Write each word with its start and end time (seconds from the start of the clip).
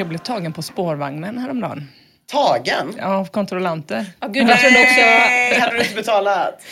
Jag 0.00 0.08
blev 0.08 0.18
tagen 0.18 0.52
på 0.52 0.62
spårvagnen 0.62 1.38
häromdagen. 1.38 1.88
Tagen? 2.32 2.94
Ja, 2.98 3.14
Av 3.14 3.24
kontrollanter. 3.24 4.06
Ja, 4.20 4.28
gud, 4.28 4.48
jag 4.48 4.60
trodde 4.60 4.82
också... 4.82 5.00
Nej, 5.00 5.60
hade 5.60 5.76
du 5.76 5.82
inte 5.82 5.94
betalat? 5.94 6.62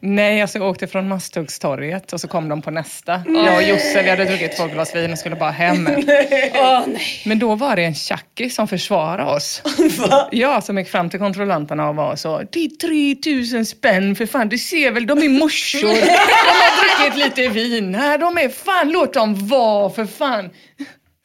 Nej, 0.00 0.42
alltså 0.42 0.58
jag 0.58 0.68
åkte 0.68 0.86
från 0.86 1.08
Masthuggstorget 1.08 2.12
och 2.12 2.20
så 2.20 2.28
kom 2.28 2.48
de 2.48 2.62
på 2.62 2.70
nästa. 2.70 3.22
Jag 3.26 3.56
och 3.56 3.62
Josse, 3.62 4.02
vi 4.02 4.10
hade 4.10 4.24
druckit 4.24 4.56
två 4.56 4.66
glas 4.66 4.94
vin 4.94 5.12
och 5.12 5.18
skulle 5.18 5.36
bara 5.36 5.50
hem. 5.50 5.88
Åh, 6.54 6.82
nej. 6.86 7.22
Men 7.24 7.38
då 7.38 7.54
var 7.54 7.76
det 7.76 7.84
en 7.84 7.94
tjackis 7.94 8.54
som 8.54 8.68
försvarade 8.68 9.30
oss. 9.30 9.62
Ja, 10.30 10.60
som 10.60 10.78
gick 10.78 10.88
fram 10.88 11.10
till 11.10 11.18
kontrollanterna 11.18 11.88
och 11.88 11.96
var 11.96 12.16
så. 12.16 12.42
Det 12.52 12.64
är 12.64 12.68
3000 13.22 13.66
spänn 13.66 14.16
för 14.16 14.26
fan, 14.26 14.48
du 14.48 14.58
ser 14.58 14.90
väl, 14.90 15.06
de 15.06 15.18
är 15.22 15.28
morsor. 15.28 15.80
De 15.88 15.88
har 15.88 17.06
druckit 17.06 17.24
lite 17.24 17.48
vin 17.48 17.94
här, 17.94 18.18
de 18.18 18.38
är 18.38 18.48
fan, 18.48 18.90
låt 18.92 19.14
dem 19.14 19.48
vara 19.48 19.90
för 19.90 20.06
fan. 20.06 20.50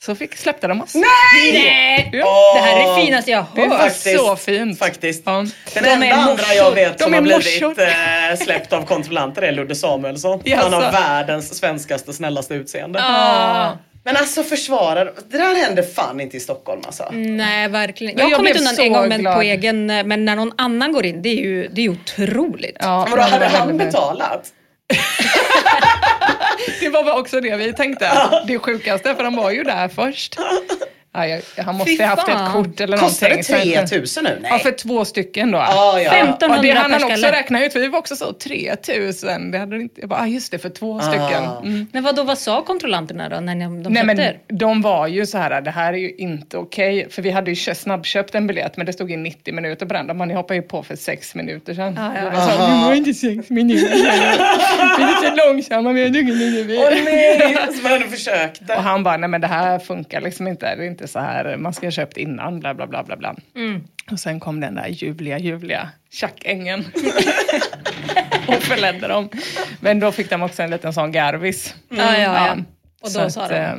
Så 0.07 0.16
fick, 0.16 0.38
släppte 0.38 0.68
de 0.68 0.81
oss. 0.81 0.95
Nej! 0.95 2.09
Ja. 2.13 2.53
Det 2.56 2.62
här 2.62 2.79
är 2.79 2.95
det 2.95 3.06
finaste 3.06 3.31
jag 3.31 3.45
Det 3.56 3.62
har 3.62 3.68
hört. 3.68 3.79
var 3.79 3.90
Faktiskt, 3.90 4.18
så 4.18 4.35
fint. 4.35 4.79
Faktiskt. 4.79 5.23
Ja. 5.25 5.31
Den 5.73 5.84
De 5.84 5.90
enda 5.90 6.06
är 6.06 6.12
andra 6.12 6.53
jag 6.56 6.72
vet 6.72 6.97
De 6.97 7.03
som 7.03 7.13
är 7.13 7.18
har 7.18 7.23
blivit 7.23 7.79
eh, 7.79 8.45
släppt 8.45 8.73
av 8.73 8.85
kontrollanter 8.85 9.41
är 9.41 9.51
Ludde 9.51 9.75
Samuelsson. 9.75 10.41
Jaså? 10.45 10.63
Han 10.63 10.73
har 10.73 10.91
världens 10.91 11.57
svenskaste, 11.57 12.13
snällaste 12.13 12.53
utseende. 12.53 13.00
Ah. 13.03 13.72
Men 14.03 14.16
alltså 14.18 14.44
försvarar, 14.44 15.13
det 15.29 15.38
där 15.38 15.56
händer 15.56 15.84
fan 15.84 16.19
inte 16.19 16.38
i 16.38 16.39
Stockholm 16.39 16.81
alltså. 16.85 17.09
Nej, 17.12 17.68
verkligen. 17.68 18.18
Jag 18.18 18.25
har 18.25 18.29
jag 18.31 18.38
kommit 18.38 18.59
undan 18.59 18.75
en 18.79 18.94
gång 18.94 19.07
men 19.09 19.24
på 19.24 19.41
egen, 19.41 19.85
men 19.85 20.25
när 20.25 20.35
någon 20.35 20.53
annan 20.57 20.91
går 20.91 21.06
in, 21.06 21.22
det 21.22 21.29
är 21.29 21.41
ju, 21.41 21.68
det 21.68 21.81
är 21.81 21.84
ju 21.84 21.91
otroligt. 21.91 22.78
Ja, 22.79 23.07
Vadå, 23.09 23.22
hade 23.22 23.45
det 23.45 23.57
han 23.57 23.78
betalat? 23.78 24.53
Det 26.79 26.90
var 26.90 27.19
också 27.19 27.41
det 27.41 27.57
vi 27.57 27.73
tänkte. 27.73 28.12
Det 28.47 28.59
sjukaste, 28.59 29.16
för 29.16 29.23
han 29.23 29.35
var 29.35 29.51
ju 29.51 29.63
där 29.63 29.88
först. 29.88 30.35
Ja, 31.17 31.28
jag, 31.28 31.63
han 31.63 31.75
måste 31.75 31.91
Fy 31.91 32.03
ha 32.03 32.07
haft 32.09 32.29
fan. 32.29 32.47
ett 32.47 32.53
kort 32.53 32.79
eller 32.79 32.97
Kostar 32.97 33.29
någonting. 33.29 33.78
att- 33.78 33.88
3000 33.89 34.23
nu? 34.23 34.38
Nej. 34.41 34.51
Ja, 34.51 34.59
för 34.59 34.72
två 34.72 35.05
stycken 35.05 35.51
då. 35.51 35.57
Ja, 35.57 36.01
ja. 36.01 36.11
1500 36.11 36.57
och 36.57 36.63
det 36.63 36.72
hann 36.72 36.91
han 36.91 37.03
också 37.03 37.25
räkna 37.28 37.66
ut. 37.66 37.75
Vi 37.75 37.88
var 37.88 38.00
också 38.00 38.16
så 38.16 38.33
3000. 38.33 39.51
Det 39.51 39.57
hade 39.57 39.75
inte, 39.75 40.01
jag 40.01 40.09
bara, 40.09 40.19
ah, 40.22 40.25
just 40.27 40.51
det, 40.51 40.59
för 40.59 40.69
två 40.69 41.00
stycken. 41.00 41.44
Mm. 41.63 41.88
Men 41.94 42.03
vad 42.03 42.16
då, 42.16 42.23
vad 42.23 42.38
sa 42.38 42.61
kontrollanterna 42.61 43.29
då 43.29 43.39
när 43.39 43.56
de, 43.56 43.83
de 43.83 43.94
Nej 43.94 44.03
men 44.03 44.17
köpte? 44.17 44.53
de 44.56 44.81
var 44.81 45.07
ju 45.07 45.25
så 45.25 45.38
här, 45.38 45.61
det 45.61 45.72
här 45.72 45.94
är 45.94 45.97
ju 45.97 46.11
inte 46.17 46.57
okej. 46.57 47.07
För 47.09 47.22
vi 47.22 47.29
hade 47.31 47.51
ju 47.51 47.56
kö- 47.56 47.75
snabbköpt 47.75 48.35
en 48.35 48.47
biljett 48.47 48.77
men 48.77 48.85
det 48.85 48.94
stod 48.94 49.11
i 49.11 49.17
90 49.17 49.53
minuter 49.53 49.85
på 49.85 49.94
den. 49.94 50.17
Man 50.17 50.31
hoppade 50.31 50.56
ju 50.56 50.61
på 50.61 50.83
för 50.83 50.95
sex 50.95 51.35
minuter 51.35 51.73
sedan. 51.73 51.94
Ja, 51.97 52.11
ja, 52.16 52.23
Jag 52.23 52.69
det 52.69 52.85
var 52.85 52.94
inte 52.94 53.13
sex 53.13 53.50
minuter. 53.50 53.88
Vi 54.97 55.03
är 55.03 55.22
lite 55.31 55.45
långsamma, 55.47 55.91
vi 55.91 56.01
har 56.03 56.09
druckit 56.09 56.35
lite 56.35 56.77
Åh 56.77 56.89
nej, 57.06 57.57
så 57.77 57.83
man 57.89 58.01
försökte. 58.09 58.75
Och 58.75 58.83
han 58.83 59.03
bara, 59.03 59.17
nej 59.17 59.29
men 59.29 59.41
det 59.41 59.47
här 59.47 59.79
funkar 59.79 60.22
liksom 60.22 60.47
inte. 60.47 60.75
Det 60.75 60.83
är 60.83 60.88
inte 60.88 61.06
så 61.07 61.19
här, 61.19 61.57
man 61.57 61.73
ska 61.73 61.85
ha 61.88 61.91
köpt 61.91 62.18
innan, 62.18 62.59
bla 62.59 62.73
bla 62.73 62.88
bla 62.88 63.03
bla 63.03 63.18
bla. 63.18 63.35
Och 64.12 64.19
sen 64.19 64.40
kom 64.40 64.59
den 64.59 64.75
där 64.75 64.88
ljuvliga, 64.88 65.40
ljuvliga 65.40 65.90
tjackängen. 66.12 66.85
och 68.47 68.53
förledde 68.63 69.07
dem. 69.07 69.29
Men 69.79 70.00
då 70.00 70.12
fick 70.12 70.29
de 70.29 70.41
också 70.41 70.63
en 70.63 70.69
liten 70.72 70.94
sån 70.94 71.12
garvis. 71.12 71.75
Ja, 71.90 72.18
ja, 72.18 72.47
ja. 72.47 72.57
Och 73.01 73.09
då 73.09 73.09
Så 73.09 73.29
sa 73.29 73.44
att, 73.44 73.50
de? 73.50 73.56
eh, 73.56 73.72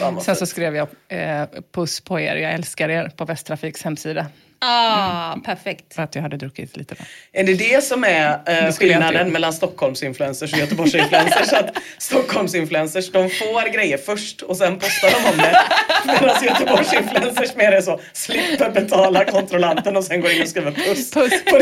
mm. 0.00 0.20
Sen 0.20 0.36
så 0.36 0.46
skrev 0.46 0.76
jag 0.76 0.88
eh, 1.08 1.44
puss 1.74 2.00
på 2.00 2.20
er, 2.20 2.36
jag 2.36 2.52
älskar 2.52 2.88
er 2.88 3.08
på 3.16 3.24
Västtrafiks 3.24 3.82
hemsida. 3.82 4.26
Ah, 4.66 5.36
perfekt. 5.44 5.94
För 5.94 6.02
att 6.02 6.14
jag 6.14 6.22
hade 6.22 6.36
druckit 6.36 6.76
lite. 6.76 6.94
Då. 6.94 7.04
Är 7.32 7.44
det 7.44 7.54
det 7.54 7.84
som 7.84 8.04
är 8.04 8.40
eh, 8.46 8.72
skillnaden 8.72 9.32
mellan 9.32 9.52
Stockholmsinfluencers 9.52 10.52
och 10.52 10.58
Göteborgsinfluencers? 10.58 11.52
att 11.52 11.76
Stockholmsinfluencers 11.98 13.12
de 13.12 13.30
får 13.30 13.72
grejer 13.72 13.98
först 13.98 14.42
och 14.42 14.56
sen 14.56 14.78
postar 14.78 15.10
de 15.10 15.30
om 15.30 15.36
det. 15.36 15.60
Medan 16.06 16.44
Göteborgsinfluencers 16.44 17.56
mer 17.56 17.72
är 17.72 17.80
så, 17.80 18.00
slipper 18.12 18.70
betala 18.70 19.24
kontrollanten 19.24 19.96
och 19.96 20.04
sen 20.04 20.20
går 20.20 20.30
in 20.30 20.42
och 20.42 20.48
skriver 20.48 20.70
puss. 20.70 21.10
Puss. 21.10 21.44
på 21.44 21.58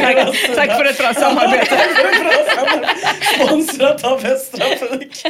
Tack, 0.57 0.79
för 0.79 0.85
ett 0.85 0.99
bra 0.99 1.15
samarbete. 1.15 1.67
Tack 1.67 1.97
för 1.97 2.09
ett 2.13 2.21
bra 2.21 2.55
samarbete. 2.57 2.95
Sponsrat 3.35 4.05
av 4.05 4.23
Västtrafik. 4.23 5.27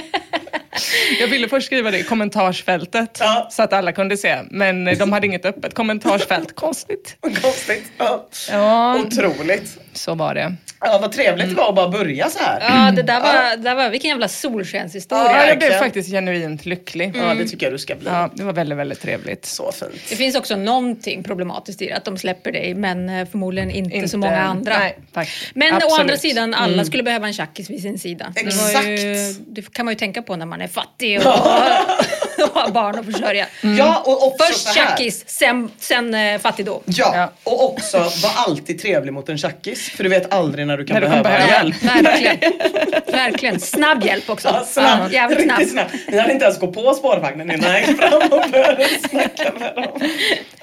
Jag 1.21 1.29
ville 1.29 1.49
först 1.49 1.67
skriva 1.67 1.91
det 1.91 1.99
i 1.99 2.03
kommentarsfältet 2.03 3.17
Ja. 3.21 3.49
så 3.53 3.63
att 3.63 3.73
alla 3.73 3.93
kunde 3.93 4.17
se. 4.17 4.39
Men 4.51 4.85
de 4.99 5.13
hade 5.13 5.27
inget 5.27 5.45
öppet 5.45 5.75
kommentarsfält. 5.75 6.55
Konstigt. 6.57 7.17
Konstigt. 7.43 7.85
Ja. 7.99 8.29
Ja, 8.51 8.99
Otroligt. 8.99 9.79
Så 9.93 10.15
var 10.15 10.35
det. 10.35 10.55
Ja, 10.81 10.99
vad 11.03 11.13
trevligt 11.13 11.49
det 11.49 11.55
var 11.55 11.69
att 11.69 11.75
bara 11.75 11.89
börja 11.89 12.31
så 12.31 12.39
här. 12.39 12.61
Ja, 12.61 12.93
det 12.93 13.03
där 13.03 13.21
var, 13.21 13.57
det 13.57 13.63
där 13.63 13.75
var 13.75 13.91
vilken 13.91 14.09
jävla 14.09 14.29
solskenshistoria. 14.29 15.25
Ja, 15.25 15.47
jag 15.47 15.59
blev 15.59 15.71
faktiskt 15.71 16.11
genuint 16.11 16.67
lycklig. 16.67 17.13
Ja, 17.17 17.35
det 17.35 17.49
tycker 17.49 17.67
jag 17.67 17.75
du 17.75 17.79
ska 17.79 17.95
bli. 17.95 18.09
Ja, 18.09 18.31
det 18.35 18.45
var 18.45 18.53
väldigt, 18.53 18.79
väldigt 18.79 19.01
trevligt. 19.01 19.47
Så 19.47 19.73
fint. 19.73 19.93
Det 20.09 20.17
finns 20.17 20.37
också 20.37 20.57
någonting 20.57 21.23
problematiskt 21.23 21.83
i 21.83 21.87
det, 21.87 21.93
att 21.93 22.05
de 22.05 22.19
släpper 22.19 22.53
dig, 22.53 22.75
men 22.75 23.09
eh, 23.09 23.29
förmodligen 23.29 23.71
inte, 23.71 24.09
så 24.09 24.19
många 24.19 24.43
andra. 24.43 24.79
Nej. 24.79 25.29
Men 25.55 25.73
å 25.73 25.77
Absolut. 25.77 26.01
andra 26.01 26.17
sidan, 26.17 26.55
alla 26.55 26.85
skulle 26.85 27.03
behöva 27.03 27.27
en 27.27 27.33
tjackis 27.33 27.71
vid 27.71 27.83
sin 27.83 27.99
sida. 27.99 28.33
Det, 28.35 28.43
var 28.43 28.83
ju, 28.83 29.13
Exakt. 29.13 29.41
det 29.47 29.73
kan 29.73 29.85
man 29.85 29.93
ju 29.93 29.99
tänka 29.99 30.23
på 30.23 30.37
när 30.37 30.47
man 30.47 30.61
är 30.61 30.69
fattig 30.69 31.19
och 31.19 31.25
och 32.55 32.61
ha 32.61 32.69
barn 32.71 32.99
och 32.99 33.05
försörja. 33.05 33.47
Ja, 33.79 34.03
och 34.07 34.27
också 34.27 34.45
Först 34.45 34.75
tjackis, 34.75 35.25
sen, 35.27 35.71
sen 35.79 36.15
eh, 36.15 36.39
fattigdom. 36.41 36.83
Ja, 36.85 37.13
Ja. 37.17 37.33
och 37.45 37.73
också 37.73 37.99
var 37.99 38.33
alltid 38.47 38.83
trevlig 38.83 39.13
mot 39.13 39.29
en 39.29 39.39
tjackis. 39.39 39.91
För 39.91 40.05
du 40.05 40.11
vet 40.11 40.35
aldrig 40.35 40.67
när 40.67 40.77
du 40.77 40.85
kan 40.85 40.95
När 40.95 41.01
behöva 41.01 41.23
behöva 41.23 41.47
hjälp. 41.53 41.77
Nej, 41.83 42.03
verkligen. 42.03 42.39
verkligen. 43.13 43.61
Snabb 43.61 44.05
hjälp 44.05 44.31
också. 44.31 44.49
Ja, 44.49 44.65
snabb, 44.67 45.13
jävligt 45.13 45.43
snabb. 45.43 45.59
riktigt 45.59 45.73
snabb. 45.73 45.87
Ni 46.09 46.19
hade 46.19 46.33
inte 46.33 46.45
ens 46.45 46.59
gått 46.61 46.75
på 46.75 46.95
spårvagnen 46.95 47.51
innan 47.51 47.71
jag 47.71 47.81
gick 47.89 47.97
fram 48.01 48.23
och 48.23 48.51
började 48.51 48.87
snacka 49.11 49.53
med 49.59 49.75
dem. 49.75 50.01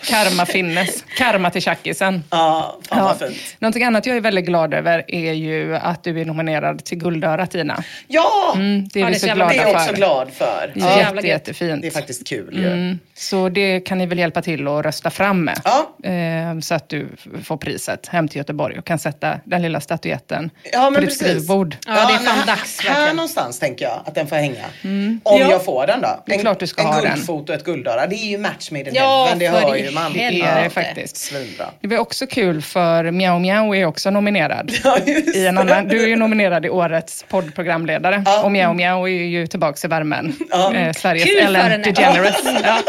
Karma 0.03 0.45
finnes. 0.45 1.03
Karma 1.17 1.49
till 1.49 1.61
tjackisen. 1.61 2.23
Ja, 2.29 2.79
fan 2.89 3.03
vad 3.03 3.19
fint. 3.19 3.37
Någonting 3.59 3.83
annat 3.83 4.05
jag 4.05 4.17
är 4.17 4.21
väldigt 4.21 4.45
glad 4.45 4.73
över 4.73 5.03
är 5.07 5.33
ju 5.33 5.75
att 5.75 6.03
du 6.03 6.21
är 6.21 6.25
nominerad 6.25 6.85
till 6.85 6.97
Guldörat 6.97 7.51
Tina. 7.51 7.83
Ja, 8.07 8.51
Mm, 8.55 8.87
det 8.93 8.99
är 8.99 9.03
Ja, 9.03 9.07
vi 9.07 9.11
det 9.13 9.17
är 9.17 9.19
så 9.19 9.27
så 9.27 9.33
glada 9.35 9.51
det 9.53 9.57
är 9.59 9.61
jag 9.67 9.75
också 9.75 9.87
för. 9.87 9.95
glad 9.95 10.27
för. 10.33 10.71
Ja, 10.75 10.89
är 10.89 10.97
jävla 10.97 11.21
jätte, 11.21 11.49
gött. 11.51 11.57
Jättefint. 11.69 11.81
det 11.93 11.97
är 11.97 12.01
faktiskt 12.01 12.27
kul 12.27 12.57
ju. 12.57 12.67
Mm, 12.71 12.99
så 13.13 13.49
det 13.49 13.79
kan 13.79 13.97
ni 13.97 14.05
väl 14.05 14.19
hjälpa 14.19 14.41
till 14.41 14.67
att 14.67 14.85
rösta 14.85 15.09
fram 15.09 15.43
med. 15.45 15.61
Ja. 15.63 16.09
Eh, 16.09 16.59
så 16.59 16.75
att 16.75 16.89
du 16.89 17.07
får 17.43 17.57
priset 17.57 18.07
hem 18.07 18.27
till 18.27 18.37
Göteborg 18.37 18.79
och 18.79 18.85
kan 18.85 18.99
sätta 18.99 19.39
den 19.43 19.61
lilla 19.61 19.79
statyetten 19.81 20.49
Ja, 20.73 20.91
på 20.95 20.99
ditt 21.01 21.09
precis. 21.09 21.27
skrivbord. 21.27 21.75
Ja, 21.87 21.93
det 21.93 21.99
är 21.99 22.17
fan 22.17 22.25
här, 22.37 22.45
dags, 22.47 22.79
Här 22.85 23.13
någonstans 23.13 23.59
tänker 23.59 23.85
jag 23.85 24.01
att 24.05 24.15
den 24.15 24.27
får 24.27 24.35
hänga. 24.35 24.65
Om 24.83 25.19
Ja. 25.23 25.39
jag 25.51 25.65
får 25.65 25.87
den 25.87 26.01
då. 26.01 26.23
Det 26.25 26.31
är 26.31 26.35
en, 26.35 26.41
klart 26.41 26.59
du 26.59 26.67
ska 26.67 26.81
en 26.81 26.87
ha 26.87 27.01
den. 27.01 27.13
guldfot 27.13 27.49
och 27.49 27.55
ett 27.55 27.63
guldöra. 27.65 28.07
Det 28.07 28.15
är 28.15 28.29
ju 28.29 28.37
match 28.37 28.71
made 28.71 28.89
in 28.89 28.95
Ja, 28.95 29.23
heaven. 29.25 29.39
Det 29.39 29.47
hör 29.47 29.75
ju 29.75 29.91
man. 29.91 30.13
Det 30.13 30.23
är 30.23 30.31
det 30.31 30.63
Ja. 30.63 30.69
faktiskt. 30.69 31.17
Svinbra. 31.17 31.65
Det 31.81 31.87
var 31.87 31.97
också 31.97 32.27
kul 32.27 32.61
för 32.61 33.11
Miao 33.11 33.39
Miao 33.39 33.75
är 33.75 33.85
också 33.85 34.09
nominerad. 34.11 34.71
Ja, 34.83 34.97
I 35.35 35.45
en 35.47 35.57
annan, 35.57 35.87
du 35.87 36.03
är 36.03 36.07
ju 36.07 36.15
nominerad 36.15 36.65
i 36.65 36.69
årets 36.69 37.25
poddprogramledare 37.29 38.23
Ja. 38.25 38.43
och 38.43 38.51
Miao 38.51 38.73
Miao 38.73 39.03
är 39.07 39.23
ju 39.23 39.47
tillbaks 39.47 39.85
i 39.85 39.87
värmen. 39.87 40.35
Ja. 40.51 40.73
Eh, 40.75 40.93
Sveriges 40.93 41.25
Kul 41.25 41.37
Ellen. 41.65 41.81
DeGeneres. 41.81 42.35
Ja. 42.63 42.81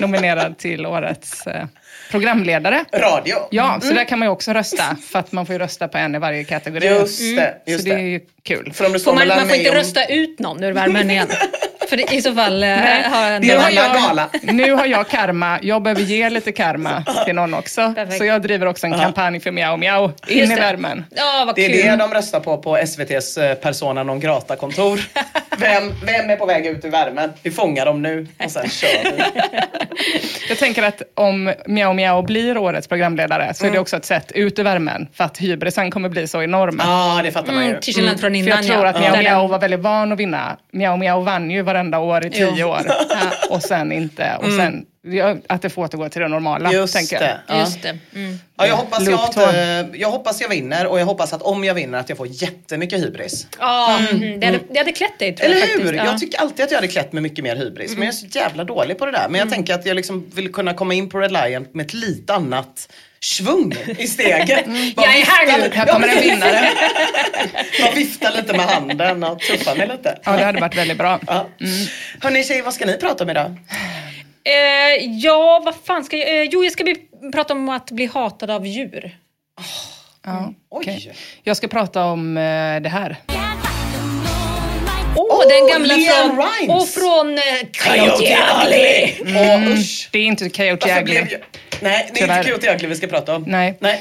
Nominerad 0.00 0.58
till 0.58 0.86
årets 0.86 1.46
eh, 1.46 1.66
programledare. 2.10 2.84
Radio. 2.94 3.36
Ja, 3.50 3.78
så 3.82 3.94
där 3.94 4.04
kan 4.04 4.18
man 4.18 4.28
ju 4.28 4.32
också 4.32 4.52
rösta. 4.52 4.96
För 5.10 5.18
att 5.18 5.32
man 5.32 5.46
får 5.46 5.52
ju 5.52 5.58
rösta 5.58 5.88
på 5.88 5.98
en 5.98 6.14
i 6.14 6.18
varje 6.18 6.44
kategori. 6.44 6.86
Just 6.86 7.36
det. 7.36 7.54
Just 7.66 7.82
så 7.82 7.88
det 7.88 7.94
är 7.94 7.98
ju 7.98 8.20
kul. 8.42 8.72
För 8.72 8.86
om 8.86 8.92
det 8.92 9.00
står 9.00 9.12
Får 9.12 9.18
man, 9.18 9.28
man 9.28 9.48
får 9.48 9.56
inte 9.56 9.74
rösta 9.74 10.04
ut 10.04 10.38
någon 10.38 10.64
ur 10.64 10.72
värmen 10.72 11.10
igen. 11.10 11.28
För 11.92 12.14
i 12.14 12.22
så 12.22 12.34
fall 12.34 12.62
eh, 12.62 12.68
har 12.68 13.30
en 13.30 13.44
är 13.44 13.54
en 13.54 13.60
har 13.60 13.70
annan 13.70 13.74
jag- 13.74 13.94
gala. 14.08 14.28
Nu 14.42 14.72
har 14.72 14.86
jag 14.86 15.08
karma. 15.08 15.58
Jag 15.62 15.82
behöver 15.82 16.02
ge 16.02 16.30
lite 16.30 16.52
karma 16.52 17.04
till 17.24 17.34
någon 17.34 17.54
också. 17.54 17.92
Perfekt. 17.94 18.18
Så 18.18 18.24
jag 18.24 18.42
driver 18.42 18.66
också 18.66 18.86
en 18.86 18.98
kampanj 18.98 19.40
för 19.40 19.50
Miao 19.50 19.76
Miao. 19.76 20.12
In 20.28 20.38
Just 20.38 20.52
i 20.52 20.54
värmen. 20.54 21.04
Ja, 21.10 21.42
vad 21.46 21.54
Det 21.54 21.64
är 21.66 21.68
kul. 21.68 21.90
det 21.90 21.96
de 21.96 22.14
röstar 22.14 22.40
på 22.40 22.58
på 22.58 22.76
SVTs 22.76 23.38
eh, 23.38 23.54
Persona 23.54 24.02
non 24.02 24.20
grata-kontor. 24.20 25.00
Vem, 25.58 25.92
vem 26.04 26.30
är 26.30 26.36
på 26.36 26.46
väg 26.46 26.66
ut 26.66 26.84
ur 26.84 26.90
värmen? 26.90 27.32
Vi 27.42 27.50
fångar 27.50 27.86
dem 27.86 28.02
nu 28.02 28.26
och 28.44 28.50
sen 28.50 28.68
kör 28.68 28.88
vi. 29.04 29.22
Jag 30.48 30.58
tänker 30.58 30.82
att 30.82 31.02
om 31.14 31.52
Miao 31.66 31.92
Miao 31.92 32.22
blir 32.22 32.58
årets 32.58 32.88
programledare 32.88 33.54
så 33.54 33.66
är 33.66 33.70
det 33.70 33.78
också 33.78 33.96
ett 33.96 34.04
sätt 34.04 34.32
ut 34.32 34.58
ur 34.58 34.62
värmen. 34.64 35.08
För 35.14 35.24
att 35.24 35.38
hybrisen 35.38 35.90
kommer 35.90 36.08
bli 36.08 36.28
så 36.28 36.42
enorm. 36.42 36.80
Ja, 36.84 37.20
det 37.22 37.32
fattar 37.32 37.52
man 37.52 37.62
ju. 37.64 37.68
Mm, 37.70 37.80
till 37.80 37.94
skillnad 37.94 38.20
från 38.20 38.30
För 38.30 38.36
innan 38.38 38.48
jag 38.48 38.66
tror 38.66 38.86
att 38.86 39.00
Miao 39.00 39.16
Miao 39.16 39.46
var 39.46 39.58
väldigt 39.58 39.80
van 39.80 40.12
att 40.12 40.18
vinna. 40.18 40.56
Miao 40.72 40.96
Miao 40.96 41.20
vann 41.20 41.50
ju 41.50 41.62
varenda 41.62 41.81
år 41.90 42.26
i 42.26 42.30
tio 42.30 42.54
Jo. 42.56 42.68
år. 42.68 42.82
Och 43.50 43.62
sen 43.62 43.92
inte. 43.92 44.36
Och 44.40 44.52
sen 44.52 44.86
ja, 45.02 45.36
att 45.46 45.62
det 45.62 45.70
får 45.70 45.82
återgå 45.82 46.08
till 46.08 46.20
det 46.20 46.28
normala. 46.28 46.72
Just 46.72 46.94
tänker 46.94 47.16
jag. 47.16 47.22
det. 47.22 47.40
Ja. 47.46 47.60
Just 47.60 47.82
det. 47.82 47.98
Mm. 48.14 48.38
Ja, 48.56 48.66
jag, 48.66 48.76
hoppas 48.76 49.08
jag, 49.08 49.26
inte, 49.26 49.88
jag 49.98 50.10
hoppas 50.10 50.40
jag 50.40 50.48
vinner 50.48 50.86
och 50.86 51.00
jag 51.00 51.06
hoppas 51.06 51.32
att 51.32 51.42
om 51.42 51.64
jag 51.64 51.74
vinner 51.74 51.98
att 51.98 52.08
jag 52.08 52.18
får 52.18 52.26
jättemycket 52.30 53.00
hybris. 53.00 53.46
Ja, 53.58 53.98
mm. 54.10 54.40
det, 54.40 54.46
hade, 54.46 54.60
det 54.70 54.78
hade 54.78 54.92
klätt 54.92 55.18
dig 55.18 55.36
tror 55.36 55.46
Eller 55.46 55.60
jag 55.60 55.66
hur? 55.66 55.78
faktiskt. 55.78 55.94
Ja. 55.94 56.04
Jag 56.04 56.20
tycker 56.20 56.40
alltid 56.40 56.64
att 56.64 56.70
jag 56.70 56.78
hade 56.78 56.88
klätt 56.88 57.12
med 57.12 57.22
mycket 57.22 57.44
mer 57.44 57.56
hybris. 57.56 57.92
Men 57.92 58.02
jag 58.02 58.08
är 58.08 58.16
så 58.16 58.26
jävla 58.26 58.64
dålig 58.64 58.98
på 58.98 59.06
det 59.06 59.12
där. 59.12 59.28
Men 59.28 59.38
jag 59.38 59.50
tänker 59.50 59.74
att 59.74 59.86
jag 59.86 59.94
liksom 59.94 60.30
vill 60.34 60.52
kunna 60.52 60.74
komma 60.74 60.94
in 60.94 61.08
på 61.08 61.18
Red 61.18 61.32
Lion 61.32 61.66
med 61.72 61.86
ett 61.86 61.94
lite 61.94 62.34
annat 62.34 62.88
svung 63.22 63.72
i 63.98 64.06
steget. 64.06 64.66
Bara 64.96 65.06
Jag 65.06 65.16
är 65.18 65.24
här 65.24 65.58
nu. 65.58 65.64
lite- 65.64 65.76
Här 65.78 65.86
kommer 65.86 66.08
en 66.08 66.20
vinnare. 66.22 66.68
Bara 67.82 67.92
vifta 67.92 68.30
lite 68.30 68.52
med 68.52 68.66
handen 68.66 69.24
och 69.24 69.38
tuffa 69.40 69.74
mig 69.74 69.88
lite. 69.88 70.18
Ja, 70.24 70.32
det 70.36 70.44
hade 70.44 70.60
varit 70.60 70.76
väldigt 70.76 70.98
bra. 70.98 71.20
Ja. 71.26 71.48
Hörni 72.20 72.44
tjejer, 72.44 72.62
vad 72.62 72.74
ska 72.74 72.86
ni 72.86 72.96
prata 72.98 73.24
om 73.24 73.30
idag? 73.30 73.56
Eh, 74.44 75.04
ja, 75.10 75.62
vad 75.64 75.74
fan 75.84 76.04
ska 76.04 76.16
jag... 76.16 76.28
Eh, 76.40 76.42
jo, 76.52 76.64
jag 76.64 76.72
ska 76.72 76.84
bli, 76.84 76.96
prata 77.32 77.54
om 77.54 77.68
att 77.68 77.90
bli 77.90 78.06
hatad 78.06 78.50
av 78.50 78.66
djur. 78.66 79.16
Ja, 80.24 80.52
okej. 80.68 81.04
Oj. 81.08 81.14
Jag 81.42 81.56
ska 81.56 81.68
prata 81.68 82.04
om 82.04 82.36
eh, 82.36 82.80
det 82.80 82.88
här. 82.88 83.16
Åh, 85.42 85.48
den 85.48 85.68
gamla 85.68 85.94
Leanne 85.96 86.34
från... 86.34 86.46
Rimes. 86.60 86.82
Och 86.82 86.88
från 86.88 87.34
eh, 87.38 87.42
Coyote 87.84 88.38
Ugly. 88.64 89.12
Åh 89.38 89.72
usch. 89.72 90.08
Det 90.12 90.18
är 90.18 90.22
inte 90.24 90.48
Coyote 90.48 90.86
Varför 90.86 91.02
Ugly. 91.02 91.12
blev 91.14 91.32
jag... 91.32 91.40
Nej, 91.80 92.10
det 92.14 92.20
är 92.20 92.22
Tyvärr. 92.22 92.38
inte 92.38 92.48
Coyote 92.48 92.74
Ugly 92.74 92.88
vi 92.88 92.94
ska 92.96 93.06
prata 93.06 93.36
om. 93.36 93.44
Nej. 93.46 93.78
Nej. 93.80 94.00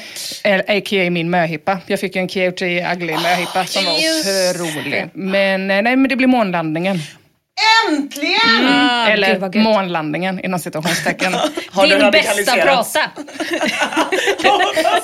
A.k.a. 0.68 1.10
min 1.10 1.30
möhippa. 1.30 1.78
Jag 1.88 2.00
fick 2.00 2.16
ju 2.16 2.22
en 2.22 2.28
Coyote 2.28 2.66
Ugly 2.94 3.14
möhippa 3.14 3.66
som 3.66 3.86
var 3.86 3.94
otrolig. 3.94 5.10
Men, 5.14 5.72
eh, 5.72 5.82
nej, 5.82 5.96
men 5.96 6.10
det 6.10 6.16
blir 6.16 6.28
månlandningen. 6.28 7.00
Äntligen! 7.90 8.68
Ah, 8.68 9.06
gud, 9.06 9.14
Eller 9.14 9.40
gött. 9.40 9.56
månlandningen 9.56 10.40
inom 10.46 10.60
citationstecken. 10.60 11.32
Din 11.84 12.12
bästa 12.12 12.56
prata. 12.56 13.12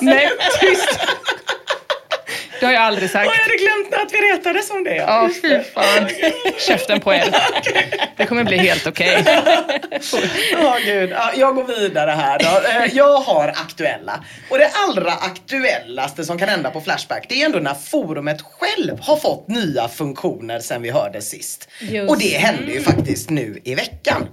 nej, 0.00 0.28
tyst! 0.60 0.98
Det 2.60 2.66
har 2.66 2.72
jag 2.72 2.82
aldrig 2.82 3.10
sagt. 3.10 3.26
Åh, 3.28 3.34
jag 3.36 3.42
hade 3.42 3.56
glömt 3.56 4.02
att 4.06 4.12
vi 4.12 4.18
retades 4.32 4.70
om 4.70 4.84
det. 4.84 4.94
Ja, 4.96 5.30
fy 5.42 5.58
fan. 5.74 6.08
Käften 6.58 7.00
på 7.00 7.14
er. 7.14 7.24
Det 8.16 8.26
kommer 8.26 8.44
bli 8.44 8.56
helt 8.58 8.86
okej. 8.86 9.24
Ja, 10.52 10.78
gud. 10.84 11.10
Ja, 11.10 11.30
jag 11.36 11.54
går 11.54 11.64
vidare 11.64 12.10
här 12.10 12.38
då. 12.38 12.68
Eh, 12.68 12.96
Jag 12.96 13.20
har 13.20 13.48
aktuella. 13.48 14.24
Och 14.50 14.58
det 14.58 14.70
allra 14.88 15.12
aktuellaste 15.12 16.24
som 16.24 16.38
kan 16.38 16.48
hända 16.48 16.70
på 16.70 16.80
Flashback 16.80 17.26
det 17.28 17.42
är 17.42 17.46
ändå 17.46 17.58
när 17.58 17.74
forumet 17.74 18.42
själv 18.42 18.98
har 19.00 19.16
fått 19.16 19.48
nya 19.48 19.88
funktioner 19.88 20.60
sen 20.60 20.82
vi 20.82 20.90
hörde 20.90 21.22
sist. 21.22 21.68
Just. 21.80 22.10
Och 22.10 22.18
det 22.18 22.38
hände 22.38 22.72
ju 22.72 22.80
faktiskt 22.82 23.30
nu 23.30 23.60
i 23.64 23.74
veckan. 23.74 24.28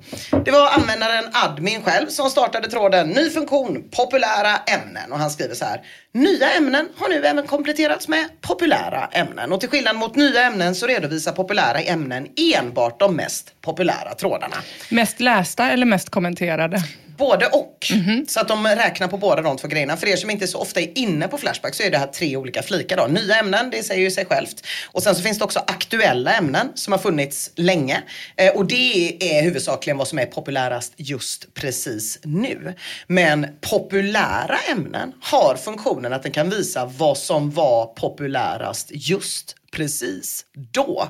Det 0.46 0.52
var 0.52 0.70
användaren 0.70 1.24
admin 1.34 1.82
själv 1.84 2.08
som 2.08 2.30
startade 2.30 2.70
tråden 2.70 3.10
ny 3.10 3.30
funktion 3.30 3.90
populära 3.96 4.58
ämnen 4.68 5.12
och 5.12 5.20
han 5.20 5.30
skriver 5.30 5.56
så 5.56 5.66
här. 5.66 5.82
Nya 6.16 6.52
ämnen 6.52 6.90
har 6.96 7.10
nu 7.10 7.26
även 7.26 7.48
kompletterats 7.48 8.08
med 8.08 8.26
populära 8.42 9.06
ämnen 9.12 9.52
och 9.52 9.60
till 9.60 9.70
skillnad 9.70 9.96
mot 9.96 10.16
nya 10.16 10.42
ämnen 10.42 10.76
så 10.76 10.88
redovisar 10.88 11.32
populära 11.32 11.80
ämnen 11.80 12.28
enbart 12.56 13.00
de 13.00 13.16
mest 13.16 13.62
populära 13.62 14.16
trådarna. 14.16 14.56
Mest 14.92 15.20
lästa 15.20 15.72
eller 15.72 15.86
mest 15.86 16.10
kommenterade? 16.10 16.78
Både 17.18 17.46
och. 17.46 17.92
Så 18.28 18.40
att 18.40 18.48
de 18.48 18.68
räknar 18.68 19.08
på 19.08 19.18
båda 19.18 19.42
de 19.42 19.58
två 19.58 19.68
grejerna. 19.68 19.98
För 19.98 20.08
er 20.08 20.16
som 20.16 20.30
inte 20.30 20.48
så 20.48 20.60
ofta 20.60 20.82
är 20.82 20.98
inne 20.98 21.28
på 21.28 21.38
Flashback 21.38 21.76
så 21.76 21.84
är 21.84 21.92
det 21.92 21.98
här 21.98 22.08
tre 22.08 22.38
olika 22.38 22.64
flikar 22.64 22.98
då. 22.98 23.08
Nya 23.08 23.36
ämnen, 23.36 23.70
det 23.70 23.84
säger 23.84 24.02
ju 24.02 24.12
sig 24.12 24.26
självt. 24.26 24.66
Och 24.92 25.04
sen 25.04 25.16
så 25.16 25.22
finns 25.22 25.38
det 25.38 25.44
också 25.44 25.60
aktuella 25.60 26.34
ämnen 26.34 26.72
som 26.76 26.94
har 26.94 27.00
funnits 27.00 27.52
länge. 27.56 28.04
Eh, 28.36 28.54
och 28.56 28.66
det 28.66 29.18
är 29.38 29.44
huvudsakligen 29.44 29.98
vad 29.98 30.08
som 30.08 30.20
är 30.20 30.26
populärast 30.26 30.94
just 30.98 31.54
precis 31.54 32.20
nu. 32.24 32.74
Men 33.08 33.48
populära 33.62 34.58
ämnen 34.72 35.14
har 35.22 35.56
funktionen 35.56 36.14
att 36.14 36.24
den 36.24 36.32
kan 36.32 36.50
visa 36.50 36.86
vad 36.86 37.18
som 37.18 37.52
var 37.52 37.86
populärast 37.86 38.90
just 38.92 39.56
precis 39.76 40.46
då. 40.72 41.10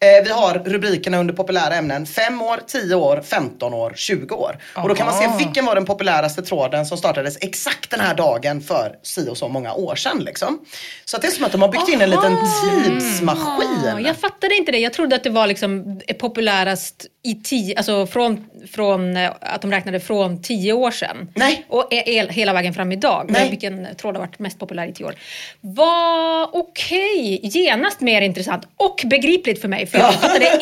Eh, 0.00 0.24
vi 0.24 0.30
har 0.30 0.62
rubrikerna 0.64 1.18
under 1.18 1.34
populära 1.34 1.74
ämnen 1.74 2.06
5 2.06 2.42
år, 2.42 2.60
10 2.66 2.94
år, 2.94 3.22
15 3.24 3.74
år, 3.74 3.92
20 3.96 4.34
år. 4.34 4.58
Och 4.74 4.88
då 4.88 4.94
kan 4.94 5.06
man 5.06 5.14
Aha. 5.14 5.38
se 5.38 5.44
vilken 5.44 5.64
var 5.64 5.74
den 5.74 5.84
populäraste 5.84 6.42
tråden 6.42 6.86
som 6.86 6.98
startades 6.98 7.38
exakt 7.40 7.90
den 7.90 8.00
här 8.00 8.14
dagen 8.14 8.60
för 8.60 8.96
si 9.02 9.28
och 9.28 9.36
så 9.36 9.48
många 9.48 9.74
år 9.74 9.94
sedan. 9.94 10.18
Liksom. 10.18 10.60
Så 11.04 11.16
att 11.16 11.22
det 11.22 11.28
är 11.28 11.32
som 11.32 11.44
att 11.44 11.52
de 11.52 11.62
har 11.62 11.68
byggt 11.68 11.88
in 11.88 12.00
en 12.00 12.10
liten 12.10 12.36
tidsmaskin. 12.84 14.04
Jag 14.04 14.16
fattade 14.16 14.54
inte 14.54 14.72
det. 14.72 14.78
Jag 14.78 14.92
trodde 14.92 15.16
att 15.16 15.24
det 15.24 15.30
var 15.30 15.46
liksom 15.46 16.00
populärast 16.18 17.06
i 17.22 17.34
tio, 17.34 17.76
alltså 17.76 18.06
från, 18.06 18.44
från 18.72 19.16
eh, 19.16 19.30
att 19.40 19.62
de 19.62 19.70
räknade 19.70 20.00
från 20.00 20.42
tio 20.42 20.72
år 20.72 20.90
sedan. 20.90 21.28
Nej. 21.34 21.64
Och 21.68 21.88
el, 21.90 22.28
hela 22.28 22.52
vägen 22.52 22.74
fram 22.74 22.92
idag. 22.92 23.26
Nej. 23.28 23.50
Vilken 23.50 23.86
tråd 23.96 24.14
har 24.16 24.20
varit 24.20 24.38
mest 24.38 24.58
populär 24.58 24.86
i 24.86 24.92
tio 24.92 25.04
år. 25.06 25.14
Vad 25.60 26.48
okej, 26.52 27.40
genast 27.42 28.00
mer 28.00 28.22
intressant 28.22 28.64
och 28.76 29.02
begripligt 29.06 29.60
för 29.60 29.68
mig. 29.68 29.86
För 29.86 29.98
jag 29.98 30.14
fattade 30.14 30.60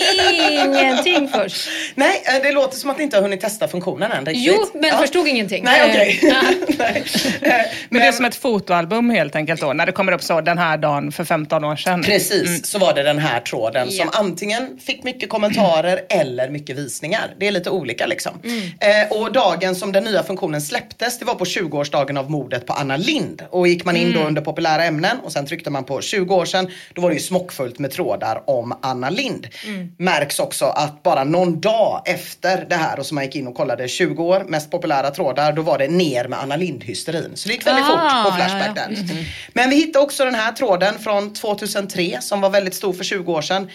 ingenting 0.51 1.29
först. 1.29 1.69
Nej, 1.95 2.23
eh, 2.27 2.43
det 2.43 2.53
låter 2.53 2.77
som 2.77 2.91
att 2.91 2.99
ni 2.99 3.05
inte 3.05 3.17
har 3.17 3.23
hunnit 3.23 3.41
testa 3.41 3.69
funktionen 3.69 4.13
än 4.13 4.27
riktigt. 4.27 4.47
Jo, 4.47 4.81
men 4.81 4.99
förstod 4.99 5.29
ingenting. 5.29 5.65
Nej, 5.65 5.91
okej. 5.91 6.19
ja. 6.23 6.43
Nej. 6.79 7.05
Eh, 7.43 7.53
Men 7.89 8.01
det 8.03 8.09
är 8.09 8.13
som 8.13 8.25
ett 8.25 8.35
fotoalbum 8.37 9.11
helt 9.11 9.37
enkelt 9.37 9.61
då, 9.61 9.73
när 9.73 9.87
det 9.87 9.93
kommer 9.93 10.13
upp 10.13 10.23
så 10.23 10.41
den 10.41 10.59
här 10.59 10.77
dagen 10.79 11.13
för 11.13 11.25
15 11.25 11.65
år 11.65 11.77
sedan. 11.77 12.03
Precis, 12.03 12.67
så 12.67 12.79
var 12.79 12.95
det 12.95 13.03
den 13.03 13.19
här 13.19 13.41
tråden 13.41 13.91
som 13.91 14.09
Ja. 14.13 14.19
antingen 14.19 14.79
fick 14.87 15.03
mycket 15.05 15.29
kommentarer 15.29 16.01
eller 16.09 16.48
eller 16.49 16.59
mycket 16.59 16.77
visningar. 16.77 17.35
Det 17.39 17.47
är 17.47 17.53
lite 17.53 17.71
olika 17.71 18.07
liksom. 18.07 18.33
Eh, 18.81 19.19
och 19.19 19.33
dagen 19.33 19.75
som 19.75 19.93
den 19.93 20.05
nya 20.05 20.23
funktionen 20.23 20.61
släpptes, 20.61 21.19
det 21.19 21.25
var 21.25 21.35
på 21.35 21.45
20-årsdagen 21.45 22.19
av 22.19 22.31
mordet 22.31 22.67
på 22.67 22.73
Anna 22.73 22.97
Lind. 22.97 23.43
Och 23.51 23.69
gick 23.69 23.85
man 23.85 23.97
in 23.97 24.13
då 24.13 24.21
under 24.21 24.43
populära 24.43 24.85
ämnen 24.85 25.17
och 25.23 25.33
sen 25.33 25.47
tryckte 25.47 25.71
man 25.71 25.85
på 25.85 26.01
20 26.01 26.35
år 26.35 26.45
sedan, 26.45 26.71
då 26.95 27.03
var 27.03 27.11
det 27.11 27.15
ju 27.15 27.23
smockfullt 27.23 27.79
med 27.79 27.91
trådar 27.91 28.43
om 28.47 28.75
Anna 28.83 29.11
Lind. 29.11 29.49
Märks 29.99 30.39
också 30.39 30.65
att 30.65 31.03
bara 31.03 31.25
någon 31.25 31.61
dag 31.61 32.03
efter 32.07 32.67
det 32.69 32.77
här 32.77 32.99
och 32.99 33.07
så 33.07 33.15
man 33.15 33.25
gick 33.25 33.37
in 33.37 33.47
och 33.47 33.55
kollade 33.55 33.89
20 33.89 34.25
år, 34.25 34.45
mest 34.49 34.71
populära 34.71 35.11
trådar, 35.11 35.53
då 35.53 35.63
var 35.63 35.79
det 35.79 35.89
ner 35.89 36.29
med 36.29 36.39
Anna 36.39 36.57
Lind-hysterin. 36.57 37.31
Så 37.35 37.49
det 37.49 37.55
gick 37.55 37.67
väldigt 37.67 37.85
Ah, 37.85 37.89
fort 37.89 38.33
på 38.33 38.41
ja, 38.41 38.47
Flashback 38.47 38.79
ja. 38.79 39.15
där. 39.15 39.27
Men 39.53 39.71
vi 39.71 39.77
hittade 39.77 40.05
också 40.05 40.25
den 40.25 40.35
här 40.35 40.53
tråden 40.53 40.99
från 40.99 41.33
2003 41.33 42.19
som 42.21 42.41
var 42.41 42.51
väldigt 42.51 42.75
stor 42.75 42.93
för 42.93 43.05
20 43.05 43.33
år 43.33 43.43
sedan. 43.43 43.69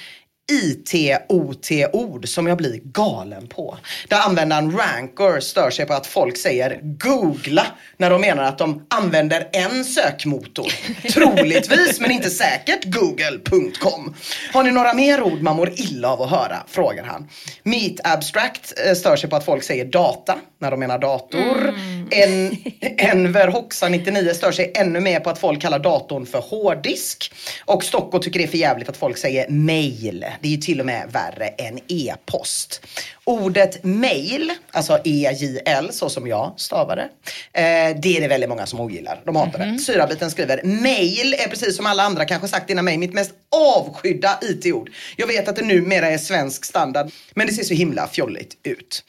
IT-OT-ord 0.51 2.27
som 2.27 2.47
jag 2.47 2.57
blir 2.57 2.79
galen 2.83 3.47
på. 3.47 3.77
Där 4.07 4.19
användaren 4.19 4.77
Ranker 4.77 5.39
stör 5.39 5.69
sig 5.69 5.85
på 5.85 5.93
att 5.93 6.07
folk 6.07 6.37
säger 6.37 6.79
googla 6.83 7.65
när 7.97 8.09
de 8.09 8.21
menar 8.21 8.43
att 8.43 8.57
de 8.57 8.85
använder 8.89 9.49
en 9.51 9.85
sökmotor. 9.85 10.67
Troligtvis 11.13 11.99
men 11.99 12.11
inte 12.11 12.29
säkert 12.29 12.85
google.com. 12.85 14.15
Har 14.53 14.63
ni 14.63 14.71
några 14.71 14.93
mer 14.93 15.21
ord 15.21 15.41
man 15.41 15.55
mår 15.55 15.69
illa 15.75 16.09
av 16.09 16.21
att 16.21 16.29
höra? 16.29 16.63
Frågar 16.67 17.03
han. 17.03 17.29
Meet 17.63 17.99
Abstract 18.03 18.73
eh, 18.85 18.93
stör 18.93 19.15
sig 19.15 19.29
på 19.29 19.35
att 19.35 19.45
folk 19.45 19.63
säger 19.63 19.85
data 19.85 20.37
när 20.63 20.71
de 20.71 20.79
menar 20.79 20.99
dator. 20.99 21.73
En, 22.09 22.57
Enver 22.97 23.47
Hoxa 23.47 23.89
99 23.89 24.33
stör 24.33 24.51
sig 24.51 24.71
ännu 24.75 24.99
mer 24.99 25.19
på 25.19 25.29
att 25.29 25.39
folk 25.39 25.61
kallar 25.61 25.79
datorn 25.79 26.25
för 26.25 26.39
hårddisk. 26.39 27.33
Och 27.65 27.83
Stocko 27.83 28.19
tycker 28.19 28.39
det 28.39 28.45
är 28.45 28.47
för 28.47 28.57
jävligt 28.57 28.89
att 28.89 28.97
folk 28.97 29.17
säger 29.17 29.49
mail. 29.49 30.25
Det 30.41 30.47
är 30.47 30.51
ju 30.51 30.57
till 30.57 30.79
och 30.79 30.85
med 30.85 31.09
värre 31.11 31.47
än 31.47 31.79
e-post. 31.87 32.85
Ordet 33.23 33.83
mail, 33.83 34.51
alltså 34.71 34.99
E-J-L 35.03 35.89
så 35.91 36.09
som 36.09 36.27
jag 36.27 36.53
stavade, 36.57 37.01
eh, 37.01 37.61
det 38.01 38.17
är 38.17 38.21
det 38.21 38.27
väldigt 38.27 38.49
många 38.49 38.65
som 38.65 38.79
ogillar. 38.79 39.21
De 39.25 39.35
hatar 39.35 39.59
det. 39.59 39.79
Syrabiten 39.79 40.31
skriver, 40.31 40.61
mail 40.63 41.33
är 41.33 41.49
precis 41.49 41.75
som 41.75 41.85
alla 41.85 42.03
andra 42.03 42.25
kanske 42.25 42.47
sagt 42.47 42.69
innan 42.69 42.85
mig 42.85 42.97
mitt 42.97 43.13
mest 43.13 43.31
avskydda 43.55 44.39
IT-ord. 44.41 44.91
Jag 45.17 45.27
vet 45.27 45.47
att 45.47 45.55
det 45.55 45.65
numera 45.65 46.07
är 46.07 46.17
svensk 46.17 46.65
standard, 46.65 47.11
men 47.33 47.47
det 47.47 47.53
ser 47.53 47.63
så 47.63 47.73
himla 47.73 48.07
fjolligt 48.07 48.57
ut. 48.63 49.03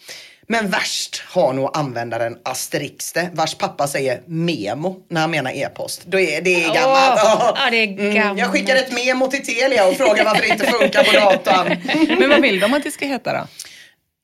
Men 0.49 0.71
värst 0.71 1.23
har 1.29 1.53
nog 1.53 1.71
användaren 1.75 2.37
Asterixte 2.43 3.29
vars 3.33 3.55
pappa 3.55 3.87
säger 3.87 4.21
memo 4.27 4.97
när 5.11 5.21
han 5.21 5.31
menar 5.31 5.51
e-post. 5.51 6.03
Då 6.07 6.21
är, 6.21 6.41
det 6.43 6.65
är 6.65 6.75
gammalt. 6.75 7.21
Åh, 7.25 7.53
ja, 7.65 7.71
det 7.71 7.77
är 7.77 7.87
Mm, 7.89 8.15
gammalt. 8.15 8.39
jag 8.39 8.53
skickar 8.53 8.77
ett 8.77 8.93
memo 8.93 9.27
till 9.27 9.47
Telia 9.47 9.87
och 9.89 9.97
frågar 9.97 10.25
varför 10.25 10.43
det 10.43 10.49
inte 10.49 10.67
funkar 10.67 11.05
på 11.05 11.13
datorn. 11.13 11.77
Men 12.21 12.31
vad 12.31 12.41
vill 12.43 12.61
de 12.61 12.75
att 12.75 12.83
det 12.85 12.91
ska 12.91 13.07
heta 13.07 13.33
då? 13.33 13.47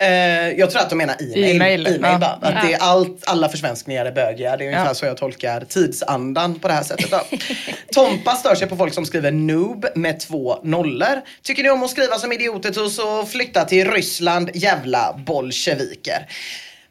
Eh, 0.00 0.49
jag 0.59 0.71
tror 0.71 0.83
att 0.83 0.90
de 0.90 0.97
menar 0.97 1.16
e-mail. 1.21 1.57
E-mail, 1.57 1.87
E-mail 1.87 2.19
ja. 2.21 2.38
Att 2.42 2.66
det 2.66 2.73
är 2.73 2.78
allt, 2.78 3.25
alla 3.26 3.49
försvenskningar 3.49 4.04
är 4.07 4.12
bögiga. 4.12 4.57
Det 4.57 4.64
är 4.64 4.66
ungefär 4.66 4.87
Ja. 4.87 4.95
så 4.95 5.07
jag 5.07 5.16
tolkar 5.16 5.61
tidsandan 5.61 6.59
på 6.59 6.69
det 6.69 6.75
här 6.75 6.83
sättet. 6.83 7.11
Då. 7.11 7.21
Tompa 7.92 8.35
stör 8.35 8.54
sig 8.54 8.69
på 8.69 8.76
folk 8.76 8.95
som 8.95 9.07
skriver 9.07 9.30
noob 9.30 9.87
med 9.95 10.21
två 10.21 10.59
nollor. 10.62 11.21
Tycker 11.42 11.62
ni 11.62 11.71
om 11.71 11.83
att 11.83 11.90
skriva 11.90 12.19
som 12.19 12.33
idioter 12.33 12.88
så 12.88 13.26
flytta 13.26 13.64
till 13.64 13.90
Ryssland, 13.90 14.50
jävla 14.54 15.14
bolsjeviker. 15.26 16.26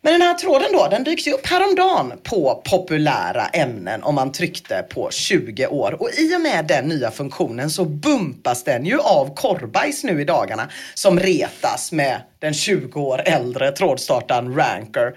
Men 0.02 0.14
den 0.14 0.22
här 0.22 0.34
tråden 0.34 0.68
då, 0.74 0.88
den 0.92 1.04
dyks 1.04 1.28
ju 1.28 1.32
upp 1.32 1.46
häromdagen 1.46 2.14
på 2.24 2.62
populära 2.66 3.48
ämnen 3.48 4.04
om 4.04 4.16
man 4.16 4.32
tryckte 4.32 4.86
på 4.90 5.12
20 5.12 5.68
år. 5.68 6.02
Och 6.02 6.10
i 6.18 6.36
och 6.36 6.42
med 6.42 6.66
den 6.68 6.86
nya 6.86 7.12
funktionen 7.12 7.70
så 7.70 7.86
bumpas 7.86 8.64
den 8.64 8.86
ju 8.86 9.00
av 9.00 9.36
korvbajs 9.36 10.04
nu 10.04 10.22
i 10.22 10.26
dagarna 10.26 10.70
som 10.94 11.20
retas 11.20 11.92
med 11.92 12.22
den 12.40 12.54
20 12.54 13.02
år 13.02 13.22
äldre 13.26 13.72
trådstartaren 13.72 14.56
Ranker. 14.56 15.14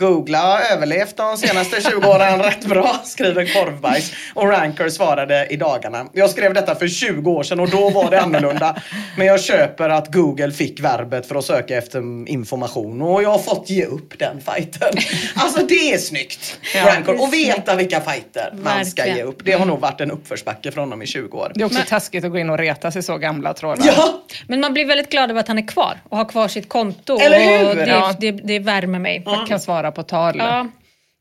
Googla 0.00 0.38
har 0.38 0.60
överlevt 0.76 1.16
de 1.16 1.36
senaste 1.36 1.80
20 1.82 1.96
åren 2.08 2.42
rätt 2.42 2.64
bra, 2.66 3.00
skriver 3.04 3.44
Korvbajs. 3.54 4.12
Och 4.34 4.48
Ranker 4.48 4.88
svarade 4.88 5.46
i 5.50 5.56
dagarna. 5.56 6.06
Jag 6.12 6.30
skrev 6.30 6.54
detta 6.54 6.74
för 6.74 6.88
20 6.88 7.30
år 7.30 7.42
sedan 7.42 7.60
och 7.60 7.70
då 7.70 7.90
var 7.90 8.10
det 8.10 8.20
annorlunda. 8.20 8.76
Men 9.16 9.26
jag 9.26 9.40
köper 9.40 9.88
att 9.88 10.12
Google 10.12 10.50
fick 10.52 10.80
verbet 10.80 11.26
för 11.26 11.34
att 11.34 11.44
söka 11.44 11.76
efter 11.78 12.28
information 12.28 13.02
och 13.02 13.22
jag 13.22 13.30
har 13.30 13.38
fått 13.38 13.70
ge 13.70 13.84
upp 13.84 14.18
den 14.18 14.40
fighten. 14.40 14.88
Alltså 15.36 15.66
det 15.66 15.92
är 15.92 15.98
snyggt. 15.98 16.58
Ja. 16.74 16.86
Ranker. 16.94 17.22
Och 17.22 17.32
veta 17.32 17.74
vilka 17.74 18.00
fighter 18.00 18.52
man 18.62 18.86
ska 18.86 19.06
ge 19.06 19.22
upp. 19.22 19.44
Det 19.44 19.52
har 19.52 19.66
nog 19.66 19.80
varit 19.80 20.00
en 20.00 20.10
uppförsbacke 20.10 20.70
för 20.72 20.80
honom 20.80 21.02
i 21.02 21.06
20 21.06 21.38
år. 21.38 21.52
Det 21.54 21.60
är 21.62 21.66
också 21.66 21.80
taskigt 21.88 22.24
att 22.24 22.30
gå 22.30 22.38
in 22.38 22.50
och 22.50 22.58
reta 22.58 22.90
sig 22.90 23.02
så 23.02 23.16
gamla 23.18 23.54
trådar. 23.54 23.84
Ja, 23.86 24.20
Men 24.48 24.60
man 24.60 24.72
blir 24.72 24.84
väldigt 24.86 25.10
glad 25.10 25.30
över 25.30 25.40
att 25.40 25.48
han 25.48 25.58
är 25.58 25.68
kvar 25.68 25.98
och 26.08 26.16
har 26.16 26.24
kvar 26.24 26.48
sitt 26.48 26.68
konto. 26.68 27.18
Eller 27.20 27.58
hur? 27.58 27.68
Och 27.68 27.76
det, 27.76 27.86
Ja. 27.86 28.14
det, 28.20 28.30
det 28.30 28.58
värmer 28.58 28.98
mig. 28.98 29.22
Man 29.26 29.46
kan 29.46 29.60
svara 29.60 29.89
på 29.90 30.02
tal. 30.02 30.38
Ja. 30.38 30.66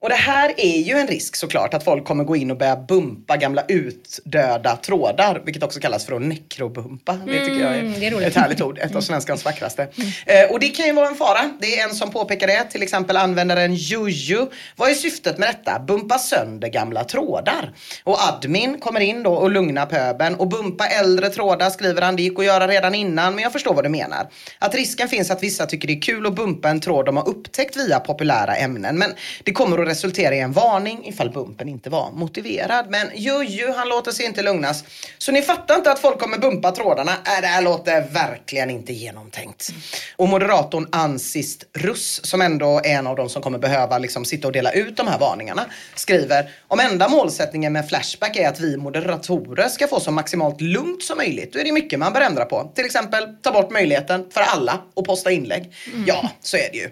Och 0.01 0.09
det 0.09 0.15
här 0.15 0.53
är 0.57 0.77
ju 0.77 0.93
en 0.93 1.07
risk 1.07 1.35
såklart 1.35 1.73
att 1.73 1.83
folk 1.83 2.05
kommer 2.05 2.23
gå 2.23 2.35
in 2.35 2.51
och 2.51 2.57
börja 2.57 2.75
bumpa 2.75 3.37
gamla 3.37 3.63
utdöda 3.67 4.75
trådar, 4.75 5.41
vilket 5.45 5.63
också 5.63 5.79
kallas 5.79 6.05
för 6.05 6.15
att 6.15 6.21
nekrobumpa. 6.21 7.13
Det 7.25 7.45
tycker 7.45 7.61
jag 7.61 7.69
Mm, 7.79 7.99
det 7.99 8.05
är 8.05 8.11
är, 8.11 8.15
roligt. 8.15 8.27
ett 8.27 8.35
härligt 8.35 8.61
ord, 8.61 8.79
ett 8.79 8.95
av 8.95 9.01
svenskans 9.01 9.45
vackraste. 9.45 9.87
Eh, 10.25 10.51
och 10.51 10.59
det 10.59 10.67
kan 10.67 10.85
ju 10.85 10.93
vara 10.93 11.07
en 11.07 11.15
fara. 11.15 11.49
Det 11.61 11.79
är 11.79 11.87
en 11.89 11.95
som 11.95 12.11
påpekar 12.11 12.47
det, 12.47 12.63
till 12.63 12.83
exempel 12.83 13.17
användaren 13.17 13.75
Juju. 13.75 14.45
Vad 14.75 14.89
är 14.89 14.93
syftet 14.93 15.37
med 15.37 15.49
detta? 15.49 15.79
Bumpa 15.79 16.17
sönder 16.19 16.67
gamla 16.67 17.03
trådar. 17.03 17.73
Och 18.03 18.17
admin 18.23 18.79
kommer 18.79 18.99
in 18.99 19.23
då 19.23 19.33
och 19.33 19.51
lugnar 19.51 19.85
pöben 19.85 20.35
och 20.35 20.47
bumpa 20.47 20.87
äldre 20.87 21.29
trådar 21.29 21.69
skriver 21.69 22.01
han, 22.01 22.15
det 22.15 22.23
gick 22.23 22.39
att 22.39 22.45
göra 22.45 22.67
redan 22.67 22.95
innan, 22.95 23.35
men 23.35 23.43
jag 23.43 23.51
förstår 23.53 23.73
vad 23.73 23.85
du 23.85 23.89
menar. 23.89 24.27
Att 24.59 24.75
risken 24.75 25.07
finns 25.09 25.31
att 25.31 25.43
vissa 25.43 25.65
tycker 25.65 25.87
det 25.87 25.93
är 25.93 26.01
kul 26.01 26.25
att 26.25 26.35
bumpa 26.35 26.69
en 26.69 26.79
tråd 26.79 27.05
de 27.05 27.17
har 27.17 27.29
upptäckt 27.29 27.77
via 27.77 27.99
populära 27.99 28.55
ämnen, 28.55 28.97
men 28.97 29.13
det 29.43 29.51
kommer 29.51 29.77
att 29.77 29.88
resultera 29.89 30.36
i 30.36 30.39
en 30.39 30.51
varning 30.51 31.08
ifall 31.08 31.29
bumpen 31.29 31.69
inte 31.69 31.89
var 31.89 32.12
motiverad. 32.12 32.86
Men 32.89 33.08
Juju, 33.15 33.72
han 33.72 33.89
låter 33.89 34.12
sig 34.12 34.25
inte 34.25 34.41
lugnas. 34.41 34.84
Så 35.17 35.31
ni 35.31 35.41
fattar 35.41 35.75
inte 35.75 35.91
att 35.91 36.00
folk 36.00 36.19
kommer 36.19 36.38
bumpa 36.38 36.72
trådarna? 36.72 37.12
Äh, 37.12 37.41
det 37.41 37.48
här 37.48 37.62
låter 37.62 38.01
verkligen 38.01 38.69
inte 38.69 38.93
genomtänkt. 38.93 39.69
Och 40.15 40.29
moderatorn 40.29 40.88
Ansist 40.91 41.63
Russ, 41.74 42.25
som 42.25 42.41
ändå 42.41 42.81
är 42.84 42.89
en 42.89 43.08
av 43.08 43.15
de 43.15 43.29
som 43.29 43.41
kommer 43.41 43.60
behöva 43.60 43.98
liksom 43.98 44.25
sitta 44.25 44.48
och 44.48 44.53
dela 44.53 44.72
ut 44.72 44.98
de 44.98 45.08
här 45.08 45.19
varningarna, 45.19 45.65
skriver 45.96 46.50
om 46.67 46.79
enda 46.79 47.10
målsättningen 47.10 47.74
med 47.74 47.89
Flashback 47.89 48.36
är 48.36 48.48
att 48.48 48.60
vi 48.60 48.77
moderatorer 48.77 49.67
ska 49.69 49.88
få 49.88 50.00
så 50.00 50.12
maximalt 50.12 50.62
lugnt 50.62 51.03
som 51.03 51.17
möjligt, 51.17 51.53
då 51.53 51.60
är 51.60 51.63
det 51.63 51.72
mycket 51.72 52.00
man 52.00 52.13
bör 52.13 52.22
ändra 52.22 52.46
på. 52.46 52.72
Till 52.75 52.86
exempel 52.86 53.36
ta 53.41 53.51
bort 53.51 53.72
möjligheten 53.72 54.25
för 54.31 54.41
alla 54.41 54.79
att 54.96 55.05
posta 55.05 55.31
inlägg. 55.31 55.74
Ja, 56.08 56.29
så 56.41 56.58
är 56.58 56.69
det 56.72 56.77
ju. 56.77 56.89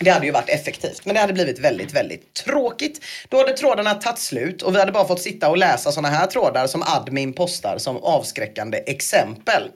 Det 0.00 0.10
hade 0.10 0.26
ju 0.26 0.32
varit 0.32 0.48
effektivt, 0.48 1.04
men 1.04 1.14
det 1.14 1.20
hade 1.20 1.32
blivit 1.32 1.58
väldigt, 1.58 1.92
väldigt 1.92 2.34
tråkigt. 2.34 3.00
Då 3.28 3.38
hade 3.38 3.52
trådarna 3.52 3.94
tagit 3.94 4.18
slut 4.18 4.62
och 4.62 4.74
vi 4.74 4.78
hade 4.78 4.92
bara 4.92 5.08
fått 5.08 5.20
sitta 5.20 5.50
och 5.50 5.56
läsa 5.56 5.92
sådana 5.92 6.08
här 6.08 6.26
trådar 6.26 6.66
som 6.66 6.82
admin 6.82 7.32
postar 7.32 7.78
som 7.78 7.96
avskräckande 7.96 8.78
exempel. 8.86 9.70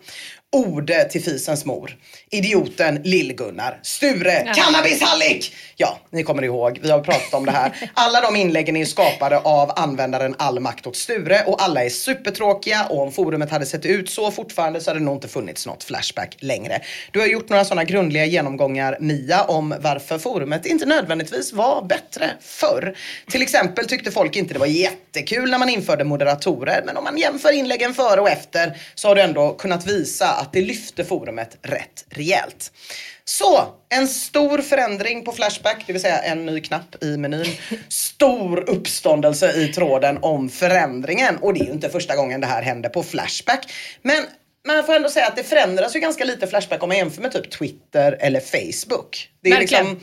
Ode 0.56 1.04
till 1.04 1.22
fisens 1.22 1.64
mor. 1.64 1.96
Idioten 2.30 3.02
Lill-Gunnar. 3.04 3.78
Sture 3.82 4.54
Cannabishallik! 4.54 5.54
Ja, 5.76 5.98
ni 6.10 6.22
kommer 6.22 6.44
ihåg. 6.44 6.78
Vi 6.82 6.90
har 6.90 7.00
pratat 7.00 7.34
om 7.34 7.46
det 7.46 7.52
här. 7.52 7.90
Alla 7.94 8.20
de 8.20 8.36
inläggen 8.36 8.76
är 8.76 8.84
skapade 8.84 9.38
av 9.38 9.72
användaren 9.76 10.34
All 10.38 10.60
makt 10.60 10.86
åt 10.86 10.96
Sture 10.96 11.42
och 11.46 11.62
alla 11.62 11.84
är 11.84 11.88
supertråkiga 11.88 12.86
och 12.90 13.02
om 13.02 13.12
forumet 13.12 13.50
hade 13.50 13.66
sett 13.66 13.86
ut 13.86 14.10
så 14.10 14.30
fortfarande 14.30 14.80
så 14.80 14.90
hade 14.90 15.00
det 15.00 15.04
nog 15.04 15.16
inte 15.16 15.28
funnits 15.28 15.66
något 15.66 15.84
Flashback 15.84 16.36
längre. 16.38 16.80
Du 17.12 17.20
har 17.20 17.26
gjort 17.26 17.48
några 17.48 17.64
sådana 17.64 17.84
grundliga 17.84 18.24
genomgångar 18.24 18.96
Mia 19.00 19.44
om 19.44 19.74
varför 19.80 20.18
forumet 20.18 20.66
inte 20.66 20.86
nödvändigtvis 20.86 21.52
var 21.52 21.82
bättre 21.82 22.30
förr. 22.40 22.96
Till 23.30 23.42
exempel 23.42 23.86
tyckte 23.86 24.10
folk 24.10 24.36
inte 24.36 24.54
det 24.54 24.60
var 24.60 24.66
jättekul 24.66 25.50
när 25.50 25.58
man 25.58 25.68
införde 25.68 26.04
moderatorer 26.04 26.82
men 26.86 26.96
om 26.96 27.04
man 27.04 27.18
jämför 27.18 27.52
inläggen 27.52 27.94
före 27.94 28.20
och 28.20 28.28
efter 28.28 28.76
så 28.94 29.08
har 29.08 29.14
du 29.14 29.20
ändå 29.20 29.54
kunnat 29.54 29.86
visa 29.86 30.37
att 30.38 30.52
det 30.52 30.60
lyfte 30.60 31.04
forumet 31.04 31.58
rätt 31.62 32.04
rejält. 32.10 32.72
Så, 33.24 33.74
en 33.88 34.08
stor 34.08 34.58
förändring 34.58 35.24
på 35.24 35.32
Flashback, 35.32 35.84
det 35.86 35.92
vill 35.92 36.02
säga 36.02 36.18
en 36.18 36.46
ny 36.46 36.60
knapp 36.60 37.04
i 37.04 37.16
menyn. 37.16 37.46
Stor 37.88 38.70
uppståndelse 38.70 39.52
i 39.52 39.68
tråden 39.68 40.18
om 40.22 40.48
förändringen. 40.48 41.36
Och 41.36 41.54
det 41.54 41.60
är 41.60 41.64
ju 41.64 41.72
inte 41.72 41.88
första 41.88 42.16
gången 42.16 42.40
det 42.40 42.46
här 42.46 42.62
händer 42.62 42.88
på 42.88 43.02
Flashback. 43.02 43.72
Men 44.02 44.24
man 44.66 44.84
får 44.84 44.94
ändå 44.94 45.08
säga 45.08 45.26
att 45.26 45.36
det 45.36 45.44
förändras 45.44 45.96
ju 45.96 46.00
ganska 46.00 46.24
lite 46.24 46.46
Flashback 46.46 46.82
om 46.82 46.88
man 46.88 46.98
jämför 46.98 47.22
med 47.22 47.32
typ 47.32 47.50
Twitter 47.50 48.16
eller 48.20 48.40
Facebook. 48.40 49.30
Det 49.42 49.50
är 49.50 49.54
Verkligen. 49.54 49.84
liksom 49.84 50.00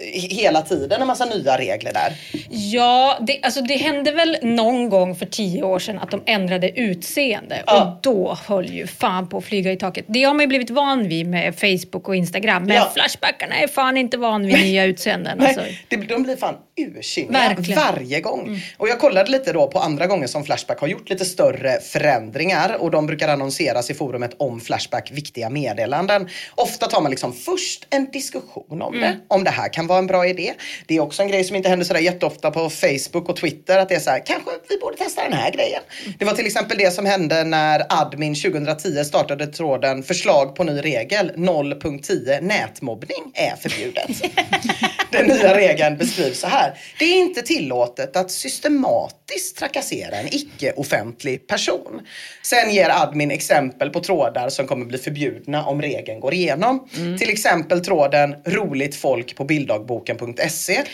hela 0.00 0.62
tiden 0.62 1.00
en 1.00 1.06
massa 1.06 1.24
nya 1.24 1.58
regler 1.58 1.92
där. 1.92 2.12
Ja, 2.50 3.18
det, 3.26 3.40
alltså 3.42 3.60
det 3.62 3.76
hände 3.76 4.12
väl 4.12 4.36
någon 4.42 4.88
gång 4.88 5.14
för 5.16 5.26
tio 5.26 5.62
år 5.62 5.78
sedan 5.78 5.98
att 5.98 6.10
de 6.10 6.22
ändrade 6.26 6.80
utseende 6.80 7.62
Ja. 7.66 7.84
och 7.84 8.02
då 8.02 8.38
höll 8.46 8.72
ju 8.72 8.86
fan 8.86 9.28
på 9.28 9.38
att 9.38 9.44
flyga 9.44 9.72
i 9.72 9.76
taket. 9.76 10.04
Det 10.08 10.22
har 10.24 10.34
man 10.34 10.40
ju 10.40 10.46
blivit 10.46 10.70
van 10.70 11.08
vid 11.08 11.26
med 11.26 11.54
Facebook 11.58 12.08
och 12.08 12.16
Instagram 12.16 12.64
men 12.64 12.76
Ja. 12.76 12.90
Flashbackarna 12.94 13.56
är 13.56 13.68
fan 13.68 13.96
inte 13.96 14.16
van 14.18 14.46
vid 14.46 14.54
nya 14.56 14.84
utseenden. 14.84 15.40
Alltså. 15.40 15.60
Nej, 15.60 15.84
det, 15.88 15.96
de 15.96 16.22
blir 16.22 16.36
fan 16.36 16.54
ursinniga. 16.76 17.42
Mm. 17.50 17.62
varje 17.76 18.20
gång. 18.20 18.60
Och 18.78 18.88
jag 18.88 19.00
kollade 19.00 19.30
lite 19.30 19.52
då 19.52 19.66
på 19.66 19.78
andra 19.78 20.06
gånger 20.06 20.26
som 20.26 20.44
Flashback 20.44 20.80
har 20.80 20.88
gjort 20.88 21.10
lite 21.10 21.24
större 21.24 21.80
förändringar 21.80 22.76
och 22.80 22.90
de 22.90 23.06
brukar 23.06 23.28
annonseras 23.28 23.90
i 23.90 23.94
forumet 23.94 24.30
om 24.38 24.60
Flashback 24.60 25.10
viktiga 25.12 25.50
meddelanden. 25.50 26.28
Ofta 26.54 26.86
tar 26.86 27.00
man 27.00 27.10
liksom 27.10 27.32
först 27.32 27.86
en 27.90 28.10
diskussion 28.10 28.82
om 28.82 28.94
Mm. 28.94 29.00
det, 29.00 29.18
om 29.34 29.44
det 29.44 29.50
här 29.50 29.72
kan 29.72 29.85
vara 29.86 29.98
en 29.98 30.06
bra 30.06 30.26
idé. 30.26 30.54
Det 30.86 30.96
är 30.96 31.00
också 31.00 31.22
en 31.22 31.28
grej 31.28 31.44
som 31.44 31.56
inte 31.56 31.68
händer 31.68 31.86
sådär 31.86 32.00
jätteofta 32.00 32.50
på 32.50 32.70
Facebook 32.70 33.28
och 33.28 33.36
Twitter 33.36 33.78
att 33.78 33.88
det 33.88 33.94
är 33.94 34.00
så 34.00 34.10
här, 34.10 34.26
kanske 34.26 34.50
vi 34.68 34.78
borde 34.78 34.96
testa 34.96 35.22
den 35.22 35.32
här 35.32 35.50
grejen. 35.50 35.82
Det 36.18 36.24
var 36.24 36.32
till 36.32 36.46
exempel 36.46 36.78
det 36.78 36.90
som 36.90 37.06
hände 37.06 37.44
när 37.44 37.86
Admin 37.88 38.34
2010 38.34 39.04
startade 39.04 39.46
tråden 39.46 40.02
förslag 40.02 40.56
på 40.56 40.64
ny 40.64 40.80
regel 40.80 41.32
0.10 41.36 42.40
nätmobbning 42.40 43.32
är 43.34 43.56
förbjudet. 43.56 44.10
Den 45.10 45.26
nya 45.26 45.56
regeln 45.56 45.96
beskrivs 45.96 46.40
så 46.40 46.46
här. 46.46 46.78
Det 46.98 47.04
är 47.04 47.18
inte 47.18 47.42
tillåtet 47.42 48.16
att 48.16 48.30
systematiskt 48.30 49.58
trakassera 49.58 50.16
en 50.16 50.34
icke-offentlig 50.34 51.46
person. 51.46 52.00
Sen 52.42 52.70
ger 52.70 52.90
admin 52.90 53.30
exempel 53.30 53.90
på 53.90 54.00
trådar 54.00 54.48
som 54.48 54.66
kommer 54.66 54.84
bli 54.84 54.98
förbjudna 54.98 55.66
om 55.66 55.82
regeln 55.82 56.20
går 56.20 56.34
igenom. 56.34 56.88
Till 57.18 57.30
exempel 57.30 57.84
tråden 57.84 58.34
roligt 58.44 58.96
folk 58.96 59.36
på 59.36 59.44
bilddagboken.se. 59.78 60.84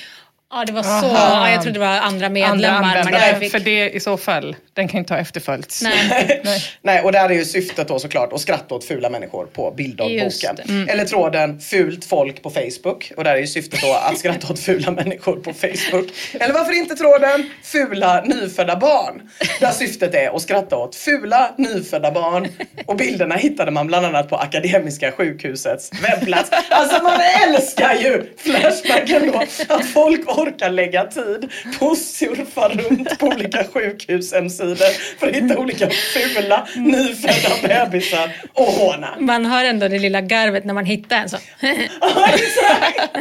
Ja, 0.54 0.64
det 0.64 0.72
var 0.72 0.82
så. 0.82 0.88
Aha. 0.88 1.46
Ja, 1.46 1.50
jag 1.50 1.62
trodde 1.62 1.78
det 1.78 1.86
var 1.86 1.98
andra 1.98 2.28
medlemmar. 2.28 2.52
Andra 2.68 2.80
man 2.80 2.96
användare. 2.96 3.40
fick- 3.40 3.52
För 3.52 3.58
det 3.60 3.90
i 3.90 4.00
så 4.00 4.16
fall, 4.16 4.56
den 4.74 4.88
kan 4.88 4.92
ju 4.92 4.98
inte 4.98 5.14
ha 5.14 5.20
efterföljts. 5.20 5.82
Nej. 6.44 6.62
Nej, 6.82 7.00
och 7.02 7.12
där 7.12 7.30
är 7.30 7.34
ju 7.34 7.44
syftet 7.44 7.88
då 7.88 7.98
såklart 7.98 8.32
att 8.32 8.40
skratta 8.40 8.74
åt 8.74 8.84
fula 8.84 9.10
människor 9.10 9.46
på 9.46 9.70
bilddagboken. 9.76 10.56
Mm. 10.68 10.88
Eller 10.88 11.04
tråden 11.04 11.60
fult 11.60 12.04
folk 12.04 12.42
på 12.42 12.50
Facebook. 12.50 13.12
Och 13.16 13.24
där 13.24 13.32
är 13.34 13.36
ju 13.40 13.46
syftet 13.46 13.80
då 13.82 13.92
att 13.94 14.18
skratta 14.18 14.52
åt 14.52 14.58
fula 14.60 14.90
människor 14.90 15.36
på 15.36 15.52
Facebook. 15.52 16.08
Eller 16.40 16.54
varför 16.54 16.72
inte 16.72 16.94
tråden 16.94 17.50
fula 17.62 18.20
nyfödda 18.26 18.76
barn. 18.76 19.22
Där 19.60 19.70
syftet 19.70 20.14
är 20.14 20.36
att 20.36 20.42
skratta 20.42 20.76
åt 20.76 20.94
fula 20.94 21.50
nyfödda 21.58 22.10
barn. 22.10 22.48
Och 22.86 22.96
bilderna 22.96 23.34
hittade 23.36 23.70
man 23.70 23.86
bland 23.86 24.06
annat 24.06 24.28
på 24.28 24.36
Akademiska 24.36 25.12
sjukhusets 25.12 25.90
webbplats. 26.02 26.50
Alltså 26.70 27.02
man 27.02 27.20
älskar 27.48 27.94
ju 27.94 28.24
Flashbacken 28.36 29.32
då. 29.32 29.42
Att 29.74 29.84
folk 29.86 30.26
orkar 30.42 30.70
lägga 30.70 31.04
tid 31.04 31.50
på 31.78 31.90
att 31.90 31.98
surfa 31.98 32.68
runt 32.68 33.18
på 33.18 33.26
olika 33.26 33.64
sjukhus 33.64 34.32
hemsidor 34.32 35.18
för 35.20 35.26
att 35.28 35.34
hitta 35.34 35.58
olika 35.58 35.90
fula 35.90 36.66
nyfödda 36.76 37.68
bebisar 37.68 38.32
och 38.54 38.64
håna. 38.66 39.14
Man 39.18 39.46
hör 39.46 39.64
ändå 39.64 39.88
det 39.88 39.98
lilla 39.98 40.20
garvet 40.20 40.64
när 40.64 40.74
man 40.74 40.84
hittar 40.84 41.16
en 41.16 41.28
så. 41.28 41.36
Ja, 41.60 42.28
exakt. 42.34 43.16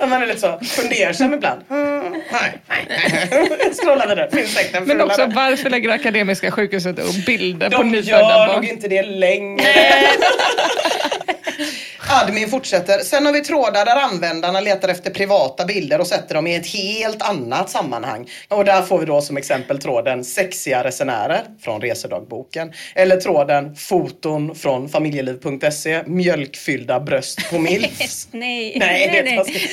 Ja, 0.00 0.06
Man 0.06 0.22
är 0.22 0.26
lite 0.26 0.40
så 0.40 0.58
fundersam 0.64 1.34
ibland. 1.34 1.60
Mm, 1.70 2.12
nej, 2.32 2.60
nej. 2.68 2.88
Scrolla 3.82 4.06
vidare. 4.06 4.30
Finns 4.32 4.54
säkert 4.54 4.74
en 4.74 4.84
Men 4.84 5.00
också 5.00 5.26
varför 5.26 5.70
lägger 5.70 5.88
Akademiska 5.90 6.50
sjukhuset 6.50 6.98
upp 6.98 7.26
bilder 7.26 7.70
på 7.70 7.76
De 7.82 7.90
nyfödda 7.90 8.10
gör 8.18 8.46
barn? 8.46 8.54
nog 8.54 8.64
inte 8.64 8.88
det 8.88 9.02
längre. 9.02 9.64
Admin 12.08 12.50
fortsätter. 12.50 12.98
Sen 12.98 13.26
har 13.26 13.32
vi 13.32 13.40
trådar 13.40 13.84
där 13.84 13.96
användarna 13.96 14.60
letar 14.60 14.88
efter 14.88 15.10
privata 15.10 15.64
bilder 15.64 16.00
och 16.00 16.06
sätter 16.06 16.34
dem 16.34 16.46
i 16.46 16.54
ett 16.54 16.66
helt 16.66 17.22
annat 17.22 17.70
sammanhang. 17.70 18.30
Och 18.48 18.64
där 18.64 18.82
får 18.82 18.98
vi 18.98 19.06
då 19.06 19.20
som 19.20 19.36
exempel 19.36 19.78
tråden 19.78 20.24
sexiga 20.24 20.84
resenärer 20.84 21.42
från 21.60 21.80
resedagboken. 21.80 22.72
Eller 22.94 23.16
tråden 23.16 23.76
foton 23.76 24.54
från 24.54 24.88
familjeliv.se 24.88 26.02
mjölkfyllda 26.06 27.00
bröst 27.00 27.50
på 27.50 27.58
milfs. 27.58 28.28
nej. 28.32 28.76
Nej, 28.78 29.08
det 29.12 29.18
är 29.18 29.24
nej. 29.24 29.36
taskigt. 29.36 29.70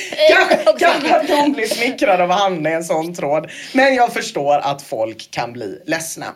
Kanske, 0.78 1.14
att 1.16 1.28
de 1.28 1.52
blir 1.52 1.66
smickrade 1.66 2.22
av 2.22 2.30
att 2.30 2.40
hamna 2.40 2.70
i 2.70 2.72
en 2.72 2.84
sån 2.84 3.14
tråd. 3.14 3.50
Men 3.72 3.94
jag 3.94 4.12
förstår 4.12 4.58
att 4.58 4.82
folk 4.82 5.30
kan 5.30 5.52
bli 5.52 5.82
ledsna. 5.86 6.26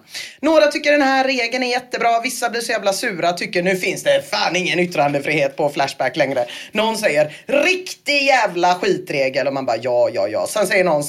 Några 0.41 0.67
tycker 0.67 0.93
den 0.93 1.03
här 1.03 1.25
regeln 1.25 1.65
är 1.65 1.71
jättebra. 1.71 2.21
Vissa 2.21 2.51
blir 2.51 2.61
så 2.61 2.73
jävla 2.73 2.93
sura. 2.93 3.33
Tycker 3.33 3.63
nu 3.63 3.77
finns 3.77 4.03
det 4.03 4.31
fan 4.31 4.57
ingen 4.57 4.79
yttrandefrihet 4.79 5.57
på 5.57 5.69
Flashback 5.89 6.17
längre. 6.17 6.47
Någon 6.73 6.97
säger 6.97 7.37
riktig 7.47 8.23
jävla 8.23 8.75
skitregel 8.75 9.47
och 9.47 9.53
man 9.53 9.67
bara 9.67 9.77
ja, 9.77 10.11
ja, 10.13 10.29
ja. 10.29 10.47
Sen 10.47 10.67
säger 10.67 10.85
någon 10.85 11.05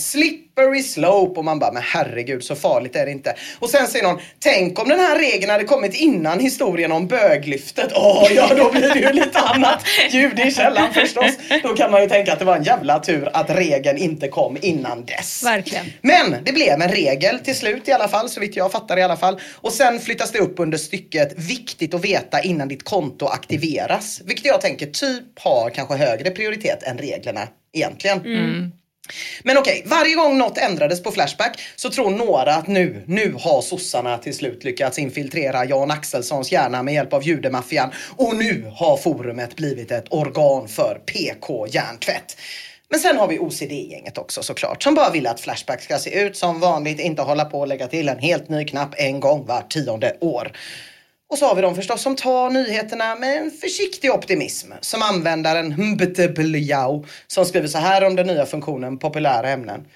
slippery 0.60 0.84
slope 0.84 1.40
och 1.40 1.46
man 1.46 1.60
bara 1.60 1.72
men 1.72 1.84
herregud 1.84 2.44
så 2.44 2.56
farligt 2.56 2.96
är 2.96 3.06
det 3.06 3.12
inte. 3.12 3.36
Och 3.60 3.70
sen 3.70 3.88
säger 3.88 4.08
någon 4.08 4.20
tänk 4.40 4.80
om 4.80 4.90
den 4.90 5.00
här 5.00 5.20
regeln 5.20 5.52
hade 5.52 5.64
kommit 5.64 5.94
innan 5.96 6.40
historien 6.40 6.92
om 6.92 7.08
böglyftet. 7.08 7.92
Åh 7.96 8.28
ja, 8.32 8.50
då 8.58 8.72
blir 8.72 8.94
det 8.94 9.00
ju 9.00 9.14
lite 9.14 9.40
annat 9.40 9.86
ljud 10.10 10.40
i 10.40 10.52
källan 10.52 10.94
förstås. 10.94 11.38
Då 11.64 11.76
kan 11.76 11.92
man 11.92 12.02
ju 12.02 12.10
tänka 12.10 12.34
att 12.34 12.40
det 12.40 12.46
var 12.46 12.56
en 12.56 12.64
jävla 12.64 13.00
tur 13.00 13.30
att 13.34 13.50
regeln 13.50 13.98
inte 13.98 14.28
kom 14.28 14.58
innan 14.62 15.06
dess. 15.06 15.44
Verkligen. 15.44 15.86
Men 16.02 16.36
det 16.44 16.52
blev 16.52 16.82
en 16.82 16.90
regel 16.90 17.40
till 17.40 17.56
slut 17.56 17.88
i 17.88 17.92
alla 17.92 18.08
fall, 18.08 18.30
så 18.30 18.40
vitt 18.40 18.56
jag 18.56 18.72
fattar 18.72 18.98
i 18.98 19.04
alla 19.04 19.18
fall. 19.18 19.40
Och 19.56 19.74
sen 19.74 20.00
flyttas 20.00 20.32
det 20.32 20.40
upp 20.40 20.60
under 20.60 20.78
stycket 20.78 21.34
viktigt 21.38 21.94
att 21.94 22.06
veta 22.06 22.42
innan 22.42 22.68
ditt 22.68 22.84
konto 22.84 23.26
aktiveras. 23.26 24.22
Vilket 24.26 24.46
jag 24.46 24.62
tänker 24.62 24.86
typ 24.86 25.40
har 25.40 25.70
kanske 25.70 25.96
högre 25.96 26.32
prioritet 26.32 26.84
än 26.84 26.98
reglerna 26.98 27.48
egentligen. 27.74 28.22
Men 29.44 29.58
okej, 29.58 29.84
varje 29.86 30.16
gång 30.16 30.38
något 30.38 30.58
ändrades 30.58 31.04
på 31.04 31.12
Flashback 31.12 31.62
så 31.76 31.90
tror 31.90 32.10
några 32.10 32.54
att 32.54 32.68
nu, 32.68 33.04
nu 33.06 33.36
har 33.40 33.62
sossarna 33.62 34.18
till 34.18 34.36
slut 34.36 34.64
lyckats 34.64 35.00
infiltrera 35.00 35.66
Jan 35.66 35.92
Axelssons 35.92 36.52
hjärna 36.52 36.84
med 36.84 36.94
hjälp 36.94 37.14
av 37.14 37.24
judemaffian 37.24 37.92
och 38.18 38.36
nu 38.36 38.72
har 38.76 38.98
forumet 38.98 39.56
blivit 39.56 39.92
ett 39.92 40.06
organ 40.10 40.68
för 40.68 41.02
PK-hjärntvätt. 41.06 42.38
Men 42.90 43.00
sen 43.00 43.18
har 43.18 43.28
vi 43.28 43.40
OCD-gänget 43.40 44.18
också 44.18 44.44
såklart 44.44 44.84
som 44.84 44.96
bara 44.96 45.10
vill 45.10 45.28
att 45.28 45.42
Flashback 45.42 45.82
ska 45.82 45.98
se 45.98 46.22
ut 46.22 46.38
som 46.38 46.60
vanligt, 46.60 47.00
inte 47.00 47.22
hålla 47.22 47.46
på 47.46 47.60
och 47.60 47.68
lägga 47.68 47.88
till 47.88 48.10
en 48.10 48.20
helt 48.20 48.50
ny 48.50 48.66
knapp 48.66 48.96
en 48.98 49.20
gång 49.20 49.46
var 49.46 49.62
tionde 49.62 50.18
år. 50.20 50.52
Och 51.30 51.38
så 51.38 51.46
har 51.46 51.56
vi 51.56 51.62
de 51.62 51.76
förstås 51.76 52.02
som 52.02 52.16
tar 52.16 52.50
nyheterna 52.50 53.16
med 53.16 53.38
en 53.38 53.52
försiktig 53.52 54.12
optimism. 54.12 54.72
Som 54.82 55.02
användaren 55.02 55.92
Mbtbljau 55.92 57.06
som 57.28 57.46
skriver 57.46 57.68
så 57.68 57.78
här 57.78 58.06
om 58.06 58.16
den 58.16 58.28
nya 58.28 58.46
funktionen 58.46 58.98
populära 58.98 59.50
ämnen. 59.50 59.88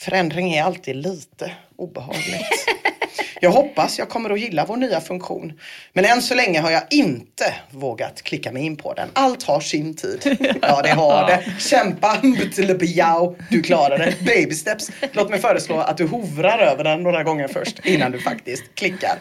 Förändring 0.00 0.54
är 0.54 0.62
alltid 0.62 0.96
lite 0.96 1.52
obehagligt. 1.76 2.61
Jag 3.44 3.50
hoppas 3.50 3.98
jag 3.98 4.08
kommer 4.08 4.30
att 4.30 4.40
gilla 4.40 4.64
vår 4.64 4.76
nya 4.76 5.00
funktion. 5.00 5.52
Men 5.92 6.04
än 6.04 6.22
så 6.22 6.34
länge 6.34 6.60
har 6.60 6.70
jag 6.70 6.82
inte 6.90 7.54
vågat 7.70 8.22
klicka 8.22 8.52
mig 8.52 8.62
in 8.62 8.76
på 8.76 8.94
den. 8.94 9.08
Allt 9.12 9.42
har 9.42 9.60
sin 9.60 9.96
tid. 9.96 10.38
Ja, 10.62 10.82
det 10.82 10.88
har 10.88 11.26
det. 11.26 11.44
Kämpa. 11.58 12.16
Du 13.50 13.62
klarar 13.62 13.98
det. 13.98 14.14
Baby 14.26 14.54
steps. 14.54 14.90
Låt 15.12 15.30
mig 15.30 15.38
föreslå 15.38 15.78
att 15.78 15.96
du 15.96 16.06
hovrar 16.06 16.58
över 16.58 16.84
den 16.84 17.02
några 17.02 17.22
gånger 17.22 17.48
först 17.48 17.86
innan 17.86 18.12
du 18.12 18.18
faktiskt 18.18 18.74
klickar. 18.74 19.18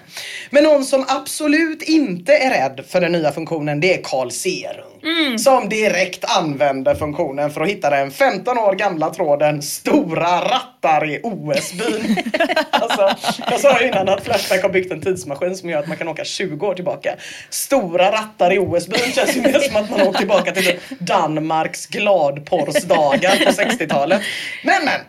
Men 0.49 0.63
någon 0.63 0.85
som 0.85 1.05
absolut 1.07 1.81
inte 1.81 2.37
är 2.37 2.49
rädd 2.49 2.85
för 2.87 3.01
den 3.01 3.11
nya 3.11 3.31
funktionen 3.31 3.79
det 3.79 3.97
är 3.97 4.03
Carl 4.03 4.31
Serung. 5.01 5.39
Som 5.39 5.69
direkt 5.69 6.25
använder 6.25 6.95
funktionen 6.95 7.51
för 7.51 7.61
att 7.61 7.69
hitta 7.69 7.89
den 7.89 8.11
15 8.11 8.57
år 8.57 8.75
gamla 8.75 9.09
tråden 9.09 9.61
Stora 9.61 10.41
rattar 10.41 11.09
i 11.09 11.19
OS-byn. 11.23 12.17
alltså, 12.71 13.15
jag 13.49 13.59
sa 13.59 13.81
ju 13.81 13.87
innan 13.87 14.09
att 14.09 14.23
Flashback 14.23 14.61
har 14.61 14.69
byggt 14.69 14.91
en 14.91 15.01
tidsmaskin 15.01 15.55
som 15.55 15.69
gör 15.69 15.79
att 15.79 15.87
man 15.87 15.97
kan 15.97 16.07
åka 16.07 16.23
20 16.23 16.67
år 16.67 16.73
tillbaka. 16.73 17.15
Stora 17.49 18.11
rattar 18.11 18.53
i 18.53 18.59
OS-byn 18.59 19.11
känns 19.11 19.37
ju 19.37 19.41
mer 19.41 19.59
som 19.59 19.75
att 19.75 19.89
man 19.89 20.01
åkt 20.01 20.17
tillbaka 20.17 20.51
till 20.51 20.79
Danmarks 20.99 21.87
gladporrsdagar 21.87 23.45
på 23.45 23.51
60-talet. 23.51 24.21
Men 24.63 24.85
men! 24.85 24.99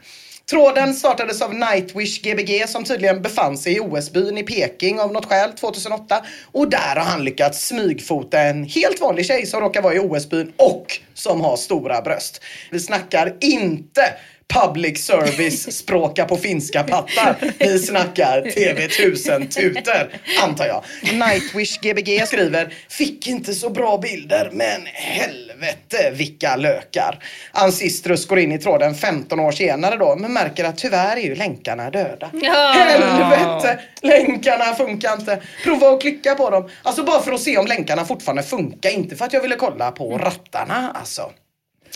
Tråden 0.52 0.94
startades 0.94 1.42
av 1.42 1.54
Nightwish 1.54 2.22
Gbg 2.22 2.68
som 2.68 2.84
tydligen 2.84 3.22
befann 3.22 3.58
sig 3.58 3.76
i 3.76 3.80
OS-byn 3.80 4.38
i 4.38 4.42
Peking 4.42 5.00
av 5.00 5.12
något 5.12 5.24
skäl 5.24 5.52
2008. 5.52 6.24
Och 6.52 6.70
där 6.70 6.96
har 6.96 7.04
han 7.04 7.24
lyckats 7.24 7.66
smygfota 7.66 8.40
en 8.40 8.64
helt 8.64 9.00
vanlig 9.00 9.26
tjej 9.26 9.46
som 9.46 9.60
råkar 9.60 9.82
vara 9.82 9.94
i 9.94 9.98
OS-byn 9.98 10.52
och 10.56 10.86
som 11.14 11.40
har 11.40 11.56
stora 11.56 12.02
bröst. 12.02 12.42
Vi 12.70 12.80
snackar 12.80 13.36
inte 13.40 14.02
public 14.48 15.04
service 15.04 15.72
språka 15.78 16.24
på 16.24 16.36
finska 16.36 16.82
pattar. 16.82 17.36
Vi 17.58 17.78
snackar 17.78 18.42
TV1000 18.42 19.48
tuter, 19.48 20.20
antar 20.42 20.66
jag. 20.66 20.84
Nightwish 21.02 21.80
Gbg 21.80 22.26
skriver, 22.26 22.74
fick 22.88 23.28
inte 23.28 23.54
så 23.54 23.70
bra 23.70 23.98
bilder 23.98 24.50
men 24.52 24.86
helvete 24.94 26.10
vilka 26.12 26.56
lökar. 26.56 27.24
Ancistrus 27.52 28.26
går 28.26 28.38
in 28.38 28.52
i 28.52 28.58
tråden 28.58 28.94
15 28.94 29.40
år 29.40 29.52
senare 29.52 29.96
då 29.96 30.16
men 30.16 30.32
märker 30.32 30.64
att 30.64 30.78
tyvärr 30.78 31.16
är 31.16 31.20
ju 31.20 31.34
länkarna 31.34 31.90
döda. 31.90 32.30
Ja. 32.32 32.72
Helvete! 32.76 33.80
Länkarna 34.02 34.74
funkar 34.74 35.12
inte. 35.12 35.42
Prova 35.64 35.90
att 35.90 36.00
klicka 36.00 36.34
på 36.34 36.50
dem. 36.50 36.70
Alltså 36.82 37.04
bara 37.04 37.22
för 37.22 37.32
att 37.32 37.40
se 37.40 37.58
om 37.58 37.66
länkarna 37.66 38.04
fortfarande 38.04 38.42
funkar. 38.42 38.90
Inte 38.90 39.16
för 39.16 39.24
att 39.24 39.32
jag 39.32 39.40
ville 39.40 39.56
kolla 39.56 39.90
på 39.90 40.18
rattarna 40.18 40.92
alltså. 40.94 41.30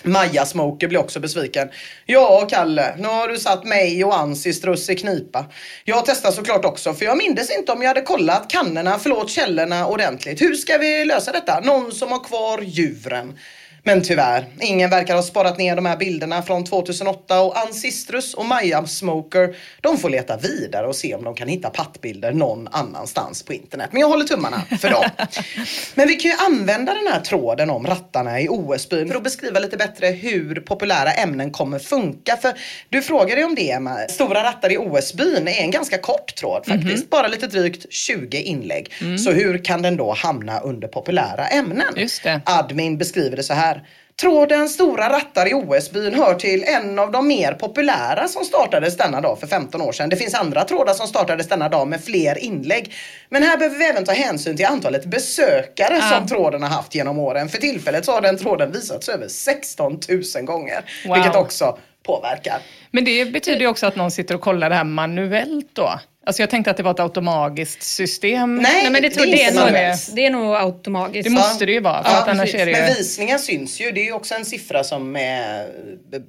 Maja 0.02 0.46
Smoker 0.46 0.88
blir 0.88 0.98
också 0.98 1.20
besviken. 1.20 1.68
Ja, 2.06 2.46
Kalle, 2.50 2.94
nu 2.98 3.08
har 3.08 3.28
du 3.28 3.38
satt 3.38 3.64
mig 3.64 4.04
och 4.04 4.18
Ansistrus 4.18 4.90
i 4.90 4.94
knipa. 4.94 5.46
Jag 5.84 6.06
testar 6.06 6.30
såklart 6.30 6.64
också, 6.64 6.94
för 6.94 7.04
jag 7.04 7.16
mindes 7.18 7.50
inte 7.50 7.72
om 7.72 7.82
jag 7.82 7.88
hade 7.88 8.00
kollat 8.00 8.50
kannorna, 8.50 8.98
förlåt 8.98 9.30
källorna 9.30 9.86
ordentligt. 9.86 10.42
Hur 10.42 10.54
ska 10.54 10.78
vi 10.78 11.04
lösa 11.04 11.32
detta? 11.32 11.60
Någon 11.60 11.92
som 11.92 12.12
har 12.12 12.24
kvar 12.24 12.60
djuren. 12.62 13.38
Men 13.86 14.02
tyvärr, 14.02 14.46
ingen 14.60 14.90
verkar 14.90 15.14
ha 15.14 15.22
sparat 15.22 15.58
ner 15.58 15.76
de 15.76 15.86
här 15.86 15.96
bilderna 15.96 16.42
från 16.42 16.64
2008 16.64 17.40
och 17.40 17.58
Ancistrus 17.58 18.34
och 18.34 18.46
Maja 18.46 18.86
Smoker, 18.86 19.56
de 19.80 19.98
får 19.98 20.10
leta 20.10 20.36
vidare 20.36 20.86
och 20.86 20.96
se 20.96 21.14
om 21.14 21.24
de 21.24 21.34
kan 21.34 21.48
hitta 21.48 21.70
pattbilder 21.70 22.32
någon 22.32 22.68
annanstans 22.68 23.42
på 23.42 23.52
internet. 23.52 23.88
Men 23.92 24.00
jag 24.00 24.08
håller 24.08 24.24
tummarna 24.24 24.62
för 24.80 24.90
dem. 24.90 25.04
Men 25.94 26.08
vi 26.08 26.14
kan 26.14 26.30
ju 26.30 26.36
använda 26.36 26.94
den 26.94 27.06
här 27.12 27.20
tråden 27.20 27.70
om 27.70 27.86
rattarna 27.86 28.40
i 28.40 28.48
OS-byn 28.48 29.08
för 29.08 29.16
att 29.16 29.24
beskriva 29.24 29.60
lite 29.60 29.76
bättre 29.76 30.06
hur 30.06 30.60
populära 30.60 31.12
ämnen 31.12 31.50
kommer 31.50 31.78
funka. 31.78 32.36
För 32.36 32.52
du 32.88 33.02
frågade 33.02 33.40
ju 33.40 33.46
om 33.46 33.54
det 33.54 33.70
Emma. 33.70 33.98
Stora 34.08 34.44
rattar 34.44 34.72
i 34.72 34.78
OS-byn 34.78 35.48
är 35.48 35.62
en 35.62 35.70
ganska 35.70 35.98
kort 35.98 36.34
tråd 36.34 36.66
faktiskt. 36.66 37.10
Bara 37.10 37.28
lite 37.28 37.46
drygt 37.46 37.92
20 37.92 38.42
inlägg. 38.42 38.92
Så 39.24 39.30
hur 39.30 39.64
kan 39.64 39.82
den 39.82 39.96
då 39.96 40.12
hamna 40.12 40.60
under 40.60 40.88
populära 40.88 41.46
ämnen? 41.46 41.94
Just 41.96 42.22
det. 42.22 42.40
Admin 42.44 42.98
beskriver 42.98 43.36
det 43.36 43.42
så 43.42 43.54
här. 43.54 43.75
Tråden 44.20 44.68
Stora 44.68 45.08
rattar 45.08 45.48
i 45.48 45.54
OS-byn 45.54 46.14
hör 46.14 46.34
till 46.34 46.64
en 46.64 46.98
av 46.98 47.12
de 47.12 47.28
mer 47.28 47.52
populära 47.52 48.28
som 48.28 48.44
startades 48.44 48.96
denna 48.96 49.20
dag 49.20 49.40
för 49.40 49.46
15 49.46 49.80
år 49.80 49.92
sedan. 49.92 50.08
Det 50.08 50.16
finns 50.16 50.34
andra 50.34 50.64
trådar 50.64 50.94
som 50.94 51.06
startades 51.06 51.48
denna 51.48 51.68
dag 51.68 51.88
med 51.88 52.04
fler 52.04 52.38
inlägg. 52.38 52.94
Men 53.28 53.42
här 53.42 53.56
behöver 53.56 53.78
vi 53.78 53.84
även 53.84 54.04
ta 54.04 54.12
hänsyn 54.12 54.56
till 54.56 54.66
antalet 54.66 55.04
besökare 55.04 56.02
som 56.02 56.26
tråden 56.28 56.62
har 56.62 56.70
haft 56.70 56.94
genom 56.94 57.18
åren. 57.18 57.48
För 57.48 57.58
tillfället 57.58 58.04
så 58.04 58.12
har 58.12 58.20
den 58.20 58.38
tråden 58.38 58.72
visats 58.72 59.08
över 59.08 59.28
16 59.28 60.00
000 60.36 60.44
gånger. 60.44 60.84
Wow. 61.06 61.14
Vilket 61.14 61.36
också 61.36 61.78
påverkar. 62.06 62.58
Men 62.90 63.04
det 63.04 63.32
betyder 63.32 63.60
ju 63.60 63.66
också 63.66 63.86
att 63.86 63.96
någon 63.96 64.10
sitter 64.10 64.34
och 64.34 64.40
kollar 64.40 64.70
det 64.70 64.76
här 64.76 64.84
manuellt 64.84 65.70
då. 65.72 65.90
Alltså 66.26 66.42
jag 66.42 66.50
tänkte 66.50 66.70
att 66.70 66.76
det 66.76 66.82
var 66.82 66.90
ett 66.90 67.00
automatiskt 67.00 67.82
system. 67.82 68.56
Nej, 68.56 68.82
Nej 68.82 68.90
men 68.90 69.02
det, 69.02 69.10
tror, 69.10 69.26
det 69.26 69.32
är 69.32 69.36
det, 69.36 69.42
är 69.42 69.48
inte 69.48 69.90
nog, 70.10 70.16
det 70.16 70.26
är 70.26 70.30
nog 70.30 70.54
automatiskt. 70.56 71.24
Det 71.24 71.30
måste 71.30 71.66
det 71.66 71.72
ju 71.72 71.80
vara, 71.80 72.02
Ja, 72.04 72.22
att 72.22 72.28
annars 72.28 72.40
precis. 72.52 72.60
är 72.60 72.66
det 72.66 72.72
Men 72.72 72.94
visningar 72.94 73.38
syns 73.38 73.80
ju. 73.80 73.90
Det 73.92 74.00
är 74.00 74.04
ju 74.04 74.12
också 74.12 74.34
en 74.34 74.44
siffra 74.44 74.84
som 74.84 75.16
är 75.16 75.66
be- 76.12 76.22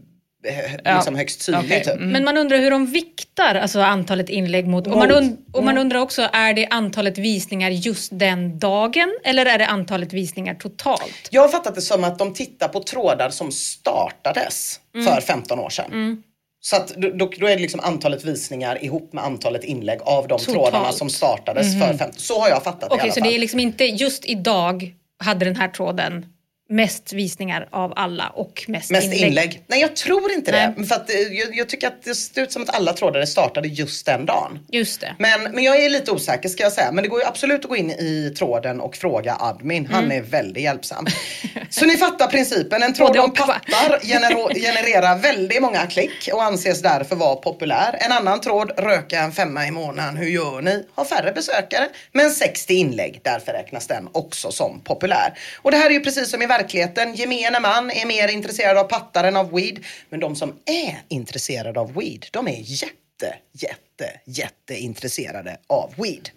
Ja. 0.83 0.95
liksom 0.95 1.15
högst 1.15 1.45
tydlig. 1.45 1.65
Okej. 1.65 1.83
Typ. 1.83 1.93
Mm. 1.93 2.09
Men 2.11 2.23
man 2.23 2.37
undrar 2.37 2.57
hur 2.57 2.71
de 2.71 2.85
viktar 2.85 3.55
alltså 3.55 3.79
antalet 3.79 4.29
inlägg 4.29 4.67
mot... 4.67 4.87
Och 4.87 4.97
man, 4.97 5.11
und, 5.11 5.37
och 5.53 5.63
man 5.63 5.77
undrar 5.77 5.99
också, 5.99 6.29
är 6.33 6.53
det 6.53 6.67
antalet 6.67 7.17
visningar 7.17 7.69
just 7.69 8.09
den 8.19 8.59
dagen 8.59 9.17
eller 9.23 9.45
är 9.45 9.57
det 9.57 9.65
antalet 9.67 10.13
visningar 10.13 10.55
totalt? 10.55 11.27
Jag 11.29 11.41
har 11.41 11.49
fattat 11.49 11.75
det 11.75 11.81
som 11.81 12.03
att 12.03 12.19
de 12.19 12.33
tittar 12.33 12.67
på 12.67 12.79
trådar 12.83 13.29
som 13.29 13.51
startades 13.51 14.79
för 15.05 15.21
15 15.21 15.59
år 15.59 15.69
sedan. 15.69 16.23
Så 16.69 16.75
att 16.75 16.87
då, 16.87 17.09
då 17.39 17.47
är 17.47 17.55
det 17.55 17.61
liksom 17.61 17.79
antalet 17.79 18.25
visningar 18.25 18.83
ihop 18.83 19.13
med 19.13 19.23
antalet 19.23 19.63
inlägg 19.63 19.99
av 20.01 20.27
de 20.27 20.39
Totalt. 20.39 20.45
trådarna 20.57 20.91
som 20.91 21.09
startades 21.09 21.73
för 21.79 21.93
15. 21.97 22.11
Så 22.17 22.39
har 22.41 22.49
jag 22.49 22.63
fattat 22.63 22.89
det 22.89 22.95
i 22.95 22.97
Okej, 22.97 23.01
alla 23.03 23.11
så 23.11 23.19
fall. 23.19 23.29
det 23.29 23.35
är 23.35 23.39
liksom 23.39 23.59
inte 23.59 23.85
just 23.85 24.25
idag 24.25 24.95
hade 25.23 25.45
den 25.45 25.55
här 25.55 25.67
tråden 25.67 26.25
mest 26.69 27.13
visningar 27.13 27.67
av 27.71 27.93
alla 27.95 28.27
och 28.29 28.65
mest, 28.67 28.91
Mest 28.91 29.05
inlägg. 29.05 29.21
inlägg. 29.27 29.63
Nej 29.67 29.81
jag 29.81 29.95
tror 29.95 30.31
inte 30.31 30.51
det. 30.51 30.73
Nej. 30.77 30.87
För 30.87 30.95
att, 30.95 31.09
eh, 31.09 31.15
jag, 31.19 31.55
jag 31.55 31.69
tycker 31.69 31.87
att 31.87 32.03
det 32.03 32.15
ser 32.15 32.41
ut 32.43 32.51
som 32.51 32.61
att 32.61 32.75
alla 32.75 32.93
trådar 32.93 33.25
startade 33.25 33.67
just 33.67 34.05
den 34.05 34.25
dagen. 34.25 34.59
Just 34.71 35.01
det. 35.01 35.15
Men, 35.19 35.43
men 35.43 35.63
jag 35.63 35.83
är 35.83 35.89
lite 35.89 36.11
osäker 36.11 36.49
ska 36.49 36.63
jag 36.63 36.71
säga. 36.73 36.91
Men 36.91 37.01
det 37.03 37.07
går 37.07 37.19
ju 37.19 37.25
absolut 37.25 37.63
att 37.63 37.69
gå 37.69 37.75
in 37.75 37.91
i 37.91 38.33
tråden 38.37 38.81
och 38.81 38.95
fråga 38.95 39.35
admin. 39.39 39.85
Han 39.91 40.03
Mm. 40.07 40.17
är 40.17 40.21
väldigt 40.29 40.63
hjälpsam. 40.63 41.05
Så 41.69 41.85
ni 41.85 41.97
fattar 41.97 42.27
principen. 42.27 42.83
En 42.83 42.93
tråd 42.93 43.17
om 43.17 43.33
pattar 43.33 43.99
genererar 44.55 45.17
väldigt 45.17 45.61
många 45.61 45.85
klick 45.87 46.29
och 46.33 46.43
anses 46.43 46.81
därför 46.81 47.15
vara 47.15 47.35
populär. 47.35 47.97
En 47.99 48.11
annan 48.11 48.41
tråd, 48.41 48.71
röka 48.77 49.19
en 49.19 49.31
femma 49.31 49.67
i 49.67 49.71
månaden, 49.71 50.17
hur 50.17 50.27
gör 50.29 50.61
ni? 50.61 50.85
Har 50.95 51.05
färre 51.05 51.31
besökare 51.31 51.87
men 52.11 52.31
60 52.31 52.73
inlägg. 52.73 53.21
Därför 53.23 53.51
räknas 53.53 53.87
den 53.87 54.07
också 54.11 54.51
som 54.51 54.79
populär. 54.83 55.33
Och 55.61 55.71
det 55.71 55.77
här 55.77 55.85
är 55.89 55.93
ju 55.93 55.99
precis 55.99 56.29
som 56.31 56.41
i 56.41 56.47
verkligheten. 56.57 57.15
Gemene 57.15 57.59
man 57.59 57.91
är 57.91 58.05
mer 58.05 58.27
intresserad 58.27 58.77
av 58.77 58.83
pattar 58.83 59.23
än 59.23 59.35
av 59.35 59.51
weed. 59.51 59.85
Men 60.09 60.19
de 60.19 60.35
som 60.35 60.49
är 60.65 61.01
intresserade 61.07 61.79
av 61.79 61.93
weed, 61.93 62.25
de 62.31 62.47
är 62.47 62.59
jätte, 62.59 63.35
jätte, 63.61 64.19
jätteintresserade 64.25 65.57
av 65.67 65.93
weed. 65.97 66.29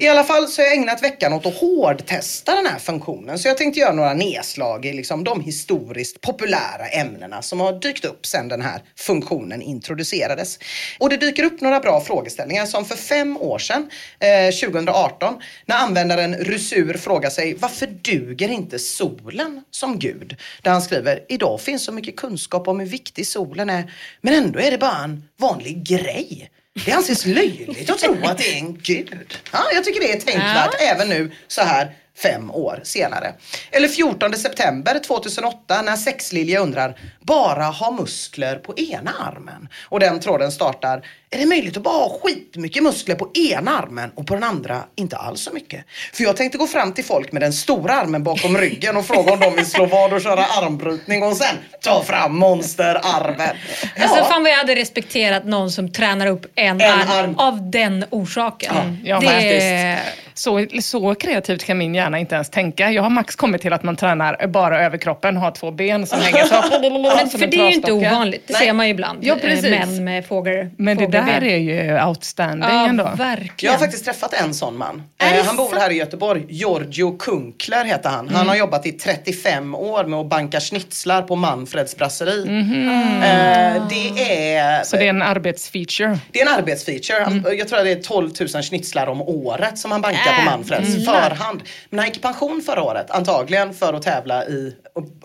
I 0.00 0.08
alla 0.08 0.24
fall 0.24 0.48
så 0.48 0.62
har 0.62 0.66
jag 0.66 0.76
ägnat 0.76 1.02
veckan 1.02 1.32
åt 1.32 1.46
att 1.46 1.54
hårdtesta 1.54 2.54
den 2.54 2.66
här 2.66 2.78
funktionen. 2.78 3.38
Så 3.38 3.48
jag 3.48 3.58
tänkte 3.58 3.80
göra 3.80 3.92
några 3.92 4.14
nedslag 4.14 4.86
i 4.86 4.92
liksom 4.92 5.24
de 5.24 5.40
historiskt 5.40 6.20
populära 6.20 6.86
ämnena 6.92 7.42
som 7.42 7.60
har 7.60 7.72
dykt 7.72 8.04
upp 8.04 8.26
sedan 8.26 8.48
den 8.48 8.62
här 8.62 8.82
funktionen 8.96 9.62
introducerades. 9.62 10.58
Och 10.98 11.08
det 11.08 11.16
dyker 11.16 11.44
upp 11.44 11.60
några 11.60 11.80
bra 11.80 12.00
frågeställningar 12.00 12.66
som 12.66 12.84
för 12.84 12.96
fem 12.96 13.36
år 13.36 13.58
sedan, 13.58 13.90
eh, 14.20 14.54
2018, 14.54 15.34
när 15.66 15.76
användaren 15.76 16.34
Rusur 16.34 16.94
frågar 16.94 17.30
sig 17.30 17.54
varför 17.54 17.86
duger 17.86 18.48
inte 18.48 18.78
solen 18.78 19.64
som 19.70 19.98
gud? 19.98 20.36
Där 20.62 20.70
han 20.70 20.82
skriver, 20.82 21.24
idag 21.28 21.60
finns 21.60 21.84
så 21.84 21.92
mycket 21.92 22.16
kunskap 22.16 22.68
om 22.68 22.80
hur 22.80 22.86
viktig 22.86 23.26
solen 23.26 23.70
är, 23.70 23.92
men 24.20 24.34
ändå 24.34 24.58
är 24.58 24.70
det 24.70 24.78
bara 24.78 25.04
en 25.04 25.28
vanlig 25.36 25.84
grej. 25.86 26.51
Det 26.74 26.92
anses 26.92 27.26
löjligt 27.26 27.90
att 27.90 27.98
tro 27.98 28.16
att 28.24 28.38
det 28.38 28.52
är 28.52 28.58
en 28.58 28.78
gud. 28.78 29.38
Ja, 29.52 29.58
jag 29.74 29.84
tycker 29.84 30.00
det 30.00 30.12
är 30.12 30.20
tänkvärt 30.20 30.80
även 30.80 31.08
nu 31.08 31.32
så 31.48 31.62
här 31.62 31.96
fem 32.16 32.50
år 32.50 32.80
senare. 32.82 33.34
Eller 33.70 33.88
14 33.88 34.32
september 34.32 34.98
2008 34.98 35.82
när 35.82 35.96
Sexlilja 35.96 36.60
undrar, 36.60 36.98
bara 37.20 37.64
ha 37.64 37.90
muskler 37.90 38.56
på 38.56 38.78
ena 38.78 39.10
armen? 39.10 39.68
Och 39.88 40.00
den 40.00 40.20
tråden 40.20 40.52
startar, 40.52 41.06
är 41.32 41.38
det 41.38 41.46
möjligt 41.46 41.76
att 41.76 41.82
bara 41.82 41.94
ha 41.94 42.18
skitmycket 42.22 42.82
muskler 42.82 43.14
på 43.14 43.30
ena 43.52 43.78
armen 43.78 44.10
och 44.14 44.26
på 44.26 44.34
den 44.34 44.44
andra 44.44 44.82
inte 44.96 45.16
alls 45.16 45.40
så 45.40 45.52
mycket? 45.52 45.84
För 46.12 46.24
jag 46.24 46.36
tänkte 46.36 46.58
gå 46.58 46.66
fram 46.66 46.92
till 46.92 47.04
folk 47.04 47.32
med 47.32 47.42
den 47.42 47.52
stora 47.52 47.94
armen 47.94 48.22
bakom 48.22 48.56
ryggen 48.58 48.96
och 48.96 49.06
fråga 49.06 49.32
om 49.32 49.40
de 49.40 49.56
vill 49.56 49.66
slå 49.66 49.86
vad 49.86 50.12
och 50.12 50.20
köra 50.20 50.44
armbrytning 50.44 51.22
och 51.22 51.36
sen 51.36 51.56
ta 51.80 52.02
fram 52.02 52.36
monsterarmen. 52.38 53.56
Alltså 54.00 54.16
Ja. 54.18 54.24
fan 54.24 54.42
vad 54.42 54.52
jag 54.52 54.56
hade 54.56 54.74
respekterat 54.74 55.44
någon 55.44 55.70
som 55.70 55.92
tränar 55.92 56.26
upp 56.26 56.46
en, 56.54 56.80
En 56.80 56.90
arm, 56.90 57.08
arm. 57.10 57.34
av 57.38 57.70
den 57.70 58.04
orsaken. 58.10 58.98
Ja, 59.04 59.20
det, 59.20 59.26
faktiskt. 59.26 60.18
Så, 60.34 60.66
så 60.82 61.14
kreativt 61.14 61.64
kan 61.64 61.78
min 61.78 61.94
hjärna 61.94 62.18
inte 62.18 62.34
ens 62.34 62.50
tänka. 62.50 62.90
Jag 62.90 63.02
har 63.02 63.10
max 63.10 63.36
kommit 63.36 63.62
till 63.62 63.72
att 63.72 63.82
man 63.82 63.96
tränar 63.96 64.46
bara 64.46 64.84
överkroppen, 64.84 65.36
har 65.36 65.50
två 65.50 65.70
ben 65.70 66.06
som 66.06 66.20
hänger 66.20 66.44
så. 66.44 67.16
men 67.18 67.30
som 67.30 67.40
för 67.40 67.46
det 67.46 67.56
är 67.56 67.68
ju 67.68 67.74
inte 67.74 67.92
ovanligt. 67.92 68.42
Det 68.46 68.52
Nej. 68.52 68.62
ser 68.62 68.72
man 68.72 68.86
ju 68.86 68.90
ibland. 68.92 69.18
Ja, 69.22 69.34
eh, 69.34 69.40
precis. 69.40 69.70
Män 69.70 70.04
med 70.04 70.26
fågel, 70.26 70.70
Men 70.78 70.96
det 70.96 71.06
där 71.26 71.34
fågelben. 71.40 71.50
är 71.78 71.94
ju 71.98 72.04
outstanding 72.08 72.68
ja, 72.70 72.88
ändå. 72.88 73.04
verkligen. 73.16 73.54
Jag 73.60 73.72
har 73.72 73.78
faktiskt 73.78 74.04
träffat 74.04 74.32
en 74.32 74.54
sån 74.54 74.78
man. 74.78 75.02
Eh, 75.22 75.44
han 75.46 75.56
bor 75.56 75.76
här 75.78 75.90
i 75.90 75.94
Göteborg. 75.94 76.44
Giorgio 76.48 77.16
Kunkler 77.18 77.84
heter 77.84 78.08
han. 78.10 78.20
Mm. 78.26 78.34
Han 78.34 78.48
har 78.48 78.56
jobbat 78.56 78.86
i 78.86 78.92
35 78.92 79.74
år 79.74 80.04
med 80.04 80.18
att 80.18 80.26
banka 80.28 80.60
schnitzlar 80.60 81.22
på 81.22 81.36
Manfreds 81.36 81.96
brasseri. 81.96 82.44
Mhm. 82.48 83.22
Eh, 83.22 83.88
det, 83.88 84.32
är, 84.56 84.82
Så 84.84 84.96
det 84.96 85.04
är 85.04 85.08
en 85.08 85.22
arbetsfeature. 85.22 86.18
det 86.32 86.40
är 86.40 86.46
en 86.46 86.52
arbetsfeature. 86.58 87.24
Han, 87.24 87.32
Mm. 87.32 87.58
Jag 87.58 87.68
tror 87.68 87.78
att 87.78 87.84
det 87.84 87.92
är 87.92 88.02
12 88.02 88.30
000 88.54 88.62
schnitzlar 88.62 89.06
om 89.06 89.22
året 89.22 89.78
som 89.78 89.92
han 89.92 90.00
bankar 90.02 90.34
på 90.34 90.40
Äh, 90.40 90.44
Manfreds 90.44 91.04
förhand. 91.04 91.62
Men 91.90 91.98
han 91.98 92.08
gick 92.08 92.16
i 92.16 92.20
pension 92.20 92.62
förra 92.66 92.82
året. 92.82 93.10
Antagligen 93.10 93.74
för 93.74 93.92
att 93.94 94.02
tävla 94.02 94.44
i 94.44 94.74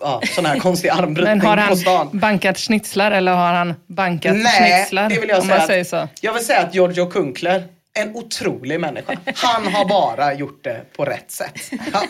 ja, 0.00 0.20
sån 0.34 0.46
här 0.46 0.58
konstig 0.58 0.88
Men 0.94 1.04
armbrytning 1.04 1.40
har 1.40 1.56
på 1.56 1.62
han 1.62 1.76
stan. 1.76 2.08
bankat 2.12 2.58
schnitzlar 2.58 3.10
eller 3.10 3.32
har 3.32 3.52
han 3.52 3.74
bankat 3.86 4.36
Nej, 4.36 4.72
schnitzlar? 4.82 5.08
det 5.08 5.18
vill 5.20 5.28
jag 5.28 5.42
säga. 5.44 5.84
Så. 5.88 6.08
Jag 6.20 6.32
vill 6.34 6.44
säga 6.44 6.60
att 6.60 6.74
Giorgio 6.74 7.06
Kunkler, 7.06 7.64
en 7.94 8.16
otrolig 8.16 8.80
människa. 8.80 9.18
Han 9.34 9.66
har 9.66 9.84
bara 9.88 10.34
gjort 10.34 10.64
det 10.64 10.84
på 10.96 11.04
rätt 11.04 11.30
sätt. 11.30 11.70
Ja. 11.92 12.02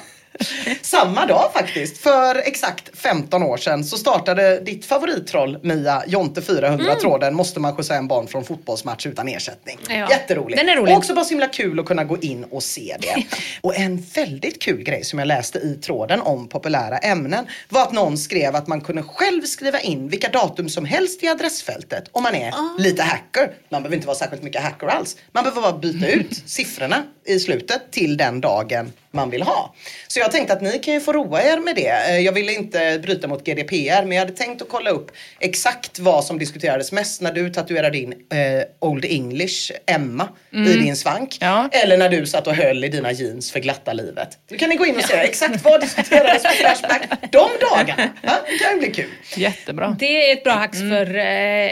Samma 0.83 1.27
dag 1.27 1.51
faktiskt, 1.55 1.99
för 1.99 2.35
exakt 2.35 2.99
15 2.99 3.43
år 3.43 3.57
sedan 3.57 3.85
så 3.85 3.97
startade 3.97 4.61
ditt 4.61 4.85
favorittroll 4.85 5.59
Mia, 5.63 6.03
Jonte 6.07 6.41
400-tråden 6.41 7.35
Måste 7.35 7.61
man 7.61 7.77
skjutsa 7.77 7.95
en 7.95 8.09
barn 8.09 8.27
från 8.29 8.45
fotbollsmatch 8.45 9.07
utan 9.07 9.29
ersättning. 9.29 9.79
Ja. 9.89 10.11
Jätteroligt. 10.11 10.59
Den 10.61 10.69
är 10.69 10.77
rolig. 10.77 10.93
Och 10.95 10.99
också 10.99 11.15
bara 11.15 11.25
så 11.25 11.31
himla 11.31 11.47
kul 11.49 11.81
att 11.81 11.87
kunna 11.87 12.05
gå 12.05 12.19
in 12.19 12.45
och 12.45 12.63
se 12.63 12.97
det. 13.01 13.25
och 13.61 13.77
en 13.77 14.05
väldigt 14.15 14.63
kul 14.63 14.83
grej 14.83 15.05
som 15.05 15.19
jag 15.19 15.29
läste 15.29 15.59
i 15.59 15.75
tråden 15.75 16.21
om 16.21 16.49
populära 16.49 16.99
ämnen 16.99 17.47
var 17.69 17.83
att 17.83 17.93
någon 17.93 18.19
skrev 18.19 18.57
att 18.57 18.67
man 18.67 18.81
kunde 18.81 19.03
själv 19.03 19.43
skriva 19.43 19.81
in 19.81 20.09
vilka 20.09 20.29
datum 20.29 20.69
som 20.69 20.85
helst 20.85 21.23
i 21.23 21.29
adressfältet 21.29 22.05
om 22.13 22.23
man 22.23 22.35
är 22.35 22.49
Ah. 22.53 22.77
lite 22.79 23.03
hacker. 23.03 23.53
Man 23.71 23.83
behöver 23.83 23.97
inte 23.97 24.07
vara 24.07 24.17
särskilt 24.17 24.43
mycket 24.43 24.63
hacker 24.63 24.87
alls. 24.87 25.17
Man 25.33 25.45
behöver 25.45 25.63
bara 25.63 25.79
byta 25.79 26.07
ut 26.09 26.43
siffrorna 26.47 27.03
i 27.29 27.41
slutet 27.41 27.91
till 27.91 28.17
den 28.17 28.41
dagen 28.41 28.93
man 29.11 29.31
vill 29.31 29.43
ha. 29.43 29.75
Så 30.09 30.19
jag 30.19 30.33
tänkte 30.33 30.53
att 30.53 30.63
ni 30.63 30.79
kan 30.79 30.95
ju 30.95 31.01
få 31.01 31.13
roa 31.13 31.43
er 31.43 31.59
med 31.59 31.77
det. 31.77 31.89
Eh, 32.11 32.19
Jag 32.19 32.33
ville 32.33 32.53
inte 32.55 32.99
bryta 33.03 33.29
mot 33.29 33.45
GDPR 33.45 34.03
men 34.05 34.13
jag 34.13 34.19
hade 34.19 34.33
tänkt 34.37 34.63
att 34.63 34.69
kolla 34.69 34.91
upp 34.91 35.11
exakt 35.41 35.99
vad 35.99 36.25
som 36.25 36.39
diskuterades 36.39 36.93
mest 36.93 37.21
när 37.21 37.33
du 37.33 37.51
tatuerade 37.51 37.99
in 37.99 38.13
eh, 38.13 38.89
Old 38.89 39.05
English 39.05 39.73
Emma 39.87 40.29
i 40.53 40.57
din 40.79 40.97
svank. 40.97 41.37
Ja. 41.41 41.69
Eller 41.73 41.97
när 41.97 42.09
du 42.09 42.27
satt 42.27 42.47
och 42.47 42.55
höll 42.55 42.85
i 42.85 42.89
dina 42.89 43.13
jeans 43.13 43.53
för 43.53 43.61
glatta 43.61 43.93
livet. 43.93 44.39
Nu 44.51 44.57
kan 44.59 44.69
ni 44.71 44.77
gå 44.77 44.87
in 44.87 44.97
och 44.97 45.03
se 45.05 45.15
exakt 45.15 45.65
vad 45.65 45.81
diskuterades 45.81 46.43
på 46.43 46.49
Flashback 46.49 47.03
de 47.33 47.49
dagarna. 47.71 48.09
Ja, 48.23 48.33
det 48.47 48.59
kan 48.65 48.73
ju 48.73 48.79
bli 48.79 48.91
kul. 48.93 49.11
Jättebra. 49.37 49.97
Det 49.99 50.31
är 50.31 50.37
ett 50.37 50.45
bra 50.45 50.53
hacks 50.55 50.79
för 50.79 51.17
eh, 51.17 51.71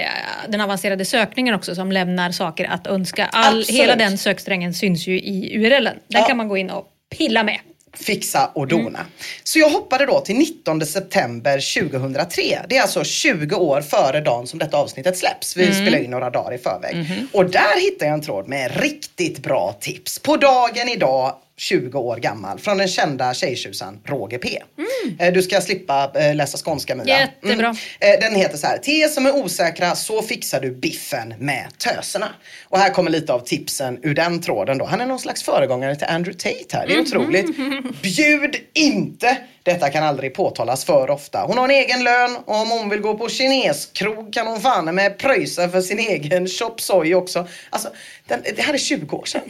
den 0.48 0.60
avancerade 0.60 1.04
sökningen 1.04 1.54
också 1.54 1.74
som 1.74 1.92
lämnar 1.92 2.30
saker 2.30 2.64
att 2.64 2.86
önska. 2.86 3.26
All, 3.32 3.58
Absolut. 3.60 3.80
hela 3.80 3.96
den 3.96 4.18
söksträngen 4.18 4.74
syns 4.74 5.06
ju 5.06 5.18
i 5.18 5.45
URLen. 5.54 5.84
Den 6.08 6.20
Ja. 6.20 6.26
kan 6.28 6.36
man 6.36 6.48
gå 6.48 6.56
in 6.56 6.70
och 6.70 6.86
pilla 7.16 7.42
med. 7.42 7.58
fixa 7.98 8.50
och 8.54 8.66
dona. 8.68 9.00
Så 9.44 9.58
jag 9.58 9.70
hoppade 9.70 10.06
då 10.06 10.20
till 10.20 10.36
19 10.36 10.86
september 10.86 11.80
2003. 11.90 12.42
Det 12.68 12.76
är 12.76 12.82
alltså 12.82 13.04
20 13.04 13.56
år 13.56 13.80
före 13.80 14.20
dagen 14.20 14.46
som 14.46 14.58
detta 14.58 14.76
avsnittet 14.76 15.18
släpps. 15.18 15.56
Vi 15.56 15.72
spelar 15.74 15.98
in 15.98 16.10
några 16.10 16.30
dagar 16.30 16.54
i 16.54 16.58
förväg. 16.58 17.06
Och 17.32 17.50
där 17.50 17.80
hittade 17.80 18.04
jag 18.04 18.14
en 18.14 18.22
tråd 18.22 18.48
med 18.48 18.80
riktigt 18.80 19.38
bra 19.38 19.76
tips. 19.80 20.18
På 20.18 20.36
dagen 20.36 20.88
idag 20.88 21.34
20 21.58 21.98
år 21.98 22.16
gammal 22.16 22.58
från 22.58 22.78
den 22.78 22.88
kända 22.88 23.34
tjejtjusaren 23.34 24.00
Roger 24.04 24.38
P. 24.38 24.62
Eh, 25.18 25.32
Du 25.32 25.42
ska 25.42 25.60
slippa 25.60 26.12
eh, 26.14 26.34
läsa 26.34 26.58
skånska 26.58 26.94
Mia. 26.94 27.06
Jättebra. 27.42 27.76
Eh, 28.00 28.20
Den 28.20 28.34
heter 28.34 28.56
så 28.56 28.66
här. 28.66 28.88
Er 28.90 29.08
som 29.08 29.26
är 29.26 29.36
osäkra 29.36 29.94
så 29.94 30.22
fixar 30.22 30.60
du 30.60 30.70
biffen 30.70 31.34
med 31.38 31.66
töserna. 31.78 32.28
Och 32.64 32.78
här 32.78 32.90
kommer 32.90 33.10
lite 33.10 33.32
av 33.32 33.40
tipsen 33.40 33.98
ur 34.02 34.14
den 34.14 34.40
tråden 34.42 34.78
då. 34.78 34.84
Han 34.84 35.00
är 35.00 35.06
någon 35.06 35.18
slags 35.18 35.42
föregångare 35.42 35.96
till 35.96 36.06
Andrew 36.06 36.38
Tate 36.38 36.76
här. 36.76 36.86
Det 36.86 36.94
är 36.94 37.00
otroligt. 37.00 37.46
Bjud 38.02 38.56
inte! 38.74 39.36
Detta 39.66 39.90
kan 39.90 40.04
aldrig 40.04 40.34
påtalas 40.34 40.84
för 40.84 41.10
ofta. 41.10 41.42
Hon 41.46 41.58
har 41.58 41.64
en 41.64 41.70
egen 41.70 42.04
lön 42.04 42.36
och 42.44 42.56
om 42.56 42.70
hon 42.70 42.88
vill 42.88 43.00
gå 43.00 43.18
på 43.18 43.28
kineskrog 43.28 44.32
kan 44.32 44.46
hon 44.46 44.60
fan 44.60 44.94
med 44.94 45.18
pröjsa 45.18 45.68
för 45.68 45.80
sin 45.80 45.98
egen 45.98 46.48
chop 46.48 46.80
soy 46.80 47.14
också. 47.14 47.48
Alltså, 47.70 47.88
den, 48.26 48.42
det 48.56 48.62
här 48.62 48.74
är 48.74 48.78
20 48.78 49.16
år 49.16 49.24
sedan. 49.24 49.42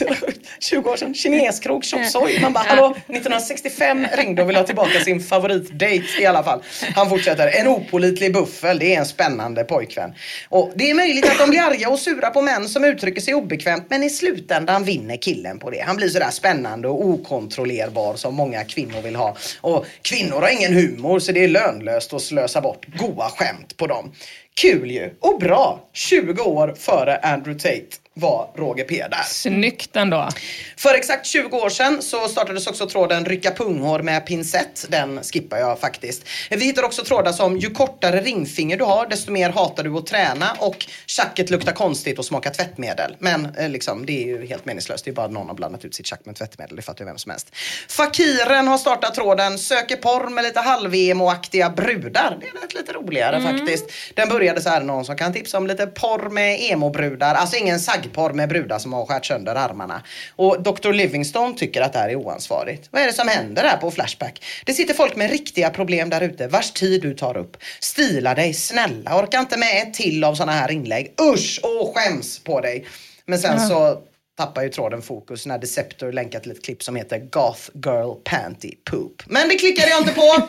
20 0.60 0.90
år 0.90 0.96
sedan. 0.96 1.14
Kineskrog, 1.14 1.84
chop 1.84 2.04
soy. 2.04 2.40
Man 2.40 2.52
bara, 2.52 2.64
hallå, 2.64 2.86
1965 2.86 4.06
ringde 4.16 4.42
och 4.42 4.48
ville 4.48 4.58
ha 4.58 4.66
tillbaka 4.66 5.00
sin 5.00 5.20
favoritdate 5.20 6.20
i 6.20 6.26
alla 6.26 6.42
fall. 6.42 6.62
Han 6.94 7.08
fortsätter, 7.08 7.48
en 7.48 7.68
opolitlig 7.68 8.32
buffel, 8.32 8.78
det 8.78 8.94
är 8.94 8.98
en 8.98 9.06
spännande 9.06 9.64
pojkvän. 9.64 10.14
Och 10.48 10.72
det 10.74 10.90
är 10.90 10.94
möjligt 10.94 11.24
att 11.26 11.38
de 11.38 11.50
blir 11.50 11.60
arga 11.60 11.88
och 11.88 11.98
sura 11.98 12.30
på 12.30 12.42
män 12.42 12.68
som 12.68 12.84
uttrycker 12.84 13.20
sig 13.20 13.34
obekvämt, 13.34 13.86
men 13.88 14.02
i 14.02 14.10
slutändan 14.10 14.84
vinner 14.84 15.16
killen 15.16 15.58
på 15.58 15.70
det. 15.70 15.80
Han 15.80 15.96
blir 15.96 16.08
sådär 16.08 16.30
spännande 16.30 16.88
och 16.88 17.04
okontrollerbar 17.04 18.14
som 18.16 18.34
många 18.34 18.64
kvinnor 18.64 19.02
vill 19.02 19.16
ha. 19.16 19.36
Och 19.60 19.86
kvinnor 20.02 20.40
har 20.40 20.48
ingen 20.48 20.74
humor 20.74 21.18
så 21.18 21.32
det 21.32 21.44
är 21.44 21.48
lönlöst 21.48 22.12
att 22.12 22.22
slösa 22.22 22.60
bort 22.60 22.86
goa 22.98 23.28
skämt 23.28 23.76
på 23.76 23.86
dem. 23.86 24.12
Kul 24.60 24.90
ju! 24.90 25.10
Och 25.20 25.40
bra! 25.40 25.88
20 25.92 26.42
år 26.42 26.74
före 26.76 27.16
Andrew 27.16 27.58
Tate 27.60 27.96
var 28.18 28.50
Roger 28.54 28.84
P 28.84 29.04
där. 29.10 29.22
Snyggt 29.24 29.96
ändå. 29.96 30.28
För 30.76 30.94
exakt 30.94 31.26
20 31.26 31.56
år 31.56 31.68
sedan 31.68 32.02
så 32.02 32.28
startades 32.28 32.66
också 32.66 32.88
tråden 32.88 33.24
Rycka 33.24 33.50
punghår 33.50 34.02
med 34.02 34.26
pincett. 34.26 34.86
Den 34.88 35.22
skippar 35.22 35.58
jag 35.58 35.80
faktiskt. 35.80 36.22
Vi 36.50 36.64
hittar 36.64 36.82
också 36.82 37.04
trådar 37.04 37.32
som 37.32 37.56
Ju 37.56 37.70
kortare 37.70 38.20
ringfinger 38.20 38.76
du 38.76 38.84
har 38.84 39.06
desto 39.06 39.32
mer 39.32 39.50
hatar 39.50 39.84
du 39.84 39.96
att 39.96 40.06
träna 40.06 40.56
och 40.58 40.86
Tjacket 41.06 41.50
luktar 41.50 41.72
konstigt 41.72 42.18
och 42.18 42.24
smakar 42.24 42.50
tvättmedel. 42.50 43.16
Men 43.18 43.54
eh, 43.58 43.68
liksom, 43.68 44.06
det 44.06 44.22
är 44.22 44.26
ju 44.26 44.46
helt 44.46 44.64
meningslöst. 44.64 45.04
Det 45.04 45.10
är 45.10 45.12
bara 45.12 45.28
någon 45.28 45.46
har 45.46 45.54
blandat 45.54 45.84
ut 45.84 45.94
sitt 45.94 46.06
tjack 46.06 46.20
med 46.24 46.36
tvättmedel. 46.36 46.76
Det 46.76 46.82
fattar 46.82 47.04
ju 47.04 47.06
vem 47.06 47.18
som 47.18 47.30
helst. 47.30 47.50
Fakiren 47.88 48.68
har 48.68 48.78
startat 48.78 49.14
tråden 49.14 49.58
Söker 49.58 49.96
porr 49.96 50.30
med 50.30 50.44
lite 50.44 50.60
halv-emo-aktiga 50.60 51.70
brudar. 51.70 52.38
Det 52.40 52.60
lät 52.60 52.74
lite 52.74 52.92
roligare 52.92 53.42
faktiskt. 53.42 53.90
Den 54.14 54.28
började 54.28 54.60
så 54.60 54.68
här, 54.68 54.80
någon 54.80 55.04
som 55.04 55.16
kan 55.16 55.32
tipsa 55.32 55.58
om 55.58 55.66
lite 55.66 55.86
porr 55.86 56.30
med 56.30 56.60
emo-brudar. 56.60 57.34
Alltså 57.34 57.56
ingen 57.56 57.80
saggporr 58.06 58.32
med 58.32 58.48
brudar 58.48 58.78
som 58.78 58.92
har 58.92 59.06
skärt 59.06 59.26
sönder 59.26 59.54
armarna. 59.54 60.02
Och 60.36 60.62
Dr. 60.62 60.92
Livingstone 60.92 61.54
tycker 61.54 61.82
att 61.82 61.92
det 61.92 61.98
här 61.98 62.08
är 62.08 62.16
oansvarigt. 62.16 62.88
Vad 62.90 63.02
är 63.02 63.06
det 63.06 63.12
som 63.12 63.28
händer 63.28 63.62
här 63.62 63.76
på 63.76 63.90
Flashback? 63.90 64.44
Det 64.66 64.72
sitter 64.72 64.94
folk 64.94 65.16
med 65.16 65.30
riktiga 65.30 65.70
problem 65.70 66.10
där 66.10 66.20
ute 66.20 66.48
vars 66.48 66.72
tid 66.72 67.02
du 67.02 67.14
tar 67.14 67.36
upp. 67.36 67.56
Stila 67.80 68.34
dig, 68.34 68.54
snälla. 68.54 69.22
Orkar 69.22 69.40
inte 69.40 69.58
med 69.58 69.82
ett 69.82 69.94
till 69.94 70.24
av 70.24 70.34
såna 70.34 70.52
här 70.52 70.70
inlägg. 70.70 71.14
Usch 71.20 71.60
och 71.62 71.96
skäms 71.96 72.38
på 72.38 72.60
dig. 72.60 72.86
Men 73.26 73.38
sen 73.38 73.68
så 73.68 73.98
tappar 74.36 74.62
ju 74.62 74.68
tråden 74.68 75.02
fokus 75.02 75.46
när 75.46 75.58
Deceptor 75.58 76.12
länkar 76.12 76.40
till 76.40 76.50
ett 76.50 76.64
klipp 76.64 76.82
som 76.82 76.96
heter 76.96 77.18
Goth 77.18 77.60
Girl 77.74 78.14
Panty 78.24 78.70
Poop. 78.90 79.22
Men 79.26 79.48
det 79.48 79.54
klickade 79.54 79.88
jag 79.90 80.00
inte 80.00 80.12
på. 80.12 80.48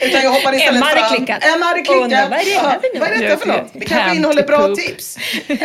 Utan 0.00 0.22
jag 0.22 0.30
hoppade 0.30 0.56
istället 0.56 0.76
Emma 0.76 0.86
hade 0.86 1.00
fram. 1.00 1.16
klickat. 1.16 1.44
Emma 1.44 1.64
hade 1.66 1.80
klickat. 1.80 2.02
Undrar, 2.02 2.28
vad 2.30 2.38
är 2.38 2.44
det 2.44 2.50
här 2.60 2.78
för 2.78 2.88
Ja, 2.94 3.00
Vad 3.00 3.08
är 3.10 3.18
detta 3.22 3.36
för 3.36 3.48
något? 3.48 3.70
Det 3.72 3.84
kanske 3.84 4.16
innehåller 4.16 4.42
bra 4.42 4.58
poop. 4.66 4.78
tips. 4.78 5.16
Eh, 5.48 5.56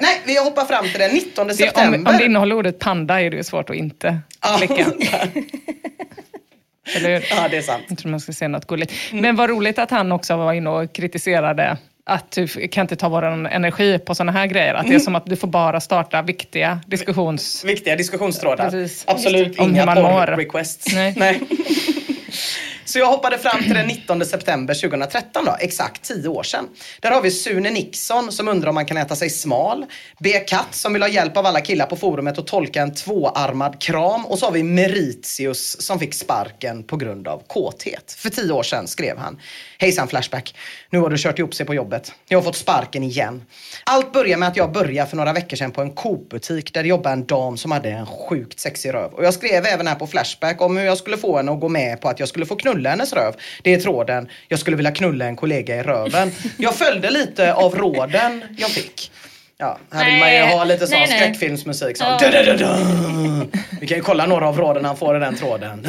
nej, 0.00 0.20
vi 0.24 0.38
hoppar 0.38 0.64
fram 0.64 0.84
till 0.88 0.98
den 1.00 1.10
19 1.10 1.46
Det, 1.46 1.54
september. 1.54 1.98
om, 1.98 2.06
om 2.06 2.16
det 2.18 2.24
innehåller 2.24 2.56
ordet 2.56 2.78
panda 2.78 3.20
är 3.20 3.30
det 3.30 3.36
ju 3.36 3.44
svårt 3.44 3.70
att 3.70 3.76
inte 3.76 4.18
klicka. 4.58 4.86
Eller 6.96 7.10
hur? 7.14 7.26
Ja, 7.30 7.48
det 7.50 7.56
är 7.56 7.62
sant. 7.62 7.84
Jag 7.88 7.98
tror 7.98 8.10
man 8.10 8.20
ska 8.20 8.32
säga 8.32 8.48
något 8.48 8.66
gulligt. 8.66 8.92
Men 9.12 9.36
vad 9.36 9.50
roligt 9.50 9.78
att 9.78 9.90
han 9.90 10.12
också 10.12 10.36
var 10.36 10.52
inne 10.52 10.70
och 10.70 10.92
kritiserade 10.92 11.76
att 12.06 12.30
du 12.32 12.46
kan 12.46 12.82
inte 12.82 12.96
ta 12.96 13.08
vår 13.08 13.22
energi 13.46 13.98
på 13.98 14.14
sådana 14.14 14.32
här 14.32 14.46
grejer. 14.46 14.74
Att 14.74 14.82
det 14.82 14.88
är 14.88 14.90
Mm. 14.90 15.00
som 15.00 15.14
att 15.14 15.26
du 15.26 15.36
får 15.36 15.48
bara 15.48 15.80
starta 15.80 16.22
viktiga 16.22 16.80
diskussions... 16.86 17.64
Viktiga 17.64 17.96
diskussionstrådar. 17.96 18.70
Precis. 18.70 19.04
Absolut 19.06 19.58
Om 19.58 19.70
inga 19.70 19.86
porr-requests. 19.86 20.86
Nej. 21.16 21.40
Så 22.84 22.98
jag 22.98 23.06
hoppade 23.06 23.38
fram 23.38 23.62
till 23.62 23.74
den 23.74 23.86
19 23.86 24.24
september 24.24 24.74
2013 24.74 25.44
då, 25.44 25.56
exakt 25.60 26.02
10 26.02 26.28
år 26.28 26.42
sedan. 26.42 26.68
Där 27.00 27.10
har 27.10 27.22
vi 27.22 27.30
Sune 27.30 27.70
Nixon 27.70 28.32
som 28.32 28.48
undrar 28.48 28.68
om 28.68 28.74
man 28.74 28.86
kan 28.86 28.96
äta 28.96 29.16
sig 29.16 29.30
smal. 29.30 29.86
B. 30.18 30.30
Katt 30.32 30.74
som 30.74 30.92
vill 30.92 31.02
ha 31.02 31.08
hjälp 31.08 31.36
av 31.36 31.46
alla 31.46 31.60
killar 31.60 31.86
på 31.86 31.96
forumet 31.96 32.38
att 32.38 32.46
tolka 32.46 32.82
en 32.82 32.94
tvåarmad 32.94 33.80
kram. 33.80 34.26
Och 34.26 34.38
så 34.38 34.46
har 34.46 34.52
vi 34.52 34.62
Meritius 34.62 35.80
som 35.80 35.98
fick 35.98 36.14
sparken 36.14 36.82
på 36.82 36.96
grund 36.96 37.28
av 37.28 37.42
kåthet. 37.46 38.12
För 38.18 38.30
10 38.30 38.52
år 38.52 38.62
sedan 38.62 38.86
skrev 38.86 39.18
han. 39.18 39.40
Hejsan 39.78 40.08
Flashback. 40.08 40.54
Nu 40.92 40.98
har 40.98 41.10
du 41.10 41.16
kört 41.18 41.38
ihop 41.38 41.54
sig 41.54 41.66
på 41.66 41.74
jobbet. 41.74 42.12
Jag 42.28 42.38
har 42.38 42.42
fått 42.42 42.56
sparken 42.56 43.02
igen. 43.02 43.42
Allt 43.84 44.12
börjar 44.12 44.38
med 44.38 44.48
att 44.48 44.56
jag 44.56 44.72
började 44.72 45.10
för 45.10 45.16
några 45.16 45.32
veckor 45.32 45.56
sedan 45.56 45.70
på 45.70 45.82
en 45.82 45.90
Coop-butik 45.90 46.74
där 46.74 46.82
det 46.82 46.88
jobbade 46.88 47.12
en 47.12 47.26
dam 47.26 47.56
som 47.56 47.72
hade 47.72 47.90
en 47.90 48.06
sjukt 48.06 48.60
sexig 48.60 48.94
röv. 48.94 49.12
Och 49.12 49.24
jag 49.24 49.34
skrev 49.34 49.66
även 49.66 49.86
här 49.86 49.94
på 49.94 50.06
Flashback 50.06 50.62
om 50.62 50.76
hur 50.76 50.84
jag 50.84 50.98
skulle 50.98 51.16
få 51.16 51.36
henne 51.36 51.52
att 51.52 51.60
gå 51.60 51.68
med 51.68 52.00
på 52.00 52.08
att 52.08 52.20
jag 52.20 52.28
skulle 52.28 52.46
få 52.46 52.56
knulla 52.56 52.90
hennes 52.90 53.12
röv. 53.12 53.34
Det 53.62 53.74
är 53.74 53.80
tråden, 53.80 54.28
jag 54.48 54.58
skulle 54.60 54.76
vilja 54.76 54.92
knulla 54.92 55.24
en 55.24 55.36
kollega 55.36 55.76
i 55.76 55.82
röven. 55.82 56.32
Jag 56.56 56.74
följde 56.74 57.10
lite 57.10 57.54
av 57.54 57.74
råden 57.74 58.44
jag 58.58 58.70
fick. 58.70 59.12
Ja, 59.58 59.78
här 59.92 60.10
vill 60.10 60.20
man 60.20 60.34
ju 60.34 60.42
ha 60.42 60.64
lite 60.64 60.86
sån 60.86 60.98
Nej, 60.98 61.06
skräckfilmsmusik. 61.06 61.96
Vi 63.80 63.86
kan 63.86 63.96
ju 63.96 64.02
kolla 64.02 64.26
några 64.26 64.48
av 64.48 64.58
råden 64.58 64.84
han 64.84 64.96
får 64.96 65.16
i 65.16 65.20
den 65.20 65.36
tråden. 65.36 65.86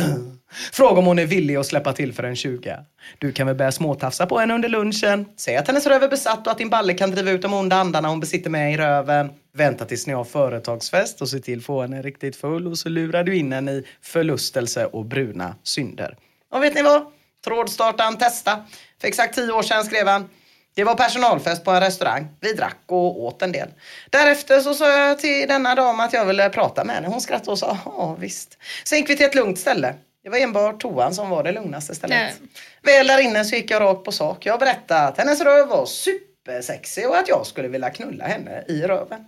Fråga 0.73 0.99
om 0.99 1.05
hon 1.05 1.19
är 1.19 1.25
villig 1.25 1.55
att 1.55 1.65
släppa 1.65 1.93
till 1.93 2.13
för 2.13 2.23
en 2.23 2.35
20. 2.35 2.77
Du 3.17 3.31
kan 3.31 3.47
väl 3.47 3.55
börja 3.55 3.71
småtafsa 3.71 4.25
på 4.25 4.39
henne 4.39 4.53
under 4.53 4.69
lunchen. 4.69 5.25
Säg 5.37 5.57
att 5.57 5.67
hennes 5.67 5.87
röv 5.87 6.03
är 6.03 6.07
besatt 6.07 6.47
och 6.47 6.51
att 6.51 6.57
din 6.57 6.69
balle 6.69 6.93
kan 6.93 7.11
driva 7.11 7.31
ut 7.31 7.41
de 7.41 7.53
onda 7.53 7.75
andarna 7.75 8.07
hon 8.07 8.19
besitter 8.19 8.49
med 8.49 8.73
i 8.73 8.77
röven. 8.77 9.29
Vänta 9.53 9.85
tills 9.85 10.07
ni 10.07 10.13
har 10.13 10.23
företagsfest 10.23 11.21
och 11.21 11.29
se 11.29 11.39
till 11.39 11.59
att 11.59 11.65
få 11.65 11.81
henne 11.81 12.01
riktigt 12.01 12.35
full 12.35 12.67
och 12.67 12.77
så 12.77 12.89
lurar 12.89 13.23
du 13.23 13.37
in 13.37 13.51
henne 13.51 13.71
i 13.71 13.83
förlustelse 14.01 14.85
och 14.85 15.05
bruna 15.05 15.55
synder. 15.63 16.17
Och 16.51 16.63
vet 16.63 16.75
ni 16.75 16.81
vad? 16.81 17.05
Trådstartaren 17.45 18.17
testa. 18.17 18.65
För 19.01 19.07
exakt 19.07 19.35
tio 19.35 19.51
år 19.51 19.61
sedan 19.61 19.83
skrev 19.83 20.07
han 20.07 20.29
det 20.75 20.83
var 20.83 20.95
personalfest 20.95 21.65
på 21.65 21.71
en 21.71 21.81
restaurang. 21.81 22.27
Vi 22.39 22.53
drack 22.53 22.77
och 22.85 23.21
åt 23.23 23.41
en 23.41 23.51
del. 23.51 23.67
Därefter 24.09 24.59
så 24.59 24.73
sa 24.73 24.97
jag 24.97 25.19
till 25.19 25.47
denna 25.47 25.75
dam 25.75 25.99
att 25.99 26.13
jag 26.13 26.25
ville 26.25 26.49
prata 26.49 26.83
med 26.83 26.95
henne. 26.95 27.07
Hon 27.07 27.21
skrattade 27.21 27.51
och 27.51 27.59
sa 27.59 27.77
ja 27.85 28.15
visst. 28.19 28.57
Sen 28.83 28.97
gick 28.97 29.09
vi 29.09 29.17
till 29.17 29.25
ett 29.25 29.35
lugnt 29.35 29.59
ställe. 29.59 29.95
Det 30.23 30.29
var 30.29 30.37
enbart 30.37 30.79
toan 30.79 31.13
som 31.13 31.29
var 31.29 31.43
det 31.43 31.51
lugnaste 31.51 31.95
stället. 31.95 32.17
Nej. 32.17 32.33
Väl 32.81 33.07
där 33.07 33.19
inne 33.19 33.45
så 33.45 33.55
gick 33.55 33.71
jag 33.71 33.81
rakt 33.81 34.05
på 34.05 34.11
sak. 34.11 34.45
Jag 34.45 34.59
berättade 34.59 35.01
att 35.01 35.17
hennes 35.17 35.41
röv 35.41 35.67
var 35.67 35.85
supersexig 35.85 37.09
och 37.09 37.17
att 37.17 37.27
jag 37.27 37.47
skulle 37.47 37.67
vilja 37.67 37.89
knulla 37.89 38.25
henne 38.25 38.63
i 38.67 38.81
röven. 38.81 39.25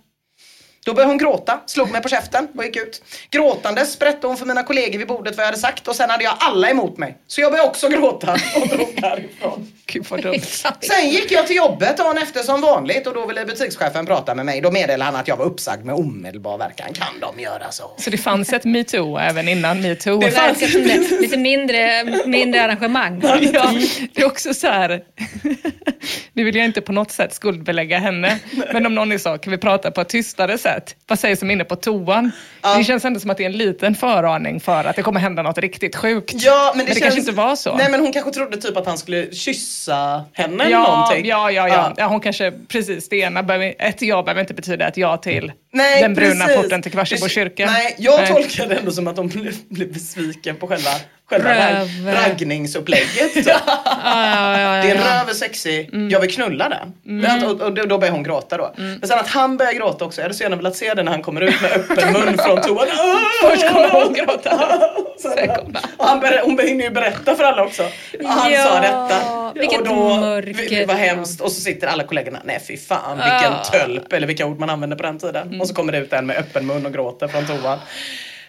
Då 0.84 0.94
började 0.94 1.10
hon 1.10 1.18
gråta, 1.18 1.60
slog 1.66 1.90
mig 1.90 2.02
på 2.02 2.08
käften 2.08 2.48
och 2.56 2.64
gick 2.64 2.76
ut. 2.76 3.02
Gråtandes 3.30 3.98
berättade 3.98 4.26
hon 4.26 4.36
för 4.36 4.46
mina 4.46 4.62
kollegor 4.62 4.98
vid 4.98 5.08
bordet 5.08 5.36
vad 5.36 5.42
jag 5.42 5.46
hade 5.48 5.58
sagt 5.58 5.88
och 5.88 5.96
sen 5.96 6.10
hade 6.10 6.24
jag 6.24 6.34
alla 6.38 6.70
emot 6.70 6.98
mig. 6.98 7.16
Så 7.26 7.40
jag 7.40 7.52
började 7.52 7.68
också 7.68 7.88
gråta 7.88 8.32
och 8.56 8.68
drog 8.68 8.88
därifrån. 9.00 9.72
Gud 9.86 10.06
vad 10.08 10.22
dumt. 10.22 10.40
Sen 10.80 11.10
gick 11.10 11.32
jag 11.32 11.46
till 11.46 11.56
jobbet 11.56 11.96
dagen 11.96 12.18
efter 12.18 12.42
som 12.42 12.60
vanligt 12.60 13.06
och 13.06 13.14
då 13.14 13.26
ville 13.26 13.44
butikschefen 13.44 14.06
prata 14.06 14.34
med 14.34 14.46
mig. 14.46 14.60
Då 14.60 14.70
meddelade 14.70 15.04
han 15.04 15.16
att 15.16 15.28
jag 15.28 15.36
var 15.36 15.44
uppsagd 15.44 15.84
med 15.84 15.94
omedelbar 15.94 16.58
verkan. 16.58 16.92
Kan 16.92 17.20
de 17.20 17.40
göra 17.42 17.70
så? 17.70 17.90
Så 17.98 18.10
det 18.10 18.18
fanns 18.18 18.52
ett 18.52 18.64
metoo 18.64 19.18
även 19.18 19.48
innan 19.48 19.80
metoo? 19.82 20.18
Det 20.20 20.30
fanns- 20.30 20.62
Verkar 20.62 20.66
som 20.72 20.82
det. 20.82 21.20
Lite 21.20 21.36
mindre, 21.36 22.04
mindre 22.26 22.62
arrangemang. 22.64 23.20
Ja, 23.52 23.72
det 24.14 24.22
är 24.22 24.26
också 24.26 24.54
så 24.54 24.66
här. 24.66 25.00
Nu 26.32 26.44
vill 26.44 26.56
jag 26.56 26.64
inte 26.64 26.80
på 26.80 26.92
något 26.92 27.10
sätt 27.10 27.34
skuldbelägga 27.34 27.98
henne, 27.98 28.38
men 28.72 28.86
om 28.86 28.94
någon 28.94 29.12
är 29.12 29.18
så, 29.18 29.38
kan 29.38 29.50
vi 29.50 29.58
prata 29.58 29.90
på 29.90 30.00
ett 30.00 30.08
tystare 30.08 30.58
sätt? 30.58 30.73
Vad 31.06 31.18
sägs 31.18 31.42
om 31.42 31.50
inne 31.50 31.64
på 31.64 31.76
toan? 31.76 32.30
Det 32.78 32.84
känns 32.84 33.04
ändå 33.04 33.20
som 33.20 33.30
att 33.30 33.36
det 33.36 33.44
är 33.44 33.50
en 33.50 33.56
liten 33.56 33.94
föraning 33.94 34.60
för 34.60 34.84
att 34.84 34.96
det 34.96 35.02
kommer 35.02 35.20
hända 35.20 35.42
något 35.42 35.58
riktigt 35.58 35.96
sjukt. 35.96 36.34
Ja, 36.36 36.72
men 36.76 36.86
det, 36.86 36.92
det 36.92 37.00
känns... 37.00 37.02
kanske 37.04 37.20
inte 37.20 37.32
var 37.32 37.56
så. 37.56 37.76
Nej 37.76 37.90
men 37.90 38.00
hon 38.00 38.12
kanske 38.12 38.30
trodde 38.30 38.56
typ 38.56 38.76
att 38.76 38.86
han 38.86 38.98
skulle 38.98 39.32
kyssa 39.34 40.24
henne 40.32 40.64
eller 40.64 40.72
Ja, 40.72 40.96
någonting. 40.96 41.26
ja, 41.26 41.50
ja, 41.50 41.68
ja. 41.68 41.94
ja. 41.96 42.06
Hon 42.06 42.20
kanske, 42.20 42.52
precis, 42.68 43.08
det 43.08 43.16
ena 43.16 43.42
behöver, 43.42 43.74
ett 43.78 44.02
ja 44.02 44.22
behöver 44.22 44.40
inte 44.40 44.54
betyda 44.54 44.88
ett 44.88 44.96
ja 44.96 45.16
till 45.16 45.52
Nej, 45.74 46.02
den 46.02 46.14
bruna 46.14 46.44
precis. 46.46 46.62
porten 46.62 46.82
till 46.82 46.92
Kvarsebo 46.92 47.24
Det- 47.24 47.30
kyrka. 47.30 47.66
Nej, 47.66 47.94
jag 47.98 48.26
tolkar 48.26 48.66
det 48.66 48.74
ändå 48.74 48.90
som 48.90 49.06
att 49.08 49.16
de 49.16 49.28
blev, 49.28 49.54
blev 49.68 49.92
besviken 49.92 50.56
på 50.56 50.66
själva, 50.66 50.90
själva 51.30 51.50
rag, 51.50 51.88
raggningsupplägget. 52.06 53.46
Ja, 53.46 53.60
ja, 54.04 54.76
ja, 54.76 54.82
Din 54.82 54.90
ja. 54.96 55.20
röv 55.20 55.28
är 55.28 55.34
sexig, 55.34 55.90
jag 56.10 56.20
vill 56.20 56.30
knulla 56.34 56.68
den. 56.68 56.92
Men, 57.02 57.44
och, 57.44 57.60
och, 57.60 57.88
då 57.88 57.98
börjar 57.98 58.12
hon 58.12 58.22
gråta 58.22 58.56
då. 58.56 58.74
Men 58.76 59.00
sen 59.08 59.18
att 59.18 59.28
han 59.28 59.56
börjar 59.56 59.72
gråta 59.72 60.04
också, 60.04 60.20
jag 60.20 60.24
hade 60.24 60.34
så 60.34 60.42
gärna 60.42 60.56
velat 60.56 60.76
se 60.76 60.94
det 60.94 61.02
när 61.02 61.12
han 61.12 61.22
kommer 61.22 61.40
ut 61.40 61.62
med 61.62 61.70
öppen 61.72 62.12
mun 62.12 62.38
från 62.38 62.60
toan. 62.62 62.86
Först 63.42 63.68
kommer 63.68 63.90
hon 64.04 64.14
gråta. 64.14 64.78
Sen, 65.18 65.76
och 65.96 66.04
han 66.06 66.20
ber, 66.20 66.40
hon 66.44 66.58
hinner 66.58 66.84
ju 66.84 66.90
berätta 66.90 67.34
för 67.36 67.44
alla 67.44 67.64
också. 67.64 67.82
Han 68.24 68.52
sa 68.52 68.80
detta. 68.80 69.52
vilket 69.54 69.80
och 69.80 69.86
då, 69.86 69.94
mörker. 70.16 70.78
Det 70.80 70.86
var 70.86 70.94
hemskt. 70.94 71.40
Och 71.40 71.52
så 71.52 71.60
sitter 71.60 71.86
alla 71.86 72.04
kollegorna, 72.04 72.38
nej 72.44 72.60
fy 72.68 72.76
fan 72.76 73.16
vilken 73.16 73.80
tölp. 73.80 74.12
Eller 74.12 74.26
vilka 74.26 74.46
ord 74.46 74.58
man 74.58 74.70
använde 74.70 74.96
på 74.96 75.02
den 75.02 75.18
tiden. 75.18 75.58
Och 75.64 75.68
så 75.68 75.74
kommer 75.74 75.92
det 75.92 75.98
ut 75.98 76.12
en 76.12 76.26
med 76.26 76.36
öppen 76.36 76.66
mun 76.66 76.86
och 76.86 76.92
gråter 76.92 77.28
från 77.28 77.46
toan. 77.46 77.78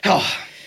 Ja. 0.02 0.22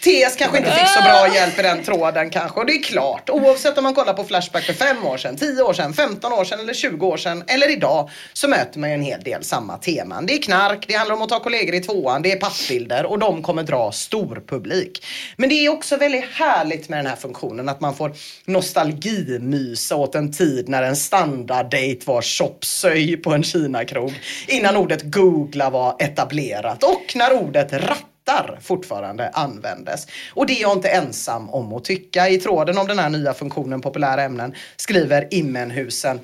TS 0.09 0.37
kanske 0.37 0.59
inte 0.59 0.71
fick 0.71 0.89
så 0.89 1.03
bra 1.03 1.35
hjälp 1.35 1.59
i 1.59 1.63
den 1.63 1.85
tråden 1.85 2.31
kanske. 2.31 2.61
Och 2.61 2.67
det 2.67 2.73
är 2.73 2.83
klart, 2.83 3.31
oavsett 3.31 3.79
om 3.79 3.85
man 3.85 3.95
kollar 3.95 4.15
på 4.15 4.25
Flashback 4.25 4.65
för 4.65 4.73
5 4.73 5.07
år 5.07 5.17
sedan, 5.17 5.37
10 5.37 5.63
år 5.63 5.73
sedan, 5.73 5.95
15 5.95 6.33
år 6.33 6.45
sedan 6.45 6.61
eller 6.61 6.75
20 6.75 7.07
år 7.07 7.17
sedan 7.17 7.45
eller 7.47 7.71
idag 7.71 8.11
så 8.33 8.49
möter 8.49 8.79
man 8.79 8.91
ju 8.91 8.95
en 8.95 9.03
hel 9.03 9.21
del 9.21 9.45
samma 9.45 9.79
teman. 9.79 10.27
Det 10.27 10.35
är 10.35 10.43
knark, 10.43 10.85
det 10.89 10.95
handlar 10.95 11.17
om 11.17 11.23
att 11.23 11.29
ta 11.29 11.41
kollegor 11.41 11.75
i 11.75 11.81
tvåan, 11.81 12.23
det 12.23 12.33
är 12.33 12.37
pappbilder 12.37 13.07
och 13.07 13.19
de 13.19 13.43
kommer 13.43 13.63
dra 13.63 13.93
stor 13.93 14.43
publik. 14.47 15.07
Men 15.37 15.49
det 15.49 15.55
är 15.55 15.69
också 15.69 15.97
väldigt 15.97 16.25
härligt 16.25 16.89
med 16.89 16.99
den 16.99 17.07
här 17.07 17.17
funktionen 17.17 17.69
att 17.69 17.81
man 17.81 17.95
får 17.95 18.13
nostalgimysa 18.45 19.97
åt 19.97 20.15
en 20.15 20.33
tid 20.33 20.69
när 20.69 20.83
en 20.83 20.97
standarddate 20.97 21.99
var 22.05 22.23
chopsöj 22.23 23.17
på 23.17 23.33
en 23.33 23.43
Kinakrog 23.43 24.15
innan 24.47 24.77
ordet 24.77 25.03
googla 25.03 25.71
var 25.71 25.97
etablerat 25.99 26.85
och 26.85 27.13
när 27.15 27.33
ordet 27.33 27.73
ratt 27.73 28.18
hattar 28.29 28.59
fortfarande 28.63 29.29
användes. 29.29 30.07
Och 30.35 30.47
det 30.47 30.53
är 30.53 30.63
jag 30.63 30.73
inte 30.73 30.89
ensam 30.89 31.51
om 31.51 31.73
att 31.73 31.85
tycka. 31.85 32.29
I 32.29 32.39
tråden 32.39 32.79
om 32.79 32.87
den 32.87 32.99
här 32.99 33.09
nya 33.09 33.35
funktionen 33.35 33.81
populära 33.81 34.23
ämnen 34.23 34.55
skriver 34.77 35.29
Immenhusen 35.31 36.21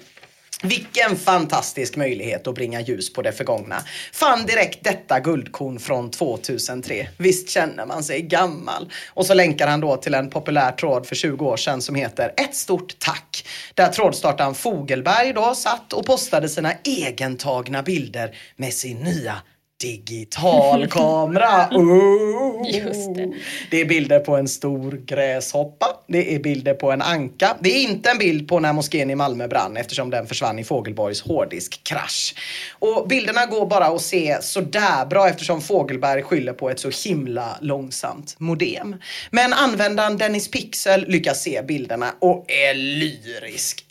vilken 0.62 1.16
fantastisk 1.16 1.96
möjlighet 1.96 2.46
att 2.46 2.54
bringa 2.54 2.80
ljus 2.80 3.12
på 3.12 3.22
det 3.22 3.32
förgångna. 3.32 3.82
Fann 4.12 4.46
direkt 4.46 4.84
detta 4.84 5.20
guldkorn 5.20 5.78
från 5.78 6.10
2003. 6.10 7.08
Visst 7.18 7.50
känner 7.50 7.86
man 7.86 8.04
sig 8.04 8.22
gammal. 8.22 8.92
Och 9.08 9.26
så 9.26 9.34
länkar 9.34 9.68
han 9.68 9.80
då 9.80 9.96
till 9.96 10.14
en 10.14 10.30
populär 10.30 10.72
tråd 10.72 11.06
för 11.06 11.14
20 11.14 11.46
år 11.46 11.56
sedan 11.56 11.82
som 11.82 11.94
heter 11.94 12.32
Ett 12.36 12.54
stort 12.54 12.98
tack. 12.98 13.46
Där 13.74 13.88
trådstartaren 13.88 14.54
Fogelberg 14.54 15.32
då 15.32 15.54
satt 15.54 15.92
och 15.92 16.06
postade 16.06 16.48
sina 16.48 16.72
egentagna 16.84 17.82
bilder 17.82 18.36
med 18.56 18.72
sin 18.72 18.96
nya 18.96 19.36
digitalkamera. 19.84 21.68
Oh. 21.72 22.70
Just 22.70 23.14
det. 23.14 23.32
det 23.70 23.80
är 23.80 23.84
bilder 23.84 24.20
på 24.20 24.36
en 24.36 24.48
stor 24.48 24.92
gräshoppa. 25.06 25.86
Det 26.06 26.34
är 26.34 26.38
bilder 26.38 26.74
på 26.74 26.92
en 26.92 27.02
anka. 27.02 27.56
Det 27.60 27.70
är 27.70 27.82
inte 27.82 28.10
en 28.10 28.18
bild 28.18 28.48
på 28.48 28.60
när 28.60 28.72
moskén 28.72 29.10
i 29.10 29.14
Malmö 29.14 29.48
brann 29.48 29.76
eftersom 29.76 30.10
den 30.10 30.26
försvann 30.26 30.58
i 30.58 30.64
Fågelborgs 30.64 31.22
hårddiskkrasch. 31.22 32.34
Och 32.72 33.08
bilderna 33.08 33.46
går 33.46 33.66
bara 33.66 33.86
att 33.86 34.02
se 34.02 34.38
sådär 34.42 35.06
bra 35.06 35.28
eftersom 35.28 35.60
Fågelberg 35.60 36.22
skyller 36.22 36.52
på 36.52 36.70
ett 36.70 36.80
så 36.80 36.90
himla 37.08 37.58
långsamt 37.60 38.36
modem. 38.38 38.96
Men 39.30 39.52
användaren 39.52 40.18
Dennis 40.18 40.50
Pixel 40.50 41.04
lyckas 41.08 41.42
se 41.42 41.62
bilderna 41.62 42.14
och 42.20 42.44
är 42.48 42.74
lyrisk. 42.74 43.84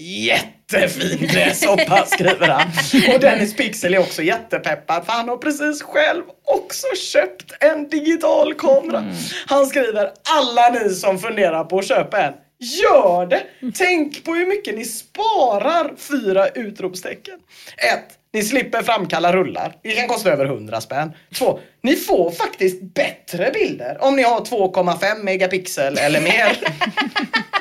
Jättefin 0.74 1.28
gräshoppa 1.28 2.06
skriver 2.08 2.48
han. 2.48 2.68
Och 3.14 3.20
Dennis 3.20 3.56
Pixel 3.56 3.94
är 3.94 4.00
också 4.00 4.22
jättepeppad 4.22 5.06
för 5.06 5.14
han 5.14 5.30
har 5.30 5.38
precis 5.38 5.82
själv 5.82 6.24
också 6.44 6.88
köpt 6.96 7.64
en 7.64 7.90
digital 7.90 8.54
kamera. 8.54 9.04
Han 9.46 9.66
skriver 9.66 10.12
alla 10.30 10.70
ni 10.70 10.90
som 10.90 11.20
funderar 11.20 11.64
på 11.64 11.80
att 11.80 11.88
köpa 11.88 12.22
en 12.22 12.34
Gör 12.60 13.26
det! 13.26 13.44
Tänk 13.76 14.24
på 14.24 14.34
hur 14.34 14.46
mycket 14.46 14.76
ni 14.76 14.86
sparar! 14.86 15.94
Fyra 15.98 16.48
utropstecken. 16.48 17.40
1. 17.78 18.00
Ni 18.34 18.44
slipper 18.44 18.82
framkalla 18.84 19.34
rullar. 19.34 19.76
Det 19.84 19.92
kan 19.92 20.08
kosta 20.08 20.32
över 20.32 20.46
100 20.46 20.82
spänn. 20.82 21.12
2. 21.36 21.60
Ni 21.82 21.96
får 21.96 22.32
faktiskt 22.32 22.82
bättre 22.82 23.52
bilder 23.52 23.98
om 24.02 24.16
ni 24.16 24.24
har 24.24 24.40
2,5 24.40 25.24
megapixel 25.24 25.98
eller 25.98 26.22
mer. 26.22 26.58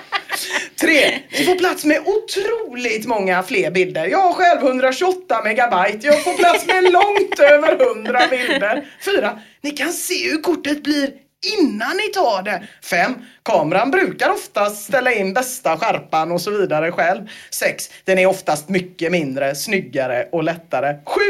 Tre, 0.82 1.18
ni 1.30 1.44
får 1.44 1.54
plats 1.54 1.84
med 1.84 2.02
otroligt 2.06 3.06
många 3.06 3.42
fler 3.42 3.70
bilder. 3.70 4.06
Jag 4.06 4.18
har 4.18 4.32
själv 4.32 4.66
128 4.66 5.42
megabyte. 5.44 6.06
Jag 6.06 6.24
får 6.24 6.32
plats 6.32 6.66
med 6.66 6.92
långt 6.92 7.38
över 7.52 7.86
100 7.96 8.20
bilder. 8.30 8.86
Fyra, 9.04 9.38
ni 9.60 9.70
kan 9.70 9.92
se 9.92 10.30
hur 10.30 10.42
kortet 10.42 10.82
blir 10.82 11.10
innan 11.58 11.96
ni 11.96 12.08
tar 12.08 12.42
det. 12.42 12.62
5. 12.84 13.14
Kameran 13.42 13.90
brukar 13.90 14.30
oftast 14.30 14.84
ställa 14.84 15.12
in 15.12 15.34
bästa 15.34 15.76
skärpan 15.76 16.32
och 16.32 16.40
så 16.40 16.50
vidare 16.50 16.92
själv. 16.92 17.28
6. 17.50 17.90
Den 18.04 18.18
är 18.18 18.26
oftast 18.26 18.68
mycket 18.68 19.12
mindre, 19.12 19.54
snyggare 19.54 20.28
och 20.32 20.44
lättare. 20.44 20.96
7. 21.06 21.20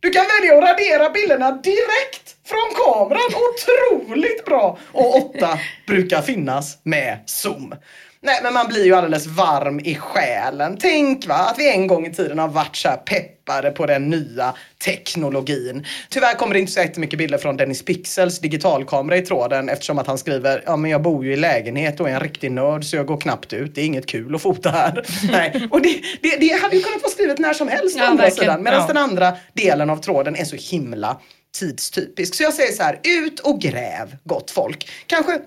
Du 0.00 0.10
kan 0.10 0.24
välja 0.40 0.58
att 0.58 0.64
radera 0.64 1.10
bilderna 1.10 1.50
direkt 1.50 2.36
från 2.46 2.84
kameran. 2.84 3.30
Otroligt 3.34 4.44
bra! 4.44 4.78
Och 4.92 5.16
8. 5.16 5.58
Brukar 5.86 6.22
finnas 6.22 6.78
med 6.82 7.18
zoom. 7.26 7.74
Nej 8.20 8.40
men 8.42 8.54
man 8.54 8.68
blir 8.68 8.84
ju 8.84 8.94
alldeles 8.94 9.26
varm 9.26 9.80
i 9.80 9.94
själen. 9.94 10.76
Tänk 10.80 11.26
va, 11.26 11.34
att 11.34 11.58
vi 11.58 11.70
en 11.72 11.86
gång 11.86 12.06
i 12.06 12.12
tiden 12.14 12.38
har 12.38 12.48
varit 12.48 12.76
så 12.76 12.88
här 12.88 12.96
peppade 12.96 13.70
på 13.70 13.86
den 13.86 14.10
nya 14.10 14.54
teknologin. 14.84 15.86
Tyvärr 16.08 16.34
kommer 16.34 16.54
det 16.54 16.60
inte 16.60 16.72
så 16.72 16.80
jättemycket 16.80 17.18
bilder 17.18 17.38
från 17.38 17.56
Dennis 17.56 17.84
Pixels 17.84 18.38
digitalkamera 18.40 19.16
i 19.16 19.22
tråden 19.22 19.68
eftersom 19.68 19.98
att 19.98 20.06
han 20.06 20.18
skriver 20.18 20.62
ja 20.66 20.76
men 20.76 20.90
jag 20.90 21.02
bor 21.02 21.24
ju 21.24 21.32
i 21.32 21.36
lägenhet 21.36 22.00
och 22.00 22.08
är 22.08 22.14
en 22.14 22.20
riktig 22.20 22.52
nörd 22.52 22.84
så 22.84 22.96
jag 22.96 23.06
går 23.06 23.20
knappt 23.20 23.52
ut. 23.52 23.74
Det 23.74 23.80
är 23.80 23.84
inget 23.84 24.06
kul 24.06 24.34
att 24.34 24.42
fota 24.42 24.70
här. 24.70 25.06
Nej. 25.30 25.68
Och 25.70 25.82
det, 25.82 26.00
det, 26.22 26.36
det 26.40 26.62
hade 26.62 26.76
ju 26.76 26.82
kunnat 26.82 27.02
vara 27.02 27.12
skrivet 27.12 27.38
när 27.38 27.52
som 27.54 27.68
helst 27.68 27.96
Ja, 27.98 28.04
andra 28.04 28.22
verkligen. 28.24 28.44
sidan. 28.44 28.62
Medan 28.62 28.80
Ja. 28.80 28.86
den 28.86 28.96
andra 28.96 29.36
delen 29.52 29.90
av 29.90 29.96
tråden 29.96 30.36
är 30.36 30.44
så 30.44 30.56
himla 30.56 31.20
tidstypisk. 31.58 32.34
Så 32.34 32.42
jag 32.42 32.54
säger 32.54 32.72
så 32.72 32.82
här, 32.82 33.00
ut 33.04 33.40
och 33.40 33.60
gräv 33.60 34.16
gott 34.24 34.50
folk. 34.50 34.88
Kanske 35.06 35.38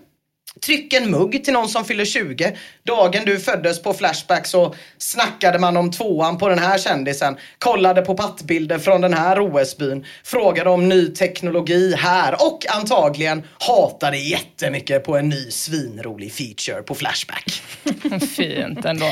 Tryck 0.60 0.94
en 0.94 1.12
mugg 1.12 1.44
till 1.44 1.54
någon 1.54 1.70
som 1.70 1.86
fyller 1.86 2.06
20. 2.06 2.58
Dagen 2.84 3.26
du 3.26 3.40
föddes 3.40 3.82
på 3.82 3.94
Flashback 3.94 4.48
så 4.48 4.76
snackade 4.98 5.60
man 5.60 5.78
om 5.78 5.92
tvåan 5.92 6.38
på 6.38 6.50
den 6.50 6.60
här 6.60 6.78
kändisen. 6.78 7.38
Kollade 7.60 8.02
på 8.02 8.18
pattbilder 8.18 8.80
från 8.80 9.02
den 9.02 9.14
här 9.14 9.40
OS-byn. 9.40 10.06
Frågade 10.24 10.70
om 10.70 10.90
ny 10.90 11.08
teknologi 11.08 11.96
här 11.98 12.34
och 12.34 12.66
antagligen 12.70 13.44
hatade 13.60 14.18
jättemycket 14.18 15.04
på 15.04 15.18
en 15.18 15.30
ny 15.30 15.52
svinrolig 15.52 16.34
feature 16.34 16.82
på 16.82 16.96
Flashback. 16.96 17.64
Fint 18.36 18.86
ändå. 18.86 19.10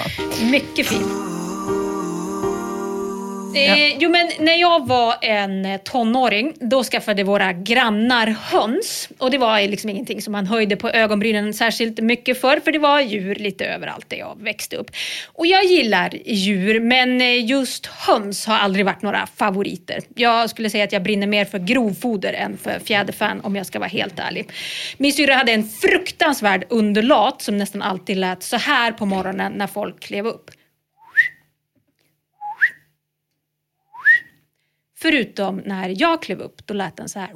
Mycket 0.52 0.88
fint. 0.88 1.79
Eh, 3.56 3.98
jo 4.00 4.10
men 4.10 4.32
när 4.40 4.56
jag 4.56 4.88
var 4.88 5.16
en 5.22 5.66
eh, 5.66 5.78
tonåring 5.78 6.54
då 6.60 6.84
skaffade 6.84 7.24
våra 7.24 7.54
grannar 7.54 8.28
höns. 8.28 9.10
Och 9.18 9.32
det 9.32 9.38
var 9.38 9.68
liksom 9.68 9.90
ingenting 9.90 10.22
som 10.22 10.32
man 10.32 10.46
höjde 10.48 10.76
på 10.76 10.90
ögonbrynen 10.90 11.54
särskilt 11.54 12.00
mycket 12.00 12.42
för. 12.42 12.60
För 12.60 12.72
det 12.72 12.80
var 12.80 13.02
djur 13.02 13.36
lite 13.36 13.66
överallt 13.66 14.10
där 14.10 14.18
jag 14.18 14.38
växte 14.40 14.76
upp. 14.76 14.92
Och 15.28 15.48
jag 15.48 15.66
gillar 15.66 16.14
djur 16.26 16.80
men 16.80 17.22
eh, 17.22 17.46
just 17.46 17.86
höns 17.86 18.46
har 18.46 18.58
aldrig 18.58 18.86
varit 18.86 19.02
några 19.02 19.28
favoriter. 19.36 20.00
Jag 20.16 20.50
skulle 20.50 20.70
säga 20.70 20.84
att 20.84 20.92
jag 20.92 21.04
brinner 21.04 21.28
mer 21.28 21.46
för 21.46 21.60
grovfoder 21.60 22.34
än 22.34 22.58
för 22.58 22.80
fjäderfän 22.80 23.42
om 23.42 23.56
jag 23.56 23.66
ska 23.66 23.80
vara 23.80 23.90
helt 23.90 24.20
ärlig. 24.20 24.50
Min 24.98 25.14
syrra 25.14 25.34
hade 25.34 25.52
en 25.52 25.70
fruktansvärd 25.70 26.66
underlat 26.70 27.42
som 27.42 27.58
nästan 27.58 27.82
alltid 27.82 28.18
lät 28.18 28.44
så 28.44 28.58
här 28.58 28.92
på 28.92 29.06
morgonen 29.06 29.52
när 29.52 29.68
folk 29.68 30.00
klev 30.00 30.28
upp. 30.28 30.52
Förutom 35.02 35.58
när 35.58 35.96
jag 36.02 36.22
klev 36.22 36.40
upp, 36.40 36.68
då 36.68 36.74
lät 36.74 36.98
den 36.98 37.10
så 37.10 37.20
här. 37.20 37.30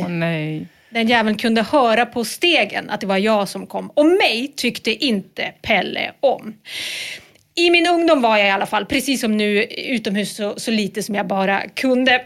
Åh 0.00 0.08
nej. 0.08 0.66
Den 0.90 1.08
jäveln 1.08 1.36
kunde 1.36 1.62
höra 1.62 2.06
på 2.06 2.24
stegen 2.24 2.90
att 2.90 3.00
det 3.00 3.06
var 3.06 3.18
jag 3.18 3.48
som 3.48 3.66
kom. 3.66 3.90
Och 3.90 4.06
mig 4.06 4.52
tyckte 4.56 4.90
inte 4.90 5.52
Pelle 5.62 6.12
om. 6.20 6.54
I 7.54 7.70
min 7.70 7.86
ungdom 7.86 8.22
var 8.22 8.36
jag 8.36 8.46
i 8.46 8.50
alla 8.50 8.66
fall, 8.66 8.86
precis 8.86 9.20
som 9.20 9.36
nu, 9.36 9.64
utomhus 9.64 10.36
så, 10.36 10.54
så 10.56 10.70
lite 10.70 11.02
som 11.02 11.14
jag 11.14 11.26
bara 11.26 11.68
kunde. 11.68 12.24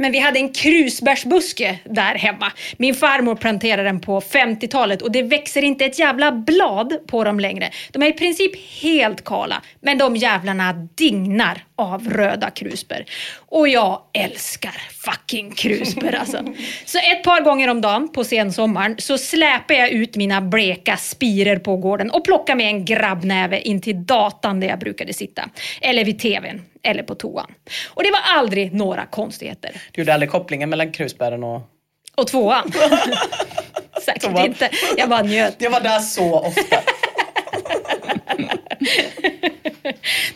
Men 0.00 0.12
vi 0.12 0.18
hade 0.18 0.38
en 0.38 0.52
krusbärsbuske 0.52 1.78
där 1.84 2.14
hemma. 2.14 2.52
Min 2.76 2.94
farmor 2.94 3.34
planterade 3.34 3.82
den 3.82 4.00
på 4.00 4.20
50-talet 4.20 5.02
och 5.02 5.12
det 5.12 5.22
växer 5.22 5.62
inte 5.62 5.84
ett 5.84 5.98
jävla 5.98 6.32
blad 6.32 7.06
på 7.06 7.24
dem 7.24 7.40
längre. 7.40 7.70
De 7.92 8.02
är 8.02 8.06
i 8.06 8.12
princip 8.12 8.82
helt 8.82 9.24
kala, 9.24 9.62
men 9.80 9.98
de 9.98 10.16
jävlarna 10.16 10.72
dignar 10.72 11.64
av 11.76 12.08
röda 12.10 12.50
krusbär. 12.50 13.04
Och 13.48 13.68
jag 13.68 14.00
älskar 14.12 14.74
fucking 15.04 15.50
krusbär 15.50 16.12
alltså. 16.12 16.44
Så 16.84 16.98
ett 16.98 17.24
par 17.24 17.40
gånger 17.40 17.68
om 17.68 17.80
dagen 17.80 18.08
på 18.08 18.24
sensommaren 18.24 18.94
så 18.98 19.18
släpar 19.18 19.74
jag 19.74 19.90
ut 19.90 20.16
mina 20.16 20.40
bleka 20.40 20.96
spirer 20.96 21.56
på 21.56 21.76
gården 21.76 22.10
och 22.10 22.24
plockar 22.24 22.54
med 22.54 22.66
en 22.66 22.84
grabbnäve 22.84 23.60
in 23.60 23.80
till 23.80 24.06
datan 24.06 24.60
där 24.60 24.68
jag 24.68 24.78
brukade 24.78 25.12
sitta. 25.12 25.50
Eller 25.80 26.04
vid 26.04 26.18
tvn. 26.18 26.62
Eller 26.82 27.02
på 27.02 27.14
toan. 27.14 27.54
Och 27.88 28.02
det 28.02 28.10
var 28.10 28.20
aldrig 28.38 28.74
några 28.74 29.06
konstigheter. 29.06 29.82
Du 29.92 30.00
gjorde 30.00 30.14
aldrig 30.14 30.30
kopplingen 30.30 30.70
mellan 30.70 30.92
krusbären 30.92 31.44
och... 31.44 31.62
Och 32.14 32.26
tvåan? 32.26 32.72
Säkert 34.02 34.22
Toan. 34.22 34.46
inte. 34.46 34.70
Jag 34.96 35.08
bara 35.08 35.22
njöt. 35.22 35.56
Jag 35.58 35.70
var 35.70 35.80
där 35.80 35.98
så 35.98 36.40
ofta. 36.40 36.76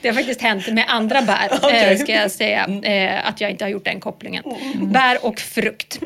Det 0.00 0.08
har 0.08 0.14
faktiskt 0.14 0.42
hänt 0.42 0.68
med 0.68 0.84
andra 0.88 1.22
bär, 1.22 1.50
eh, 1.72 1.98
ska 1.98 2.12
jag 2.12 2.30
säga, 2.30 2.66
eh, 2.82 3.28
att 3.28 3.40
jag 3.40 3.50
inte 3.50 3.64
har 3.64 3.68
gjort 3.70 3.84
den 3.84 4.00
kopplingen. 4.00 4.44
Bär 4.74 5.26
och 5.26 5.40
frukt. 5.40 5.98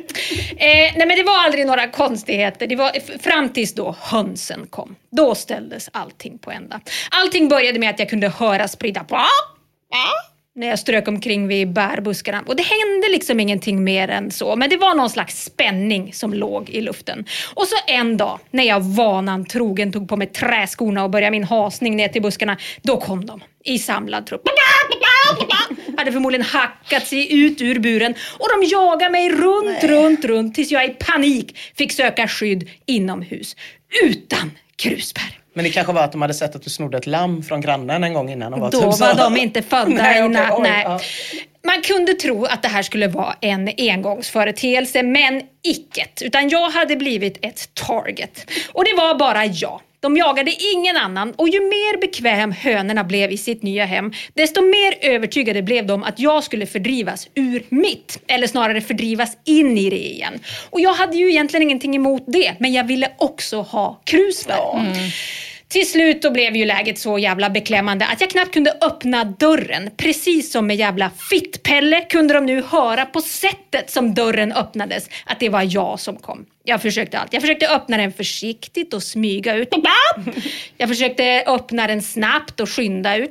Eh, 0.57 0.66
nej 0.96 1.07
men 1.07 1.09
det 1.09 1.22
var 1.22 1.38
aldrig 1.38 1.66
några 1.66 1.88
konstigheter, 1.88 2.66
det 2.66 2.77
var 2.77 3.18
fram 3.18 3.48
tills 3.48 3.74
då 3.74 3.96
hönsen 4.01 4.66
kom. 4.70 4.96
Då 5.11 5.35
ställdes 5.35 5.90
allting 5.92 6.38
på 6.38 6.51
ända. 6.51 6.81
Allting 7.11 7.48
började 7.48 7.79
med 7.79 7.90
att 7.90 7.98
jag 7.98 8.11
kunde 8.11 8.29
höra 8.29 8.68
spridda 8.68 9.05
bra, 9.91 10.12
när 10.55 10.66
jag 10.66 10.78
strök 10.78 11.09
omkring 11.09 11.49
vid 11.49 11.72
bärbuskarna. 11.72 12.45
Och 12.47 12.57
det 12.57 12.62
hände 12.62 13.09
liksom 13.09 13.41
ingenting 13.41 13.84
mer 13.84 14.09
än 14.09 14.30
så. 14.30 14.57
Men 14.57 14.70
det 14.70 14.76
var 14.76 14.95
någon 14.95 15.11
slags 15.11 15.45
spänning 15.45 16.12
som 16.12 16.34
låg 16.34 16.70
i 16.70 16.80
luften. 16.80 17.24
Och 17.55 17.66
så 17.66 17.76
en 17.86 18.16
dag, 18.16 18.39
när 18.51 18.64
jag 18.64 18.80
vanan 18.80 19.45
trogen 19.45 19.93
tog 19.93 20.09
på 20.09 20.16
mig 20.16 20.26
träskorna 20.26 21.05
och 21.05 21.11
började 21.11 21.30
min 21.30 21.45
hasning 21.45 21.97
ner 21.97 22.09
till 22.09 22.22
buskarna, 22.22 22.57
då 22.82 23.01
kom 23.01 23.26
de 23.26 23.41
i 23.64 23.78
samlad 23.78 24.26
trupp. 24.26 24.43
Hade 25.97 26.12
förmodligen 26.12 26.47
hackat 26.47 27.07
sig 27.07 27.45
ut 27.45 27.61
ur 27.61 27.78
buren 27.78 28.14
och 28.39 28.49
de 28.49 28.66
jagade 28.66 29.11
mig 29.11 29.30
runt, 29.30 29.84
runt, 29.84 30.24
runt 30.24 30.55
tills 30.55 30.70
jag 30.70 30.84
i 30.84 30.89
panik 30.89 31.59
fick 31.76 31.93
söka 31.93 32.28
skydd 32.28 32.70
inomhus. 32.86 33.57
Utan 34.05 34.51
krusbär. 34.76 35.38
Men 35.59 35.64
det 35.64 35.70
kanske 35.70 35.92
var 35.92 36.02
att 36.02 36.12
de 36.12 36.22
hade 36.22 36.34
sett 36.34 36.56
att 36.56 36.62
du 36.62 36.70
snodde 36.70 36.98
ett 36.98 37.06
lamm 37.06 37.42
från 37.42 37.61
grannen 37.61 38.04
en 38.04 38.14
gång 38.14 38.30
innan. 38.30 38.54
Och 38.54 38.61
var 38.61 38.70
Då 38.70 38.80
typ 38.82 38.94
så- 38.94 39.04
var 39.04 39.14
de 39.14 39.36
inte 39.36 39.62
födda 39.62 39.88
Nej, 40.02 40.28
natt. 40.28 40.52
oj, 40.56 40.62
nej. 40.62 40.82
ja. 40.84 41.00
Man 41.66 41.82
kunde 41.82 42.14
tro 42.14 42.44
att 42.44 42.62
det 42.62 42.68
här 42.68 42.82
skulle 42.82 43.09
vara 43.09 43.34
en 43.40 43.70
engångsföreteelse, 43.78 45.02
men 45.02 45.42
icket. 45.64 46.22
Utan 46.22 46.48
jag 46.48 46.70
hade 46.70 46.96
blivit 46.96 47.38
ett 47.44 47.74
target. 47.74 48.50
Och 48.72 48.84
det 48.84 48.94
var 48.96 49.14
bara 49.18 49.44
jag. 49.46 49.80
De 50.00 50.16
jagade 50.16 50.54
ingen 50.74 50.96
annan 50.96 51.32
och 51.32 51.48
ju 51.48 51.61
mer 51.61 52.00
bekväm 52.00 52.52
hönorna 52.52 53.04
blev 53.04 53.32
i 53.32 53.38
sitt 53.38 53.62
nya 53.62 53.84
hem, 53.84 54.12
desto 54.34 54.61
mer 54.62 54.94
övertygade 55.00 55.62
blev 55.62 55.86
de 55.86 56.04
att 56.04 56.18
jag 56.20 56.44
skulle 56.44 56.66
fördrivas 56.66 57.28
ur 57.34 57.62
mitt, 57.68 58.18
eller 58.26 58.46
snarare 58.46 58.80
fördrivas 58.80 59.36
in 59.44 59.78
i 59.78 59.90
det 59.90 60.06
igen. 60.11 60.38
Och 60.70 60.80
jag 60.80 60.94
hade 60.94 61.16
ju 61.16 61.30
egentligen 61.30 61.62
ingenting 61.62 61.96
emot 61.96 62.22
det, 62.26 62.52
men 62.61 62.72
jag 62.72 62.84
ville 62.84 63.11
också 63.18 63.61
ha 63.62 64.00
krusbär. 64.04 64.56
Till 65.69 65.91
slut 65.91 66.23
då 66.23 66.31
blev 66.31 66.57
ju 66.57 66.64
läget 66.64 66.99
så 66.99 67.19
jävla 67.19 67.51
beklämmande 67.51 68.07
att 68.07 68.21
jag 68.21 68.31
knappt 68.31 68.55
kunde 68.55 68.79
öppna 68.81 69.25
dörren. 69.25 69.91
Precis 69.97 70.53
som 70.53 70.66
med 70.66 70.77
jävla 70.77 71.11
fittpelle 71.31 72.01
kunde 72.01 72.35
de 72.35 72.47
nu 72.47 72.62
höra 72.62 73.07
på 73.07 73.21
sättet 73.21 73.91
som 73.91 74.14
dörren 74.14 74.53
öppnades 74.53 75.09
att 75.27 75.41
det 75.41 75.49
var 75.49 75.75
jag 75.75 76.01
som 76.01 76.16
kom. 76.16 76.47
Jag 76.69 76.83
försökte 76.83 77.19
allt. 77.19 77.33
Jag 77.33 77.43
försökte 77.43 77.69
öppna 77.69 77.97
den 77.97 78.12
försiktigt 78.12 78.95
och 78.95 79.03
smyga 79.03 79.55
ut. 79.55 79.69
Jag 80.77 80.89
försökte 80.89 81.45
öppna 81.47 81.87
den 81.87 82.03
snabbt 82.03 82.61
och 82.61 82.71
skynda 82.71 83.16
ut. 83.16 83.31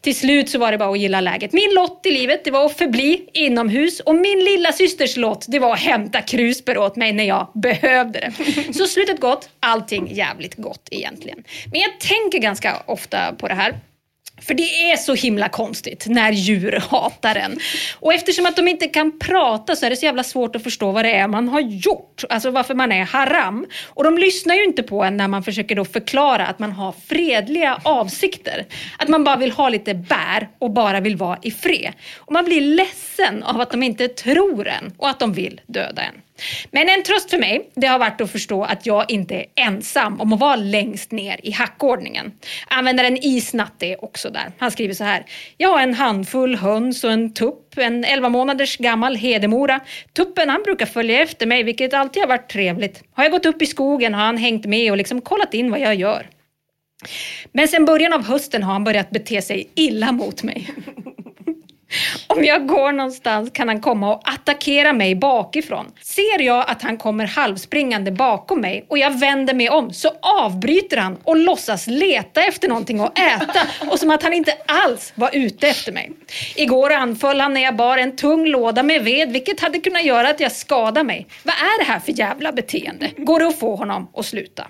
Till 0.00 0.16
slut 0.16 0.48
så 0.48 0.58
var 0.58 0.72
det 0.72 0.78
bara 0.78 0.90
att 0.90 0.98
gilla 0.98 1.20
läget. 1.20 1.52
Min 1.52 1.74
lott 1.74 2.06
i 2.06 2.10
livet 2.10 2.44
det 2.44 2.50
var 2.50 2.66
att 2.66 2.78
förbli 2.78 3.28
inomhus 3.32 4.00
och 4.00 4.14
min 4.14 4.44
lilla 4.44 4.72
systers 4.72 5.16
lott 5.16 5.44
det 5.48 5.58
var 5.58 5.72
att 5.72 5.80
hämta 5.80 6.22
krusbär 6.22 6.78
åt 6.78 6.96
mig 6.96 7.12
när 7.12 7.24
jag 7.24 7.50
behövde 7.54 8.20
det. 8.20 8.32
Så 8.72 8.86
slutet 8.86 9.20
gott, 9.20 9.48
allting 9.60 10.14
jävligt 10.14 10.54
gott 10.54 10.88
egentligen. 10.90 11.44
Men 11.72 11.80
jag 11.80 12.00
tänker 12.00 12.38
ganska 12.38 12.82
ofta 12.86 13.32
på 13.32 13.48
det 13.48 13.54
här. 13.54 13.80
För 14.46 14.54
det 14.54 14.90
är 14.92 14.96
så 14.96 15.14
himla 15.14 15.48
konstigt 15.48 16.06
när 16.08 16.32
djur 16.32 16.82
hatar 16.90 17.34
en. 17.34 17.58
Och 18.00 18.14
eftersom 18.14 18.46
att 18.46 18.56
de 18.56 18.68
inte 18.68 18.86
kan 18.86 19.18
prata 19.18 19.76
så 19.76 19.86
är 19.86 19.90
det 19.90 19.96
så 19.96 20.04
jävla 20.04 20.22
svårt 20.22 20.56
att 20.56 20.62
förstå 20.62 20.92
vad 20.92 21.04
det 21.04 21.12
är 21.12 21.28
man 21.28 21.48
har 21.48 21.60
gjort. 21.60 22.24
Alltså 22.28 22.50
varför 22.50 22.74
man 22.74 22.92
är 22.92 23.04
haram. 23.04 23.66
Och 23.84 24.04
de 24.04 24.18
lyssnar 24.18 24.54
ju 24.54 24.64
inte 24.64 24.82
på 24.82 25.04
en 25.04 25.16
när 25.16 25.28
man 25.28 25.42
försöker 25.42 25.74
då 25.74 25.84
förklara 25.84 26.46
att 26.46 26.58
man 26.58 26.72
har 26.72 26.94
fredliga 27.08 27.80
avsikter. 27.82 28.66
Att 28.98 29.08
man 29.08 29.24
bara 29.24 29.36
vill 29.36 29.52
ha 29.52 29.68
lite 29.68 29.94
bär 29.94 30.48
och 30.58 30.70
bara 30.70 31.00
vill 31.00 31.16
vara 31.16 31.38
i 31.42 31.50
fred. 31.50 31.92
Och 32.16 32.32
man 32.32 32.44
blir 32.44 32.60
ledsen 32.60 33.42
av 33.42 33.60
att 33.60 33.70
de 33.70 33.82
inte 33.82 34.08
tror 34.08 34.68
en 34.68 34.94
och 34.96 35.08
att 35.08 35.18
de 35.18 35.32
vill 35.32 35.60
döda 35.66 36.02
en. 36.02 36.22
Men 36.70 36.88
en 36.88 37.02
tröst 37.02 37.30
för 37.30 37.38
mig, 37.38 37.70
det 37.74 37.86
har 37.86 37.98
varit 37.98 38.20
att 38.20 38.32
förstå 38.32 38.64
att 38.64 38.86
jag 38.86 39.10
inte 39.10 39.34
är 39.34 39.46
ensam 39.54 40.20
om 40.20 40.32
att 40.32 40.40
vara 40.40 40.56
längst 40.56 41.12
ner 41.12 41.40
i 41.42 41.50
hackordningen. 41.50 42.32
Användaren 42.68 43.16
Isnatte 43.16 43.86
är 43.86 44.04
också 44.04 44.30
där. 44.30 44.52
Han 44.58 44.70
skriver 44.70 44.94
så 44.94 45.04
här. 45.04 45.24
Jag 45.56 45.68
har 45.68 45.80
en 45.80 45.94
handfull 45.94 46.56
höns 46.56 47.04
och 47.04 47.12
en 47.12 47.34
tupp, 47.34 47.78
en 47.78 48.04
11 48.04 48.28
månaders 48.28 48.76
gammal 48.76 49.16
hedemora. 49.16 49.80
Tuppen 50.12 50.48
han 50.48 50.62
brukar 50.62 50.86
följa 50.86 51.22
efter 51.22 51.46
mig, 51.46 51.62
vilket 51.62 51.94
alltid 51.94 52.22
har 52.22 52.28
varit 52.28 52.50
trevligt. 52.50 53.02
Har 53.12 53.24
jag 53.24 53.32
gått 53.32 53.46
upp 53.46 53.62
i 53.62 53.66
skogen 53.66 54.14
har 54.14 54.24
han 54.24 54.36
hängt 54.36 54.64
med 54.66 54.90
och 54.90 54.96
liksom 54.96 55.20
kollat 55.20 55.54
in 55.54 55.70
vad 55.70 55.80
jag 55.80 55.94
gör. 55.94 56.26
Men 57.52 57.68
sen 57.68 57.84
början 57.84 58.12
av 58.12 58.24
hösten 58.24 58.62
har 58.62 58.72
han 58.72 58.84
börjat 58.84 59.10
bete 59.10 59.42
sig 59.42 59.70
illa 59.74 60.12
mot 60.12 60.42
mig. 60.42 60.70
Om 62.26 62.44
jag 62.44 62.66
går 62.66 62.92
någonstans 62.92 63.50
kan 63.52 63.68
han 63.68 63.80
komma 63.80 64.14
och 64.14 64.28
attackera 64.28 64.92
mig 64.92 65.14
bakifrån. 65.14 65.86
Ser 66.02 66.42
jag 66.42 66.64
att 66.68 66.82
han 66.82 66.96
kommer 66.96 67.26
halvspringande 67.26 68.12
bakom 68.12 68.60
mig 68.60 68.86
och 68.88 68.98
jag 68.98 69.18
vänder 69.20 69.54
mig 69.54 69.70
om 69.70 69.92
så 69.92 70.10
avbryter 70.20 70.96
han 70.96 71.16
och 71.24 71.36
låtsas 71.36 71.86
leta 71.86 72.42
efter 72.42 72.68
någonting 72.68 73.00
att 73.00 73.18
äta 73.18 73.60
och 73.90 73.98
som 73.98 74.10
att 74.10 74.22
han 74.22 74.32
inte 74.32 74.52
alls 74.66 75.12
var 75.14 75.30
ute 75.32 75.68
efter 75.68 75.92
mig. 75.92 76.12
Igår 76.56 76.92
anföll 76.92 77.40
han 77.40 77.54
när 77.54 77.60
jag 77.60 77.76
bar 77.76 77.98
en 77.98 78.16
tung 78.16 78.46
låda 78.46 78.82
med 78.82 79.04
ved 79.04 79.32
vilket 79.32 79.60
hade 79.60 79.78
kunnat 79.78 80.04
göra 80.04 80.28
att 80.28 80.40
jag 80.40 80.52
skadade 80.52 81.04
mig. 81.04 81.26
Vad 81.42 81.54
är 81.54 81.84
det 81.84 81.92
här 81.92 82.00
för 82.00 82.12
jävla 82.12 82.52
beteende? 82.52 83.10
Går 83.16 83.40
det 83.40 83.46
att 83.46 83.58
få 83.58 83.76
honom 83.76 84.10
att 84.14 84.26
sluta? 84.26 84.66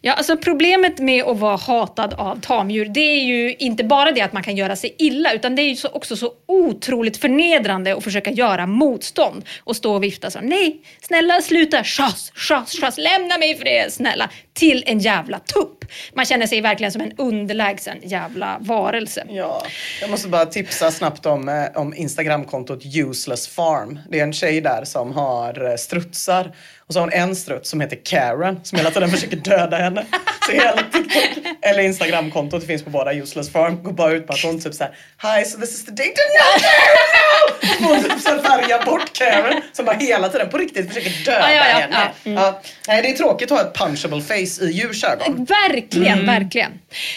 Ja, 0.00 0.12
alltså 0.12 0.36
problemet 0.36 0.98
med 0.98 1.24
att 1.24 1.38
vara 1.38 1.56
hatad 1.56 2.14
av 2.14 2.40
tamdjur, 2.40 2.84
det 2.84 3.00
är 3.00 3.24
ju 3.24 3.54
inte 3.58 3.84
bara 3.84 4.12
det 4.12 4.20
att 4.20 4.32
man 4.32 4.42
kan 4.42 4.56
göra 4.56 4.76
sig 4.76 4.94
illa, 4.98 5.32
utan 5.32 5.56
det 5.56 5.62
är 5.62 5.70
ju 5.70 5.88
också 5.92 6.16
så 6.16 6.32
otroligt 6.46 7.16
förnedrande 7.16 7.96
att 7.96 8.04
försöka 8.04 8.30
göra 8.30 8.66
motstånd 8.66 9.44
och 9.64 9.76
stå 9.76 9.94
och 9.94 10.02
vifta 10.02 10.30
så. 10.30 10.40
Nej, 10.40 10.80
snälla 11.00 11.42
sluta, 11.42 11.84
schas, 11.84 12.32
schas, 12.34 12.80
schas, 12.80 12.98
lämna 12.98 13.38
mig 13.38 13.56
för 13.56 13.64
det, 13.64 13.92
snälla. 13.92 14.30
Till 14.54 14.84
en 14.86 14.98
jävla 14.98 15.38
tupp. 15.38 15.84
Man 16.14 16.24
känner 16.24 16.46
sig 16.46 16.60
verkligen 16.60 16.92
som 16.92 17.00
en 17.02 17.12
underlägsen 17.18 17.96
jävla 18.02 18.56
varelse. 18.60 19.24
Ja, 19.28 19.62
jag 20.00 20.10
måste 20.10 20.28
bara 20.28 20.46
tipsa 20.46 20.90
snabbt 20.90 21.26
om, 21.26 21.48
eh, 21.48 21.64
om 21.80 21.94
Instagramkontot 21.94 22.80
Useless 22.84 23.48
Farm. 23.48 23.98
Det 24.10 24.18
är 24.18 24.22
en 24.22 24.32
tjej 24.32 24.60
där 24.60 24.84
som 24.84 25.12
har 25.12 25.70
eh, 25.70 25.76
strutsar. 25.76 26.52
Och 26.88 26.92
så 26.94 27.00
har 27.00 27.06
hon 27.06 27.12
en 27.12 27.36
struts 27.36 27.70
som 27.70 27.80
heter 27.80 27.98
Karen 28.04 28.60
som 28.62 28.78
hela 28.78 28.90
tiden 28.90 29.10
försöker 29.14 29.36
döda 29.36 29.76
henne. 29.76 30.06
Så 30.46 30.52
hela 30.52 30.82
TikTok 30.92 31.44
eller 31.62 31.82
Instagramkontot 31.82 32.66
finns 32.66 32.82
på 32.84 32.90
båda 32.90 33.12
Useless 33.14 33.52
Farm 33.52 33.82
går 33.82 33.92
bara 33.92 34.12
ut 34.12 34.26
på 34.26 34.32
att 34.32 34.42
hon 34.42 34.60
typ 34.60 34.74
såhär 34.74 34.92
Hi 35.22 35.44
so 35.44 35.60
this 35.60 35.70
is 35.74 35.84
the 35.84 35.90
day 35.92 36.06
to 36.06 36.20
no, 36.36 37.86
no! 37.86 37.88
Hon 37.94 38.02
typ 38.04 38.20
så 38.20 38.28
färgar 38.42 38.84
bort 38.84 39.12
Karen 39.12 39.62
som 39.72 39.84
bara 39.84 39.96
hela 39.96 40.28
tiden 40.28 40.48
på 40.48 40.58
riktigt 40.58 40.88
försöker 40.88 41.24
döda 41.24 41.54
Ja, 41.54 41.54
ja, 41.54 41.68
ja, 41.70 41.78
henne. 41.78 42.10
mm. 42.24 42.54
Nej, 42.88 43.02
det 43.02 43.08
är 43.10 43.12
tråkigt 43.16 43.52
att 43.52 43.58
ha 43.58 43.66
ett 43.68 43.74
punchable 43.78 44.20
face 44.20 44.64
i 44.64 44.70
djurs 44.72 45.04
ögon. 45.04 45.44
Verkligen, 45.76 46.26
verkligen. 46.26 46.72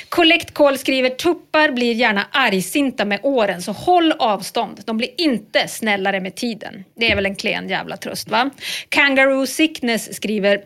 Collect 0.10 0.54
Call 0.54 0.78
skriver 0.78 1.10
tuppar 1.10 1.72
blir 1.72 1.94
gärna 1.94 2.28
argsinta 2.32 3.06
med 3.06 3.20
åren 3.24 3.62
så 3.62 3.72
håll 3.72 4.12
avstånd. 4.12 4.82
De 4.86 4.98
blir 4.98 5.10
inte 5.18 5.68
snällare 5.68 6.20
med 6.20 6.36
tiden. 6.36 6.86
Det 6.96 7.12
är 7.12 7.16
väl 7.16 7.26
en 7.26 7.36
klen 7.36 7.70
jävla 7.70 7.98
tröst 7.98 8.30
va? 8.30 8.50
Kangaroo 8.90 9.46
Sickness 9.46 10.16
skriver 10.16 10.62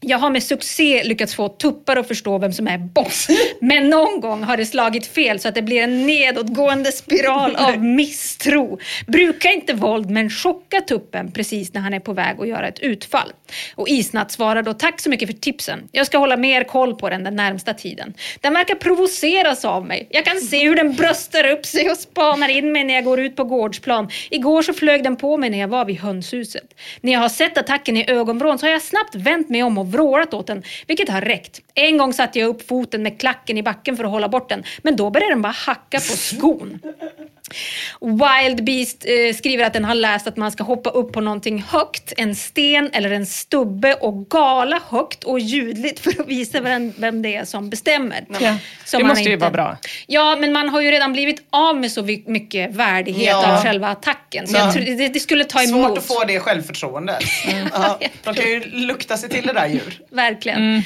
Jag 0.00 0.18
har 0.18 0.30
med 0.30 0.42
succé 0.42 1.04
lyckats 1.04 1.34
få 1.34 1.48
tuppar 1.48 1.96
att 1.96 2.08
förstå 2.08 2.38
vem 2.38 2.52
som 2.52 2.68
är 2.68 2.78
boss. 2.78 3.28
Men 3.60 3.90
någon 3.90 4.20
gång 4.20 4.42
har 4.42 4.56
det 4.56 4.66
slagit 4.66 5.06
fel 5.06 5.40
så 5.40 5.48
att 5.48 5.54
det 5.54 5.62
blir 5.62 5.82
en 5.82 6.06
nedåtgående 6.06 6.92
spiral 6.92 7.56
av 7.56 7.84
misstro. 7.84 8.78
Bruka 9.06 9.52
inte 9.52 9.74
våld 9.74 10.10
men 10.10 10.30
chocka 10.30 10.80
tuppen 10.80 11.32
precis 11.32 11.74
när 11.74 11.80
han 11.80 11.94
är 11.94 12.00
på 12.00 12.12
väg 12.12 12.40
att 12.40 12.48
göra 12.48 12.68
ett 12.68 12.78
utfall. 12.78 13.32
Och 13.74 13.88
Isnatt 13.88 14.32
svarar 14.32 14.62
då 14.62 14.74
tack 14.74 15.00
så 15.00 15.10
mycket 15.10 15.28
för 15.28 15.36
tipsen. 15.36 15.88
Jag 15.92 16.06
ska 16.06 16.18
hålla 16.18 16.36
mer 16.36 16.64
koll 16.64 16.96
på 16.96 17.08
den 17.10 17.24
den 17.24 17.36
närmsta 17.36 17.74
tiden. 17.74 18.14
Den 18.40 18.54
verkar 18.54 18.74
provoceras 18.74 19.64
av 19.64 19.86
mig. 19.86 20.08
Jag 20.10 20.24
kan 20.24 20.40
se 20.40 20.68
hur 20.68 20.76
den 20.76 20.94
bröstar 20.94 21.50
upp 21.50 21.66
sig 21.66 21.90
och 21.90 21.96
spanar 21.96 22.48
in 22.48 22.72
mig 22.72 22.84
när 22.84 22.94
jag 22.94 23.04
går 23.04 23.20
ut 23.20 23.36
på 23.36 23.44
gårdsplan. 23.44 24.08
Igår 24.30 24.62
så 24.62 24.72
flög 24.72 25.04
den 25.04 25.16
på 25.16 25.36
mig 25.36 25.50
när 25.50 25.58
jag 25.58 25.68
var 25.68 25.84
vid 25.84 26.00
hönshuset. 26.00 26.74
När 27.00 27.12
jag 27.12 27.20
har 27.20 27.28
sett 27.28 27.58
attacken 27.58 27.96
i 27.96 28.10
ögonvrån 28.10 28.58
så 28.58 28.66
har 28.66 28.70
jag 28.70 28.82
snabbt 28.82 29.14
vänt 29.14 29.48
mig 29.48 29.62
om 29.62 29.78
och 29.78 29.95
vrålat 29.96 30.34
åt 30.34 30.46
den, 30.46 30.62
vilket 30.86 31.08
har 31.08 31.20
räckt. 31.20 31.60
En 31.78 31.98
gång 31.98 32.12
satte 32.12 32.38
jag 32.38 32.48
upp 32.48 32.68
foten 32.68 33.02
med 33.02 33.20
klacken 33.20 33.58
i 33.58 33.62
backen 33.62 33.96
för 33.96 34.04
att 34.04 34.10
hålla 34.10 34.28
bort 34.28 34.48
den, 34.48 34.64
men 34.82 34.96
då 34.96 35.10
började 35.10 35.32
den 35.32 35.42
bara 35.42 35.52
hacka 35.66 35.96
på 35.98 36.16
skon. 36.16 36.80
Wild 38.00 38.64
Beast 38.64 39.04
eh, 39.06 39.36
skriver 39.36 39.64
att 39.64 39.72
den 39.72 39.84
har 39.84 39.94
läst 39.94 40.26
att 40.26 40.36
man 40.36 40.52
ska 40.52 40.64
hoppa 40.64 40.90
upp 40.90 41.12
på 41.12 41.20
någonting 41.20 41.62
högt, 41.68 42.12
en 42.16 42.34
sten 42.34 42.90
eller 42.92 43.10
en 43.10 43.26
stubbe 43.26 43.94
och 43.94 44.30
gala 44.30 44.80
högt 44.88 45.24
och 45.24 45.40
ljudligt 45.40 46.00
för 46.00 46.20
att 46.20 46.28
visa 46.28 46.60
vem, 46.60 46.92
vem 46.98 47.22
det 47.22 47.36
är 47.36 47.44
som 47.44 47.70
bestämmer. 47.70 48.24
Ja. 48.40 48.56
Som 48.84 49.02
Det 49.02 49.08
måste 49.08 49.22
ju 49.24 49.32
inte- 49.32 49.40
vara 49.42 49.50
bra. 49.50 49.76
Ja, 50.06 50.36
men 50.40 50.52
man 50.52 50.68
har 50.68 50.80
ju 50.80 50.90
redan 50.90 51.12
blivit 51.12 51.42
av 51.50 51.76
med 51.80 51.92
så 51.92 52.02
mycket 52.26 52.74
värdighet 52.74 53.26
Ja. 53.26 53.56
av 53.56 53.62
själva 53.62 53.88
attacken. 53.88 54.46
Så 54.46 54.56
Ja. 54.56 54.60
jag 54.64 54.72
tror 54.74 54.82
det, 54.84 55.08
det 55.08 55.20
skulle 55.20 55.44
ta 55.44 55.62
emot. 55.62 55.86
Svårt 55.88 55.98
att 55.98 56.06
få 56.06 56.24
det 56.24 56.40
självförtroendet. 56.40 57.22
Ja, 57.72 57.98
de 58.24 58.34
kan 58.34 58.44
ju 58.50 58.60
lukta 58.64 59.16
sig 59.16 59.28
till 59.28 59.46
det 59.46 59.52
där 59.52 59.66
djur. 59.68 60.00
Verkligen. 60.10 60.82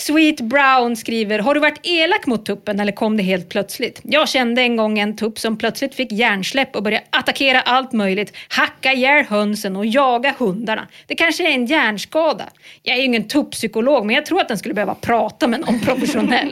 Sweet 0.00 0.40
Brown 0.40 0.96
skriver, 0.96 1.38
har 1.38 1.54
du 1.54 1.60
varit 1.60 1.80
elak 1.82 2.26
mot 2.26 2.46
tuppen 2.46 2.80
eller 2.80 2.92
kom 2.92 3.16
det 3.16 3.22
helt 3.22 3.48
plötsligt? 3.48 4.00
Jag 4.02 4.28
kände 4.28 4.62
en 4.62 4.76
gång 4.76 4.98
en 4.98 5.16
tupp 5.16 5.38
som 5.38 5.58
plötsligt 5.58 5.94
fick 5.94 6.12
hjärnsläpp 6.12 6.76
och 6.76 6.82
började 6.82 7.04
attackera 7.10 7.60
allt 7.60 7.92
möjligt, 7.92 8.36
hacka 8.48 8.92
ihjäl 8.92 9.24
hönsen 9.24 9.76
och 9.76 9.86
jaga 9.86 10.34
hundarna. 10.38 10.88
Det 11.06 11.14
kanske 11.14 11.48
är 11.48 11.54
en 11.54 11.66
hjärnskada. 11.66 12.44
Jag 12.82 12.96
är 12.96 12.98
ju 12.98 13.04
ingen 13.04 13.28
tupppsykolog 13.28 14.06
men 14.06 14.14
jag 14.14 14.26
tror 14.26 14.40
att 14.40 14.48
den 14.48 14.58
skulle 14.58 14.74
behöva 14.74 14.94
prata 14.94 15.46
med 15.46 15.60
någon 15.60 15.80
professionell. 15.84 16.50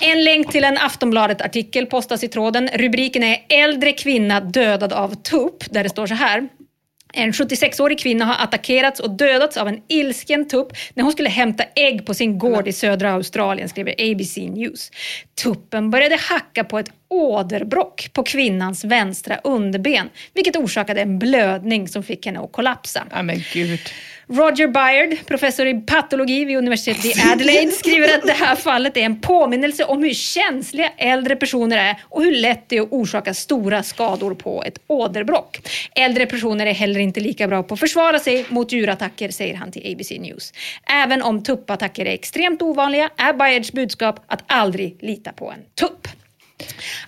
En 0.00 0.24
länk 0.24 0.52
till 0.52 0.64
en 0.64 0.78
Aftonbladet-artikel 0.78 1.86
postas 1.86 2.24
i 2.24 2.28
tråden. 2.28 2.68
Rubriken 2.74 3.22
är 3.22 3.38
“Äldre 3.48 3.92
kvinna 3.92 4.40
dödad 4.40 4.92
av 4.92 5.14
tupp” 5.14 5.64
där 5.70 5.82
det 5.82 5.88
står 5.88 6.06
så 6.06 6.14
här. 6.14 6.48
En 7.16 7.32
76-årig 7.32 7.98
kvinna 7.98 8.24
har 8.24 8.44
attackerats 8.44 9.00
och 9.00 9.10
dödats 9.10 9.56
av 9.56 9.68
en 9.68 9.82
ilsken 9.88 10.48
tupp 10.48 10.72
när 10.94 11.02
hon 11.02 11.12
skulle 11.12 11.28
hämta 11.28 11.64
ägg 11.76 12.06
på 12.06 12.14
sin 12.14 12.38
gård 12.38 12.68
i 12.68 12.72
södra 12.72 13.12
Australien, 13.12 13.68
skriver 13.68 13.92
ABC 13.92 14.36
News. 14.36 14.90
Tuppen 15.42 15.90
började 15.90 16.16
hacka 16.16 16.64
på 16.64 16.78
ett 16.78 16.90
åderbråck 17.08 18.10
på 18.12 18.22
kvinnans 18.22 18.84
vänstra 18.84 19.36
underben, 19.44 20.10
vilket 20.34 20.56
orsakade 20.56 21.00
en 21.00 21.18
blödning 21.18 21.88
som 21.88 22.02
fick 22.02 22.26
henne 22.26 22.40
att 22.40 22.52
kollapsa. 22.52 23.06
Ja, 23.10 23.22
men 23.22 23.42
gud. 23.52 23.80
Roger 24.28 24.66
Byard, 24.68 25.26
professor 25.26 25.66
i 25.66 25.74
patologi 25.74 26.44
vid 26.44 26.56
universitetet 26.56 27.04
i 27.04 27.30
Adelaide, 27.32 27.72
skriver 27.72 28.14
att 28.14 28.22
det 28.22 28.32
här 28.32 28.56
fallet 28.56 28.96
är 28.96 29.00
en 29.00 29.20
påminnelse 29.20 29.84
om 29.84 30.02
hur 30.02 30.14
känsliga 30.14 30.88
äldre 30.96 31.36
personer 31.36 31.76
är 31.76 31.96
och 32.02 32.22
hur 32.24 32.32
lätt 32.32 32.68
det 32.68 32.76
är 32.76 32.82
att 32.82 32.88
orsaka 32.92 33.34
stora 33.34 33.82
skador 33.82 34.34
på 34.34 34.62
ett 34.62 34.78
åderbråck. 34.86 35.60
Äldre 35.94 36.26
personer 36.26 36.66
är 36.66 36.74
heller 36.74 37.00
inte 37.00 37.20
lika 37.20 37.48
bra 37.48 37.62
på 37.62 37.74
att 37.74 37.80
försvara 37.80 38.18
sig 38.18 38.46
mot 38.48 38.72
djurattacker, 38.72 39.28
säger 39.28 39.54
han 39.54 39.72
till 39.72 39.92
ABC 39.92 40.10
News. 40.10 40.52
Även 40.90 41.22
om 41.22 41.42
tuppattacker 41.44 42.06
är 42.06 42.12
extremt 42.12 42.62
ovanliga 42.62 43.10
är 43.16 43.32
Byards 43.32 43.72
budskap 43.72 44.20
att 44.26 44.42
aldrig 44.46 44.96
lita 45.00 45.32
på 45.32 45.50
en 45.50 45.60
tupp. 45.80 46.08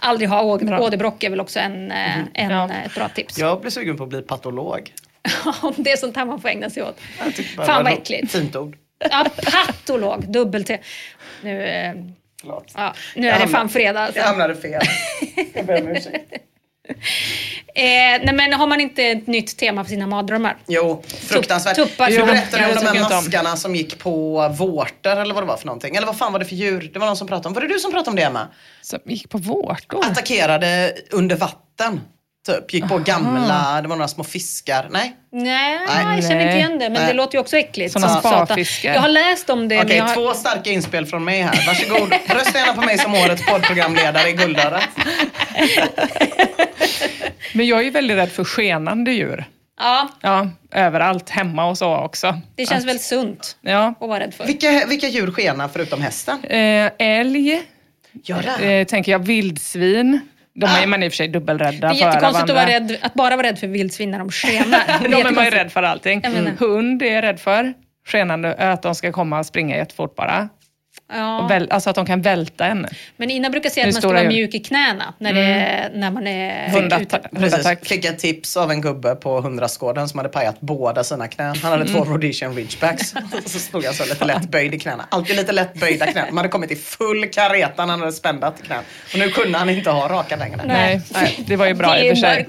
Aldrig 0.00 0.28
ha 0.28 0.42
åderbråck 0.42 1.24
är 1.24 1.30
väl 1.30 1.40
också 1.40 1.58
en, 1.60 1.90
eh, 1.90 2.18
en, 2.34 2.50
Ja. 2.50 2.64
eh, 2.70 2.86
ett 2.86 2.94
bra 2.94 3.08
tips. 3.08 3.38
Jag 3.38 3.60
blir 3.60 3.70
sugen 3.70 3.96
på 3.96 4.02
att 4.04 4.08
bli 4.10 4.22
patolog. 4.22 4.92
Om 5.62 5.74
det 5.76 5.92
är 5.92 5.96
sånt 5.96 6.16
här 6.16 6.24
man 6.24 6.40
får 6.40 6.48
ägna 6.48 6.70
sig 6.70 6.82
åt. 6.82 7.00
Jag 7.18 7.34
Fan 7.66 7.84
det 7.84 7.90
vad 7.90 7.92
äckligt. 7.92 8.32
Fint 8.32 8.56
ord. 8.56 8.76
Ja, 9.10 9.26
patolog, 9.44 10.24
dubbel-T. 10.28 10.78
Nu, 11.42 11.62
eh, 11.62 11.94
ja, 12.44 12.62
nu 12.74 12.76
Jag 12.76 12.86
är 12.86 12.94
det 13.22 13.30
hamnade- 13.30 13.48
fan 13.52 13.68
fredag. 13.68 14.00
Alltså. 14.00 14.18
Jag 14.20 14.26
hamnade 14.26 14.54
fel. 14.56 14.82
Jag 15.54 15.66
ber 15.66 15.82
om 15.82 15.88
ursäkt. 15.88 16.32
Eh, 17.74 18.22
nej, 18.24 18.34
men 18.34 18.52
har 18.52 18.66
man 18.66 18.80
inte 18.80 19.04
ett 19.04 19.26
nytt 19.26 19.56
tema 19.56 19.84
för 19.84 19.90
sina 19.90 20.06
mardrömmar? 20.06 20.56
Jo, 20.66 21.02
fruktansvärt. 21.06 21.74
Tuppar. 21.76 22.10
Du 22.10 22.16
berättade 22.16 22.62
jag 22.62 22.78
om 22.78 22.84
de 22.84 22.98
här 22.98 23.10
maskarna 23.10 23.56
som 23.56 23.74
gick 23.76 23.98
på 23.98 24.48
vårtor 24.48 25.16
eller 25.16 25.34
vad 25.34 25.42
det 25.42 25.46
var 25.46 25.56
för 25.56 25.66
någonting. 25.66 25.96
Eller 25.96 26.06
vad 26.06 26.18
fan 26.18 26.32
var 26.32 26.38
det 26.38 26.44
för 26.44 26.54
djur? 26.54 26.90
Det 26.92 26.98
var 26.98 27.06
någon 27.06 27.16
som 27.16 27.26
pratade 27.28 27.48
om. 27.48 27.54
Var 27.54 27.60
det 27.60 27.68
du 27.68 27.78
som 27.78 27.90
pratade 27.92 28.10
om 28.10 28.16
det 28.16 28.22
Emma? 28.22 28.48
Som 28.82 28.98
gick 29.04 29.28
på 29.28 29.38
vårtor. 29.38 30.04
Attackerade 30.04 30.94
under 31.10 31.36
vatten. 31.36 32.00
Typ. 32.46 32.74
Gick 32.74 32.88
på 32.88 32.98
gamla, 32.98 33.78
det 33.82 33.88
var 33.88 33.96
några 33.96 34.08
små 34.08 34.24
fiskar. 34.24 34.86
Nej? 34.90 35.16
Nej, 35.32 35.78
Nej. 35.88 36.14
jag 36.14 36.22
känner 36.28 36.40
inte 36.46 36.56
igen 36.56 36.72
det. 36.78 36.84
Men 36.84 36.92
Nej. 36.92 37.06
det 37.06 37.12
låter 37.12 37.34
ju 37.34 37.40
också 37.40 37.56
äckligt. 37.56 37.92
Såna 37.92 38.08
sparfiskar. 38.08 38.94
Jag 38.94 39.00
har 39.00 39.08
läst 39.08 39.50
om 39.50 39.68
det. 39.68 39.82
Okej, 39.82 39.96
jag 39.96 40.04
har... 40.04 40.14
två 40.14 40.34
starka 40.34 40.70
inspel 40.70 41.06
från 41.06 41.24
mig 41.24 41.42
här. 41.42 41.66
Varsågod. 41.66 42.12
Rösta 42.26 42.58
gärna 42.58 42.72
på 42.74 42.80
mig 42.82 42.98
som 42.98 43.14
årets 43.14 43.46
poddprogramledare 43.46 44.28
i 44.28 44.32
Guldörat. 44.32 44.88
Men 47.54 47.66
jag 47.66 47.78
är 47.78 47.82
ju 47.84 47.90
väldigt 47.90 48.16
rädd 48.16 48.30
för 48.32 48.44
skenande 48.44 49.12
djur. 49.12 49.44
Ja, 49.78 50.08
Ja, 50.22 50.48
överallt, 50.72 51.30
hemma 51.30 51.64
och 51.68 51.78
så 51.78 51.96
också. 51.96 52.40
det 52.56 52.66
känns 52.66 52.84
Att- 52.84 52.90
väl 52.90 52.98
sunt 52.98 53.56
Ja. 53.60 53.94
att 54.00 54.08
vara 54.08 54.20
rädd 54.20 54.34
för. 54.34 54.46
Vilka, 54.46 54.84
vilka 54.88 55.08
djur 55.08 55.30
skenar 55.30 55.68
förutom 55.68 56.02
hästen? 56.02 56.44
Eh, 56.44 56.90
älg, 56.98 57.62
Gör 58.24 58.42
det? 58.58 58.66
eh, 58.74 58.84
tänker 58.86 59.12
jag. 59.12 59.18
Vildsvin. 59.18 60.20
De 60.56 60.66
är 60.66 60.86
man 60.86 61.02
i 61.02 61.08
och 61.08 61.12
för 61.12 61.16
sig 61.16 61.28
dubbelrädda 61.28 61.88
Det 61.88 61.94
är 61.94 61.94
för. 61.94 62.06
jättekonstigt 62.06 62.50
att, 62.50 62.56
vara 62.56 62.66
rädd, 62.66 62.98
att 63.02 63.14
bara 63.14 63.36
vara 63.36 63.46
rädd 63.46 63.58
för 63.58 63.66
vildsvin 63.66 64.10
när 64.10 64.18
de 64.18 64.30
skenar. 64.30 65.08
De 65.08 65.14
är 65.14 65.30
man 65.34 65.44
ju 65.44 65.50
rädd 65.50 65.72
för 65.72 65.82
allting. 65.82 66.22
Hund 66.58 67.02
är 67.02 67.14
jag 67.14 67.22
rädd 67.24 67.40
för. 67.40 67.74
Skenande, 68.08 68.54
att 68.54 68.82
de 68.82 68.94
ska 68.94 69.12
komma 69.12 69.38
och 69.38 69.46
springa 69.46 69.76
jättefort 69.76 70.14
bara. 70.16 70.48
Ja. 71.08 71.46
Väl, 71.48 71.70
alltså 71.70 71.90
att 71.90 71.96
de 71.96 72.06
kan 72.06 72.22
välta 72.22 72.66
en. 72.66 72.86
Men 73.16 73.30
Ina 73.30 73.50
brukar 73.50 73.70
säga 73.70 73.84
att 73.84 73.86
man 73.86 73.92
ska 73.92 74.00
stora 74.00 74.18
vara 74.18 74.28
mjuk 74.28 74.54
i 74.54 74.58
knäna 74.60 75.14
när, 75.18 75.32
det 75.32 75.40
är, 75.40 75.90
när 75.94 76.10
man 76.10 76.26
är 76.26 76.68
hundattack. 76.68 77.86
Fick 77.86 78.04
ett 78.04 78.18
tips 78.18 78.56
av 78.56 78.70
en 78.70 78.80
gubbe 78.80 79.14
på 79.14 79.40
hundrastgården 79.40 80.08
som 80.08 80.18
hade 80.18 80.28
pajat 80.28 80.60
båda 80.60 81.04
sina 81.04 81.28
knän. 81.28 81.56
Han 81.62 81.72
hade 81.72 81.84
två 81.84 82.04
Rhodesian 82.04 82.54
ridgebacks. 82.54 83.14
så 83.46 83.58
stod 83.58 83.84
han 83.84 83.94
så 83.94 84.04
lite 84.04 84.24
lätt 84.24 84.50
böjd 84.50 84.74
i 84.74 84.78
knäna. 84.78 85.06
Alltid 85.08 85.36
lite 85.36 85.52
lätt 85.52 85.74
böjda 85.74 86.06
knän. 86.06 86.26
Man 86.28 86.36
hade 86.36 86.48
kommit 86.48 86.70
i 86.70 86.76
full 86.76 87.28
kareta 87.28 87.86
när 87.86 87.90
han 87.90 88.00
hade 88.00 88.12
spändat 88.12 88.62
knän. 88.62 88.82
Och 89.12 89.18
nu 89.18 89.28
kunde 89.28 89.58
han 89.58 89.70
inte 89.70 89.90
ha 89.90 90.08
raka 90.08 90.36
längre. 90.36 90.60
Nej, 90.64 91.00
det 91.46 91.56
var 91.56 91.66
ju 91.66 91.74
bra 91.74 91.98
i 91.98 92.12
och 92.12 92.16
för 92.18 92.26
sig. 92.26 92.48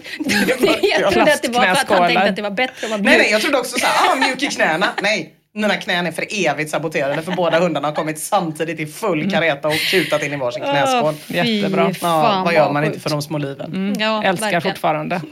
Jag 1.00 1.12
trodde 1.14 1.34
att 1.34 1.42
det 1.42 1.50
var 1.50 1.62
för 1.62 1.72
att 1.72 1.90
han 1.90 2.08
tänkte 2.08 2.30
att 2.30 2.36
det 2.36 2.42
var 2.42 2.52
bättre 2.52 2.74
att 2.84 2.90
vara 2.90 3.02
mjuk. 3.02 3.10
Nej, 3.10 3.18
nej, 3.18 3.32
jag 3.32 3.42
trodde 3.42 3.58
också 3.58 3.80
så 3.80 3.86
här, 3.86 4.12
ah, 4.12 4.16
mjuk 4.16 4.44
i 4.44 4.48
knäna. 4.48 4.90
Nej, 5.02 5.34
mina 5.58 5.76
knän 5.76 6.06
är 6.08 6.12
för 6.12 6.26
evigt 6.48 6.72
saboterade 6.72 7.22
för 7.22 7.32
båda 7.32 7.60
hundarna 7.60 7.88
har 7.88 7.96
kommit 7.96 8.20
samtidigt 8.20 8.80
i 8.80 8.86
full 8.86 9.32
kareta 9.32 9.68
och 9.68 9.74
kutat 9.92 10.24
in 10.24 10.34
i 10.34 10.38
varsin 10.38 10.62
knäskål. 10.64 11.14
Fy 11.14 11.34
Jättebra. 11.36 11.92
Ja, 12.02 12.42
vad 12.46 12.54
gör 12.54 12.72
man 12.72 12.84
inte 12.84 13.00
för 13.00 13.10
de 13.10 13.22
små 13.22 13.38
liven? 13.38 13.74
Mm. 13.74 13.94
Ja, 14.00 14.24
Älskar 14.24 14.52
verkligen. 14.52 14.62
fortfarande. 14.76 15.22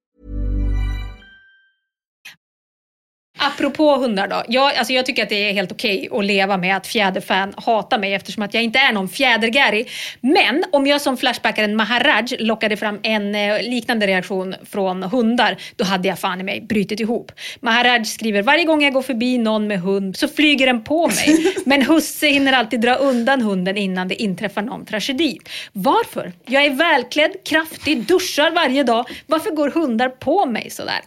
Apropå 3.43 3.97
hundar 3.97 4.27
då. 4.27 4.43
Jag, 4.47 4.75
alltså 4.75 4.93
jag 4.93 5.05
tycker 5.05 5.23
att 5.23 5.29
det 5.29 5.49
är 5.49 5.53
helt 5.53 5.71
okej 5.71 6.09
att 6.11 6.25
leva 6.25 6.57
med 6.57 6.77
att 6.77 6.87
fjäderfan 6.87 7.53
hatar 7.57 7.99
mig 7.99 8.13
eftersom 8.13 8.43
att 8.43 8.53
jag 8.53 8.63
inte 8.63 8.79
är 8.79 8.91
någon 8.91 9.09
fjädergäri. 9.09 9.85
Men 10.21 10.63
om 10.71 10.87
jag 10.87 11.01
som 11.01 11.17
flashbackaren 11.17 11.75
Maharaj 11.75 12.25
lockade 12.39 12.77
fram 12.77 12.99
en 13.03 13.35
eh, 13.35 13.61
liknande 13.61 14.07
reaktion 14.07 14.55
från 14.71 15.03
hundar, 15.03 15.57
då 15.75 15.83
hade 15.85 16.07
jag 16.07 16.19
fan 16.19 16.39
i 16.39 16.43
mig 16.43 16.61
brutit 16.61 16.99
ihop. 16.99 17.31
Maharaj 17.59 18.05
skriver 18.05 18.41
varje 18.41 18.65
gång 18.65 18.83
jag 18.83 18.93
går 18.93 19.01
förbi 19.01 19.37
någon 19.37 19.67
med 19.67 19.79
hund 19.81 20.17
så 20.17 20.27
flyger 20.27 20.65
den 20.65 20.83
på 20.83 21.07
mig. 21.07 21.53
Men 21.65 21.81
husse 21.81 22.27
hinner 22.27 22.53
alltid 22.53 22.81
dra 22.81 22.95
undan 22.95 23.41
hunden 23.41 23.77
innan 23.77 24.07
det 24.07 24.21
inträffar 24.21 24.61
någon 24.61 24.85
tragedi. 24.85 25.39
Varför? 25.73 26.31
Jag 26.45 26.65
är 26.65 26.69
välklädd, 26.69 27.31
kraftig, 27.45 28.03
duschar 28.07 28.51
varje 28.51 28.83
dag. 28.83 29.05
Varför 29.27 29.51
går 29.51 29.69
hundar 29.69 30.09
på 30.09 30.45
mig 30.45 30.69
sådär? 30.69 31.01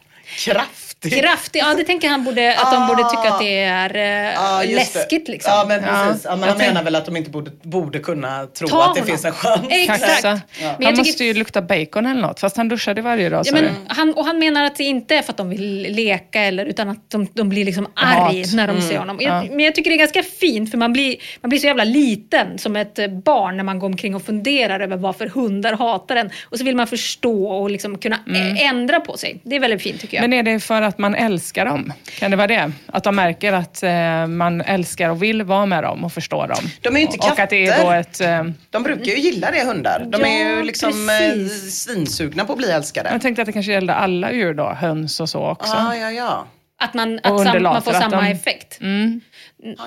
Kraftigt. 0.45 0.94
Kraftig, 1.11 1.59
ja 1.61 1.75
det 1.77 1.85
tänker 1.85 2.09
han 2.09 2.25
borde, 2.25 2.57
att 2.59 2.73
de 2.73 2.87
borde 2.87 3.11
tycka 3.11 3.33
att 3.35 3.39
det 3.41 3.59
är 3.61 3.97
eh, 3.97 4.33
Ja, 4.35 4.65
just 4.65 4.93
det. 4.93 4.99
läskigt 4.99 5.29
liksom. 5.29 5.53
Ja, 5.53 5.65
men 5.69 5.83
precis. 5.83 6.25
Ja. 6.25 6.31
men 6.37 6.41
Jag 6.41 6.49
han 6.49 6.59
menar 6.59 6.83
väl 6.83 6.95
att 6.95 7.05
de 7.07 7.17
inte 7.17 7.31
borde, 7.31 7.51
borde 7.63 7.99
kunna 7.99 8.47
tro 8.47 8.69
Ta 8.69 8.85
att 8.85 8.95
det 8.95 9.01
honom. 9.01 9.07
finns 9.07 9.25
en 9.25 9.33
chans. 9.33 9.61
Exakt. 9.71 10.23
Men 10.25 10.33
Han 10.69 10.77
tycker- 10.79 10.97
måste 10.97 11.25
ju 11.25 11.35
lukta 11.35 11.63
bacon 11.63 12.07
eller 12.07 12.21
något, 12.23 12.41
fast 12.41 12.57
han 12.57 12.69
duschade 12.69 13.03
varje 13.03 13.29
dag 13.29 13.43
Ja, 13.47 13.53
men 13.53 13.69
han, 13.89 14.15
och 14.15 14.25
han 14.27 14.39
menar 14.39 14.65
att 14.65 14.77
det 14.77 14.85
inte 14.85 15.17
är 15.17 15.23
för 15.23 15.33
att 15.33 15.37
de 15.37 15.51
vill 15.51 15.83
leka 15.91 16.41
eller, 16.43 16.67
utan 16.67 16.89
att 16.89 17.11
de, 17.11 17.27
de 17.35 17.49
blir 17.49 17.65
liksom 17.65 17.87
arg 17.95 18.43
Hat. 18.43 18.53
när 18.55 18.67
de 18.67 18.77
Mm. 18.77 18.89
ser 18.89 18.99
honom. 18.99 19.17
Jag, 19.21 19.45
Ja. 19.45 19.49
Men 19.51 19.61
jag 19.61 19.75
tycker 19.75 19.91
det 19.91 19.97
är 19.97 19.99
ganska 19.99 20.23
fint 20.23 20.71
för 20.71 20.79
man 20.79 20.93
blir, 20.93 21.17
man 21.41 21.49
blir 21.49 21.59
så 21.59 21.67
jävla 21.67 21.85
liten 21.85 22.59
som 22.59 22.77
ett 22.77 22.99
barn 23.25 23.57
när 23.57 23.65
man 23.65 23.79
går 23.79 23.87
omkring 23.87 24.15
och 24.15 24.23
funderar 24.27 24.81
över 24.81 24.97
varför 24.97 25.27
hundar 25.27 25.73
hatar 25.77 26.17
en. 26.17 26.31
Och 26.45 26.59
så 26.59 26.65
vill 26.65 26.77
man 26.77 26.87
förstå 26.87 27.47
och 27.47 27.71
liksom 27.71 27.99
kunna 27.99 28.17
ä- 28.17 28.57
ändra 28.65 29.01
på 29.01 29.17
sig. 29.17 29.41
Det 29.45 29.57
är 29.57 29.61
väldigt 29.61 29.83
fint 29.83 30.01
tycker 30.01 30.17
jag. 30.17 30.25
Mm. 30.25 30.31
Men 30.39 30.47
är 30.49 30.53
det 30.53 30.61
för 30.61 30.83
att 30.83 30.94
man 30.99 31.15
älskar 31.15 31.65
dem? 31.67 31.93
Kan 32.19 32.31
det 32.31 32.37
vara 32.37 32.47
det? 32.47 32.73
Att 32.87 33.05
de 33.05 33.17
märker 33.17 33.53
att 33.53 33.83
eh, 33.83 34.27
man 34.27 34.61
älskar 34.61 35.11
och 35.11 35.23
vill 35.23 35.43
vara 35.43 35.67
med 35.67 35.83
dem 35.85 36.05
och 36.05 36.13
förstå 36.13 36.47
dem? 36.47 36.65
De 36.81 36.89
är 36.97 37.01
ju 37.01 37.07
inte 37.07 37.19
Och 37.19 37.39
att 37.39 37.51
det 37.51 37.67
är 37.67 37.71
katter. 37.71 37.85
då 37.85 37.91
ett... 37.91 38.21
Eh, 38.21 38.45
De 38.71 38.83
brukar 38.83 39.05
ju 39.13 39.19
gilla 39.19 39.51
det 39.51 39.65
hundar. 39.65 40.07
De 40.09 40.25
är 40.25 40.39
ju 40.51 40.57
Ja, 40.57 40.63
liksom 40.63 41.09
eh, 41.09 41.47
svinsugna 41.71 42.45
på 42.45 42.53
att 42.53 42.59
bli 42.59 42.71
älskade. 42.71 43.09
jag 43.13 43.23
tänkte 43.23 43.43
att 43.43 43.47
det 43.47 43.53
kanske 43.53 43.73
gällde 43.73 43.95
alla 43.95 44.33
djur 44.33 44.55
då, 44.55 44.69
höns 44.69 45.21
och 45.21 45.29
så 45.29 45.47
också. 45.47 45.73
Ja, 45.77 45.97
ja, 45.97 46.11
ja. 46.11 46.47
Att 46.79 46.95
man, 46.95 47.21
att 47.23 47.43
sam, 47.43 47.63
man 47.63 47.83
får 47.83 47.91
att 47.91 47.97
samma 48.03 48.23
de- 48.23 48.29
effekt. 48.29 48.79
Mm. 48.81 49.21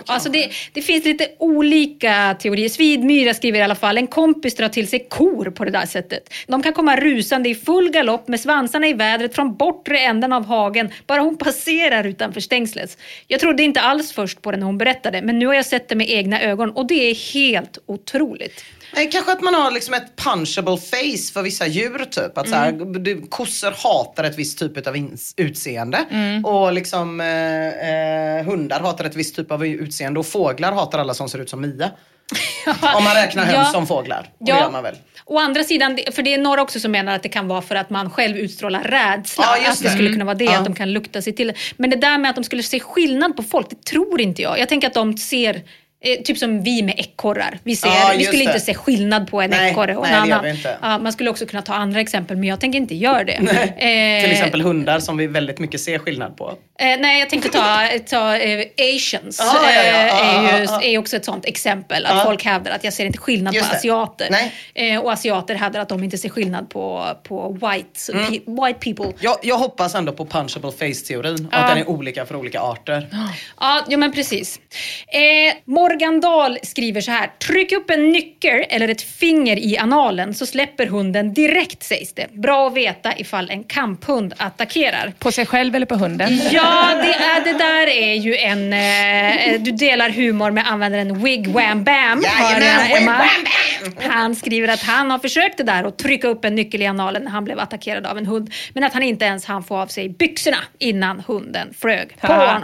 Alltså 0.05 0.29
det, 0.29 0.51
det 0.73 0.81
finns 0.81 1.05
lite 1.05 1.27
olika 1.39 2.35
teorier. 2.39 2.69
Svidmyra 2.69 3.33
skriver 3.33 3.59
i 3.59 3.61
alla 3.61 3.75
fall, 3.75 3.97
en 3.97 4.07
kompis 4.07 4.55
drar 4.55 4.69
till 4.69 4.87
sig 4.87 5.07
kor 5.09 5.49
på 5.49 5.65
det 5.65 5.71
där 5.71 5.85
sättet. 5.85 6.33
De 6.47 6.63
kan 6.63 6.73
komma 6.73 6.95
rusande 6.95 7.49
i 7.49 7.55
full 7.55 7.89
galopp 7.89 8.27
med 8.27 8.39
svansarna 8.39 8.87
i 8.87 8.93
vädret 8.93 9.35
från 9.35 9.55
bortre 9.55 9.99
änden 9.99 10.33
av 10.33 10.45
hagen, 10.45 10.89
bara 11.07 11.21
hon 11.21 11.37
passerar 11.37 12.03
utanför 12.03 12.41
stängslet. 12.41 12.97
Jag 13.27 13.39
trodde 13.39 13.63
inte 13.63 13.81
alls 13.81 14.11
först 14.11 14.41
på 14.41 14.51
det 14.51 14.57
när 14.57 14.65
hon 14.65 14.77
berättade, 14.77 15.21
men 15.21 15.39
nu 15.39 15.47
har 15.47 15.53
jag 15.53 15.65
sett 15.65 15.89
det 15.89 15.95
med 15.95 16.09
egna 16.09 16.41
ögon 16.41 16.71
och 16.71 16.87
det 16.87 17.09
är 17.09 17.33
helt 17.33 17.77
otroligt. 17.85 18.63
Eh, 19.01 19.09
Kanske 19.11 19.31
att 19.31 19.41
man 19.41 19.53
har 19.53 19.71
liksom 19.71 19.93
ett 19.93 20.15
punchable 20.15 20.77
face 20.77 21.33
för 21.33 21.41
vissa 21.41 21.67
djur 21.67 22.05
typ. 22.11 22.37
Att 22.37 22.49
så 22.49 22.55
här, 22.55 22.69
Mm. 22.69 23.03
du, 23.03 23.21
kossor 23.29 23.71
hatar 23.83 24.23
ett 24.23 24.37
visst 24.37 24.59
typ 24.59 24.87
av 24.87 24.95
utseende. 25.37 26.05
Mm. 26.11 26.45
Och 26.45 26.73
liksom 26.73 27.21
eh, 27.21 27.67
eh, 27.67 28.45
hundar 28.45 28.79
hatar 28.79 29.05
ett 29.05 29.15
visst 29.15 29.35
typ 29.35 29.51
av 29.51 29.65
utseende. 29.67 30.19
Och 30.19 30.25
fåglar 30.27 30.71
hatar 30.71 30.99
alla 30.99 31.13
som 31.13 31.29
ser 31.29 31.39
ut 31.39 31.49
som 31.49 31.61
Mia. 31.61 31.91
Om 32.97 33.03
man 33.03 33.15
räknar 33.15 33.43
höns 33.45 33.57
Ja. 33.57 33.71
som 33.73 33.87
fåglar. 33.87 34.29
Och 34.39 34.45
det 34.45 34.51
Ja. 34.51 34.59
gör 34.59 34.71
man 34.71 34.83
väl. 34.83 34.95
Å 35.25 35.39
andra 35.39 35.63
sidan, 35.63 35.99
för 36.11 36.23
det 36.23 36.33
är 36.33 36.37
några 36.37 36.61
också 36.61 36.79
som 36.79 36.91
menar 36.91 37.15
att 37.15 37.23
det 37.23 37.29
kan 37.29 37.47
vara 37.47 37.61
för 37.61 37.75
att 37.75 37.89
man 37.89 38.09
själv 38.09 38.37
utstrålar 38.37 38.83
rädsla. 38.83 39.43
Ja, 39.47 39.57
just 39.57 39.69
att 39.71 39.77
det 39.77 39.89
det. 39.89 39.93
skulle 39.93 40.09
kunna 40.09 40.25
vara 40.25 40.35
det, 40.35 40.43
Ja. 40.45 40.57
att 40.57 40.65
de 40.65 40.75
kan 40.75 40.93
lukta 40.93 41.21
sig 41.21 41.33
till 41.35 41.47
det. 41.47 41.53
Men 41.77 41.89
det 41.89 41.95
där 41.95 42.17
med 42.17 42.29
att 42.29 42.35
de 42.35 42.43
skulle 42.43 42.63
se 42.63 42.79
skillnad 42.79 43.35
på 43.37 43.43
folk, 43.43 43.69
det 43.69 43.83
tror 43.83 44.21
inte 44.21 44.41
jag. 44.41 44.59
Jag 44.59 44.69
tänker 44.69 44.87
att 44.87 44.93
de 44.93 45.17
ser 45.17 45.61
Eh, 46.01 46.21
typ 46.23 46.37
som 46.37 46.63
vi 46.63 46.81
med 46.83 46.95
ekorrar. 46.99 47.59
Vi, 47.63 47.75
ser, 47.75 47.87
Ja, 47.87 48.13
vi 48.17 48.23
skulle 48.23 48.39
det. 48.39 48.43
inte 48.43 48.59
se 48.59 48.73
skillnad 48.73 49.27
på 49.31 49.41
en 49.41 49.49
Nej, 49.49 49.71
ekorre 49.71 49.95
och 49.95 50.03
nej, 50.03 50.13
en 50.13 50.33
annan. 50.33 50.57
Ja, 50.81 50.97
man 50.97 51.13
skulle 51.13 51.29
också 51.29 51.45
kunna 51.45 51.61
ta 51.61 51.73
andra 51.73 51.99
exempel, 52.01 52.37
men 52.37 52.49
jag 52.49 52.59
tänker 52.59 52.77
inte 52.79 52.95
göra 52.95 53.23
det. 53.23 53.33
Eh, 53.33 54.23
Till 54.23 54.31
exempel 54.31 54.61
hundar 54.61 54.99
som 54.99 55.17
vi 55.17 55.27
väldigt 55.27 55.59
mycket 55.59 55.81
ser 55.81 55.99
skillnad 55.99 56.37
på. 56.37 56.49
Eh, 56.79 56.99
nej, 56.99 57.19
jag 57.19 57.29
tänkte 57.29 57.49
ta, 57.49 57.87
ta 58.09 58.35
eh, 58.37 58.65
Asians. 58.95 59.39
Ah, 59.39 59.43
ja, 59.63 59.71
ja, 59.73 59.83
eh, 59.83 60.15
ah, 60.15 60.19
är, 60.19 60.59
ju, 60.61 60.67
ah, 60.67 60.75
ah. 60.77 60.81
är 60.81 60.97
också 60.97 61.15
ett 61.17 61.25
sånt 61.25 61.45
exempel. 61.45 62.05
Att 62.05 62.11
Ah. 62.21 62.23
folk 62.25 62.45
hävdar 62.45 62.71
att 62.71 62.83
jag 62.83 62.93
ser 62.93 63.05
inte 63.05 63.17
skillnad 63.19 63.53
Just 63.53 63.67
på 63.67 63.73
det. 63.73 63.77
asiater. 63.77 64.29
Och 65.03 65.11
asiater 65.13 65.55
hävdar 65.55 65.79
att 65.79 65.89
de 65.89 66.03
inte 66.03 66.17
ser 66.17 66.29
skillnad 66.29 66.69
på, 66.69 67.05
på 67.23 67.51
white, 67.51 68.11
Mm. 68.13 68.25
pe- 68.25 68.65
white 68.67 68.79
people. 68.79 69.13
Jag, 69.19 69.37
jag 69.43 69.57
hoppas 69.57 69.95
ändå 69.95 70.11
på 70.11 70.25
punchable 70.25 70.71
face-teorin. 70.71 71.47
Att 71.51 71.67
den 71.69 71.77
är 71.77 71.89
olika 71.89 72.25
för 72.25 72.35
olika 72.35 72.59
arter. 72.61 73.07
Ja, 73.59 73.85
ja 73.89 73.97
men 73.97 74.11
precis. 74.11 74.59
Morgan 75.87 76.19
Dahl 76.19 76.57
skriver 76.63 77.01
så 77.01 77.11
här. 77.11 77.29
Tryck 77.47 77.71
upp 77.71 77.89
en 77.89 78.11
nyckel 78.11 78.65
eller 78.69 78.87
ett 78.87 79.01
finger 79.01 79.59
i 79.59 79.77
analen 79.77 80.33
så 80.33 80.45
släpper 80.45 80.85
hunden 80.85 81.33
direkt 81.33 81.83
sägs 81.83 82.13
det. 82.13 82.31
Bra 82.33 82.67
att 82.67 82.73
veta 82.73 83.17
ifall 83.17 83.49
en 83.49 83.63
kamphund 83.63 84.33
attackerar. 84.37 85.13
På 85.19 85.31
sig 85.31 85.45
själv 85.45 85.75
eller 85.75 85.85
på 85.85 85.95
hunden? 85.95 86.39
Ja, 86.51 86.93
det, 86.95 87.13
är, 87.13 87.43
det 87.43 87.57
där 87.57 87.87
är 87.87 88.13
ju 88.13 88.35
en... 88.35 88.73
Eh, 88.73 89.61
du 89.61 89.71
delar 89.71 90.09
humor 90.09 90.51
med 90.51 90.71
användaren 90.71 91.23
Wig 91.23 91.47
Wham 91.47 91.83
Bam. 91.83 92.21
Jajamän, 92.21 92.89
jag, 92.89 92.99
Wig. 92.99 93.07
Wham 93.07 94.11
Han 94.11 94.35
skriver 94.35 94.67
att 94.67 94.83
han 94.83 95.11
har 95.11 95.19
försökt 95.19 95.57
det 95.57 95.63
där 95.63 95.85
och 95.85 95.97
trycka 95.97 96.27
upp 96.27 96.45
en 96.45 96.55
nyckel 96.55 96.81
i 96.81 96.85
analen 96.85 97.23
när 97.23 97.31
han 97.31 97.43
blev 97.43 97.59
attackerad 97.59 98.05
av 98.05 98.17
en 98.17 98.25
hund. 98.25 98.53
Men 98.73 98.83
att 98.83 98.93
han 98.93 99.03
inte 99.03 99.25
ens 99.25 99.45
hann 99.45 99.63
få 99.63 99.77
av 99.77 99.87
sig 99.87 100.09
byxorna 100.09 100.57
innan 100.79 101.23
hunden 101.27 101.73
flög 101.73 102.21
på 102.21 102.27
Haha. 102.27 102.63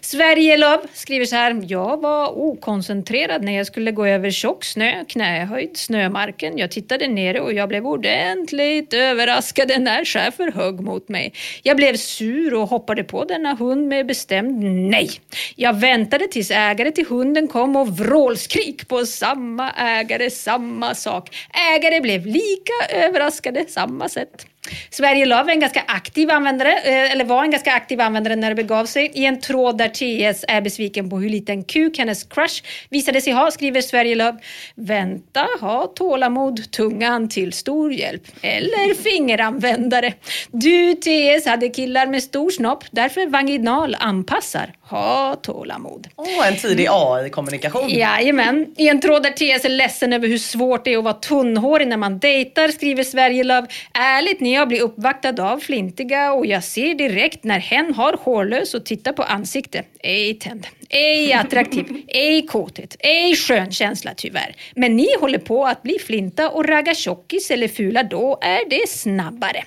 Sverige 0.00 0.56
Love 0.56 0.82
skriver 0.92 1.26
så 1.26 1.36
här. 1.36 1.62
Jag 1.68 2.00
var 2.00 2.38
okoncentrerad 2.38 3.44
när 3.44 3.52
jag 3.52 3.66
skulle 3.66 3.92
gå 3.92 4.06
över 4.06 4.30
tjock 4.30 4.64
snö, 4.64 5.04
knähöjd, 5.04 5.76
snömarken. 5.76 6.58
Jag 6.58 6.70
tittade 6.70 7.06
ner 7.06 7.40
och 7.40 7.52
jag 7.52 7.68
blev 7.68 7.86
ordentligt 7.86 8.94
överraskad 8.94 9.72
när 9.80 10.04
schäfer 10.04 10.52
högg 10.52 10.80
mot 10.80 11.08
mig. 11.08 11.32
Jag 11.62 11.76
blev 11.76 11.96
sur 11.96 12.54
och 12.54 12.68
hoppade 12.68 13.04
på 13.04 13.24
denna 13.24 13.54
hund 13.54 13.88
med 13.88 14.06
bestämd 14.06 14.64
nej. 14.90 15.10
Jag 15.56 15.80
väntade 15.80 16.28
tills 16.28 16.50
ägare 16.50 16.90
till 16.90 17.06
hunden 17.06 17.48
kom 17.48 17.76
och 17.76 17.98
vrålskrik 17.98 18.88
på 18.88 19.06
samma 19.06 19.70
ägare, 19.70 20.30
samma 20.30 20.94
sak. 20.94 21.36
Ägare 21.74 22.00
blev 22.00 22.26
lika 22.26 22.72
överraskade, 22.92 23.64
samma 23.68 24.08
sätt. 24.08 24.46
Sverige 24.90 25.26
Love 25.26 25.50
är 25.50 25.54
en 25.54 25.60
ganska 25.60 25.84
aktiv 25.86 26.30
användare, 26.30 26.72
eh, 26.72 27.12
eller 27.12 27.24
var 27.24 27.44
en 27.44 27.50
ganska 27.50 27.72
aktiv 27.72 28.00
användare 28.00 28.36
när 28.36 28.48
det 28.48 28.54
begav 28.54 28.86
sig. 28.86 29.10
I 29.14 29.24
en 29.24 29.40
tråd 29.40 29.78
där 29.78 29.88
TS 29.88 30.44
är 30.48 30.60
besviken 30.60 31.10
på 31.10 31.18
hur 31.18 31.30
liten 31.30 31.64
kuk 31.64 31.98
hennes 31.98 32.24
crush 32.24 32.62
visade 32.90 33.20
sig 33.20 33.32
ha 33.32 33.50
skriver 33.50 33.80
Sverige 33.80 34.14
Love 34.14 34.38
Vänta, 34.74 35.46
ha 35.60 35.86
tålamod, 35.86 36.70
tungan 36.70 37.28
till 37.28 37.52
stor 37.52 37.92
hjälp. 37.92 38.22
Eller 38.42 38.94
fingeranvändare. 38.94 40.14
Du 40.50 40.94
TS 40.94 41.46
hade 41.46 41.68
killar 41.68 42.06
med 42.06 42.22
stor 42.22 42.50
snopp, 42.50 42.84
därför 42.90 43.26
vaginal 43.26 43.96
anpassar. 44.00 44.74
Ha 44.90 45.36
tålamod. 45.42 46.08
Åh, 46.16 46.48
en 46.48 46.56
tidig 46.56 46.86
AI-kommunikation. 46.90 47.88
Jajamän. 47.90 48.74
I 48.76 48.88
en 48.88 49.00
tråd 49.00 49.22
där 49.22 49.30
TS 49.30 49.64
är 49.64 49.68
ledsen 49.68 50.12
över 50.12 50.28
hur 50.28 50.38
svårt 50.38 50.84
det 50.84 50.92
är 50.92 50.98
att 50.98 51.04
vara 51.04 51.14
tunnhårig 51.14 51.88
när 51.88 51.96
man 51.96 52.18
dejtar 52.18 52.68
skriver 52.68 53.04
Sverigelöv. 53.04 53.66
Ärligt 53.94 54.40
när 54.40 54.54
jag 54.54 54.68
blir 54.68 54.80
uppvaktad 54.82 55.42
av 55.42 55.60
flintiga 55.60 56.32
och 56.32 56.46
jag 56.46 56.64
ser 56.64 56.94
direkt 56.94 57.44
när 57.44 57.58
hen 57.58 57.94
har 57.94 58.16
hårlös 58.22 58.74
och 58.74 58.84
tittar 58.84 59.12
på 59.12 59.22
ansikte. 59.22 59.82
Ej 60.00 60.34
tänd, 60.34 60.66
ej 60.88 61.32
attraktiv, 61.32 61.86
ej 62.08 62.46
kåthet, 62.46 62.96
ej 62.98 63.36
skön 63.36 63.72
känsla 63.72 64.14
tyvärr. 64.16 64.56
Men 64.74 64.96
ni 64.96 65.08
håller 65.20 65.38
på 65.38 65.66
att 65.66 65.82
bli 65.82 65.98
flinta 65.98 66.50
och 66.50 66.64
ragga 66.64 66.94
tjockis 66.94 67.50
eller 67.50 67.68
fula, 67.68 68.02
då 68.02 68.38
är 68.42 68.70
det 68.70 68.88
snabbare. 68.88 69.64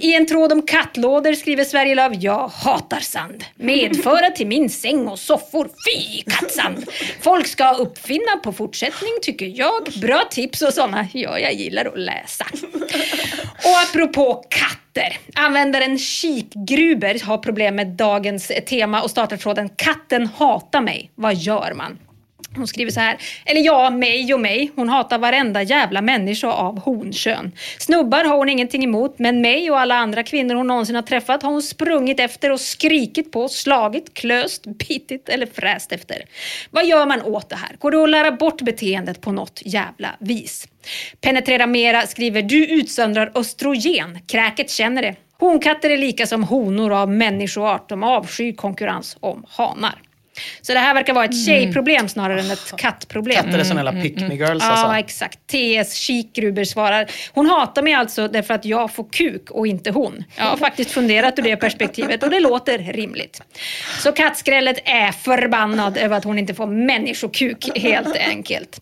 I 0.00 0.14
en 0.14 0.26
tråd 0.26 0.52
om 0.52 0.62
kattlådor 0.62 1.32
skriver 1.32 1.64
Sverigelöv 1.64 2.12
Jag 2.14 2.48
hatar 2.48 3.00
sand. 3.00 3.44
Medföra 3.54 4.30
till 4.30 4.46
min 4.46 4.70
säng 4.70 5.08
och 5.08 5.18
soffor. 5.18 5.68
Fy 5.68 6.22
kattsand! 6.22 6.84
Folk 7.20 7.46
ska 7.46 7.72
uppfinna 7.74 8.36
på 8.42 8.52
fortsättning 8.52 9.10
tycker 9.22 9.46
jag. 9.46 9.88
Bra 10.00 10.22
tips 10.30 10.62
och 10.62 10.74
sådana. 10.74 11.08
Ja, 11.12 11.38
jag 11.38 11.52
gillar 11.52 11.84
att 11.84 11.98
läsa. 11.98 12.46
Och 13.54 13.80
apropå 13.88 14.44
katt 14.48 14.83
katter. 14.94 15.18
Användaren 15.34 15.98
Kikgruber 15.98 17.26
har 17.26 17.38
problem 17.38 17.76
med 17.76 17.86
dagens 17.86 18.52
tema 18.66 19.02
och 19.02 19.10
startar 19.10 19.36
tråden 19.36 19.68
Katten 19.68 20.26
hatar 20.26 20.80
mig. 20.80 21.10
Vad 21.14 21.34
gör 21.34 21.74
man? 21.74 21.98
Hon 22.56 22.66
skriver 22.66 22.90
så 22.90 23.00
här, 23.00 23.16
eller 23.44 23.60
ja, 23.60 23.90
mig 23.90 24.34
och 24.34 24.40
mig. 24.40 24.70
Hon 24.76 24.88
hatar 24.88 25.18
varenda 25.18 25.62
jävla 25.62 26.02
människa 26.02 26.48
av 26.48 26.80
honkön. 26.80 27.52
Snubbar 27.78 28.24
har 28.24 28.36
hon 28.36 28.48
ingenting 28.48 28.84
emot, 28.84 29.18
men 29.18 29.40
mig 29.40 29.70
och 29.70 29.80
alla 29.80 29.94
andra 29.94 30.22
kvinnor 30.22 30.54
hon 30.54 30.66
någonsin 30.66 30.94
har 30.94 31.02
träffat 31.02 31.42
har 31.42 31.50
hon 31.50 31.62
sprungit 31.62 32.20
efter 32.20 32.52
och 32.52 32.60
skrikit 32.60 33.32
på, 33.32 33.48
slagit, 33.48 34.14
klöst, 34.14 34.66
bitit 34.66 35.28
eller 35.28 35.46
fräst 35.46 35.92
efter. 35.92 36.24
Vad 36.70 36.86
gör 36.86 37.06
man 37.06 37.22
åt 37.22 37.48
det 37.48 37.56
här? 37.56 37.76
Går 37.78 37.90
det 37.90 38.02
att 38.02 38.10
lära 38.10 38.32
bort 38.32 38.62
beteendet 38.62 39.20
på 39.20 39.32
något 39.32 39.62
jävla 39.64 40.08
vis? 40.18 40.68
Penetrera 41.20 41.66
mera 41.66 42.02
skriver, 42.02 42.42
du 42.42 42.66
utsöndrar 42.66 43.32
östrogen. 43.34 44.18
Kräket 44.26 44.70
känner 44.70 45.02
det. 45.02 45.14
Honkatter 45.38 45.90
är 45.90 45.98
lika 45.98 46.26
som 46.26 46.44
honor 46.44 46.92
av 46.92 47.10
människoart. 47.10 47.88
De 47.88 48.02
avskyr 48.02 48.52
konkurrens 48.52 49.16
om 49.20 49.44
hanar. 49.48 50.00
Så 50.60 50.72
det 50.72 50.78
här 50.78 50.94
verkar 50.94 51.14
vara 51.14 51.24
ett 51.24 51.46
tjejproblem 51.46 52.08
snarare 52.08 52.40
än 52.40 52.50
ett 52.50 52.72
kattproblem. 52.76 53.44
Katter 53.44 53.58
är 53.58 53.64
såna 53.64 53.84
jävla 53.84 54.02
pick 54.02 54.20
me 54.20 54.34
girls 54.34 54.62
Ja, 54.64 54.70
alltså. 54.70 54.98
exakt. 54.98 55.38
TS 55.46 55.94
Kikgruber 55.94 56.64
svarar. 56.64 57.06
Hon 57.32 57.46
hatar 57.46 57.82
mig 57.82 57.94
alltså 57.94 58.28
därför 58.28 58.54
att 58.54 58.64
jag 58.64 58.94
får 58.94 59.04
kuk 59.12 59.50
och 59.50 59.66
inte 59.66 59.90
hon. 59.90 60.24
Jag 60.36 60.44
har 60.44 60.56
faktiskt 60.56 60.90
funderat 60.90 61.38
ur 61.38 61.42
det 61.42 61.56
perspektivet 61.56 62.22
och 62.22 62.30
det 62.30 62.40
låter 62.40 62.78
rimligt. 62.78 63.42
Så 63.98 64.12
kattskrället 64.12 64.78
är 64.84 65.12
förbannad 65.12 65.96
över 65.96 66.16
att 66.16 66.24
hon 66.24 66.38
inte 66.38 66.54
får 66.54 66.66
människokuk 66.66 67.78
helt 67.78 68.16
enkelt. 68.16 68.80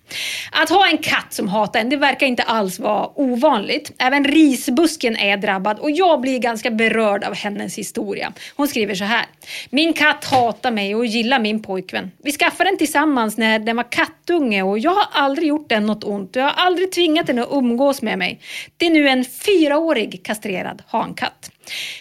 Att 0.53 0.69
ha 0.71 0.89
en 0.89 0.99
katt 0.99 1.27
som 1.33 1.49
hatar 1.49 1.81
en, 1.81 1.89
det 1.89 1.97
verkar 1.97 2.27
inte 2.27 2.43
alls 2.43 2.79
vara 2.79 3.21
ovanligt. 3.21 3.93
Även 3.99 4.25
risbusken 4.25 5.17
är 5.17 5.37
drabbad 5.37 5.79
och 5.79 5.91
jag 5.91 6.21
blir 6.21 6.39
ganska 6.39 6.71
berörd 6.71 7.25
av 7.25 7.35
hennes 7.35 7.79
historia. 7.79 8.33
Hon 8.57 8.69
skriver 8.69 8.95
så 8.95 9.05
här. 9.05 9.25
Min 9.71 9.93
katt 9.93 10.25
hatar 10.25 10.71
mig 10.71 10.95
och 10.95 11.07
gillar 11.07 11.39
min 11.43 11.63
pojkvän. 11.63 12.11
Vi 12.23 12.33
skaffade 12.33 12.71
den 12.71 12.79
tillsammans 12.79 13.37
när 13.37 13.59
den 13.59 13.77
var 13.77 13.93
kattunge 13.93 14.63
och 14.63 14.79
jag 14.79 14.91
har 14.91 15.07
aldrig 15.13 15.49
gjort 15.49 15.69
den 15.69 15.87
något 15.87 16.05
ont. 16.05 16.37
Jag 16.37 16.45
har 16.45 16.67
aldrig 16.67 16.93
tvingat 16.93 17.27
den 17.27 17.39
att 17.39 17.49
umgås 17.53 18.03
med 18.03 18.19
mig. 18.19 18.41
Det 18.77 18.87
är 18.87 18.91
nu 18.91 19.09
en 19.09 19.25
fyraårig 19.25 20.23
kastrerad 20.25 20.83
hankatt. 20.87 21.51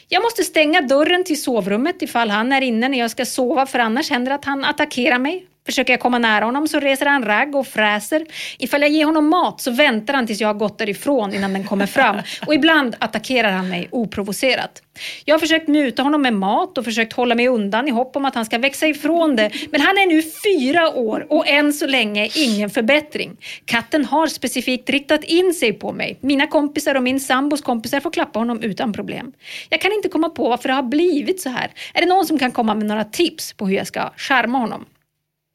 Jag 0.08 0.24
måste 0.24 0.44
stänga 0.44 0.82
dörren 0.82 1.24
till 1.24 1.42
sovrummet 1.42 2.02
ifall 2.02 2.30
han 2.30 2.52
är 2.52 2.62
inne 2.62 2.90
när 2.90 3.00
jag 3.00 3.12
ska 3.12 3.26
sova 3.26 3.66
för 3.66 3.80
annars 3.80 4.10
händer 4.10 4.30
det 4.30 4.36
att 4.36 4.46
han 4.46 4.66
attackerar 4.66 5.20
mig. 5.20 5.48
Försöker 5.66 5.94
jag 5.94 6.00
komma 6.00 6.18
nära 6.18 6.46
honom 6.46 6.68
så 6.68 6.80
reser 6.80 7.06
han 7.06 7.26
ragg 7.26 7.56
och 7.56 7.68
fräser. 7.68 8.26
Ifall 8.58 8.82
jag 8.82 8.92
ger 8.92 9.06
honom 9.06 9.30
mat 9.30 9.62
så 9.62 9.72
väntar 9.72 10.14
han 10.14 10.28
tills 10.28 10.42
jag 10.42 10.48
har 10.48 10.54
gått 10.54 10.78
därifrån 10.78 11.34
innan 11.34 11.54
den 11.54 11.64
kommer 11.64 11.86
fram. 11.86 12.18
Och 12.48 12.54
ibland 12.54 12.96
attackerar 13.00 13.52
han 13.52 13.70
mig 13.70 13.88
oprovocerat. 13.92 14.82
Jag 15.26 15.36
har 15.36 15.40
försökt 15.40 15.68
muta 15.68 16.04
honom 16.04 16.22
med 16.22 16.34
mat 16.34 16.78
och 16.78 16.86
försökt 16.86 17.14
hålla 17.14 17.36
mig 17.36 17.48
undan 17.48 17.88
i 17.88 17.92
hopp 17.92 18.16
om 18.16 18.26
att 18.26 18.36
han 18.36 18.46
ska 18.46 18.58
växa 18.58 18.88
ifrån 18.88 19.36
det. 19.36 19.52
Men 19.72 19.82
han 19.82 19.98
är 19.98 20.06
nu 20.08 20.22
fyra 20.22 20.90
år 20.90 21.28
och 21.30 21.48
än 21.48 21.74
så 21.74 21.88
länge 21.88 22.30
ingen 22.36 22.70
förbättring. 22.70 23.38
Katten 23.66 24.06
har 24.06 24.28
specifikt 24.28 24.90
riktat 24.90 25.24
in 25.24 25.54
sig 25.54 25.74
på 25.74 25.92
mig. 25.92 26.18
Mina 26.22 26.48
kompisar 26.48 26.96
och 26.96 27.04
min 27.04 27.20
sambos 27.20 27.62
kompisar 27.62 28.00
får 28.00 28.12
klappa 28.12 28.40
honom 28.40 28.62
utan 28.62 28.94
problem. 28.94 29.32
Jag 29.70 29.82
kan 29.82 29.92
inte 29.92 30.10
komma 30.10 30.30
på 30.30 30.50
varför 30.50 30.70
det 30.70 30.76
har 30.76 30.84
blivit 30.84 31.42
så 31.42 31.50
här. 31.50 31.72
Är 31.94 32.02
det 32.02 32.08
någon 32.08 32.26
som 32.26 32.40
kan 32.40 32.52
komma 32.52 32.76
med 32.76 32.86
några 32.86 33.04
tips 33.04 33.54
på 33.54 33.68
hur 33.68 33.76
jag 33.76 33.88
ska 33.88 34.10
charma 34.18 34.58
honom? 34.58 34.86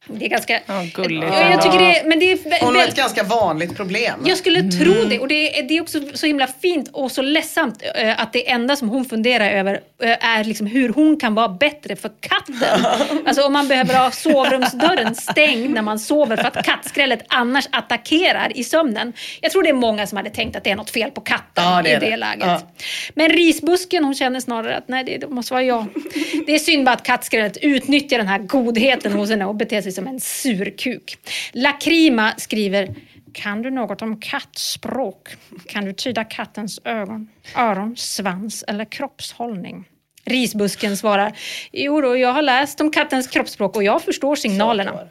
Det 0.07 0.25
är 0.25 0.29
ganska... 0.29 0.59
Ja, 0.65 0.83
gulligt. 0.93 1.27
Ja, 1.31 1.49
jag 1.51 1.61
tycker 1.61 1.79
det, 1.79 2.01
men 2.05 2.19
det 2.19 2.31
är 2.31 2.65
Hon 2.65 2.75
har 2.75 2.83
ett 2.83 2.95
ganska 2.95 3.23
vanligt 3.23 3.75
problem. 3.77 4.19
jag 4.25 4.37
skulle 4.37 4.71
tro 4.71 4.93
det 5.09 5.19
och 5.19 5.27
det 5.27 5.59
är, 5.59 5.63
det 5.63 5.77
är 5.77 5.81
också 5.81 5.99
så 6.13 6.25
himla 6.25 6.47
fint 6.47 6.89
och 6.93 7.11
så 7.11 7.21
ledsamt 7.21 7.83
eh, 7.95 8.21
att 8.21 8.33
det 8.33 8.49
enda 8.49 8.75
som 8.75 8.89
hon 8.89 9.05
funderar 9.05 9.49
över 9.49 9.81
eh, 10.03 10.25
är 10.29 10.43
liksom 10.43 10.67
hur 10.67 10.89
hon 10.89 11.19
kan 11.19 11.35
vara 11.35 11.49
bättre 11.49 11.95
för 11.95 12.11
katten. 12.19 12.85
alltså 13.25 13.41
om 13.43 13.53
man 13.53 13.67
behöver 13.67 13.93
ha 13.93 14.11
sovrumsdörren 14.11 15.15
stängd 15.15 15.69
när 15.73 15.81
man 15.81 15.99
sover 15.99 16.37
för 16.37 16.47
att 16.47 16.65
kattskrället 16.65 17.25
annars 17.27 17.67
attackerar 17.71 18.57
i 18.57 18.63
sömnen. 18.63 19.13
Jag 19.41 19.51
tror 19.51 19.63
det 19.63 19.69
är 19.69 19.73
många 19.73 20.07
som 20.07 20.17
hade 20.17 20.29
tänkt 20.29 20.55
att 20.55 20.63
det 20.63 20.69
är 20.71 20.75
något 20.75 20.89
fel 20.89 21.11
på 21.11 21.21
katten 21.21 21.63
Ja, 21.63 21.81
det 21.83 21.89
i 21.89 21.93
det 21.93 21.99
det. 21.99 22.17
läget. 22.17 22.45
Ja. 22.45 22.61
Men 23.15 23.29
risbusken 23.29 24.03
hon 24.03 24.15
känner 24.15 24.39
snarare 24.39 24.77
att 24.77 24.87
nej 24.87 25.03
det, 25.03 25.17
det 25.17 25.27
måste 25.27 25.53
vara 25.53 25.63
jag. 25.63 25.85
Det 26.45 26.55
är 26.55 26.59
synd 26.59 26.85
bara 26.85 26.91
att 26.95 27.03
kattskrället 27.03 27.57
utnyttjar 27.61 28.17
den 28.17 28.27
här 28.27 28.39
godheten 28.39 29.13
hos 29.13 29.29
henne 29.29 29.45
och 29.45 29.55
beter 29.55 29.81
sig 29.81 29.91
som 29.97 30.07
en 30.07 30.19
surkuk. 30.19 31.17
Lakrima 31.53 32.33
skriver 32.37 32.95
kan 33.33 33.61
du 33.61 33.71
något 33.71 34.01
om 34.01 34.19
kattspråk? 34.19 35.29
Kan 35.67 35.85
du 35.85 35.93
tyda 35.93 36.23
kattens 36.23 36.79
ögon, 36.83 37.29
öron, 37.55 37.97
svans 37.97 38.63
eller 38.67 38.85
kroppshållning? 38.85 39.85
Risbusken 40.25 40.97
svarar, 40.97 41.37
jo 41.71 42.01
då, 42.01 42.17
jag 42.17 42.33
har 42.33 42.41
läst 42.41 42.81
om 42.81 42.91
kattens 42.91 43.27
kroppsspråk 43.27 43.75
och 43.75 43.83
jag 43.83 44.01
förstår 44.01 44.35
signalerna. 44.35 45.07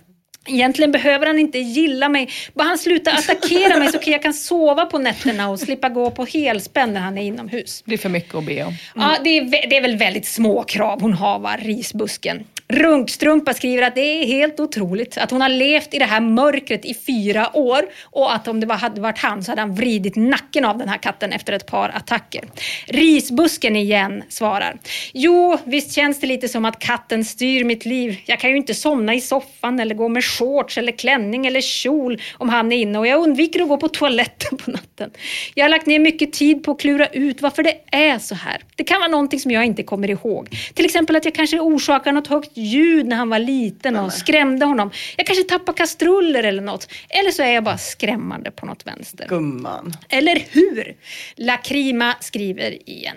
Egentligen 0.48 0.92
behöver 0.92 1.26
han 1.26 1.38
inte 1.38 1.58
gilla 1.58 2.08
mig. 2.08 2.28
Bara 2.54 2.64
han 2.64 2.78
slutar 2.78 3.12
attackera 3.12 3.78
mig 3.78 3.88
så 3.88 3.96
att 3.96 4.06
jag 4.06 4.22
kan 4.22 4.34
sova 4.34 4.86
på 4.86 4.98
nätterna 4.98 5.48
och 5.48 5.60
slippa 5.60 5.88
gå 5.88 6.10
på 6.10 6.24
helspänn 6.24 6.92
när 6.92 7.00
han 7.00 7.18
är 7.18 7.22
inomhus. 7.22 7.82
Det 7.86 7.94
är 7.94 7.98
för 7.98 8.08
mycket 8.08 8.34
att 8.34 8.46
be 8.46 8.64
om. 8.64 8.74
Ja, 8.94 9.16
det 9.24 9.38
är, 9.38 9.68
det 9.70 9.76
är 9.76 9.82
väl 9.82 9.96
väldigt 9.96 10.26
små 10.26 10.62
krav 10.62 11.00
hon 11.00 11.12
har, 11.12 11.38
va, 11.38 11.56
risbusken. 11.56 12.44
Runkstrumpa 12.68 13.54
skriver 13.54 13.82
att 13.82 13.94
det 13.94 14.00
är 14.00 14.26
helt 14.26 14.60
otroligt 14.60 15.18
att 15.18 15.30
hon 15.30 15.40
har 15.40 15.48
levt 15.48 15.94
i 15.94 15.98
det 15.98 16.04
här 16.04 16.20
mörkret 16.20 16.84
i 16.84 16.94
fyra 16.94 17.56
år 17.56 17.84
och 18.04 18.34
att 18.34 18.48
om 18.48 18.60
det 18.60 18.66
var, 18.66 18.76
hade 18.76 19.00
varit 19.00 19.18
han 19.18 19.44
så 19.44 19.50
hade 19.50 19.60
han 19.60 19.74
vridit 19.74 20.16
nacken 20.16 20.64
av 20.64 20.78
den 20.78 20.88
här 20.88 20.98
katten 20.98 21.32
efter 21.32 21.52
ett 21.52 21.66
par 21.66 21.88
attacker. 21.88 22.44
Risbusken 22.86 23.76
igen 23.76 24.22
svarar. 24.28 24.78
Jo, 25.12 25.58
visst 25.64 25.92
känns 25.92 26.20
det 26.20 26.26
lite 26.26 26.48
som 26.48 26.64
att 26.64 26.78
katten 26.78 27.24
styr 27.24 27.64
mitt 27.64 27.84
liv. 27.84 28.20
Jag 28.26 28.40
kan 28.40 28.50
ju 28.50 28.56
inte 28.56 28.74
somna 28.74 29.14
i 29.14 29.20
soffan 29.20 29.80
eller 29.80 29.94
gå 29.94 30.08
med 30.08 30.24
shorts 30.24 30.78
eller 30.78 30.92
klänning 30.92 31.46
eller 31.46 31.60
kjol 31.60 32.22
om 32.38 32.48
han 32.48 32.72
är 32.72 32.76
inne 32.76 32.98
och 32.98 33.06
jag 33.06 33.22
undviker 33.22 33.62
att 33.62 33.68
gå 33.68 33.76
på 33.76 33.88
toaletten 33.88 34.58
på 34.58 34.70
natten. 34.70 35.10
Jag 35.54 35.64
har 35.64 35.68
lagt 35.68 35.86
ner 35.86 35.98
mycket 35.98 36.32
tid 36.32 36.64
på 36.64 36.70
att 36.70 36.80
klura 36.80 37.06
ut 37.06 37.42
varför 37.42 37.62
det 37.62 37.76
är 37.90 38.18
så 38.18 38.34
här. 38.34 38.62
Det 38.76 38.84
kan 38.84 39.00
vara 39.00 39.10
någonting 39.10 39.40
som 39.40 39.50
jag 39.50 39.64
inte 39.64 39.82
kommer 39.82 40.10
ihåg. 40.10 40.48
Till 40.74 40.84
exempel 40.84 41.16
att 41.16 41.24
jag 41.24 41.34
kanske 41.34 41.60
orsakar 41.60 42.12
något 42.12 42.26
högt 42.26 42.55
ljud 42.56 43.06
när 43.06 43.16
han 43.16 43.28
var 43.28 43.38
liten 43.38 43.96
och 43.96 44.12
skrämde 44.12 44.66
honom. 44.66 44.90
Jag 45.16 45.26
kanske 45.26 45.44
tappade 45.44 45.78
kastruller 45.78 46.42
eller 46.42 46.62
något. 46.62 46.88
Eller 47.08 47.30
så 47.30 47.42
är 47.42 47.52
jag 47.52 47.64
bara 47.64 47.78
skrämmande 47.78 48.50
på 48.50 48.66
något 48.66 48.86
vänster. 48.86 49.26
Gumman. 49.28 49.92
Eller 50.08 50.42
hur? 50.50 50.96
Lakrima 51.36 52.14
skriver 52.20 52.90
igen. 52.90 53.16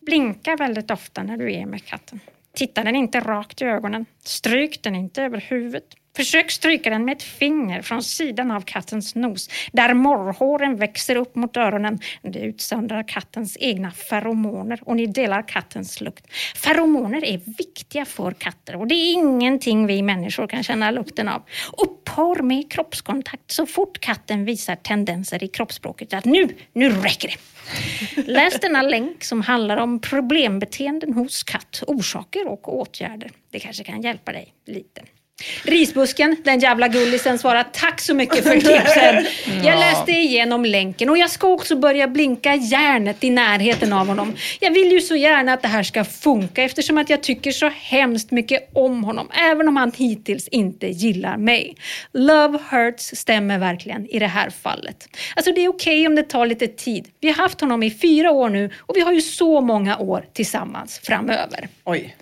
Blinka 0.00 0.56
väldigt 0.56 0.90
ofta 0.90 1.22
när 1.22 1.36
du 1.36 1.54
är 1.54 1.66
med 1.66 1.84
katten. 1.84 2.20
Titta 2.54 2.84
den 2.84 2.96
inte 2.96 3.20
rakt 3.20 3.62
i 3.62 3.64
ögonen. 3.64 4.06
Stryk 4.24 4.82
den 4.82 4.94
inte 4.94 5.22
över 5.22 5.40
huvudet. 5.40 5.84
Försök 6.16 6.50
stryka 6.50 6.90
den 6.90 7.04
med 7.04 7.16
ett 7.16 7.22
finger 7.22 7.82
från 7.82 8.02
sidan 8.02 8.50
av 8.50 8.60
kattens 8.60 9.14
nos, 9.14 9.48
där 9.72 9.94
morrhåren 9.94 10.76
växer 10.76 11.16
upp 11.16 11.34
mot 11.34 11.56
öronen. 11.56 11.98
Det 12.22 12.38
utsöndrar 12.38 13.08
kattens 13.08 13.56
egna 13.60 13.90
feromoner 13.90 14.80
och 14.82 14.96
ni 14.96 15.06
delar 15.06 15.48
kattens 15.48 16.00
lukt. 16.00 16.26
Feromoner 16.54 17.24
är 17.24 17.40
viktiga 17.58 18.04
för 18.04 18.32
katter 18.32 18.76
och 18.76 18.86
det 18.86 18.94
är 18.94 19.12
ingenting 19.12 19.86
vi 19.86 20.02
människor 20.02 20.46
kan 20.46 20.62
känna 20.62 20.90
lukten 20.90 21.28
av. 21.28 21.42
Upphör 21.78 22.42
med 22.42 22.72
kroppskontakt 22.72 23.50
så 23.50 23.66
fort 23.66 24.00
katten 24.00 24.44
visar 24.44 24.76
tendenser 24.76 25.44
i 25.44 25.48
kroppsspråket 25.48 26.14
att 26.14 26.24
nu, 26.24 26.48
nu 26.72 26.90
räcker 26.90 27.28
det. 27.28 27.36
Läs 28.22 28.60
denna 28.60 28.82
länk 28.82 29.24
som 29.24 29.42
handlar 29.42 29.76
om 29.76 30.00
problembeteenden 30.00 31.12
hos 31.12 31.42
katt, 31.42 31.82
orsaker 31.86 32.46
och 32.48 32.78
åtgärder. 32.78 33.30
Det 33.50 33.58
kanske 33.60 33.84
kan 33.84 34.02
hjälpa 34.02 34.32
dig 34.32 34.54
lite. 34.66 35.02
Risbusken, 35.62 36.36
den 36.44 36.60
jävla 36.60 36.88
gullisen, 36.88 37.38
svarar 37.38 37.64
tack 37.72 38.00
så 38.00 38.14
mycket 38.14 38.42
för 38.42 38.54
tipsen. 38.54 39.26
Jag 39.64 39.78
läste 39.78 40.12
igenom 40.12 40.64
länken 40.64 41.10
och 41.10 41.18
jag 41.18 41.30
ska 41.30 41.48
också 41.48 41.76
börja 41.76 42.08
blinka 42.08 42.54
järnet 42.54 43.24
i 43.24 43.30
närheten 43.30 43.92
av 43.92 44.06
honom. 44.06 44.34
Jag 44.60 44.70
vill 44.70 44.92
ju 44.92 45.00
så 45.00 45.16
gärna 45.16 45.52
att 45.52 45.62
det 45.62 45.68
här 45.68 45.82
ska 45.82 46.04
funka 46.04 46.62
eftersom 46.62 46.98
att 46.98 47.10
jag 47.10 47.22
tycker 47.22 47.52
så 47.52 47.68
hemskt 47.68 48.30
mycket 48.30 48.70
om 48.72 49.04
honom, 49.04 49.28
även 49.50 49.68
om 49.68 49.76
han 49.76 49.92
hittills 49.96 50.48
inte 50.48 50.86
gillar 50.86 51.36
mig. 51.36 51.76
Love 52.12 52.58
hurts 52.70 53.14
stämmer 53.14 53.58
verkligen 53.58 54.06
i 54.06 54.18
det 54.18 54.26
här 54.26 54.50
fallet. 54.50 55.08
Alltså 55.36 55.52
det 55.52 55.64
är 55.64 55.68
okej 55.68 56.06
om 56.06 56.14
det 56.14 56.22
tar 56.22 56.46
lite 56.46 56.66
tid. 56.68 57.08
Vi 57.20 57.28
har 57.28 57.34
haft 57.34 57.60
honom 57.60 57.82
i 57.82 57.90
fyra 57.90 58.30
år 58.30 58.48
nu 58.48 58.70
och 58.78 58.96
vi 58.96 59.00
har 59.00 59.12
ju 59.12 59.20
så 59.20 59.60
många 59.60 59.98
år 59.98 60.24
tillsammans 60.32 61.00
framöver. 61.04 61.68
Oj. 61.84 62.14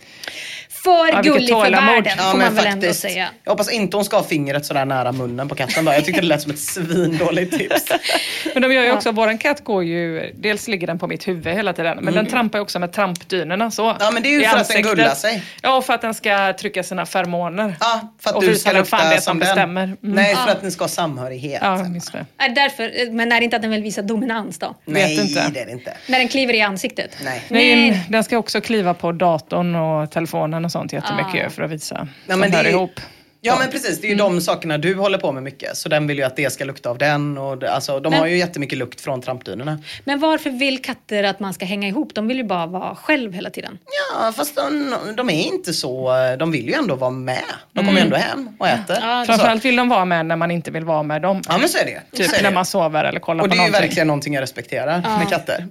För 0.84 1.12
Ja, 1.12 1.20
gullig 1.22 1.48
för 1.48 1.70
världen, 1.70 2.12
Ja, 2.18 2.22
får 2.30 2.38
men 2.38 2.46
man 2.46 2.54
väl 2.54 2.66
ändå 2.66 2.80
faktiskt. 2.86 3.00
säga. 3.00 3.28
Jag 3.44 3.50
hoppas 3.52 3.70
inte 3.70 3.96
hon 3.96 4.04
ska 4.04 4.16
ha 4.16 4.24
fingret 4.24 4.66
sådär 4.66 4.84
nära 4.84 5.12
munnen 5.12 5.48
på 5.48 5.54
katten. 5.54 5.84
Bara. 5.84 5.94
Jag 5.94 6.04
tyckte 6.04 6.20
det 6.20 6.26
lät 6.26 6.42
som 6.42 6.50
ett 6.52 6.58
svindåligt 6.58 7.58
tips. 7.58 7.84
Men 8.54 8.62
de 8.62 8.72
gör 8.72 8.82
ju 8.84 8.92
också, 8.92 9.12
våran 9.12 9.38
katt 9.38 9.64
går 9.64 9.84
ju, 9.84 10.32
dels 10.34 10.68
ligger 10.68 10.86
den 10.86 10.98
på 10.98 11.06
mitt 11.06 11.28
huvud 11.28 11.54
hela 11.54 11.72
tiden, 11.72 11.98
men 12.00 12.14
den 12.14 12.26
trampar 12.26 12.58
ju 12.58 12.62
också 12.62 12.78
med 12.78 12.92
trampdynorna 12.92 13.70
så. 13.70 13.84
Mm. 13.84 13.96
Ja, 14.00 14.10
men 14.10 14.22
det 14.22 14.28
är 14.28 14.30
ju 14.30 14.40
för 14.40 14.46
att 14.46 14.52
den 14.52 14.60
ansiktet. 14.60 14.84
gullar 14.96 15.14
sig. 15.14 15.42
Ja, 15.62 15.76
och 15.76 15.84
för 15.84 15.92
att 15.94 16.00
den 16.02 16.14
ska 16.14 16.52
trycka 16.52 16.82
sina 16.82 17.06
feromoner. 17.06 17.76
Ja, 17.80 18.14
för 18.20 18.30
att 18.30 18.36
Och 18.36 18.42
du 18.42 18.56
ska 18.56 18.72
vem 18.72 18.84
fan 18.84 19.00
det 19.00 19.06
lukta 19.10 19.20
som 19.22 19.30
som 19.32 19.38
bestämmer. 19.38 19.80
den. 19.86 19.96
Mm. 20.02 20.14
Nej, 20.16 20.34
för 20.36 20.50
att 20.52 20.62
ni 20.62 20.70
ska 20.70 20.84
ha 20.84 20.88
samhörighet. 20.88 21.58
Ja, 21.62 21.86
just 21.94 22.12
det. 22.12 22.26
Är 22.38 22.48
det 22.48 22.54
därför, 22.54 23.10
men 23.12 23.32
är 23.32 23.40
det 23.40 23.44
inte 23.44 23.56
att 23.56 23.62
den 23.62 23.70
vill 23.70 23.82
visa 23.82 24.02
dominans 24.02 24.58
då? 24.58 24.74
Nej, 24.84 25.16
vet 25.16 25.24
inte. 25.28 25.48
det 25.54 25.60
är 25.60 25.66
det 25.66 25.72
inte. 25.72 25.96
När 26.06 26.18
den 26.18 26.28
kliver 26.28 26.54
i 26.54 26.60
ansiktet? 26.62 27.16
Nej. 27.24 27.42
Nej, 27.48 28.06
den 28.08 28.24
ska 28.24 28.38
också 28.38 28.60
kliva 28.60 28.94
på 28.94 29.12
datorn 29.12 29.74
och 29.74 30.10
telefonen 30.10 30.64
och 30.64 30.72
sånt 30.78 30.92
jättemycket 30.92 31.46
Ah. 31.46 31.50
för 31.50 31.62
att 31.62 31.70
visa 31.70 32.08
Ja, 32.26 32.32
som 32.32 32.40
men 32.40 32.50
det 32.50 32.56
hör 32.56 32.64
är- 32.64 32.68
ihop. 32.70 33.00
Ja 33.46 33.56
men 33.58 33.70
precis, 33.70 34.00
det 34.00 34.06
är 34.06 34.08
ju 34.08 34.14
de 34.16 34.40
sakerna 34.40 34.78
du 34.78 34.94
håller 34.94 35.18
på 35.18 35.32
med 35.32 35.42
mycket. 35.42 35.76
Så 35.76 35.88
den 35.88 36.06
vill 36.06 36.18
ju 36.18 36.24
att 36.24 36.36
det 36.36 36.52
ska 36.52 36.64
lukta 36.64 36.90
av 36.90 36.98
den. 36.98 37.38
Och 37.38 37.58
det, 37.58 37.70
alltså, 37.72 38.00
de 38.00 38.10
Men- 38.10 38.18
har 38.20 38.26
ju 38.26 38.36
jättemycket 38.38 38.78
lukt 38.78 39.00
från 39.00 39.22
trampdynorna. 39.22 39.78
Men 40.04 40.20
varför 40.20 40.50
vill 40.50 40.82
katter 40.82 41.24
att 41.24 41.40
man 41.40 41.54
ska 41.54 41.64
hänga 41.64 41.88
ihop? 41.88 42.14
De 42.14 42.28
vill 42.28 42.36
ju 42.36 42.44
bara 42.44 42.66
vara 42.66 42.94
själv 42.94 43.32
hela 43.32 43.50
tiden. 43.50 43.78
Ja 44.22 44.32
fast 44.32 44.56
de, 44.56 44.94
de 45.16 45.30
är 45.30 45.42
inte 45.46 45.72
så, 45.72 46.12
de 46.38 46.50
vill 46.50 46.66
ju 46.66 46.72
ändå 46.72 46.94
vara 46.94 47.10
med. 47.10 47.42
De 47.72 47.86
kommer 47.86 47.98
ju 48.00 48.04
ändå 48.04 48.16
hem 48.16 48.48
och 48.58 48.68
äter. 48.68 48.94
Så- 48.94 49.24
Framförallt 49.26 49.64
vill 49.64 49.76
de 49.76 49.88
vara 49.88 50.04
med 50.04 50.26
när 50.26 50.36
man 50.36 50.50
inte 50.50 50.70
vill 50.70 50.84
vara 50.84 51.02
med 51.02 51.22
dem. 51.22 51.42
Ja 51.48 51.58
men 51.58 51.68
så 51.68 51.78
är 51.78 51.84
det. 51.84 52.02
Typ 52.16 52.26
så 52.30 52.36
är 52.36 52.42
när 52.42 52.50
det. 52.50 52.54
man 52.54 52.64
sover 52.66 53.04
eller 53.04 53.20
kollar 53.20 53.44
Och 53.44 53.50
på 53.50 53.54
det 53.54 53.60
är 53.60 53.64
ju 53.64 53.70
någonting. 53.70 53.80
verkligen 53.88 54.06
någonting 54.06 54.34
jag 54.34 54.42
respekterar 54.42 55.00
Ja. 55.04 55.18
med 55.18 55.28
katter. 55.28 55.66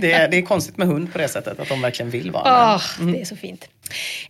Det 0.00 0.12
är, 0.12 0.28
det 0.28 0.36
är 0.38 0.42
konstigt 0.42 0.76
med 0.76 0.86
hund 0.88 1.12
på 1.12 1.18
det 1.18 1.28
sättet, 1.28 1.60
att 1.60 1.68
de 1.68 1.82
verkligen 1.82 2.10
vill 2.10 2.30
vara 2.30 2.44
med. 2.44 2.52
Ah, 2.52 2.80
Det 3.12 3.20
är 3.20 3.24
så 3.24 3.36
fint. 3.36 3.64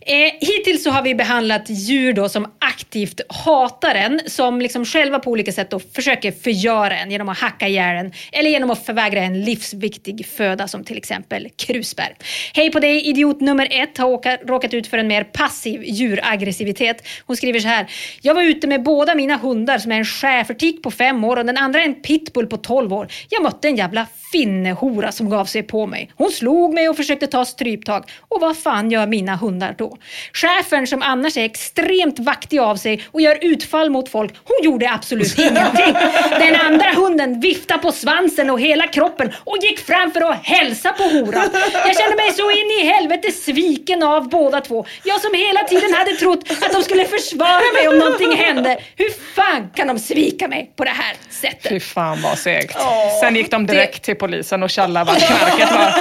Eh, 0.01 0.31
hittills 0.41 0.83
så 0.83 0.91
har 0.91 1.01
vi 1.01 1.15
behandlat 1.15 1.69
djur 1.69 2.13
då 2.13 2.29
som 2.29 2.47
aktivt 2.59 3.21
hatar 3.29 3.95
en, 3.95 4.21
som 4.25 4.61
liksom 4.61 4.85
själva 4.85 5.19
på 5.19 5.31
olika 5.31 5.51
sätt 5.51 5.69
då 5.69 5.79
försöker 5.79 6.31
förgöra 6.31 6.97
en 6.97 7.11
genom 7.11 7.29
att 7.29 7.39
hacka 7.39 7.67
ihjäl 7.67 8.05
en 8.05 8.13
eller 8.31 8.49
genom 8.49 8.71
att 8.71 8.85
förvägra 8.85 9.19
en 9.19 9.41
livsviktig 9.41 10.25
föda 10.25 10.67
som 10.67 10.83
till 10.83 10.97
exempel 10.97 11.47
krusbär. 11.55 12.15
Hej 12.53 12.71
på 12.71 12.79
dig, 12.79 13.01
idiot 13.09 13.41
nummer 13.41 13.67
ett 13.71 13.97
har 13.97 14.07
åka, 14.07 14.37
råkat 14.37 14.73
ut 14.73 14.87
för 14.87 14.97
en 14.97 15.07
mer 15.07 15.23
passiv 15.23 15.83
djuraggressivitet. 15.83 17.07
Hon 17.25 17.37
skriver 17.37 17.59
så 17.59 17.67
här. 17.67 17.91
Jag 18.21 18.33
var 18.33 18.43
ute 18.43 18.67
med 18.67 18.83
båda 18.83 19.15
mina 19.15 19.37
hundar 19.37 19.77
som 19.77 19.91
är 19.91 19.97
en 19.97 20.05
schäfertik 20.05 20.83
på 20.83 20.91
fem 20.91 21.23
år 21.23 21.37
och 21.37 21.45
den 21.45 21.57
andra 21.57 21.83
en 21.83 21.95
pitbull 21.95 22.47
på 22.47 22.57
12 22.57 22.93
år. 22.93 23.07
Jag 23.29 23.43
mötte 23.43 23.67
en 23.67 23.75
jävla 23.75 24.07
finnehora 24.31 25.11
som 25.11 25.29
gav 25.29 25.45
sig 25.45 25.63
på 25.63 25.85
mig. 25.85 26.11
Hon 26.15 26.31
slog 26.31 26.73
mig 26.73 26.89
och 26.89 26.95
försökte 26.95 27.27
ta 27.27 27.45
stryptag. 27.45 28.11
Och 28.19 28.41
vad 28.41 28.57
fan 28.57 28.91
gör 28.91 29.07
mina 29.07 29.35
hundar 29.35 29.48
då? 29.77 29.97
Schäfern 30.33 30.87
som 30.87 31.01
annars 31.01 31.37
är 31.37 31.43
extremt 31.43 32.19
vaktig 32.19 32.59
av 32.59 32.75
sig 32.75 33.03
och 33.11 33.21
gör 33.21 33.37
utfall 33.41 33.89
mot 33.89 34.09
folk, 34.09 34.33
hon 34.43 34.57
gjorde 34.63 34.91
absolut 34.91 35.39
ingenting. 35.39 35.93
Den 36.39 36.55
andra 36.55 36.89
hunden 36.95 37.39
viftade 37.39 37.81
på 37.81 37.91
svansen 37.91 38.49
och 38.49 38.59
hela 38.59 38.87
kroppen 38.87 39.31
och 39.43 39.57
gick 39.61 39.79
fram 39.79 40.11
för 40.11 40.21
att 40.31 40.45
hälsa 40.45 40.91
på 40.91 41.03
horan. 41.03 41.49
Jag 41.73 41.97
kände 41.97 42.15
mig 42.15 42.33
så 42.33 42.51
in 42.51 42.71
i 42.81 42.85
helvete 42.85 43.31
sviken 43.31 44.03
av 44.03 44.29
båda 44.29 44.61
två. 44.61 44.85
Jag 45.03 45.21
som 45.21 45.33
hela 45.33 45.63
tiden 45.63 45.93
hade 45.93 46.11
trott 46.11 46.43
att 46.61 46.73
de 46.73 46.83
skulle 46.83 47.05
försvara 47.05 47.61
mig 47.73 47.87
om 47.87 47.97
någonting 47.97 48.35
hände. 48.35 48.79
Hur 48.95 49.09
fan 49.35 49.69
kan 49.75 49.87
de 49.87 49.99
svika 49.99 50.47
mig 50.47 50.71
på 50.75 50.83
det 50.83 50.89
här 50.89 51.15
sättet? 51.29 51.69
Fy 51.69 51.79
fan 51.79 52.21
vad 52.21 52.37
segt. 52.37 52.77
Sen 53.21 53.35
gick 53.35 53.51
de 53.51 53.65
direkt 53.67 54.03
till 54.03 54.15
polisen 54.15 54.63
och 54.63 54.69
tjallade 54.69 55.05
vart 55.05 55.27
knarket 55.27 55.71
var. 55.71 55.93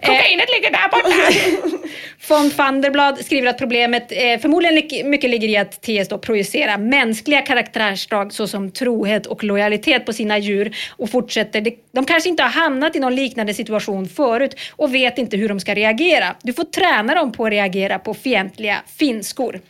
Kokainet 0.06 0.48
ligger 0.54 0.70
där 0.70 0.88
borta! 0.88 1.78
Von 2.28 2.48
Vanderblad 2.48 3.24
skriver 3.24 3.48
att 3.48 3.58
problemet 3.58 4.12
eh, 4.12 4.40
förmodligen 4.40 5.10
mycket 5.10 5.30
ligger 5.30 5.48
i 5.48 5.56
att 5.56 5.82
TS 5.82 6.08
då 6.08 6.18
projicerar 6.18 6.78
mänskliga 6.78 7.42
karaktärsdrag 7.42 8.32
såsom 8.32 8.70
trohet 8.70 9.26
och 9.26 9.44
lojalitet 9.44 10.06
på 10.06 10.12
sina 10.12 10.38
djur 10.38 10.76
och 10.96 11.10
fortsätter. 11.10 11.60
De, 11.60 11.78
de 11.92 12.04
kanske 12.04 12.28
inte 12.28 12.42
har 12.42 12.50
hamnat 12.50 12.96
i 12.96 13.00
någon 13.00 13.14
liknande 13.14 13.54
situation 13.54 14.08
förut 14.08 14.54
och 14.70 14.94
vet 14.94 15.18
inte 15.18 15.36
hur 15.36 15.48
de 15.48 15.60
ska 15.60 15.74
reagera. 15.74 16.36
Du 16.42 16.52
får 16.52 16.64
träna 16.64 17.14
dem 17.14 17.32
på 17.32 17.44
att 17.44 17.50
reagera 17.50 17.98
på 17.98 18.14
fientliga 18.14 18.76
finskor. 18.98 19.60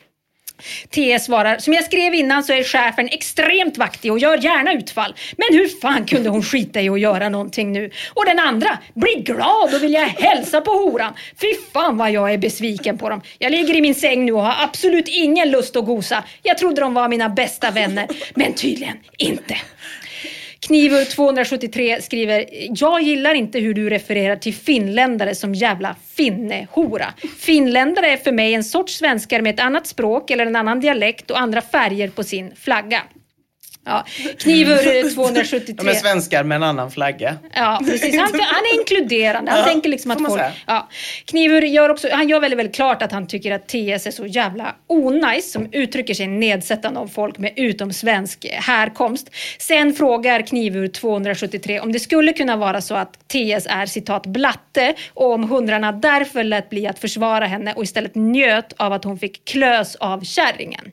TS 0.91 1.25
svarar, 1.25 1.59
som 1.59 1.73
jag 1.73 1.85
skrev 1.85 2.15
innan 2.15 2.45
så 2.45 2.53
är 2.53 2.65
chefen 2.65 3.09
extremt 3.09 3.79
vaktig 3.79 4.13
och 4.13 4.19
gör 4.19 4.45
gärna 4.45 4.73
utfall. 4.73 5.15
Men 5.37 5.59
hur 5.59 5.81
fan 5.81 6.05
kunde 6.07 6.29
hon 6.29 6.43
skita 6.43 6.81
i 6.81 6.89
att 6.89 7.01
göra 7.01 7.29
någonting 7.29 7.73
nu? 7.73 7.91
Och 8.15 8.25
den 8.25 8.39
andra, 8.39 8.79
blir 8.95 9.23
glad 9.23 9.75
och 9.75 9.83
vill 9.83 9.93
jag 9.93 10.07
hälsa 10.07 10.61
på 10.61 10.71
horan. 10.71 11.15
Fy 11.41 11.47
fan 11.73 11.97
vad 11.97 12.11
jag 12.11 12.33
är 12.33 12.39
besviken 12.39 12.99
på 12.99 13.09
dem. 13.09 13.23
Jag 13.39 13.53
ligger 13.53 13.75
i 13.77 13.81
min 13.81 13.95
säng 13.95 14.25
nu 14.25 14.33
och 14.33 14.43
har 14.43 14.65
absolut 14.65 15.09
ingen 15.09 15.51
lust 15.51 15.77
att 15.77 15.87
gosa. 15.87 16.25
Jag 16.43 16.59
trodde 16.59 16.81
de 16.81 16.95
var 16.95 17.09
mina 17.09 17.29
bästa 17.29 17.71
vänner, 17.71 18.07
men 18.35 18.55
tydligen 18.55 18.97
inte. 19.19 19.57
Knivur 20.61 21.05
273 21.05 22.03
skriver, 22.03 22.47
jag 22.81 23.03
gillar 23.03 23.35
inte 23.35 23.59
hur 23.59 23.75
du 23.75 23.91
refererar 23.91 24.37
till 24.37 24.55
finländare 24.55 25.35
som 25.35 25.55
jävla 25.55 25.97
finnehora. 26.17 27.15
Finländare 27.39 28.07
är 28.07 28.17
för 28.17 28.33
mig 28.33 28.55
en 28.55 28.65
sorts 28.65 28.99
svenskar 28.99 29.41
med 29.41 29.55
ett 29.55 29.61
annat 29.61 29.87
språk 29.87 30.31
eller 30.31 30.47
en 30.47 30.57
annan 30.57 30.81
dialekt 30.81 31.31
och 31.31 31.41
andra 31.41 31.63
färger 31.63 32.09
på 32.09 32.23
sin 32.23 32.53
flagga. 32.57 33.03
Ja. 33.87 34.05
Knivur 34.39 34.97
eh, 34.97 35.11
273. 35.15 35.75
De 35.79 35.89
är 35.89 35.95
svenskar 35.95 36.45
med 36.45 36.57
en 36.57 36.63
annan 36.63 36.91
flagga. 36.91 37.37
Ja, 37.55 37.81
precis. 37.87 38.17
Han, 38.17 38.31
han 38.33 38.65
är 38.65 38.79
inkluderande. 38.79 39.51
Han 39.51 39.61
Ja, 39.61 39.67
tänker 39.67 39.91
liksom 39.91 40.11
att 40.11 40.27
folk... 40.27 40.43
Ja. 40.67 40.89
Knivur 41.25 41.63
gör 41.63 41.89
också, 41.89 42.09
han 42.13 42.29
gör 42.29 42.41
väldigt, 42.41 42.59
väldigt 42.59 42.75
klart 42.77 43.03
att 43.03 43.13
han 43.13 43.27
tycker 43.27 43.53
att 43.53 43.69
TS 43.69 44.07
är 44.07 44.11
så 44.11 44.27
jävla 44.27 44.75
onajs 44.87 45.53
som 45.53 45.69
uttrycker 45.73 46.15
sig 46.15 46.27
nedsättande 46.27 47.01
om 47.01 47.09
folk 47.09 47.39
med 47.39 47.53
utomsvensk 47.57 48.47
härkomst. 48.53 49.31
Sen 49.59 49.93
frågar 49.95 50.43
Knivur 50.43 50.89
273 50.89 51.81
om 51.81 51.93
det 51.93 52.01
skulle 52.01 52.33
kunna 52.33 52.57
vara 52.57 52.81
så 52.81 52.95
att 52.95 53.29
TS 53.29 53.67
är 53.71 53.87
citat 53.87 54.27
blatte 54.27 54.95
och 55.15 55.33
om 55.33 55.51
hundrarna 55.51 55.93
därför 55.93 56.45
lät 56.45 56.71
bli 56.71 56.87
att 56.87 56.99
försvara 56.99 57.47
henne 57.47 57.73
och 57.75 57.83
istället 57.85 58.15
njöt 58.15 58.73
av 58.77 58.93
att 58.93 59.05
hon 59.05 59.19
fick 59.19 59.45
klös 59.45 59.97
av 59.97 60.25
kärringen. 60.25 60.91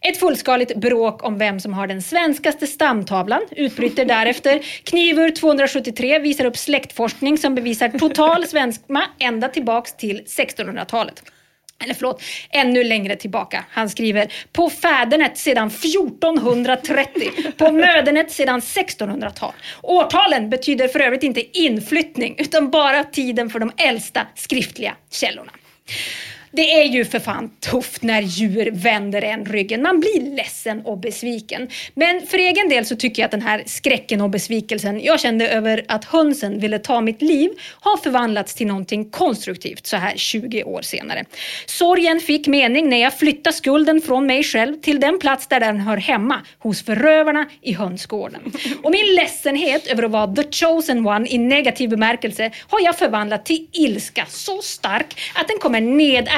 Ett 0.00 0.20
fullskaligt 0.20 0.76
bråk 0.76 1.24
om 1.24 1.38
vem 1.38 1.60
som 1.60 1.74
har 1.74 1.86
den 1.86 2.02
svenskaste 2.02 2.66
stamtavlan 2.66 3.42
utbryter 3.50 4.04
därefter. 4.04 4.58
Knivur 4.84 5.30
273 5.30 6.18
visar 6.18 6.44
upp 6.44 6.56
släktforskning 6.56 7.38
som 7.38 7.54
bevisar 7.54 7.88
total 7.88 8.46
svenskma 8.46 9.04
ända 9.18 9.48
tillbaks 9.48 9.96
till 9.96 10.22
1600-talet. 10.26 11.22
Eller 11.84 11.94
förlåt, 11.94 12.22
ännu 12.50 12.84
längre 12.84 13.16
tillbaka. 13.16 13.64
Han 13.70 13.90
skriver 13.90 14.32
på 14.52 14.70
fädernet 14.70 15.38
sedan 15.38 15.66
1430, 15.68 17.30
på 17.56 17.72
mödernet 17.72 18.30
sedan 18.30 18.60
1600-tal. 18.60 19.52
Årtalen 19.82 20.50
betyder 20.50 20.88
för 20.88 21.00
övrigt 21.00 21.22
inte 21.22 21.58
inflyttning 21.58 22.34
utan 22.38 22.70
bara 22.70 23.04
tiden 23.04 23.50
för 23.50 23.58
de 23.58 23.72
äldsta 23.76 24.26
skriftliga 24.34 24.94
källorna. 25.10 25.52
Det 26.50 26.80
är 26.80 26.84
ju 26.84 27.04
för 27.04 27.18
fan 27.18 27.50
tufft 27.60 28.02
när 28.02 28.22
djur 28.22 28.70
vänder 28.72 29.22
en 29.22 29.44
ryggen. 29.44 29.82
Man 29.82 30.00
blir 30.00 30.36
ledsen 30.36 30.80
och 30.84 30.98
besviken. 30.98 31.68
Men 31.94 32.26
för 32.26 32.38
egen 32.38 32.68
del 32.68 32.86
så 32.86 32.96
tycker 32.96 33.22
jag 33.22 33.24
att 33.24 33.30
den 33.30 33.42
här 33.42 33.62
skräcken 33.66 34.20
och 34.20 34.30
besvikelsen 34.30 35.00
jag 35.00 35.20
kände 35.20 35.48
över 35.48 35.84
att 35.88 36.04
hönsen 36.04 36.60
ville 36.60 36.78
ta 36.78 37.00
mitt 37.00 37.22
liv 37.22 37.50
har 37.80 37.96
förvandlats 37.96 38.54
till 38.54 38.66
någonting 38.66 39.10
konstruktivt 39.10 39.86
så 39.86 39.96
här 39.96 40.12
20 40.16 40.64
år 40.64 40.82
senare. 40.82 41.24
Sorgen 41.66 42.20
fick 42.20 42.46
mening 42.46 42.88
när 42.88 43.02
jag 43.02 43.18
flyttade 43.18 43.56
skulden 43.56 44.00
från 44.00 44.26
mig 44.26 44.44
själv 44.44 44.80
till 44.80 45.00
den 45.00 45.18
plats 45.18 45.46
där 45.46 45.60
den 45.60 45.80
hör 45.80 45.96
hemma, 45.96 46.40
hos 46.58 46.82
förövarna 46.82 47.46
i 47.62 47.72
hönsgården. 47.72 48.40
Och 48.82 48.90
min 48.90 49.14
ledsenhet 49.14 49.86
över 49.86 50.02
att 50.02 50.10
vara 50.10 50.34
the 50.34 50.42
chosen 50.42 51.06
one 51.06 51.28
i 51.28 51.38
negativ 51.38 51.90
bemärkelse 51.90 52.50
har 52.68 52.80
jag 52.80 52.98
förvandlat 52.98 53.46
till 53.46 53.66
ilska 53.72 54.26
så 54.28 54.62
stark 54.62 55.20
att 55.34 55.48
den 55.48 55.58
kommer 55.58 55.80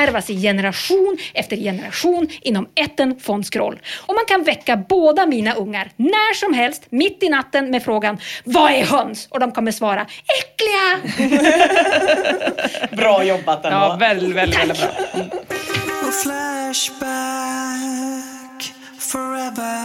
nedärvas 0.01 0.31
i 0.31 0.43
generation 0.43 1.19
efter 1.35 1.57
generation 1.57 2.29
inom 2.41 2.69
ätten 2.75 3.17
von 3.27 3.45
Skroll. 3.45 3.81
Och 4.07 4.15
man 4.15 4.25
kan 4.29 4.43
väcka 4.43 4.77
båda 4.77 5.27
mina 5.27 5.55
ungar 5.55 5.91
när 5.97 6.35
som 6.35 6.55
helst 6.55 6.87
mitt 6.91 7.23
i 7.23 7.29
natten 7.29 7.71
med 7.71 7.83
frågan 7.83 8.19
Vad 8.45 8.73
är 8.73 8.85
höns? 8.85 9.29
Och 9.31 9.41
de 9.41 9.53
kommer 9.53 9.73
svara 9.73 10.07
Äckliga! 10.41 11.01
Bra 12.97 13.25
jobbat 13.25 13.65
ändå. 13.65 13.77
Ja, 13.79 13.97
väldigt, 14.01 14.37
väldigt, 14.37 14.59
väldigt 14.59 14.79
bra. 14.81 14.89
A 16.03 16.13
flashback 16.23 17.01
forever. 18.99 19.81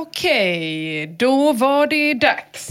Okej, 0.00 1.06
då 1.06 1.52
var 1.52 1.86
det 1.86 2.14
dags. 2.14 2.68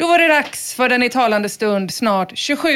Då 0.00 0.06
var 0.06 0.18
det 0.18 0.28
dags 0.28 0.74
för 0.74 0.88
den 0.88 1.02
i 1.02 1.10
talande 1.10 1.48
stund 1.48 1.94
snart 1.94 2.38
27 2.38 2.68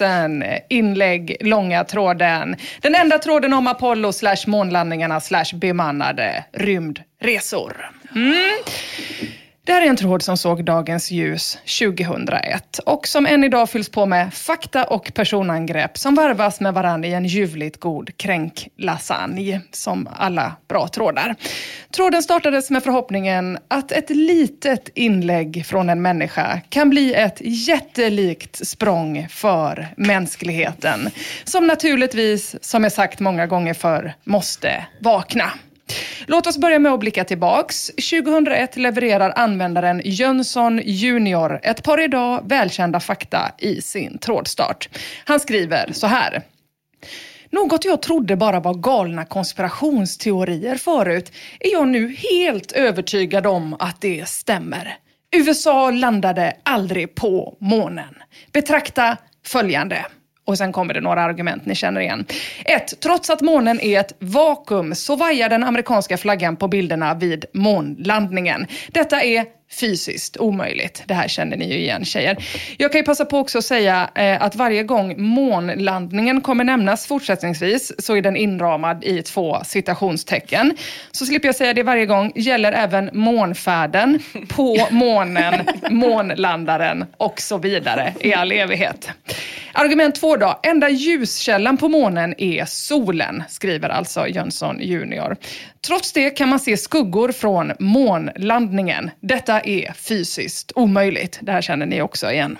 000 0.00 0.44
inlägg 0.68 1.36
långa 1.40 1.84
tråden. 1.84 2.56
Den 2.80 2.94
enda 2.94 3.18
tråden 3.18 3.52
om 3.52 3.66
Apollo 3.66 4.12
slash 4.12 4.36
månlandningarna 4.46 5.20
slash 5.20 5.44
bemannade 5.54 6.44
rymdresor. 6.52 7.90
Mm. 8.14 8.34
Det 9.68 9.74
här 9.74 9.82
är 9.82 9.86
en 9.86 9.96
tråd 9.96 10.22
som 10.22 10.36
såg 10.36 10.64
dagens 10.64 11.10
ljus 11.10 11.58
2001 11.78 12.78
och 12.78 13.06
som 13.06 13.26
än 13.26 13.44
idag 13.44 13.70
fylls 13.70 13.88
på 13.88 14.06
med 14.06 14.34
fakta 14.34 14.84
och 14.84 15.14
personangrepp 15.14 15.98
som 15.98 16.14
varvas 16.14 16.60
med 16.60 16.74
varandra 16.74 17.08
i 17.08 17.14
en 17.14 17.24
ljuvligt 17.24 17.80
god 17.80 18.16
kränklasagne, 18.16 19.60
som 19.70 20.08
alla 20.16 20.56
bra 20.68 20.88
trådar. 20.88 21.34
Tråden 21.90 22.22
startades 22.22 22.70
med 22.70 22.82
förhoppningen 22.82 23.58
att 23.68 23.92
ett 23.92 24.10
litet 24.10 24.88
inlägg 24.94 25.66
från 25.66 25.90
en 25.90 26.02
människa 26.02 26.60
kan 26.68 26.90
bli 26.90 27.14
ett 27.14 27.38
jättelikt 27.40 28.66
språng 28.66 29.26
för 29.30 29.88
mänskligheten, 29.96 31.10
som 31.44 31.66
naturligtvis, 31.66 32.64
som 32.64 32.82
jag 32.82 32.92
sagt 32.92 33.20
många 33.20 33.46
gånger 33.46 33.74
förr, 33.74 34.14
måste 34.24 34.86
vakna. 35.00 35.52
Låt 36.26 36.46
oss 36.46 36.58
börja 36.58 36.78
med 36.78 36.92
att 36.92 37.00
blicka 37.00 37.24
tillbaks. 37.24 37.86
2001 37.86 38.76
levererar 38.76 39.32
användaren 39.36 40.02
Jönsson 40.04 40.80
Junior 40.84 41.60
ett 41.62 41.82
par 41.82 42.04
idag 42.04 42.42
välkända 42.44 43.00
fakta 43.00 43.52
i 43.58 43.82
sin 43.82 44.18
trådstart. 44.18 44.88
Han 45.24 45.40
skriver 45.40 45.92
så 45.92 46.06
här. 46.06 46.42
Något 47.50 47.84
jag 47.84 48.02
trodde 48.02 48.36
bara 48.36 48.60
var 48.60 48.74
galna 48.74 49.24
konspirationsteorier 49.24 50.76
förut 50.76 51.32
är 51.60 51.72
jag 51.72 51.88
nu 51.88 52.14
helt 52.14 52.72
övertygad 52.72 53.46
om 53.46 53.76
att 53.78 54.00
det 54.00 54.28
stämmer. 54.28 54.98
USA 55.36 55.90
landade 55.90 56.56
aldrig 56.62 57.14
på 57.14 57.56
månen. 57.60 58.14
Betrakta 58.52 59.16
följande. 59.46 60.06
Och 60.48 60.58
sen 60.58 60.72
kommer 60.72 60.94
det 60.94 61.00
några 61.00 61.22
argument 61.22 61.66
ni 61.66 61.74
känner 61.74 62.00
igen. 62.00 62.24
1. 62.64 63.00
Trots 63.00 63.30
att 63.30 63.40
månen 63.40 63.80
är 63.80 64.00
ett 64.00 64.12
vakuum 64.18 64.94
så 64.94 65.16
vajar 65.16 65.48
den 65.48 65.64
amerikanska 65.64 66.16
flaggan 66.16 66.56
på 66.56 66.68
bilderna 66.68 67.14
vid 67.14 67.44
månlandningen. 67.52 68.66
Detta 68.92 69.22
är 69.22 69.57
fysiskt 69.70 70.36
omöjligt. 70.36 71.02
Det 71.06 71.14
här 71.14 71.28
känner 71.28 71.56
ni 71.56 71.72
ju 71.72 71.78
igen 71.78 72.04
tjejer. 72.04 72.36
Jag 72.76 72.92
kan 72.92 72.98
ju 72.98 73.04
passa 73.04 73.24
på 73.24 73.38
också 73.38 73.58
att 73.58 73.64
säga 73.64 74.10
eh, 74.14 74.42
att 74.42 74.56
varje 74.56 74.82
gång 74.82 75.22
månlandningen 75.22 76.40
kommer 76.40 76.64
nämnas 76.64 77.06
fortsättningsvis 77.06 77.92
så 77.98 78.16
är 78.16 78.22
den 78.22 78.36
inramad 78.36 79.04
i 79.04 79.22
två 79.22 79.58
citationstecken. 79.64 80.76
Så 81.12 81.26
slipper 81.26 81.48
jag 81.48 81.56
säga 81.56 81.74
det 81.74 81.82
varje 81.82 82.06
gång. 82.06 82.32
Gäller 82.34 82.72
även 82.72 83.10
månfärden, 83.12 84.18
på 84.48 84.88
månen, 84.90 85.66
månlandaren 85.90 87.04
och 87.16 87.40
så 87.40 87.58
vidare 87.58 88.14
i 88.20 88.34
all 88.34 88.52
evighet. 88.52 89.10
Argument 89.72 90.14
två 90.14 90.36
då. 90.36 90.60
Enda 90.62 90.88
ljuskällan 90.88 91.76
på 91.76 91.88
månen 91.88 92.34
är 92.38 92.64
solen, 92.64 93.42
skriver 93.48 93.88
alltså 93.88 94.28
Jönsson 94.28 94.80
junior. 94.80 95.36
Trots 95.86 96.12
det 96.12 96.30
kan 96.30 96.48
man 96.48 96.60
se 96.60 96.76
skuggor 96.76 97.32
från 97.32 97.72
månlandningen. 97.78 99.10
Detta 99.20 99.57
är 99.64 99.92
fysiskt 99.92 100.72
omöjligt. 100.74 101.38
Det 101.42 101.52
här 101.52 101.62
känner 101.62 101.86
ni 101.86 102.02
också 102.02 102.30
igen. 102.30 102.58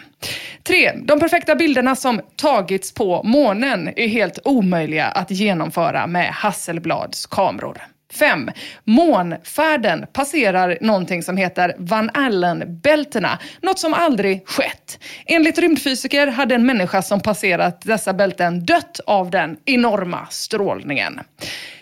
3. 0.62 0.92
De 1.04 1.20
perfekta 1.20 1.54
bilderna 1.54 1.96
som 1.96 2.20
tagits 2.36 2.94
på 2.94 3.22
månen 3.22 3.88
är 3.96 4.08
helt 4.08 4.38
omöjliga 4.44 5.06
att 5.06 5.30
genomföra 5.30 6.06
med 6.06 6.28
Hasselblads 6.32 7.26
kameror. 7.26 7.82
5. 8.12 8.50
Månfärden 8.84 10.06
passerar 10.12 10.78
någonting 10.80 11.22
som 11.22 11.36
heter 11.36 11.74
Van 11.78 12.10
Allen-bältena, 12.14 13.38
något 13.62 13.78
som 13.78 13.94
aldrig 13.94 14.48
skett. 14.48 14.98
Enligt 15.26 15.58
rymdfysiker 15.58 16.26
hade 16.26 16.54
en 16.54 16.66
människa 16.66 17.02
som 17.02 17.20
passerat 17.20 17.80
dessa 17.80 18.12
bälten 18.12 18.64
dött 18.64 19.00
av 19.06 19.30
den 19.30 19.56
enorma 19.64 20.26
strålningen. 20.30 21.20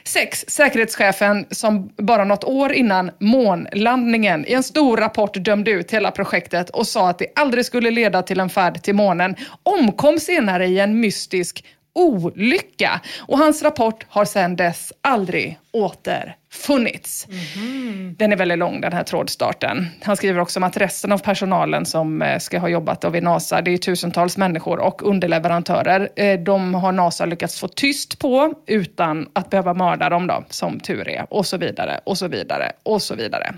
6. 0.07 0.45
Säkerhetschefen 0.49 1.47
som 1.51 1.91
bara 1.97 2.25
något 2.25 2.45
år 2.45 2.73
innan 2.73 3.11
månlandningen 3.21 4.47
i 4.47 4.53
en 4.53 4.63
stor 4.63 4.97
rapport 4.97 5.35
dömde 5.35 5.71
ut 5.71 5.91
hela 5.91 6.11
projektet 6.11 6.71
och 6.71 6.87
sa 6.87 7.09
att 7.09 7.19
det 7.19 7.27
aldrig 7.35 7.65
skulle 7.65 7.91
leda 7.91 8.23
till 8.23 8.41
en 8.41 8.49
färd 8.49 8.83
till 8.83 8.95
månen 8.95 9.37
omkom 9.63 10.19
senare 10.19 10.67
i 10.67 10.79
en 10.79 11.01
mystisk 11.01 11.65
olycka. 11.97 13.01
Och 13.19 13.39
hans 13.39 13.63
rapport 13.63 14.07
har 14.09 14.25
sedan 14.25 14.57
dess 14.57 14.93
aldrig 15.01 15.59
återfunnits. 15.73 17.27
Den 18.17 18.33
är 18.33 18.37
väldigt 18.37 18.59
lång 18.59 18.81
den 18.81 18.93
här 18.93 19.03
trådstarten. 19.03 19.87
Han 20.03 20.17
skriver 20.17 20.41
också 20.41 20.59
om 20.59 20.65
att 20.65 20.77
resten 20.77 21.13
av 21.13 21.19
personalen 21.19 21.87
som 21.87 22.23
eh, 22.23 22.39
ska 22.39 22.59
ha 22.59 22.69
jobbat 22.69 23.01
då 23.01 23.09
vid 23.09 23.23
NASA, 23.23 23.61
det 23.61 23.71
är 23.71 23.79
tusentals 23.79 24.37
människor 24.37 24.79
och 24.79 25.09
underleverantörer, 25.09 26.09
eh, 26.17 26.41
de 26.41 26.75
har 26.75 26.93
NASA 26.93 27.27
lyckats 27.27 27.61
få 27.61 27.69
tyst 27.69 28.19
på 28.19 28.55
utan 28.67 29.29
att 29.33 29.51
behöva 29.51 29.75
mörda 29.75 30.09
dem 30.09 30.27
då, 30.27 30.45
som 30.49 30.81
tur 30.81 31.09
är. 31.09 31.27
Och 31.31 31.47
så 31.47 31.57
vidare, 31.57 32.01
och 32.05 32.19
så 32.19 32.29
vidare, 32.29 32.73
och 32.83 33.03
så 33.03 33.15
vidare. 33.15 33.55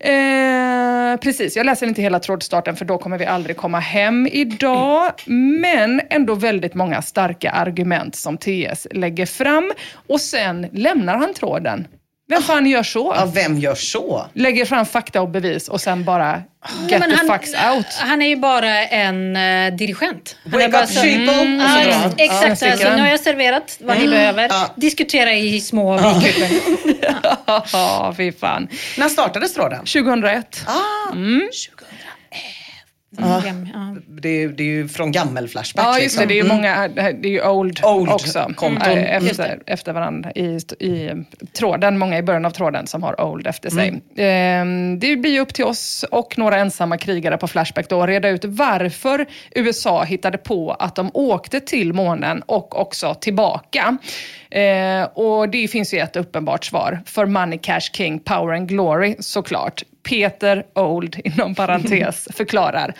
Eh, 0.00 1.16
precis, 1.20 1.56
jag 1.56 1.66
läser 1.66 1.86
inte 1.86 2.02
hela 2.02 2.18
trådstarten 2.18 2.76
för 2.76 2.84
då 2.84 2.98
kommer 2.98 3.18
vi 3.18 3.26
aldrig 3.26 3.56
komma 3.56 3.78
hem 3.78 4.26
idag. 4.32 5.12
Men 5.60 6.00
ändå 6.10 6.34
väldigt 6.34 6.74
många 6.74 7.02
starka 7.02 7.50
argument 7.50 8.16
som 8.16 8.38
TS 8.38 8.86
lägger 8.90 9.26
fram. 9.26 9.72
Och 10.06 10.20
sen 10.20 10.66
lämnar 10.72 11.16
han 11.16 11.34
tråden. 11.34 11.86
Vem 12.28 12.42
fan 12.42 12.66
gör 12.66 12.82
så? 12.82 13.14
Ja, 13.16 13.24
vem 13.34 13.58
gör 13.58 13.74
så? 13.74 14.26
Lägger 14.34 14.64
fram 14.64 14.86
fakta 14.86 15.20
och 15.22 15.28
bevis 15.28 15.68
och 15.68 15.80
sen 15.80 16.04
bara 16.04 16.42
get 16.88 17.00
men 17.00 17.10
the 17.10 17.16
han, 17.16 17.26
fucks 17.28 17.50
out. 17.74 17.86
Han 17.98 18.22
är 18.22 18.26
ju 18.28 18.36
bara 18.36 18.86
en 18.86 19.36
uh, 19.36 19.76
dirigent. 19.76 20.36
Han 20.42 20.52
Wake 20.52 20.64
är 20.64 20.68
bara 20.68 20.82
up 20.84 20.88
people, 20.94 21.42
Mm, 21.42 21.60
och 21.60 21.70
så 21.70 21.78
ja, 21.78 21.84
drar 21.84 21.92
han. 21.92 22.12
Exakt, 22.16 22.62
Ja, 22.62 22.72
alltså, 22.72 22.88
nu 22.96 23.00
har 23.02 23.08
jag 23.08 23.20
serverat 23.20 23.78
vad 23.80 23.98
ni 23.98 24.08
behöver. 24.08 24.48
Ja. 24.50 24.74
Diskutera 24.76 25.32
i 25.34 25.60
små 25.60 25.94
bikupor. 25.96 26.48
Ja, 27.72 28.14
fy 28.16 28.32
fan. 28.32 28.68
När 28.98 29.08
startades 29.08 29.54
tråden? 29.54 29.78
2001. 29.78 30.64
Ah, 30.66 31.12
Mm. 31.12 31.48
Ja. 33.10 33.42
det, 34.08 34.28
är, 34.28 34.48
det 34.48 34.62
är 34.62 34.66
ju 34.66 34.88
från 34.88 35.12
gammel 35.12 35.48
Flashback. 35.48 35.84
Ja, 35.86 35.98
just 36.00 36.18
det. 36.18 36.26
liksom. 36.26 36.28
Det 36.28 36.34
är 36.34 36.36
ju 36.36 36.40
Mm. 36.40 36.56
många, 36.56 36.88
det 37.12 37.28
är 37.28 37.32
ju 37.32 37.42
old, 37.48 37.80
Old 37.84 38.08
också. 38.10 38.50
konton. 38.56 38.98
Efter, 38.98 39.58
efter 39.66 39.92
varandra 39.92 40.32
i, 40.32 40.44
i 40.78 41.10
tråden. 41.58 41.98
Många 41.98 42.18
i 42.18 42.22
början 42.22 42.44
av 42.44 42.50
tråden 42.50 42.86
som 42.86 43.02
har 43.02 43.20
old 43.20 43.46
efter 43.46 43.70
sig. 43.70 43.88
Eh, 44.16 44.64
det 44.98 45.16
blir 45.16 45.30
ju 45.30 45.40
upp 45.40 45.54
till 45.54 45.64
oss 45.64 46.04
och 46.10 46.38
några 46.38 46.56
ensamma 46.58 46.98
krigare 46.98 47.36
på 47.38 47.48
Flashback 47.48 47.88
då 47.88 48.02
att 48.02 48.08
reda 48.08 48.28
ut 48.28 48.44
varför 48.44 49.26
USA 49.54 50.02
hittade 50.04 50.38
på 50.38 50.72
att 50.72 50.94
de 50.96 51.10
åkte 51.14 51.60
till 51.60 51.92
månen 51.92 52.42
och 52.46 52.80
också 52.80 53.14
tillbaka. 53.14 53.96
Eh, 54.50 55.04
och 55.04 55.48
det 55.48 55.68
finns 55.68 55.94
ju 55.94 55.98
ett 55.98 56.16
uppenbart 56.16 56.64
svar. 56.64 57.00
För 57.06 57.26
Money 57.26 57.58
Cash 57.58 57.80
King, 57.80 58.18
Power 58.18 58.54
and 58.54 58.68
Glory 58.68 59.16
såklart. 59.18 59.82
Peter 60.08 60.66
Old, 60.74 61.16
inom 61.24 61.54
parentes, 61.54 62.28
förklarar. 62.34 62.94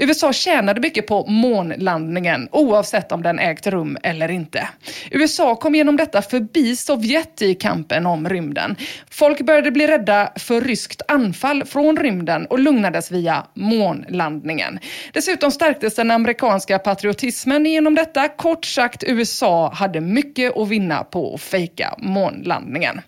USA 0.00 0.32
tjänade 0.32 0.80
mycket 0.80 1.06
på 1.06 1.26
månlandningen 1.26 2.48
oavsett 2.52 3.12
om 3.12 3.22
den 3.22 3.38
ägt 3.38 3.66
rum 3.66 3.98
eller 4.02 4.30
inte. 4.30 4.68
USA 5.10 5.56
kom 5.56 5.74
genom 5.74 5.96
detta 5.96 6.22
förbi 6.22 6.76
Sovjet 6.76 7.42
i 7.42 7.54
kampen 7.54 8.06
om 8.06 8.28
rymden. 8.28 8.76
Folk 9.10 9.40
började 9.40 9.70
bli 9.70 9.86
rädda 9.86 10.32
för 10.36 10.60
ryskt 10.60 11.02
anfall 11.08 11.64
från 11.64 11.96
rymden 11.96 12.46
och 12.46 12.58
lugnades 12.58 13.10
via 13.10 13.46
månlandningen. 13.54 14.78
Dessutom 15.12 15.50
stärktes 15.50 15.94
den 15.94 16.10
amerikanska 16.10 16.78
patriotismen 16.78 17.66
genom 17.66 17.94
detta. 17.94 18.28
Kort 18.28 18.64
sagt, 18.64 19.04
USA 19.06 19.72
hade 19.74 20.00
mycket 20.00 20.56
att 20.56 20.68
vinna 20.68 21.04
på 21.04 21.34
att 21.34 21.40
fejka 21.40 21.94
månlandningen. 21.98 23.00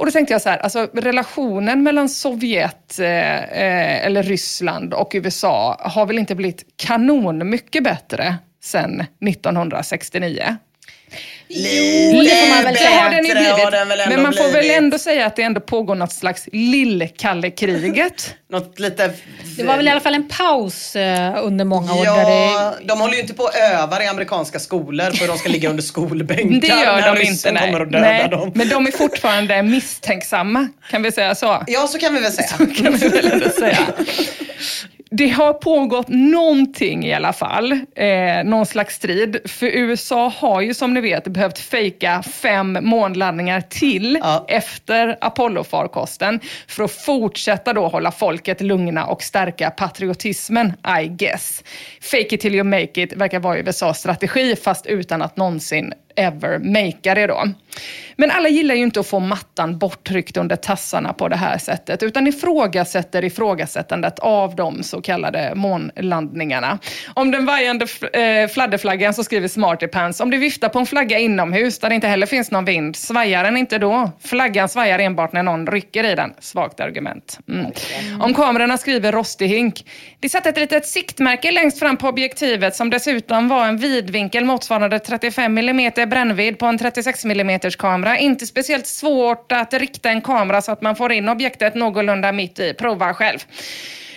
Och 0.00 0.06
då 0.06 0.12
tänkte 0.12 0.34
jag 0.34 0.42
så 0.42 0.48
här, 0.48 0.58
alltså 0.58 0.88
relationen 0.92 1.82
mellan 1.82 2.08
Sovjet 2.08 2.98
eh, 2.98 3.36
eh, 3.36 4.06
eller 4.06 4.22
Ryssland 4.22 4.94
och 4.94 5.10
USA 5.14 5.76
har 5.80 6.06
väl 6.06 6.18
inte 6.18 6.34
blivit 6.34 6.64
kanon 6.76 7.50
mycket 7.50 7.84
bättre 7.84 8.36
sedan 8.62 9.04
1969? 9.28 10.56
Det 11.50 12.36
får 12.36 12.54
man 12.54 12.64
väl 12.64 12.76
säga. 12.76 12.90
har 12.90 13.10
den 13.10 13.24
ju 13.24 13.34
blivit. 13.34 13.72
väl 13.72 13.74
ändå 14.00 14.04
Men 14.08 14.22
man 14.22 14.32
får 14.32 14.42
väl 14.52 14.60
blivit. 14.60 14.76
ändå 14.78 14.98
säga 14.98 15.26
att 15.26 15.36
det 15.36 15.42
ändå 15.42 15.60
pågår 15.60 15.94
något 15.94 16.12
slags 16.12 16.48
lillkallekriget. 16.52 18.34
Något 18.50 18.78
lite... 18.78 19.10
Det 19.56 19.64
var 19.64 19.76
väl 19.76 19.88
i 19.88 19.90
alla 19.90 20.00
fall 20.00 20.14
en 20.14 20.28
paus 20.28 20.96
eh, 20.96 21.38
under 21.44 21.64
många 21.64 21.94
år. 21.94 22.04
Där 22.04 22.30
Ja, 22.30 22.74
det, 22.80 22.86
de 22.86 23.00
håller 23.00 23.14
ju 23.14 23.20
inte 23.20 23.34
på 23.34 23.42
och 23.42 23.56
övar 23.56 24.02
i 24.02 24.06
amerikanska 24.06 24.58
skolor 24.58 25.10
för 25.10 25.28
de 25.28 25.38
ska 25.38 25.48
ligga 25.48 25.70
under 25.70 25.82
skolbänkar 25.82 26.60
Det 26.60 26.66
gör 26.66 27.00
när 27.00 27.14
de 27.14 27.22
inte. 27.22 27.52
Nej. 27.52 27.66
kommer 27.66 27.80
och 27.80 27.86
dödar 27.86 28.08
nej. 28.08 28.28
dem. 28.28 28.52
Men 28.54 28.68
de 28.68 28.86
är 28.86 28.90
fortfarande 28.98 29.62
misstänksamma, 29.62 30.68
kan 30.90 31.02
vi 31.02 31.12
säga 31.12 31.34
så? 31.34 31.64
Ja, 31.66 31.86
så 31.86 31.98
kan 31.98 32.14
vi 32.14 32.20
väl 32.20 32.32
säga. 32.32 32.48
kan 32.82 32.92
vi 32.96 33.08
väl 33.08 33.26
ändå 33.32 33.48
säga. 33.48 33.78
Det 35.12 35.28
har 35.28 35.52
pågått 35.52 36.08
någonting 36.08 37.06
i 37.06 37.14
alla 37.14 37.32
fall, 37.32 37.72
eh, 37.72 38.44
någon 38.44 38.66
slags 38.66 38.94
strid. 38.94 39.38
För 39.44 39.66
USA 39.66 40.32
har 40.36 40.60
ju 40.60 40.74
som 40.74 40.94
ni 40.94 41.00
vet 41.00 41.24
behövt 41.24 41.58
fejka 41.58 42.22
fem 42.22 42.78
månlandningar 42.82 43.60
till 43.60 44.18
Ja. 44.22 44.44
efter 44.48 45.16
Apollo-farkosten 45.20 46.40
för 46.68 46.84
att 46.84 46.90
fortsätta 46.92 47.72
då 47.72 47.88
hålla 47.88 48.12
folket 48.12 48.60
lugna 48.60 49.06
och 49.06 49.22
stärka 49.22 49.70
patriotismen, 49.70 50.72
I 51.02 51.06
guess. 51.08 51.64
Fake 52.00 52.34
it 52.34 52.40
till 52.40 52.54
you 52.54 52.64
make 52.64 53.02
it 53.02 53.12
verkar 53.12 53.40
vara 53.40 53.58
USAs 53.58 53.98
strategi 53.98 54.56
fast 54.56 54.86
utan 54.86 55.22
att 55.22 55.36
någonsin 55.36 55.92
ever 56.16 56.58
makea 56.58 57.14
det 57.14 57.26
då. 57.26 57.44
Men 58.16 58.30
alla 58.30 58.48
gillar 58.48 58.74
ju 58.74 58.82
inte 58.82 59.00
att 59.00 59.06
få 59.06 59.20
mattan 59.20 59.78
borttryckt 59.78 60.36
under 60.36 60.56
tassarna 60.56 61.12
på 61.12 61.28
det 61.28 61.36
här 61.36 61.58
sättet 61.58 62.02
utan 62.02 62.26
ifrågasätter 62.26 63.24
ifrågasättandet 63.24 64.18
av 64.18 64.56
de 64.56 64.82
så 64.82 64.99
så 65.00 65.04
kallade 65.04 65.52
månlandningarna. 65.54 66.78
Om 67.14 67.30
den 67.30 67.46
vajande 67.46 67.86
eh, 68.12 68.48
fladderflaggan 68.48 69.14
så 69.14 69.24
skriver 69.24 69.48
Smarty 69.48 69.86
Pants, 69.86 70.20
om 70.20 70.30
du 70.30 70.38
viftar 70.38 70.68
på 70.68 70.78
en 70.78 70.86
flagga 70.86 71.18
inomhus 71.18 71.78
där 71.78 71.88
det 71.88 71.94
inte 71.94 72.08
heller 72.08 72.26
finns 72.26 72.50
någon 72.50 72.64
vind, 72.64 72.96
svajar 72.96 73.44
den 73.44 73.56
inte 73.56 73.78
då? 73.78 74.10
Flaggan 74.24 74.68
svajar 74.68 74.98
enbart 74.98 75.32
när 75.32 75.42
någon 75.42 75.66
rycker 75.66 76.04
i 76.04 76.14
den. 76.14 76.32
Svagt 76.38 76.80
argument. 76.80 77.38
Mm. 77.48 77.72
Om 78.20 78.34
kamerorna 78.34 78.78
skriver 78.78 79.12
Rostig 79.12 79.48
Hink, 79.48 79.84
det 80.20 80.28
satt 80.28 80.46
ett 80.46 80.56
litet 80.56 80.86
siktmärke 80.86 81.50
längst 81.50 81.78
fram 81.78 81.96
på 81.96 82.08
objektivet 82.08 82.76
som 82.76 82.90
dessutom 82.90 83.48
var 83.48 83.66
en 83.66 83.76
vidvinkel 83.76 84.44
motsvarande 84.44 84.98
35 84.98 85.58
mm 85.58 85.92
brännvidd 86.10 86.58
på 86.58 86.66
en 86.66 86.78
36 86.78 87.24
mm 87.24 87.60
kamera. 87.78 88.18
Inte 88.18 88.46
speciellt 88.46 88.86
svårt 88.86 89.52
att 89.52 89.74
rikta 89.74 90.10
en 90.10 90.20
kamera 90.20 90.62
så 90.62 90.72
att 90.72 90.82
man 90.82 90.96
får 90.96 91.12
in 91.12 91.28
objektet 91.28 91.74
någorlunda 91.74 92.32
mitt 92.32 92.58
i. 92.58 92.74
Prova 92.74 93.14
själv. 93.14 93.38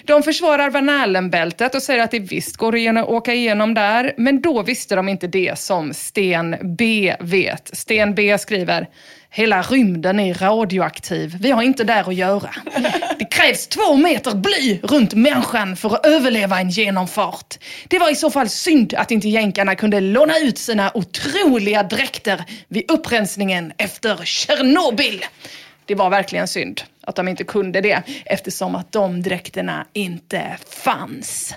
De 0.05 0.23
försvarar 0.23 0.69
Van 0.69 0.89
Allen-bältet 0.89 1.75
och 1.75 1.81
säger 1.81 2.03
att 2.03 2.11
det 2.11 2.19
visst 2.19 2.57
går 2.57 2.97
att 2.97 3.09
åka 3.09 3.33
igenom 3.33 3.73
där, 3.73 4.13
men 4.17 4.41
då 4.41 4.61
visste 4.61 4.95
de 4.95 5.09
inte 5.09 5.27
det 5.27 5.59
som 5.59 5.93
Sten 5.93 6.55
B 6.77 7.15
vet. 7.19 7.69
Sten 7.73 8.15
B 8.15 8.37
skriver 8.37 8.87
Hela 9.29 9.61
rymden 9.61 10.19
är 10.19 10.33
radioaktiv. 10.33 11.37
Vi 11.39 11.51
har 11.51 11.63
inte 11.63 11.83
där 11.83 12.09
att 12.09 12.15
göra. 12.15 12.49
Det 13.19 13.25
krävs 13.25 13.67
två 13.67 13.95
meter 13.95 14.35
bly 14.35 14.79
runt 14.83 15.13
människan 15.13 15.75
för 15.75 15.95
att 15.95 16.05
överleva 16.05 16.59
en 16.59 16.69
genomfart. 16.69 17.55
Det 17.87 17.99
var 17.99 18.11
i 18.11 18.15
så 18.15 18.31
fall 18.31 18.49
synd 18.49 18.93
att 18.93 19.11
inte 19.11 19.29
jänkarna 19.29 19.75
kunde 19.75 19.99
låna 19.99 20.37
ut 20.39 20.57
sina 20.57 20.91
otroliga 20.93 21.83
dräkter 21.83 22.43
vid 22.67 22.91
upprensningen 22.91 23.73
efter 23.77 24.25
Tjernobyl. 24.25 25.25
Det 25.85 25.95
var 25.95 26.09
verkligen 26.09 26.47
synd 26.47 26.81
att 27.03 27.15
de 27.15 27.27
inte 27.27 27.43
kunde 27.43 27.81
det 27.81 28.01
eftersom 28.25 28.75
att 28.75 28.91
de 28.91 29.21
dräkterna 29.21 29.85
inte 29.93 30.57
fanns. 30.69 31.55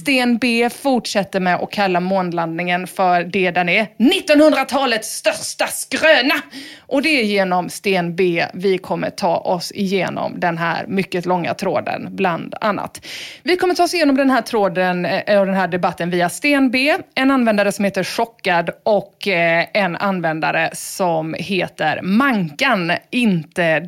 Sten 0.00 0.38
B 0.38 0.70
fortsätter 0.70 1.40
med 1.40 1.54
att 1.54 1.70
kalla 1.70 2.00
månlandningen 2.00 2.86
för 2.86 3.24
det 3.24 3.50
den 3.50 3.68
är. 3.68 3.86
1900-talets 3.98 5.08
största 5.08 5.66
skröna! 5.66 6.34
Och 6.78 7.02
det 7.02 7.08
är 7.08 7.24
genom 7.24 7.68
Sten 7.68 8.16
B 8.16 8.44
vi 8.54 8.78
kommer 8.78 9.10
ta 9.10 9.36
oss 9.36 9.72
igenom 9.72 10.40
den 10.40 10.58
här 10.58 10.86
mycket 10.86 11.26
långa 11.26 11.54
tråden, 11.54 12.08
bland 12.10 12.54
annat. 12.60 13.06
Vi 13.42 13.56
kommer 13.56 13.74
ta 13.74 13.84
oss 13.84 13.94
igenom 13.94 14.16
den 14.16 14.30
här 14.30 14.42
tråden 14.42 15.04
eh, 15.04 15.40
och 15.40 15.46
den 15.46 15.54
här 15.54 15.68
debatten 15.68 16.10
via 16.10 16.28
Sten 16.28 16.70
B, 16.70 16.96
en 17.14 17.30
användare 17.30 17.72
som 17.72 17.84
heter 17.84 18.04
Chockad 18.04 18.70
och 18.82 19.28
eh, 19.28 19.66
en 19.72 19.96
användare 19.96 20.70
som 20.72 21.34
heter 21.38 22.02
Mankan, 22.02 22.92
inte 23.10 23.80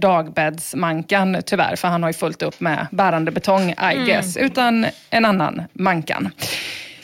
Dagbäddsmankan 0.85 1.43
tyvärr, 1.47 1.76
för 1.76 1.89
han 1.89 2.03
har 2.03 2.11
ju 2.11 2.14
fullt 2.14 2.43
upp 2.43 2.61
med 2.61 2.87
bärande 2.91 3.30
betong, 3.30 3.70
I 3.70 4.07
guess, 4.07 4.37
utan 4.37 4.87
en 5.11 5.24
annan 5.24 5.62
Mankan. 5.72 6.30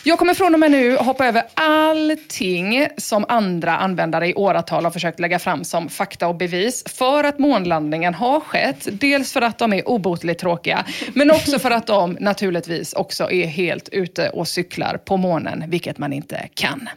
Jag 0.03 0.19
kommer 0.19 0.35
från 0.35 0.55
och 0.55 0.61
med 0.61 0.71
nu 0.71 0.97
hoppa 0.97 1.27
över 1.27 1.43
allting 1.55 2.89
som 2.97 3.25
andra 3.29 3.77
användare 3.77 4.29
i 4.29 4.35
åratal 4.35 4.85
har 4.85 4.91
försökt 4.91 5.21
lägga 5.21 5.39
fram 5.39 5.65
som 5.65 5.89
fakta 5.89 6.29
och 6.29 6.35
bevis 6.35 6.85
för 6.87 7.25
att 7.25 7.39
månlandningen 7.39 8.15
har 8.15 8.41
skett. 8.41 8.89
Dels 8.93 9.33
för 9.33 9.43
att 9.43 9.59
de 9.59 9.73
är 9.73 9.89
obotligt 9.89 10.39
tråkiga, 10.39 10.85
men 11.15 11.31
också 11.31 11.59
för 11.59 11.71
att 11.71 11.87
de 11.87 12.17
naturligtvis 12.21 12.93
också 12.93 13.31
är 13.31 13.47
helt 13.47 13.89
ute 13.89 14.29
och 14.31 14.49
cyklar 14.49 14.97
på 15.05 15.17
månen, 15.17 15.65
vilket 15.69 15.99
man 15.99 16.13
inte 16.13 16.49
kan. 16.55 16.89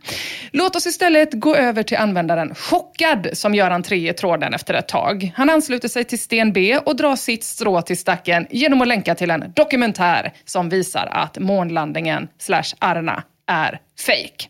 Låt 0.51 0.75
oss 0.75 0.85
istället 0.87 1.33
gå 1.33 1.55
över 1.55 1.83
till 1.83 1.97
användaren 1.97 2.55
Chockad 2.55 3.29
som 3.33 3.55
gör 3.55 3.71
entré 3.71 4.09
i 4.09 4.13
tråden 4.13 4.53
efter 4.53 4.73
ett 4.73 4.87
tag. 4.87 5.31
Han 5.35 5.49
ansluter 5.49 5.87
sig 5.87 6.03
till 6.03 6.19
Sten 6.19 6.53
B 6.53 6.77
och 6.85 6.95
drar 6.95 7.15
sitt 7.15 7.43
strå 7.43 7.81
till 7.81 7.97
stacken 7.97 8.47
genom 8.49 8.81
att 8.81 8.87
länka 8.87 9.15
till 9.15 9.31
en 9.31 9.53
dokumentär 9.55 10.33
som 10.45 10.69
visar 10.69 11.09
att 11.11 11.39
månlandningen 11.39 12.27
slash 12.39 12.73
Arna 12.93 13.23
är 13.47 13.79
fake. 13.99 14.49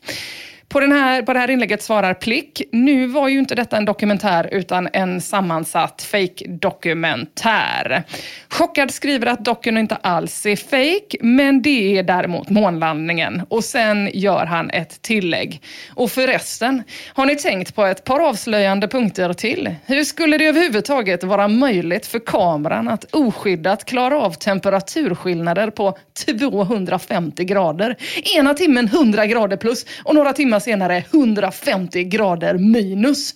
På, 0.69 0.79
den 0.79 0.91
här, 0.91 1.21
på 1.21 1.33
det 1.33 1.39
här 1.39 1.49
inlägget 1.49 1.83
svarar 1.83 2.13
Plick. 2.13 2.61
Nu 2.71 3.07
var 3.07 3.27
ju 3.27 3.39
inte 3.39 3.55
detta 3.55 3.77
en 3.77 3.85
dokumentär 3.85 4.49
utan 4.51 4.89
en 4.93 5.21
sammansatt 5.21 6.01
fake-dokumentär. 6.01 8.03
Chockad 8.49 8.91
skriver 8.91 9.27
att 9.27 9.45
docken 9.45 9.77
inte 9.77 9.95
alls 9.95 10.45
är 10.45 10.55
fake, 10.55 11.17
men 11.21 11.61
det 11.61 11.97
är 11.97 12.03
däremot 12.03 12.49
månlandningen. 12.49 13.41
Och 13.49 13.63
sen 13.63 14.09
gör 14.13 14.45
han 14.45 14.69
ett 14.69 15.01
tillägg. 15.01 15.61
Och 15.89 16.11
förresten, 16.11 16.83
har 17.13 17.25
ni 17.25 17.35
tänkt 17.35 17.75
på 17.75 17.85
ett 17.85 18.03
par 18.03 18.19
avslöjande 18.19 18.87
punkter 18.87 19.33
till? 19.33 19.75
Hur 19.85 20.03
skulle 20.03 20.37
det 20.37 20.45
överhuvudtaget 20.45 21.23
vara 21.23 21.47
möjligt 21.47 22.05
för 22.05 22.19
kameran 22.19 22.87
att 22.87 23.13
oskyddat 23.13 23.85
klara 23.85 24.21
av 24.21 24.31
temperaturskillnader 24.31 25.69
på 25.69 25.97
250 26.25 27.43
grader? 27.43 27.97
Ena 28.37 28.53
timmen 28.53 28.87
100 28.87 29.25
grader 29.25 29.57
plus 29.57 29.85
och 30.03 30.15
några 30.15 30.33
timmar 30.33 30.59
senare 30.63 31.03
150 31.11 32.03
grader 32.03 32.57
minus. 32.57 33.31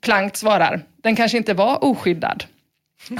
Plankt 0.00 0.36
svarar, 0.36 0.80
den 1.02 1.16
kanske 1.16 1.38
inte 1.38 1.54
var 1.54 1.84
oskyddad. 1.84 2.44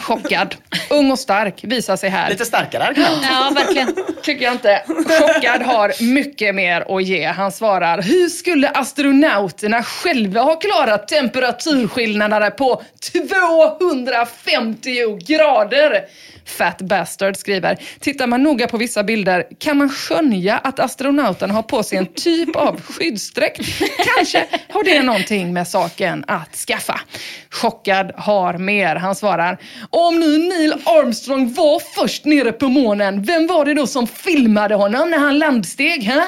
Chockad, 0.01 0.55
ung 0.91 1.11
och 1.11 1.19
stark 1.19 1.65
visar 1.65 1.97
sig 1.97 2.11
här. 2.11 2.31
Lite 2.31 2.45
starkare 2.45 2.85
argument. 2.85 3.19
Ja, 3.23 3.53
verkligen. 3.55 3.95
Tycker 4.23 4.45
jag 4.45 4.55
inte. 4.55 4.83
Chockad 4.87 5.63
har 5.63 6.13
mycket 6.13 6.55
mer 6.55 6.97
att 6.97 7.05
ge. 7.05 7.25
Han 7.25 7.53
svarar, 7.53 8.03
hur 8.03 8.29
skulle 8.29 8.69
astronauterna 8.69 9.83
själva 9.83 10.41
ha 10.41 10.57
klarat 10.57 11.09
temperaturskillnaderna 11.09 12.51
på 12.51 12.83
250 13.13 15.19
grader? 15.19 16.05
Fat 16.47 16.83
Bastard 16.83 17.37
skriver, 17.37 17.79
tittar 18.01 18.27
man 18.27 18.43
noga 18.43 18.69
på 18.69 18.77
vissa 18.77 19.05
bilder 19.05 19.45
kan 19.59 19.77
man 19.77 19.91
skönja 19.91 20.59
att 20.59 20.81
astronauten 20.81 21.51
har 21.51 21.63
på 21.63 21.83
sig 21.83 21.99
en 21.99 22.07
typ 22.07 22.57
av 22.57 22.81
skyddsdräkt. 22.81 23.61
Kanske 24.17 24.47
har 24.69 24.85
det 24.85 25.03
någonting 25.03 25.53
med 25.53 25.69
saken 25.69 26.25
att 26.27 26.57
skaffa. 26.57 27.01
Chockad 27.51 28.13
har 28.17 28.59
mer. 28.59 28.97
Han 28.97 29.15
svarar, 29.15 29.59
om 29.91 30.21
nu 30.21 30.39
Neil 30.39 30.73
Armstrong 30.73 31.55
var 31.55 31.81
först 31.95 32.25
nere 32.25 32.53
på 32.53 32.69
månen, 32.69 33.23
vem 33.23 33.47
var 33.47 33.65
det 33.65 33.75
då 33.75 33.87
som 33.87 34.07
filmade 34.07 34.75
honom 34.75 35.11
när 35.11 35.19
han 35.19 35.39
landsteg? 35.39 36.05
Huh? 36.05 36.25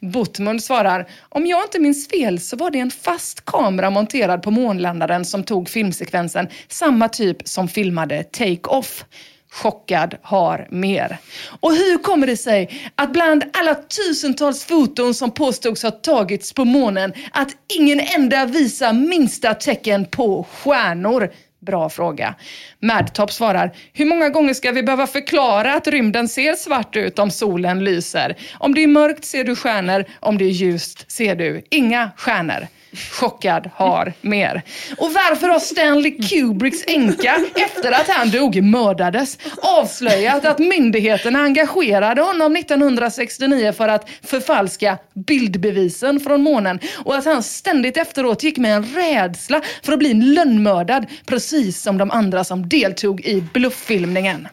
Botmund 0.00 0.62
svarar, 0.62 1.08
om 1.28 1.46
jag 1.46 1.64
inte 1.64 1.78
minns 1.78 2.08
fel 2.08 2.40
så 2.40 2.56
var 2.56 2.70
det 2.70 2.78
en 2.78 2.90
fast 2.90 3.44
kamera 3.44 3.90
monterad 3.90 4.42
på 4.42 4.50
månlandaren 4.50 5.24
som 5.24 5.44
tog 5.44 5.68
filmsekvensen, 5.68 6.48
samma 6.68 7.08
typ 7.08 7.48
som 7.48 7.68
filmade 7.68 8.24
Take-Off. 8.32 9.04
Chockad 9.52 10.14
har 10.22 10.68
mer. 10.70 11.18
Och 11.60 11.72
hur 11.72 11.98
kommer 11.98 12.26
det 12.26 12.36
sig 12.36 12.90
att 12.94 13.12
bland 13.12 13.44
alla 13.52 13.74
tusentals 13.74 14.64
foton 14.64 15.14
som 15.14 15.30
påstods 15.30 15.82
ha 15.82 15.90
tagits 15.90 16.52
på 16.52 16.64
månen 16.64 17.12
att 17.32 17.48
ingen 17.78 18.00
enda 18.00 18.46
visar 18.46 18.92
minsta 18.92 19.54
tecken 19.54 20.04
på 20.04 20.46
stjärnor? 20.52 21.30
Bra 21.60 21.88
fråga. 21.88 22.34
Madtop 22.80 23.32
svarar, 23.32 23.72
hur 23.92 24.06
många 24.06 24.28
gånger 24.28 24.54
ska 24.54 24.72
vi 24.72 24.82
behöva 24.82 25.06
förklara 25.06 25.74
att 25.74 25.86
rymden 25.86 26.28
ser 26.28 26.54
svart 26.54 26.96
ut 26.96 27.18
om 27.18 27.30
solen 27.30 27.84
lyser? 27.84 28.36
Om 28.58 28.74
det 28.74 28.82
är 28.82 28.88
mörkt 28.88 29.24
ser 29.24 29.44
du 29.44 29.56
stjärnor, 29.56 30.04
om 30.20 30.38
det 30.38 30.44
är 30.44 30.50
ljust 30.50 31.10
ser 31.10 31.36
du 31.36 31.62
inga 31.70 32.10
stjärnor. 32.16 32.66
Chockad 33.10 33.70
har 33.74 34.12
mer. 34.20 34.62
Och 34.96 35.12
varför 35.12 35.48
har 35.48 35.58
Stanley 35.58 36.10
Kubricks 36.10 36.84
änka, 36.86 37.36
efter 37.54 37.92
att 37.92 38.08
han 38.08 38.30
dog, 38.30 38.62
mördades, 38.62 39.38
avslöjat 39.62 40.44
att 40.44 40.58
myndigheterna 40.58 41.38
engagerade 41.38 42.22
honom 42.22 42.56
1969 42.56 43.72
för 43.72 43.88
att 43.88 44.08
förfalska 44.22 44.98
bildbevisen 45.14 46.20
från 46.20 46.42
månen 46.42 46.80
och 47.04 47.14
att 47.14 47.24
han 47.24 47.42
ständigt 47.42 47.96
efteråt 47.96 48.42
gick 48.42 48.58
med 48.58 48.76
en 48.76 48.84
rädsla 48.84 49.62
för 49.82 49.92
att 49.92 49.98
bli 49.98 50.14
lönnmördad, 50.14 51.06
precis 51.26 51.82
som 51.82 51.98
de 51.98 52.10
andra 52.10 52.44
som 52.44 52.68
deltog 52.68 53.20
i 53.20 53.40
blufffilmningen. 53.40 54.48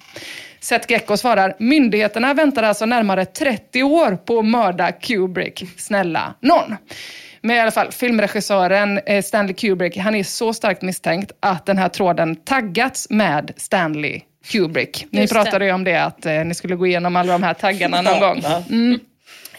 Seth 0.60 0.92
Gecko 0.92 1.18
svarar, 1.18 1.56
myndigheterna 1.60 2.34
väntar 2.34 2.64
alltså 2.64 2.86
närmare 2.86 3.26
30 3.26 3.84
år 3.84 4.16
på 4.16 4.40
att 4.40 4.46
mörda 4.46 4.92
Kubrick. 4.92 5.64
Snälla 5.78 6.34
någon. 6.42 6.76
Men 7.42 7.56
i 7.56 7.60
alla 7.60 7.72
fall, 7.72 7.92
filmregissören 7.92 9.00
eh, 9.06 9.24
Stanley 9.24 9.54
Kubrick, 9.54 9.98
han 9.98 10.16
är 10.16 10.24
så 10.24 10.54
starkt 10.54 10.82
misstänkt 10.82 11.32
att 11.40 11.66
den 11.66 11.78
här 11.78 11.90
tråden 11.90 12.36
taggats 12.36 13.08
med 13.10 13.52
Stanley 13.58 14.22
Kubrick. 14.48 15.06
Ni 15.12 15.22
Just 15.22 15.34
pratade 15.34 15.66
ju 15.66 15.72
om 15.72 15.84
det, 15.84 15.96
att 15.96 16.26
eh, 16.26 16.34
ni 16.34 16.54
skulle 16.54 16.76
gå 16.76 16.88
igenom 16.88 17.16
alla 17.16 17.34
de 17.34 17.44
här 17.44 17.54
taggarna 17.54 18.02
någon 18.02 18.20
gång. 18.20 18.44
Mm. 18.70 19.00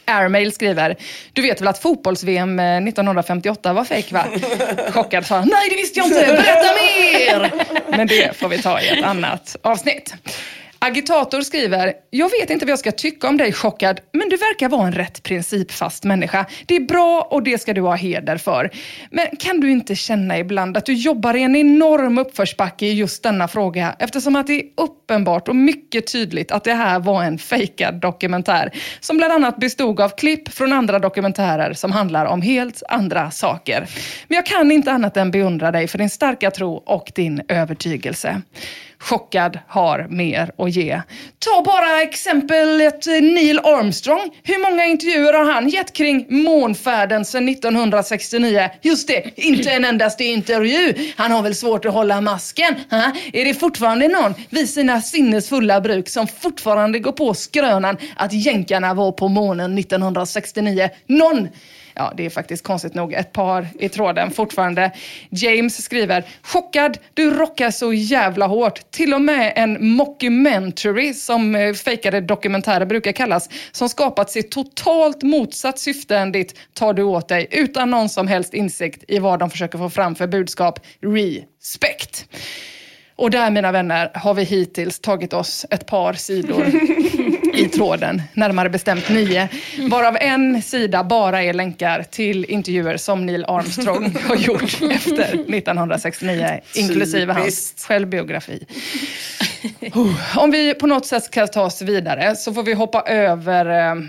Airmail 0.05 0.53
skriver, 0.53 0.97
du 1.33 1.43
vet 1.43 1.61
väl 1.61 1.69
att 1.69 1.79
fotbolls-VM 1.79 2.59
eh, 2.59 2.77
1958 2.77 3.73
var 3.73 3.85
fejk 3.85 4.13
va? 4.13 4.25
Chockad 4.91 5.27
sa, 5.27 5.41
nej 5.41 5.69
det 5.71 5.77
visste 5.77 5.99
jag 5.99 6.07
inte, 6.07 6.27
berätta 6.27 6.75
mer! 6.75 7.53
Men 7.97 8.07
det 8.07 8.37
får 8.37 8.49
vi 8.49 8.63
ta 8.63 8.81
i 8.81 8.89
ett 8.89 9.05
annat 9.05 9.57
avsnitt. 9.63 10.15
Agitator 10.83 11.41
skriver, 11.41 11.93
jag 12.11 12.31
vet 12.41 12.51
inte 12.51 12.65
vad 12.65 12.71
jag 12.71 12.79
ska 12.79 12.93
tycka 12.93 13.29
om 13.29 13.37
dig 13.37 13.53
chockad, 13.53 14.01
men 14.13 14.29
du 14.29 14.37
verkar 14.37 14.69
vara 14.69 14.87
en 14.87 14.93
rätt 14.93 15.23
principfast 15.23 16.05
människa. 16.05 16.47
Det 16.67 16.77
är 16.77 16.81
bra 16.81 17.29
och 17.31 17.43
det 17.43 17.61
ska 17.61 17.73
du 17.73 17.81
ha 17.81 17.95
heder 17.95 18.37
för. 18.37 18.71
Men 19.11 19.27
kan 19.39 19.61
du 19.61 19.71
inte 19.71 19.95
känna 19.95 20.39
ibland 20.39 20.77
att 20.77 20.87
du 20.87 20.93
jobbar 20.93 21.35
i 21.35 21.43
en 21.43 21.57
enorm 21.57 22.19
uppförsbacke 22.19 22.87
i 22.87 22.93
just 22.93 23.23
denna 23.23 23.49
fråga 23.49 23.97
eftersom 23.99 24.37
att 24.37 24.47
det 24.47 24.53
är 24.53 24.63
uppenbart 24.77 25.49
och 25.49 25.57
mycket 25.57 26.13
tydligt 26.13 26.53
att 26.53 26.65
det 26.65 26.75
här 26.75 27.01
var 27.01 27.25
en 27.25 27.39
fejkad 27.39 27.95
dokumentär 27.95 28.71
som 29.01 29.17
bland 29.17 29.33
annat 29.33 29.57
bestod 29.57 30.01
av 30.01 30.09
klipp 30.09 30.49
från 30.49 30.73
andra 30.73 30.99
dokumentärer 30.99 31.73
som 31.73 31.93
handlar 31.93 32.27
om 32.27 32.43
helt 32.43 32.83
andra 32.89 33.31
saker. 33.31 33.89
Men 34.29 34.37
jag 34.37 34.47
kan 34.47 34.73
inte 34.73 34.93
annat 34.93 35.17
än 35.17 35.31
beundra 35.31 35.71
dig 35.71 35.89
för 35.89 35.99
din 35.99 36.11
starka 36.11 36.51
tro 36.51 36.75
och 36.75 37.13
din 37.15 37.43
övertygelse. 37.49 38.43
Chockad 39.01 39.59
har 39.69 40.07
mer 40.11 40.53
att 40.59 40.77
ge. 40.77 41.03
Ta 41.39 41.63
bara 41.63 42.03
exemplet 42.03 43.07
eh, 43.07 43.13
Neil 43.13 43.59
Armstrong. 43.59 44.31
Hur 44.43 44.71
många 44.71 44.85
intervjuer 44.85 45.33
har 45.33 45.53
han 45.53 45.69
gett 45.69 45.93
kring 45.93 46.27
månfärden 46.29 47.25
sedan 47.25 47.49
1969? 47.49 48.71
Just 48.83 49.09
det, 49.09 49.31
inte 49.37 49.71
en 49.71 49.85
endaste 49.85 50.25
intervju. 50.25 50.95
Han 51.17 51.31
har 51.31 51.43
väl 51.43 51.55
svårt 51.55 51.85
att 51.85 51.93
hålla 51.93 52.21
masken? 52.21 52.75
Ha? 52.91 53.13
Är 53.33 53.45
det 53.45 53.55
fortfarande 53.55 54.09
någon 54.09 54.35
vid 54.51 54.71
sina 54.71 55.01
sinnesfulla 55.01 55.81
bruk 55.81 56.09
som 56.09 56.27
fortfarande 56.27 56.99
går 56.99 57.13
på 57.13 57.35
skrönan 57.35 57.97
att 58.17 58.33
jänkarna 58.33 58.95
var 58.95 59.13
på 59.13 59.29
månen 59.29 59.79
1969? 59.79 60.91
Någon! 61.07 61.49
Ja, 62.01 62.13
det 62.17 62.27
är 62.27 62.31
faktiskt 62.31 62.65
konstigt 62.65 62.95
nog 62.95 63.13
ett 63.13 63.33
par 63.33 63.69
i 63.79 63.89
tråden 63.89 64.31
fortfarande. 64.31 64.93
James 65.31 65.85
skriver, 65.85 66.25
chockad, 66.43 66.99
du 67.15 67.31
rockar 67.31 67.71
så 67.71 67.93
jävla 67.93 68.47
hårt. 68.47 68.91
Till 68.91 69.15
och 69.15 69.21
med 69.21 69.53
en 69.57 69.89
mockumentary, 69.97 71.15
som 71.15 71.55
eh, 71.55 71.75
fejkade 71.75 72.21
dokumentärer 72.21 72.87
brukar 72.87 73.13
kallas, 73.13 73.49
som 73.73 73.89
skapats 73.89 74.37
i 74.37 74.43
totalt 74.43 75.23
motsatt 75.23 75.79
syfte 75.79 76.17
än 76.17 76.33
ditt 76.33 76.55
tar 76.75 76.95
du 76.95 77.03
åt 77.03 77.29
dig, 77.29 77.47
utan 77.51 77.91
någon 77.91 78.09
som 78.09 78.29
helst 78.29 78.55
insikt 78.55 79.05
i 79.09 79.19
vad 79.19 79.39
de 79.39 79.51
försöker 79.51 79.79
få 79.79 79.91
fram 79.91 80.15
för 80.15 80.27
budskap. 80.27 80.81
Respect. 81.01 82.29
Och 83.17 83.31
där, 83.31 83.51
mina 83.51 83.73
vänner, 83.73 84.11
har 84.15 84.35
vi 84.35 84.45
hittills 84.45 85.01
tagit 85.01 85.33
oss 85.33 85.67
ett 85.71 85.87
par 85.87 86.13
sidor 86.13 86.67
i 87.61 87.69
tråden, 87.69 88.23
närmare 88.35 88.69
bestämt 88.69 89.09
nio, 89.09 89.49
varav 89.89 90.17
en 90.21 90.63
sida 90.63 91.05
bara 91.05 91.43
är 91.43 91.53
länkar 91.53 92.03
till 92.11 92.45
intervjuer 92.45 92.97
som 92.97 93.27
Neil 93.27 93.45
Armstrong 93.49 94.17
har 94.29 94.37
gjort 94.37 94.79
efter 94.91 95.23
1969, 95.23 96.61
inklusive 96.75 97.33
hans 97.33 97.75
självbiografi. 97.89 98.67
Oh, 99.95 100.39
Om 100.39 100.51
vi 100.51 100.75
på 100.75 100.87
något 100.87 101.07
sätt 101.07 101.25
ska 101.25 101.47
ta 101.47 101.63
oss 101.63 101.83
vidare 101.83 102.37
så 102.37 102.55
får 102.55 102.63
vi 102.63 102.75
hoppa 102.75 103.03
över 103.03 103.67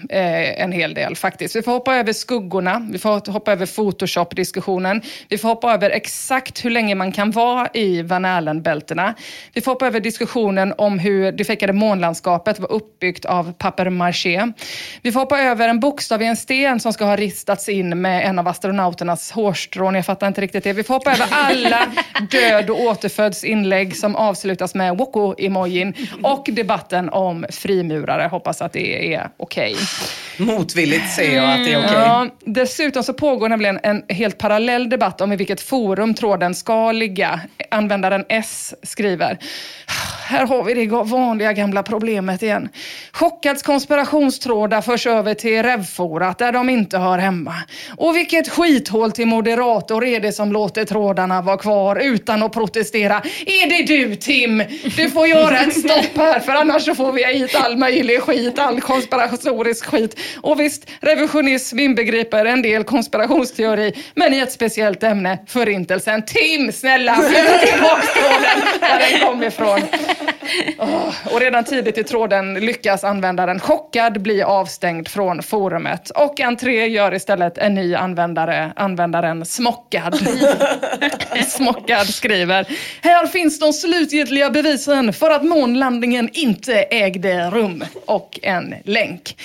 eh, 0.09 0.61
en 0.61 0.71
hel 0.71 0.93
del 0.93 1.15
faktiskt. 1.15 1.55
Vi 1.55 1.61
får 1.61 1.71
hoppa 1.71 1.95
över 1.95 2.13
skuggorna, 2.13 2.87
vi 2.91 2.99
får 2.99 3.31
hoppa 3.31 3.51
över 3.51 3.65
Photoshop-diskussionen, 3.65 5.01
vi 5.29 5.37
får 5.37 5.49
hoppa 5.49 5.73
över 5.73 5.89
exakt 5.89 6.65
hur 6.65 6.69
länge 6.69 6.95
man 6.95 7.11
kan 7.11 7.31
vara 7.31 7.69
i 7.73 8.01
Van 8.01 8.25
Allen-bältena. 8.25 9.13
Vi 9.53 9.61
får 9.61 9.71
hoppa 9.71 9.87
över 9.87 9.99
diskussionen 9.99 10.73
om 10.77 10.99
hur 10.99 11.31
det 11.31 11.43
fejkade 11.43 11.73
månlandskapet 11.73 12.59
var 12.59 12.71
uppbyggt 12.71 13.25
av 13.25 13.40
papier-maché. 13.43 14.51
Vi 15.01 15.11
får 15.11 15.19
hoppa 15.19 15.39
över 15.39 15.67
en 15.67 15.79
bokstav 15.79 16.21
i 16.21 16.25
en 16.25 16.37
sten 16.37 16.79
som 16.79 16.93
ska 16.93 17.05
ha 17.05 17.15
ristats 17.15 17.69
in 17.69 18.01
med 18.01 18.25
en 18.25 18.39
av 18.39 18.47
astronauternas 18.47 19.31
hårstrån. 19.31 19.95
Jag 19.95 20.05
fattar 20.05 20.27
inte 20.27 20.41
riktigt 20.41 20.63
det. 20.63 20.73
Vi 20.73 20.83
får 20.83 20.93
hoppa 20.93 21.11
över 21.11 21.27
alla 21.31 21.79
död 22.31 22.69
och 22.69 22.81
återföds 22.81 23.43
inlägg 23.43 23.95
som 23.95 24.15
avslutas 24.15 24.75
med 24.75 24.97
woko-emojin 24.97 25.93
och 26.23 26.45
debatten 26.51 27.09
om 27.09 27.45
frimurare. 27.49 28.27
Hoppas 28.27 28.61
att 28.61 28.73
det 28.73 29.13
är 29.13 29.29
okej. 29.37 29.75
Motvilligt 30.37 31.11
ser 31.11 31.35
jag 31.35 31.51
att 31.51 31.65
det 31.65 31.73
är 31.73 31.79
okej. 31.79 31.93
Ja, 31.93 32.27
dessutom 32.45 33.03
så 33.03 33.13
pågår 33.13 33.49
nämligen 33.49 33.79
en 33.83 34.03
helt 34.09 34.37
parallell 34.37 34.89
debatt 34.89 35.21
om 35.21 35.31
i 35.31 35.35
vilket 35.35 35.61
forum 35.61 36.13
tråden 36.13 36.55
ska 36.55 36.91
ligga. 36.91 37.39
Användaren 37.71 38.25
S 38.29 38.73
skriver. 38.83 39.37
Här 40.25 40.47
har 40.47 40.63
vi 40.63 40.73
det 40.73 40.87
vanliga 40.87 41.53
gamla 41.53 41.83
problemet 41.83 42.43
igen. 42.43 42.69
Chockads 43.21 43.63
konspirationstrådar 43.63 44.81
förs 44.81 45.07
över 45.07 45.33
till 45.33 45.63
Revforat 45.63 46.37
där 46.37 46.51
de 46.51 46.69
inte 46.69 46.97
hör 46.97 47.17
hemma. 47.17 47.53
Och 47.97 48.15
vilket 48.15 48.49
skithål 48.49 49.11
till 49.11 49.27
moderator 49.27 50.05
är 50.05 50.19
det 50.19 50.31
som 50.31 50.51
låter 50.51 50.85
trådarna 50.85 51.41
vara 51.41 51.57
kvar 51.57 51.95
utan 51.95 52.43
att 52.43 52.53
protestera? 52.53 53.21
Är 53.45 53.69
det 53.69 53.93
du 53.93 54.15
Tim? 54.15 54.63
Du 54.95 55.09
får 55.09 55.27
göra 55.27 55.59
ett 55.59 55.79
stopp 55.79 56.17
här 56.17 56.39
för 56.39 56.51
annars 56.51 56.85
så 56.85 56.95
får 56.95 57.11
vi 57.11 57.25
hit 57.25 57.55
all 57.55 57.77
möjlig 57.77 58.21
skit, 58.21 58.59
all 58.59 58.81
konspiratorisk 58.81 59.85
skit. 59.85 60.19
Och 60.41 60.59
visst, 60.59 60.89
revisionism 60.99 61.79
inbegriper 61.79 62.45
en 62.45 62.61
del 62.61 62.83
konspirationsteori, 62.83 63.93
men 64.15 64.33
i 64.33 64.39
ett 64.39 64.51
speciellt 64.51 65.03
ämne, 65.03 65.39
förintelsen. 65.47 66.25
Tim, 66.25 66.71
snälla, 66.71 67.15
flytta 67.15 67.57
tillbaka 67.57 68.01
tråden 68.01 68.79
där 68.79 68.99
den 68.99 69.27
kom 69.27 69.43
ifrån. 69.43 69.81
Oh, 70.77 71.33
och 71.33 71.39
redan 71.39 71.63
tidigt 71.63 71.97
i 71.97 72.03
tråden 72.03 72.53
lyckas 72.53 73.03
användaren 73.11 73.59
chockad 73.59 74.21
bli 74.21 74.41
avstängd 74.41 75.07
från 75.07 75.43
forumet. 75.43 76.09
Och 76.09 76.39
entré 76.39 76.87
gör 76.87 77.13
istället 77.13 77.57
en 77.57 77.73
ny 77.73 77.95
användare, 77.95 78.73
användaren 78.75 79.45
Smockad. 79.45 80.15
Smockad 81.47 82.07
skriver, 82.07 82.67
här 83.01 83.27
finns 83.27 83.59
de 83.59 83.73
slutgiltiga 83.73 84.49
bevisen 84.49 85.13
för 85.13 85.29
att 85.29 85.43
månlandningen 85.43 86.29
inte 86.33 86.73
ägde 86.73 87.49
rum. 87.49 87.83
Och 88.05 88.39
en 88.41 88.75
länk. 88.83 89.35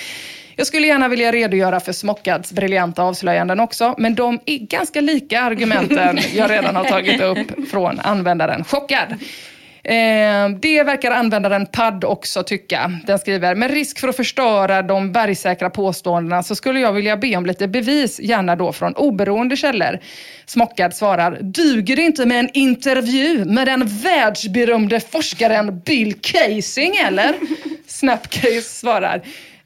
Jag 0.55 0.67
skulle 0.67 0.87
gärna 0.87 1.07
vilja 1.07 1.31
redogöra 1.31 1.79
för 1.79 1.91
Smockads 1.91 2.51
briljanta 2.51 3.03
avslöjanden 3.03 3.59
också, 3.59 3.95
men 3.97 4.15
de 4.15 4.39
är 4.45 4.57
ganska 4.57 5.01
lika 5.01 5.41
argumenten 5.41 6.19
jag 6.35 6.51
redan 6.51 6.75
har 6.75 6.83
tagit 6.83 7.21
upp 7.21 7.69
från 7.71 7.99
användaren 7.99 8.63
Chockad. 8.63 9.15
Eh, 9.87 10.49
det 10.59 10.83
verkar 10.83 11.11
användaren 11.11 11.65
PAD 11.65 12.03
också 12.03 12.43
tycka. 12.43 12.91
Den 13.05 13.19
skriver, 13.19 13.55
med 13.55 13.71
risk 13.71 13.99
för 13.99 14.07
att 14.07 14.15
förstöra 14.15 14.81
de 14.81 15.11
bergsäkra 15.11 15.69
påståendena 15.69 16.43
så 16.43 16.55
skulle 16.55 16.79
jag 16.79 16.93
vilja 16.93 17.17
be 17.17 17.37
om 17.37 17.45
lite 17.45 17.67
bevis, 17.67 18.19
gärna 18.19 18.55
då 18.55 18.73
från 18.73 18.93
oberoende 18.93 19.55
källor. 19.55 19.99
Smockad 20.45 20.95
svarar, 20.95 21.39
duger 21.41 21.95
det 21.95 22.01
inte 22.01 22.25
med 22.25 22.39
en 22.39 22.49
intervju 22.53 23.45
med 23.45 23.67
den 23.67 23.87
världsberömde 23.87 24.99
forskaren 24.99 25.79
Bill 25.79 26.13
Casing 26.21 26.95
eller? 26.95 27.35
Snapcase 27.87 28.61
svarar, 28.61 29.21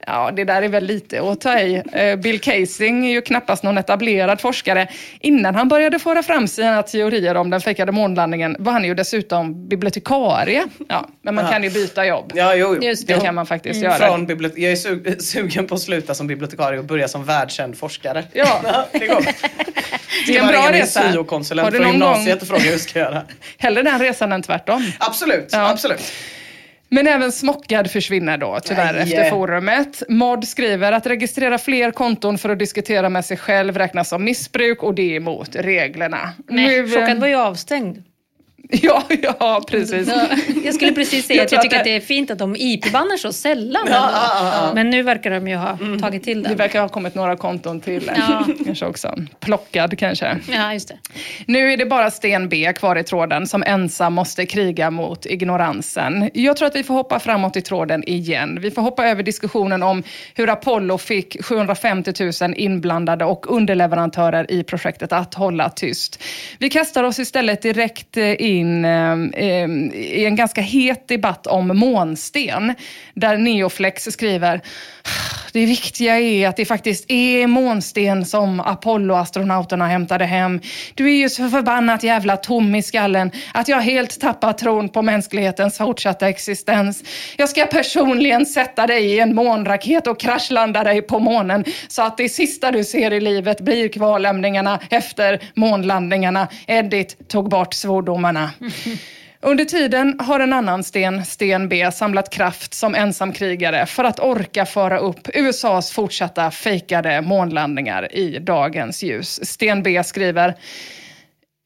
Ja, 0.08 0.32
det 0.36 0.44
där 0.44 0.62
är 0.62 0.68
väl 0.68 0.84
lite 0.86 1.22
att 1.22 1.42
ta 1.42 1.60
i. 1.60 1.84
Eh, 1.94 2.16
Bill 2.16 2.40
Casing 2.40 3.06
är 3.06 3.12
ju 3.12 3.22
knappast 3.22 3.64
någon 3.64 3.78
etablerad 3.78 4.42
forskare. 4.42 4.88
Innan 5.20 5.56
han 5.56 5.68
började 5.68 6.00
föra 6.00 6.24
fram 6.24 6.48
sina 6.48 6.84
teorier 6.84 7.36
om 7.36 7.50
den 7.50 7.62
fejkade 7.62 7.92
månlandningen 7.92 8.56
var 8.60 8.72
han 8.74 8.84
ju 8.84 8.94
dessutom 8.94 9.68
bibliotekarie. 9.70 10.66
Ja, 10.90 11.10
men 11.22 11.36
man 11.36 11.46
Ja. 11.46 11.52
kan 11.52 11.64
ju 11.64 11.70
byta 11.70 12.06
jobb. 12.06 12.32
Ja, 12.36 12.56
jo, 12.56 12.76
jo. 12.76 12.84
Just 12.88 13.08
det. 13.08 13.14
Det 13.14 13.20
kan 13.22 13.36
man 13.36 13.46
faktiskt 13.46 13.78
Mm. 13.84 13.92
göra. 13.92 14.08
Från 14.08 14.28
bibliot- 14.28 14.54
jag 14.58 14.72
är 14.72 14.76
su- 14.76 15.20
sugen 15.20 15.68
på 15.68 15.76
att 15.76 15.82
sluta 15.82 16.14
som 16.14 16.28
bibliotekarie 16.28 16.80
och 16.80 16.86
börja 16.86 17.08
som 17.08 17.24
världskänd 17.26 17.78
forskare. 17.78 18.24
Ja. 18.34 18.62
det 18.92 19.08
går. 19.08 19.26
Det 20.28 20.38
är 20.38 20.42
en 20.42 20.48
bra 20.48 20.70
resa. 20.72 21.00
Har 21.02 21.12
syokonsulent 21.12 21.72
du 21.72 21.78
från 21.78 21.84
någon 21.86 21.94
gymnasiet 21.94 22.28
gång- 22.28 22.42
och 22.42 22.48
fråga 22.48 22.62
hur 22.62 22.72
jag 22.72 22.80
ska 22.80 23.00
göra. 23.00 23.22
Hellre 23.58 23.82
den 23.84 24.00
resan 24.00 24.32
än 24.32 24.42
tvärtom. 24.42 24.92
Absolut, 25.00 25.50
Ja. 25.52 25.70
absolut. 25.70 26.12
Men 26.94 27.08
även 27.08 27.32
Smockad 27.32 27.92
försvinner 27.92 28.38
då 28.38 28.60
tyvärr 28.64 28.94
Nej. 28.94 29.02
efter 29.02 29.30
forumet. 29.30 30.04
Mod 30.10 30.48
skriver 30.48 30.92
att 30.92 31.08
registrera 31.08 31.58
fler 31.58 31.92
konton 31.92 32.38
för 32.38 32.50
att 32.50 32.60
diskutera 32.60 33.10
med 33.10 33.26
sig 33.26 33.38
själv 33.38 33.78
räknas 33.78 34.10
som 34.10 34.24
missbruk 34.24 34.84
och 34.84 34.96
det 34.96 35.02
är 35.02 35.16
emot 35.16 35.56
reglerna. 35.56 36.30
Nej, 36.48 36.68
Nu, 36.68 36.94
eh, 36.94 37.02
Chockad 37.02 37.20
var 37.20 37.28
ju 37.28 37.36
avstängd. 37.36 38.04
Ja, 38.82 39.04
ja 39.40 39.64
precis. 39.68 40.10
Jag 40.66 40.76
skulle 40.76 40.92
precis 40.92 41.26
säga 41.28 41.38
Jag 41.38 41.46
att 41.46 41.52
jag 41.52 41.58
att 41.60 41.64
tycker 41.64 41.76
det- 41.76 41.80
att 41.82 41.86
det 41.86 41.96
är 41.96 42.00
fint 42.00 42.32
att 42.32 42.40
de 42.40 42.56
IP-bannar 42.56 43.18
så 43.18 43.34
sällan. 43.34 43.82
Ja, 43.90 44.10
ja, 44.14 44.52
ja. 44.54 44.72
Men 44.76 44.90
nu 44.90 45.04
verkar 45.04 45.32
de 45.32 45.48
ju 45.48 45.56
ha 45.56 45.78
tagit 46.02 46.24
till 46.24 46.44
Det 46.44 46.50
det. 46.50 46.56
verkar 46.56 46.82
ha 46.82 46.88
kommit 46.90 47.16
några 47.16 47.36
konton 47.36 47.82
till. 47.82 48.12
Kanske 48.66 48.86
också. 48.86 49.16
Plockad 49.40 49.98
kanske. 50.00 50.38
Ja, 50.52 50.74
just 50.74 50.88
det. 50.88 50.98
Nu 51.46 51.74
är 51.74 51.78
det 51.78 51.86
bara 51.86 52.12
Sten 52.12 52.50
B 52.50 52.74
kvar 52.76 52.96
i 52.96 53.04
tråden 53.04 53.48
som 53.48 53.64
ensam 53.68 54.14
måste 54.14 54.46
kriga 54.46 54.92
mot 54.92 55.26
ignoransen. 55.26 56.30
Jag 56.34 56.58
tror 56.58 56.68
att 56.68 56.76
vi 56.76 56.84
får 56.84 56.94
hoppa 56.94 57.20
framåt 57.20 57.56
i 57.58 57.62
tråden 57.62 58.04
igen. 58.10 58.60
Vi 58.62 58.72
får 58.72 58.82
hoppa 58.82 59.06
över 59.08 59.24
diskussionen 59.24 59.84
om 59.84 60.04
hur 60.36 60.50
Apollo 60.50 60.98
fick 60.98 61.44
750 61.46 62.14
000 62.42 62.54
inblandade 62.58 63.26
och 63.26 63.56
underleverantörer 63.56 64.52
i 64.52 64.64
projektet 64.64 65.14
att 65.14 65.34
hålla 65.34 65.70
tyst. 65.70 66.20
Vi 66.60 66.70
kastar 66.70 67.04
oss 67.04 67.20
istället 67.20 67.62
direkt 67.62 68.18
eh, 68.18 68.42
in 68.42 68.61
in 68.62 68.86
eh, 68.86 69.12
eh, 69.34 69.70
i 69.94 70.26
en 70.26 70.36
ganska 70.36 70.62
het 70.62 71.08
debatt 71.08 71.48
om 71.48 71.68
månsten. 71.68 72.74
Där 73.14 73.38
Neoflex 73.38 74.04
skriver 74.04 74.62
det 75.54 75.66
viktiga 75.66 76.20
är 76.20 76.48
att 76.48 76.58
det 76.58 76.66
faktiskt 76.66 77.06
är 77.08 77.48
månsten 77.48 78.26
som 78.26 78.60
Apollo-astronauterna 78.60 79.88
hämtade 79.88 80.26
hem. 80.26 80.60
Du 80.96 81.12
är 81.12 81.16
ju 81.16 81.30
så 81.30 81.50
förbannat 81.50 82.04
jävla 82.04 82.38
tom 82.38 82.76
i 82.76 82.84
skallen 82.84 83.32
att 83.54 83.68
jag 83.68 83.82
helt 83.82 84.20
tappar 84.20 84.54
tron 84.54 84.90
på 84.90 85.02
mänsklighetens 85.02 85.78
fortsatta 85.78 86.30
existens. 86.30 87.04
Jag 87.38 87.50
ska 87.50 87.66
personligen 87.66 88.46
sätta 88.46 88.88
dig 88.88 89.06
i 89.06 89.20
en 89.20 89.36
månraket 89.36 90.08
och 90.08 90.20
kraschlanda 90.20 90.84
dig 90.84 91.02
på 91.02 91.20
månen 91.20 91.64
så 91.88 92.02
att 92.02 92.18
det 92.18 92.30
sista 92.30 92.72
du 92.72 92.84
ser 92.84 93.14
i 93.14 93.20
livet 93.20 93.62
blir 93.62 93.88
kvarlämningarna 93.88 94.80
efter 94.90 95.40
månlandningarna. 95.56 96.48
Edith 96.68 97.16
tog 97.28 97.50
bort 97.50 97.74
svordomarna. 97.74 98.51
Under 99.44 99.66
tiden 99.66 100.20
har 100.20 100.40
en 100.40 100.54
annan 100.54 100.84
Sten, 100.84 101.26
Sten 101.26 101.70
B, 101.70 101.92
samlat 101.92 102.30
kraft 102.30 102.74
som 102.74 102.96
ensamkrigare 102.96 103.86
för 103.86 104.04
att 104.04 104.20
orka 104.20 104.66
föra 104.66 104.98
upp 105.00 105.28
USAs 105.34 105.92
fortsatta 105.92 106.52
fejkade 106.52 107.22
månlandningar 107.22 108.16
i 108.16 108.40
dagens 108.40 109.04
ljus. 109.04 109.46
Sten 109.46 109.84
B 109.84 110.04
skriver 110.04 110.56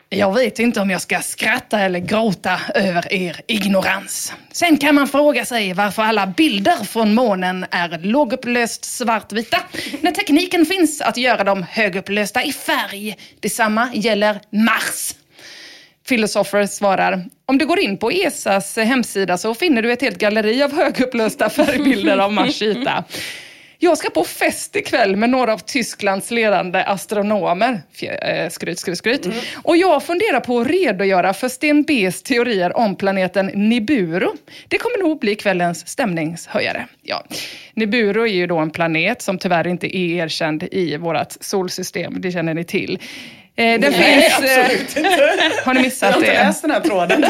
jag 0.09 0.33
vet 0.33 0.59
inte 0.59 0.81
om 0.81 0.89
jag 0.89 1.01
ska 1.01 1.19
skratta 1.19 1.79
eller 1.79 1.99
gråta 1.99 2.59
över 2.75 3.13
er 3.13 3.41
ignorans. 3.47 4.33
Sen 4.51 4.77
kan 4.77 4.95
man 4.95 5.07
fråga 5.07 5.45
sig 5.45 5.73
varför 5.73 6.01
alla 6.01 6.27
bilder 6.27 6.83
från 6.83 7.13
månen 7.13 7.65
är 7.71 7.99
lågupplöst 7.99 8.85
svartvita 8.85 9.57
när 10.01 10.11
tekniken 10.11 10.65
finns 10.65 11.01
att 11.01 11.17
göra 11.17 11.43
dem 11.43 11.65
högupplösta 11.69 12.43
i 12.43 12.51
färg. 12.51 13.17
Detsamma 13.39 13.89
gäller 13.93 14.39
Mars. 14.49 15.15
Philosopher 16.07 16.65
svarar, 16.65 17.25
om 17.45 17.57
du 17.57 17.65
går 17.65 17.79
in 17.79 17.97
på 17.97 18.11
ESAs 18.11 18.77
hemsida 18.77 19.37
så 19.37 19.53
finner 19.53 19.81
du 19.81 19.91
ett 19.91 20.01
helt 20.01 20.17
galleri 20.17 20.63
av 20.63 20.75
högupplösta 20.75 21.49
färgbilder 21.49 22.17
av 22.17 22.33
Mars 22.33 22.61
yta. 22.61 23.03
Jag 23.79 23.97
ska 23.97 24.09
på 24.09 24.23
fest 24.23 24.75
ikväll 24.75 25.15
med 25.15 25.29
några 25.29 25.53
av 25.53 25.57
Tysklands 25.57 26.31
ledande 26.31 26.83
astronomer. 26.83 27.81
Eh, 28.01 28.49
Skryt, 28.49 28.79
skryt, 28.79 28.97
skryt. 28.97 29.27
Och 29.55 29.77
jag 29.77 30.03
funderar 30.03 30.39
på 30.39 30.59
att 30.59 30.67
redogöra 30.67 31.33
för 31.33 31.49
Sten 31.49 31.85
B's 31.85 32.23
teorier 32.23 32.77
om 32.77 32.95
planeten 32.95 33.45
Nibiru. 33.45 34.29
Det 34.67 34.77
kommer 34.77 34.97
nog 34.97 35.19
bli 35.19 35.35
kvällens 35.35 35.87
stämningshöjare. 35.87 36.87
Ja. 37.01 37.23
Nibiru 37.73 38.21
är 38.23 38.33
ju 38.33 38.47
då 38.47 38.57
en 38.57 38.71
planet 38.71 39.21
som 39.21 39.37
tyvärr 39.37 39.67
inte 39.67 39.97
är 39.97 40.23
erkänd 40.23 40.63
i 40.71 40.97
vårt 40.97 41.31
solsystem. 41.39 42.21
Det 42.21 42.31
känner 42.31 42.53
ni 42.53 42.63
till. 42.63 42.99
Eh, 43.57 43.79
den 43.79 43.91
Nej, 43.91 44.21
finns, 44.21 44.51
eh, 44.51 44.59
absolut 44.65 44.97
inte. 44.97 45.51
Har 45.65 45.73
ni 45.73 45.81
missat 45.81 46.09
Jag 46.09 46.13
har 46.13 46.19
inte 46.19 46.31
det? 46.31 46.43
läst 46.43 46.61
den 46.61 46.71
här 46.71 46.79
tråden. 46.79 47.25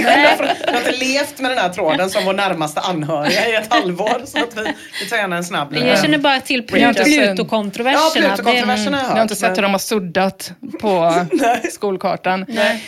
Jag 0.65 0.71
har 0.73 0.77
inte 0.79 0.91
levt 0.91 1.39
med 1.39 1.51
den 1.51 1.57
här 1.57 1.69
tråden 1.69 2.09
som 2.09 2.25
vår 2.25 2.33
närmaste 2.33 2.79
anhöriga 2.79 3.47
i 3.49 3.55
ett 3.55 3.73
halvår. 3.73 4.21
Så 4.25 4.37
att 4.37 4.57
vi, 4.57 4.73
vi 5.03 5.09
tar 5.09 5.17
gärna 5.17 5.37
en 5.37 5.43
snabb 5.43 5.75
Jag 5.75 6.01
känner 6.01 6.17
bara 6.17 6.39
till 6.41 6.59
har 6.69 6.93
Pluto-kontroverserna. 6.93 7.99
Ja, 8.15 8.35
Pluto-kontroverserna 8.35 9.01
Jag 9.07 9.15
har 9.15 9.21
inte 9.21 9.35
sett 9.35 9.57
hur 9.57 9.61
de 9.61 9.71
har 9.71 9.79
suddat 9.79 10.51
på 10.81 11.13
skolkartan. 11.71 12.45
Nej. 12.47 12.83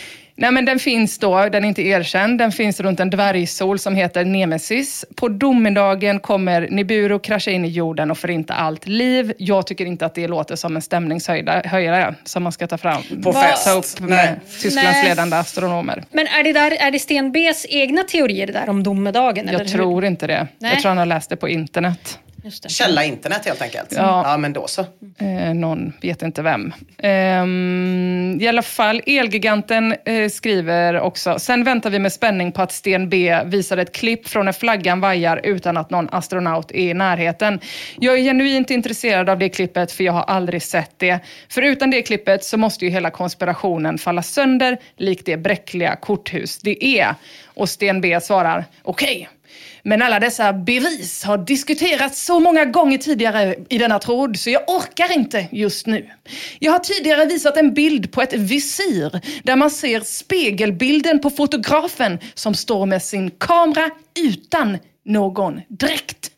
Men 0.50 0.64
den 0.64 0.78
finns 0.78 1.18
då, 1.18 1.48
den 1.48 1.64
är 1.64 1.68
inte 1.68 1.82
erkänd. 1.82 2.38
Den 2.38 2.52
finns 2.52 2.80
runt 2.80 3.00
en 3.00 3.10
dvärgsol 3.10 3.78
som 3.78 3.94
heter 3.94 4.24
Nemesis. 4.24 5.04
På 5.16 5.28
domedagen 5.28 6.20
kommer 6.20 6.68
Nibiru 6.70 7.18
krascha 7.18 7.50
in 7.50 7.64
i 7.64 7.68
jorden 7.68 8.10
och 8.10 8.18
förinta 8.18 8.54
allt 8.54 8.86
liv. 8.86 9.32
Jag 9.38 9.66
tycker 9.66 9.86
inte 9.86 10.06
att 10.06 10.14
det 10.14 10.28
låter 10.28 10.56
som 10.56 10.76
en 10.76 10.82
stämningshöjare 10.82 12.14
som 12.24 12.42
man 12.42 12.52
ska 12.52 12.66
ta 12.66 12.78
fram. 12.78 13.02
På 13.22 13.32
ta 13.32 13.42
fest. 13.42 13.68
upp 14.00 14.08
med 14.08 14.40
Tysklands 14.62 14.90
Nej. 14.92 15.08
ledande 15.08 15.36
astronomer. 15.36 16.04
Men 16.10 16.26
är 16.26 16.44
det, 16.44 16.52
där, 16.52 16.70
är 16.80 16.90
det 16.90 16.98
Sten 16.98 17.32
B's 17.34 17.66
egna 17.68 18.02
teorier 18.02 18.46
där 18.46 18.68
om 18.68 18.82
domedagen? 18.82 19.48
eller 19.48 19.58
Jag 19.58 19.66
hur? 19.66 19.72
tror 19.78 20.04
inte 20.04 20.26
det. 20.26 20.46
Nej. 20.58 20.72
Jag 20.72 20.80
tror 20.82 20.88
han 20.88 20.98
har 20.98 21.06
läst 21.06 21.30
det 21.30 21.36
på 21.36 21.48
internet. 21.48 22.18
Källa 22.68 23.04
internet 23.04 23.44
helt 23.44 23.62
enkelt. 23.62 23.92
Ja. 23.96 24.22
ja 24.24 24.36
men 24.36 24.52
då 24.52 24.66
så. 24.66 24.80
Eh, 25.18 25.54
någon 25.54 25.92
vet 26.02 26.22
inte 26.22 26.42
vem. 26.42 26.72
Ehm, 26.98 28.38
I 28.40 28.48
alla 28.48 28.62
fall, 28.62 29.02
Elgiganten 29.06 29.94
eh, 30.04 30.28
skriver 30.28 31.00
också, 31.00 31.38
sen 31.38 31.64
väntar 31.64 31.90
vi 31.90 31.98
med 31.98 32.12
spänning 32.12 32.52
på 32.52 32.62
att 32.62 32.72
Sten 32.72 33.08
B 33.08 33.38
visar 33.44 33.76
ett 33.76 33.92
klipp 33.92 34.28
från 34.28 34.48
när 34.48 34.52
flaggan 34.52 35.00
vajar 35.00 35.40
utan 35.44 35.76
att 35.76 35.90
någon 35.90 36.08
astronaut 36.12 36.70
är 36.70 36.90
i 36.90 36.94
närheten. 36.94 37.60
Jag 37.98 38.18
är 38.18 38.22
genuint 38.22 38.70
intresserad 38.70 39.28
av 39.28 39.38
det 39.38 39.48
klippet 39.48 39.92
för 39.92 40.04
jag 40.04 40.12
har 40.12 40.22
aldrig 40.22 40.62
sett 40.62 40.98
det. 40.98 41.18
För 41.48 41.62
utan 41.62 41.90
det 41.90 42.02
klippet 42.02 42.44
så 42.44 42.56
måste 42.56 42.84
ju 42.84 42.90
hela 42.90 43.10
konspirationen 43.10 43.98
falla 43.98 44.22
sönder 44.22 44.78
likt 44.96 45.26
det 45.26 45.36
bräckliga 45.36 45.96
korthus 45.96 46.58
det 46.58 46.84
är. 46.84 47.14
Och 47.44 47.68
Sten 47.68 48.00
B 48.00 48.20
svarar, 48.20 48.64
okej. 48.82 49.28
Men 49.88 50.02
alla 50.02 50.20
dessa 50.20 50.52
bevis 50.52 51.24
har 51.24 51.38
diskuterats 51.38 52.24
så 52.24 52.40
många 52.40 52.64
gånger 52.64 52.98
tidigare 52.98 53.54
i 53.68 53.78
denna 53.78 53.98
tråd 53.98 54.38
så 54.38 54.50
jag 54.50 54.62
orkar 54.68 55.12
inte 55.12 55.48
just 55.50 55.86
nu. 55.86 56.10
Jag 56.58 56.72
har 56.72 56.78
tidigare 56.78 57.26
visat 57.26 57.56
en 57.56 57.74
bild 57.74 58.12
på 58.12 58.22
ett 58.22 58.32
visir 58.32 59.20
där 59.42 59.56
man 59.56 59.70
ser 59.70 60.00
spegelbilden 60.00 61.20
på 61.20 61.30
fotografen 61.30 62.18
som 62.34 62.54
står 62.54 62.86
med 62.86 63.02
sin 63.02 63.30
kamera 63.30 63.90
utan 64.24 64.78
någon 65.04 65.60
dräkt. 65.68 66.30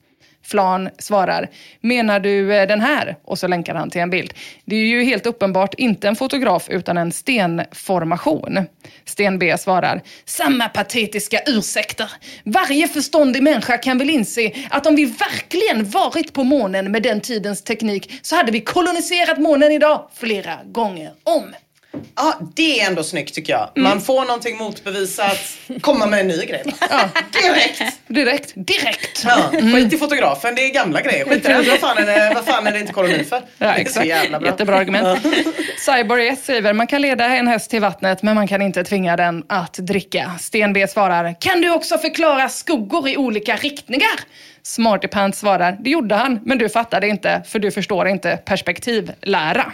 Flan 0.50 0.88
svarar, 0.98 1.48
menar 1.80 2.20
du 2.20 2.54
eh, 2.54 2.68
den 2.68 2.80
här? 2.80 3.16
Och 3.24 3.38
så 3.38 3.46
länkar 3.46 3.74
han 3.74 3.90
till 3.90 4.00
en 4.00 4.10
bild. 4.10 4.34
Det 4.64 4.76
är 4.76 4.84
ju 4.84 5.02
helt 5.02 5.26
uppenbart 5.26 5.74
inte 5.74 6.08
en 6.08 6.16
fotograf 6.16 6.68
utan 6.68 6.98
en 6.98 7.12
stenformation. 7.12 8.66
Sten 9.10 9.38
B 9.38 9.58
svarar, 9.58 10.02
samma 10.24 10.68
patetiska 10.68 11.40
ursäkter. 11.46 12.10
Varje 12.44 12.88
förståndig 12.88 13.42
människa 13.42 13.78
kan 13.78 13.98
väl 13.98 14.10
inse 14.10 14.52
att 14.70 14.86
om 14.86 14.96
vi 14.96 15.04
verkligen 15.04 15.90
varit 15.90 16.32
på 16.32 16.44
månen 16.44 16.92
med 16.92 17.02
den 17.02 17.20
tidens 17.20 17.62
teknik 17.62 18.12
så 18.22 18.36
hade 18.36 18.52
vi 18.52 18.60
koloniserat 18.60 19.38
månen 19.38 19.72
idag 19.72 20.08
flera 20.14 20.58
gånger 20.64 21.12
om. 21.24 21.54
Ja, 22.16 22.38
det 22.54 22.80
är 22.80 22.86
ändå 22.86 23.02
snyggt 23.02 23.34
tycker 23.34 23.52
jag. 23.52 23.70
Man 23.76 24.00
får 24.00 24.24
någonting 24.24 24.56
motbevisat, 24.56 25.38
komma 25.80 26.06
med 26.06 26.20
en 26.20 26.28
ny 26.28 26.46
grej. 26.46 26.64
Direkt! 27.32 27.82
Direkt, 28.06 28.52
direkt. 28.54 29.24
Ja, 29.24 29.50
skit 29.52 29.92
i 29.92 29.96
fotografen, 29.96 30.54
det 30.54 30.64
är 30.64 30.74
gamla 30.74 31.00
grejer. 31.00 31.24
Skit 31.24 31.48
i. 31.48 31.52
Vad 31.52 31.78
fan 31.78 31.98
är 31.98 32.06
det, 32.06 32.32
vad 32.34 32.44
fan 32.44 32.66
är 32.66 32.72
det 32.72 32.80
inte 32.80 32.92
koloni 32.92 33.24
för? 33.24 33.42
Ja, 33.58 33.72
det 33.76 33.80
är 33.80 33.84
så 33.84 34.02
jävla 34.02 34.40
bra. 34.40 34.48
Jättebra 34.50 34.76
argument. 34.76 35.26
Cyborg 35.78 36.28
1 36.28 36.42
skriver, 36.42 36.72
man 36.72 36.86
kan 36.86 37.02
leda 37.02 37.24
en 37.24 37.48
häst 37.48 37.70
till 37.70 37.80
vattnet 37.80 38.22
men 38.22 38.34
man 38.34 38.48
kan 38.48 38.62
inte 38.62 38.84
tvinga 38.84 39.16
den 39.16 39.44
att 39.48 39.74
dricka. 39.74 40.32
Sten 40.40 40.72
B 40.72 40.88
svarar, 40.88 41.40
kan 41.40 41.60
du 41.60 41.70
också 41.70 41.98
förklara 41.98 42.48
skuggor 42.48 43.08
i 43.08 43.16
olika 43.16 43.56
riktningar? 43.56 44.20
Smarty 44.62 45.08
Pants 45.08 45.38
svarar, 45.38 45.76
det 45.80 45.90
gjorde 45.90 46.14
han, 46.14 46.40
men 46.44 46.58
du 46.58 46.68
fattade 46.68 47.08
inte 47.08 47.42
för 47.48 47.58
du 47.58 47.70
förstår 47.70 48.08
inte 48.08 48.36
perspektivlära. 48.36 49.72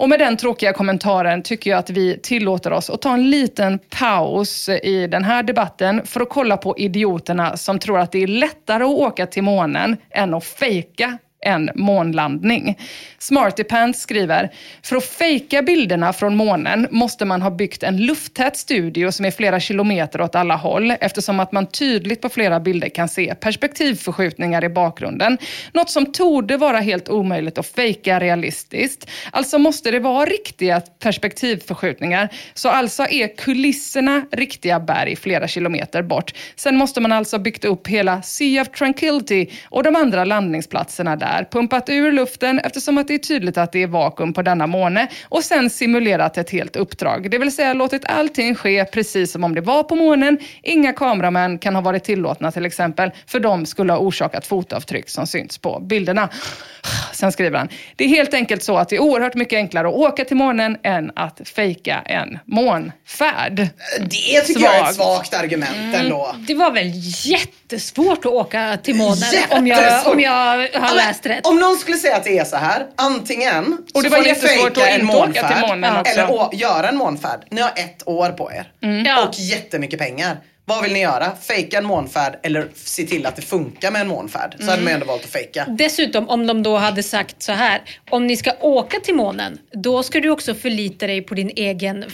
Och 0.00 0.08
med 0.08 0.18
den 0.18 0.36
tråkiga 0.36 0.72
kommentaren 0.72 1.42
tycker 1.42 1.70
jag 1.70 1.78
att 1.78 1.90
vi 1.90 2.18
tillåter 2.22 2.72
oss 2.72 2.90
att 2.90 3.02
ta 3.02 3.14
en 3.14 3.30
liten 3.30 3.78
paus 3.78 4.68
i 4.68 5.06
den 5.06 5.24
här 5.24 5.42
debatten 5.42 6.06
för 6.06 6.20
att 6.20 6.28
kolla 6.28 6.56
på 6.56 6.78
idioterna 6.78 7.56
som 7.56 7.78
tror 7.78 7.98
att 7.98 8.12
det 8.12 8.22
är 8.22 8.26
lättare 8.26 8.84
att 8.84 8.90
åka 8.90 9.26
till 9.26 9.42
månen 9.42 9.96
än 10.10 10.34
att 10.34 10.44
fejka 10.44 11.18
en 11.40 11.70
månlandning. 11.74 12.78
Smarty 13.18 13.64
Pants 13.64 14.00
skriver, 14.00 14.50
för 14.82 14.96
att 14.96 15.04
fejka 15.04 15.62
bilderna 15.62 16.12
från 16.12 16.36
månen 16.36 16.88
måste 16.90 17.24
man 17.24 17.42
ha 17.42 17.50
byggt 17.50 17.82
en 17.82 17.96
lufttät 17.96 18.56
studio 18.56 19.12
som 19.12 19.24
är 19.26 19.30
flera 19.30 19.60
kilometer 19.60 20.20
åt 20.20 20.34
alla 20.34 20.56
håll 20.56 20.90
eftersom 21.00 21.40
att 21.40 21.52
man 21.52 21.66
tydligt 21.66 22.20
på 22.20 22.28
flera 22.28 22.60
bilder 22.60 22.88
kan 22.88 23.08
se 23.08 23.34
perspektivförskjutningar 23.34 24.64
i 24.64 24.68
bakgrunden. 24.68 25.38
Något 25.72 25.90
som 25.90 26.12
torde 26.12 26.56
vara 26.56 26.78
helt 26.78 27.08
omöjligt 27.08 27.58
att 27.58 27.66
fejka 27.66 28.20
realistiskt. 28.20 29.10
Alltså 29.30 29.58
måste 29.58 29.90
det 29.90 29.98
vara 29.98 30.24
riktiga 30.24 30.80
perspektivförskjutningar. 30.80 32.28
Så 32.54 32.68
alltså 32.68 33.02
är 33.02 33.36
kulisserna 33.36 34.26
riktiga 34.32 34.80
berg 34.80 35.16
flera 35.16 35.48
kilometer 35.48 36.02
bort. 36.02 36.34
Sen 36.56 36.76
måste 36.76 37.00
man 37.00 37.12
alltså 37.12 37.36
ha 37.36 37.42
byggt 37.42 37.64
upp 37.64 37.88
hela 37.88 38.22
Sea 38.22 38.62
of 38.62 38.68
Tranquility 38.68 39.46
och 39.64 39.82
de 39.82 39.96
andra 39.96 40.24
landningsplatserna 40.24 41.16
där, 41.16 41.29
pumpat 41.50 41.88
ur 41.88 42.12
luften 42.12 42.58
eftersom 42.58 42.98
att 42.98 43.08
det 43.08 43.14
är 43.14 43.18
tydligt 43.18 43.58
att 43.58 43.72
det 43.72 43.82
är 43.82 43.86
vakuum 43.86 44.32
på 44.32 44.42
denna 44.42 44.66
måne 44.66 45.08
och 45.28 45.44
sen 45.44 45.70
simulerat 45.70 46.38
ett 46.38 46.50
helt 46.50 46.76
uppdrag. 46.76 47.30
Det 47.30 47.38
vill 47.38 47.54
säga 47.54 47.74
låtit 47.74 48.04
allting 48.04 48.54
ske 48.54 48.84
precis 48.84 49.32
som 49.32 49.44
om 49.44 49.54
det 49.54 49.60
var 49.60 49.82
på 49.82 49.94
månen. 49.94 50.38
Inga 50.62 50.92
kameramän 50.92 51.58
kan 51.58 51.74
ha 51.74 51.82
varit 51.82 52.04
tillåtna 52.04 52.52
till 52.52 52.66
exempel, 52.66 53.10
för 53.26 53.40
de 53.40 53.66
skulle 53.66 53.92
ha 53.92 53.98
orsakat 53.98 54.46
fotavtryck 54.46 55.08
som 55.08 55.26
syns 55.26 55.58
på 55.58 55.80
bilderna. 55.80 56.28
Sen 57.12 57.32
skriver 57.32 57.58
han, 57.58 57.68
det 57.96 58.04
är 58.04 58.08
helt 58.08 58.34
enkelt 58.34 58.62
så 58.62 58.76
att 58.76 58.88
det 58.88 58.96
är 58.96 59.00
oerhört 59.00 59.34
mycket 59.34 59.56
enklare 59.56 59.88
att 59.88 59.94
åka 59.94 60.24
till 60.24 60.36
månen 60.36 60.76
än 60.82 61.12
att 61.16 61.40
fejka 61.48 62.02
en 62.06 62.38
månfärd. 62.44 63.68
Det 64.00 64.40
tycker 64.40 64.60
jag 64.60 64.76
är 64.76 64.82
ett 64.82 64.94
svagt 64.94 65.34
argument 65.34 65.94
ändå. 65.94 66.34
Det 66.38 66.54
var 66.54 66.70
väl 66.70 66.90
jättesvårt 67.24 68.18
att 68.18 68.26
åka 68.26 68.78
till 68.82 68.94
månen 68.94 69.16
om 69.50 69.66
jag, 69.66 70.06
om 70.06 70.20
jag 70.20 70.68
har 70.80 70.96
läst 70.96 71.19
rätt. 71.26 71.46
Om 71.46 71.56
någon 71.58 71.76
skulle 71.76 71.96
säga 71.96 72.16
att 72.16 72.24
det 72.24 72.38
är 72.38 72.44
så 72.44 72.56
här, 72.56 72.86
antingen 72.96 73.78
Och 73.94 74.02
det 74.02 74.08
så 74.08 74.16
var 74.16 74.22
får 74.22 74.28
ni 74.28 74.34
fejka 74.34 74.60
en 74.60 74.66
åka 74.66 74.96
till 74.96 75.04
månfärd, 75.04 75.68
månen 75.68 75.96
också. 75.96 76.12
Eller 76.12 76.30
å, 76.32 76.50
göra 76.52 76.88
en 76.88 76.96
månfärd. 76.96 77.40
Ni 77.50 77.60
har 77.60 77.72
ett 77.76 78.08
år 78.08 78.30
på 78.30 78.52
er. 78.52 78.72
Ja. 79.04 79.28
Och 79.28 79.34
jättemycket 79.38 79.98
pengar. 79.98 80.36
Vad 80.70 80.82
vill 80.82 80.92
ni 80.92 81.00
göra? 81.00 81.32
Fejka 81.42 81.78
en 81.78 81.84
månfärd 81.84 82.38
eller 82.42 82.68
se 82.74 83.02
till 83.04 83.26
att 83.26 83.36
det 83.36 83.42
funkar 83.42 83.90
med 83.90 84.00
en 84.00 84.08
månfärd? 84.08 84.56
Så 84.60 84.70
hade 84.70 84.82
man 84.82 84.88
ju 84.92 84.94
ändå 84.94 85.06
valt 85.06 85.24
att 85.24 85.30
fejka. 85.30 85.64
Dessutom 85.68 86.28
om 86.28 86.46
de 86.46 86.62
då 86.62 86.76
hade 86.76 87.02
sagt 87.02 87.42
så 87.42 87.52
här. 87.52 87.80
Om 88.10 88.26
ni 88.26 88.36
ska 88.36 88.52
åka 88.60 89.00
till 89.00 89.14
månen, 89.14 89.58
då 89.72 90.02
ska 90.02 90.20
du 90.20 90.30
också 90.30 90.54
förlita 90.54 91.06
dig 91.06 91.22
på 91.22 91.34
din 91.34 91.50
egen, 91.56 92.04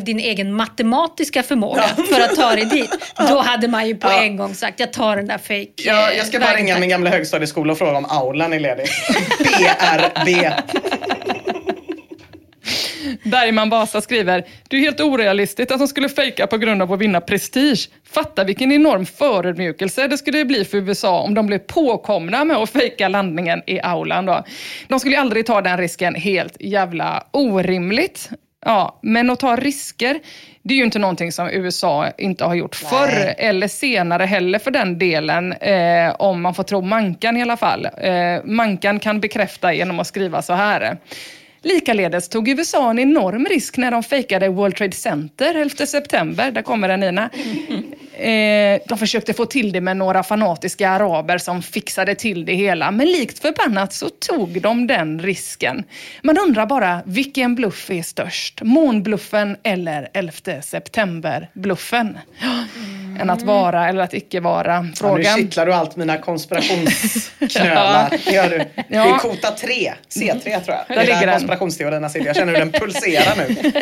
din 0.00 0.18
egen 0.18 0.52
matematiska 0.54 1.42
förmåga 1.42 1.82
för 1.82 2.20
att 2.20 2.36
ta 2.36 2.50
dig 2.54 2.64
dit. 2.64 2.90
Då 3.28 3.38
hade 3.40 3.68
man 3.68 3.88
ju 3.88 3.96
på 3.96 4.08
Ja. 4.08 4.22
en 4.22 4.36
gång 4.36 4.54
sagt, 4.54 4.80
jag 4.80 4.92
tar 4.92 5.16
den 5.16 5.26
där 5.26 5.38
fake 5.38 5.72
Ja, 5.76 6.12
jag 6.12 6.26
ska 6.26 6.38
bara 6.40 6.56
ringa 6.56 6.78
min 6.78 6.88
gamla 6.88 7.10
högstadieskola 7.10 7.72
och 7.72 7.78
fråga 7.78 7.98
om 7.98 8.04
aulan 8.04 8.52
är 8.52 8.60
ledig. 8.60 8.86
BRB. 9.38 10.52
Bergman 13.22 13.70
Vasa 13.70 14.00
skriver, 14.00 14.44
det 14.68 14.76
är 14.76 14.80
helt 14.80 15.00
orealistiskt 15.00 15.72
att 15.72 15.78
de 15.78 15.88
skulle 15.88 16.08
fejka 16.08 16.46
på 16.46 16.58
grund 16.58 16.82
av 16.82 16.92
att 16.92 17.00
vinna 17.00 17.20
prestige. 17.20 17.88
Fatta 18.04 18.44
vilken 18.44 18.72
enorm 18.72 19.06
förödmjukelse 19.06 20.06
det 20.08 20.18
skulle 20.18 20.44
bli 20.44 20.64
för 20.64 20.78
USA 20.78 21.20
om 21.20 21.34
de 21.34 21.46
blev 21.46 21.58
påkomna 21.58 22.44
med 22.44 22.56
att 22.56 22.70
fejka 22.70 23.08
landningen 23.08 23.62
i 23.66 23.80
aulan. 23.80 24.26
Då. 24.26 24.44
De 24.88 25.00
skulle 25.00 25.20
aldrig 25.20 25.46
ta 25.46 25.60
den 25.60 25.78
risken, 25.78 26.14
helt 26.14 26.56
jävla 26.60 27.26
orimligt. 27.30 28.30
Ja, 28.64 28.98
men 29.02 29.30
att 29.30 29.40
ta 29.40 29.56
risker, 29.56 30.20
det 30.62 30.74
är 30.74 30.78
ju 30.78 30.84
inte 30.84 30.98
någonting 30.98 31.32
som 31.32 31.48
USA 31.48 32.10
inte 32.18 32.44
har 32.44 32.54
gjort 32.54 32.74
förr 32.74 33.34
eller 33.38 33.68
senare 33.68 34.24
heller 34.24 34.58
för 34.58 34.70
den 34.70 34.98
delen, 34.98 35.52
eh, 35.52 36.14
om 36.18 36.42
man 36.42 36.54
får 36.54 36.62
tro 36.62 36.80
Mankan 36.80 37.36
i 37.36 37.42
alla 37.42 37.56
fall. 37.56 37.84
Eh, 37.84 38.44
Mankan 38.44 39.00
kan 39.00 39.20
bekräfta 39.20 39.72
genom 39.72 40.00
att 40.00 40.06
skriva 40.06 40.42
så 40.42 40.52
här. 40.52 40.96
Likaledes 41.62 42.28
tog 42.28 42.48
USA 42.48 42.90
en 42.90 42.98
enorm 42.98 43.46
risk 43.46 43.76
när 43.76 43.90
de 43.90 44.02
fejkade 44.02 44.48
World 44.48 44.76
Trade 44.76 44.92
Center 44.92 45.54
11 45.54 45.86
september. 45.86 46.50
Där 46.50 46.62
kommer 46.62 46.88
den 46.88 47.00
Nina. 47.00 47.30
Eh, 48.18 48.80
de 48.88 48.98
försökte 48.98 49.32
få 49.34 49.46
till 49.46 49.72
det 49.72 49.80
med 49.80 49.96
några 49.96 50.22
fanatiska 50.22 50.90
araber 50.90 51.38
som 51.38 51.62
fixade 51.62 52.14
till 52.14 52.44
det 52.44 52.54
hela. 52.54 52.90
Men 52.90 53.06
likt 53.06 53.38
förbannat 53.38 53.92
så 53.92 54.08
tog 54.08 54.60
de 54.62 54.86
den 54.86 55.20
risken. 55.22 55.84
Man 56.22 56.38
undrar 56.38 56.66
bara, 56.66 57.00
vilken 57.06 57.54
bluff 57.54 57.90
är 57.90 58.02
störst? 58.02 58.62
Månbluffen 58.62 59.56
eller 59.62 60.08
11 60.14 60.32
september-bluffen? 60.62 62.18
Än 63.20 63.30
att 63.30 63.42
vara 63.42 63.88
eller 63.88 64.00
att 64.02 64.14
icke 64.14 64.40
vara. 64.40 64.72
Ja, 64.74 64.82
nu 64.82 64.92
Frågan. 64.96 65.36
kittlar 65.38 65.66
du 65.66 65.72
allt 65.72 65.96
mina 65.96 66.18
konspirationsknölar. 66.18 68.10
Det 68.24 68.30
gör 68.32 68.50
du. 68.50 68.58
Det 68.58 68.84
Ja. 68.88 69.14
är 69.14 69.18
kota 69.18 69.50
3, 69.50 69.92
C3 70.08 70.40
tror 70.40 70.76
jag. 70.76 70.84
Det 70.88 70.94
Där 70.94 70.96
är 71.00 71.04
ligger 71.06 71.26
där 71.26 71.32
konspirationsteorierna 71.32 72.08
sitter. 72.08 72.26
Jag 72.26 72.36
känner 72.36 72.52
hur 72.52 72.58
den 72.58 72.72
pulserar 72.80 73.36
nu. 73.36 73.72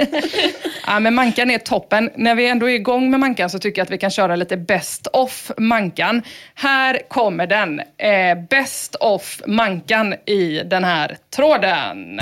Ja, 0.87 1.01
men 1.01 1.15
Mankan 1.15 1.51
är 1.51 1.59
toppen. 1.59 2.11
När 2.17 2.35
vi 2.35 2.49
ändå 2.49 2.71
är 2.71 2.75
igång 2.75 3.11
med 3.11 3.21
Mankan 3.21 3.51
så 3.51 3.59
tycker 3.59 3.81
jag 3.81 3.85
att 3.85 3.91
vi 3.91 3.99
kan 3.99 4.11
köra 4.11 4.20
lite 4.29 4.57
Best 4.57 5.07
of 5.13 5.51
Mankan. 5.59 6.23
Här 6.55 7.09
kommer 7.09 7.47
den. 7.47 7.81
Eh, 7.81 8.39
best 8.51 8.95
of 8.95 9.41
Mankan 9.47 10.15
i 10.27 10.63
den 10.65 10.85
här 10.85 11.17
tråden. 11.37 12.21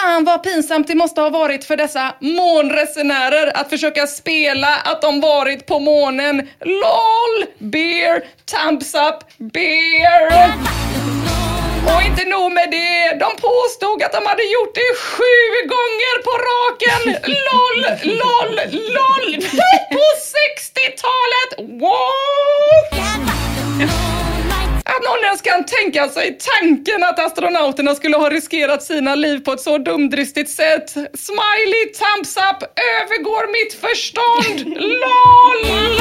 Fan 0.00 0.24
vad 0.24 0.42
pinsamt 0.42 0.86
det 0.86 0.94
måste 0.94 1.20
ha 1.20 1.30
varit 1.30 1.64
för 1.64 1.76
dessa 1.76 2.14
månresenärer 2.20 3.56
att 3.56 3.70
försöka 3.70 4.06
spela 4.06 4.76
att 4.84 5.02
de 5.02 5.20
varit 5.20 5.66
på 5.66 5.78
månen. 5.78 6.48
LOL! 6.60 7.46
Beer! 7.58 8.22
Thumbs 8.50 8.94
up! 8.94 9.18
Beer! 9.52 10.52
Och 11.94 12.02
inte 12.02 12.24
nog 12.24 12.52
med 12.52 12.70
det, 12.70 13.18
de 13.24 13.30
påstod 13.48 14.02
att 14.02 14.12
de 14.12 14.26
hade 14.26 14.44
gjort 14.54 14.74
det 14.74 14.92
sju 15.10 15.38
gånger 15.74 16.14
på 16.26 16.34
raken. 16.50 17.02
LOL, 17.46 17.80
LOL, 18.20 18.54
LOL! 18.96 19.26
På 19.96 20.06
sex 20.34 20.59
tänka 25.82 26.08
sig 26.08 26.28
alltså 26.28 26.50
tanken 26.50 27.04
att 27.04 27.18
astronauterna 27.18 27.94
skulle 27.94 28.16
ha 28.16 28.30
riskerat 28.30 28.82
sina 28.82 29.14
liv 29.14 29.38
på 29.38 29.52
ett 29.52 29.60
så 29.60 29.78
dumdristigt 29.78 30.50
sätt. 30.50 30.90
Smiley, 31.14 31.84
thumbs 31.98 32.36
up, 32.36 32.62
övergår 32.96 33.52
mitt 33.52 33.74
förstånd. 33.74 34.76
LOL! 34.76 36.00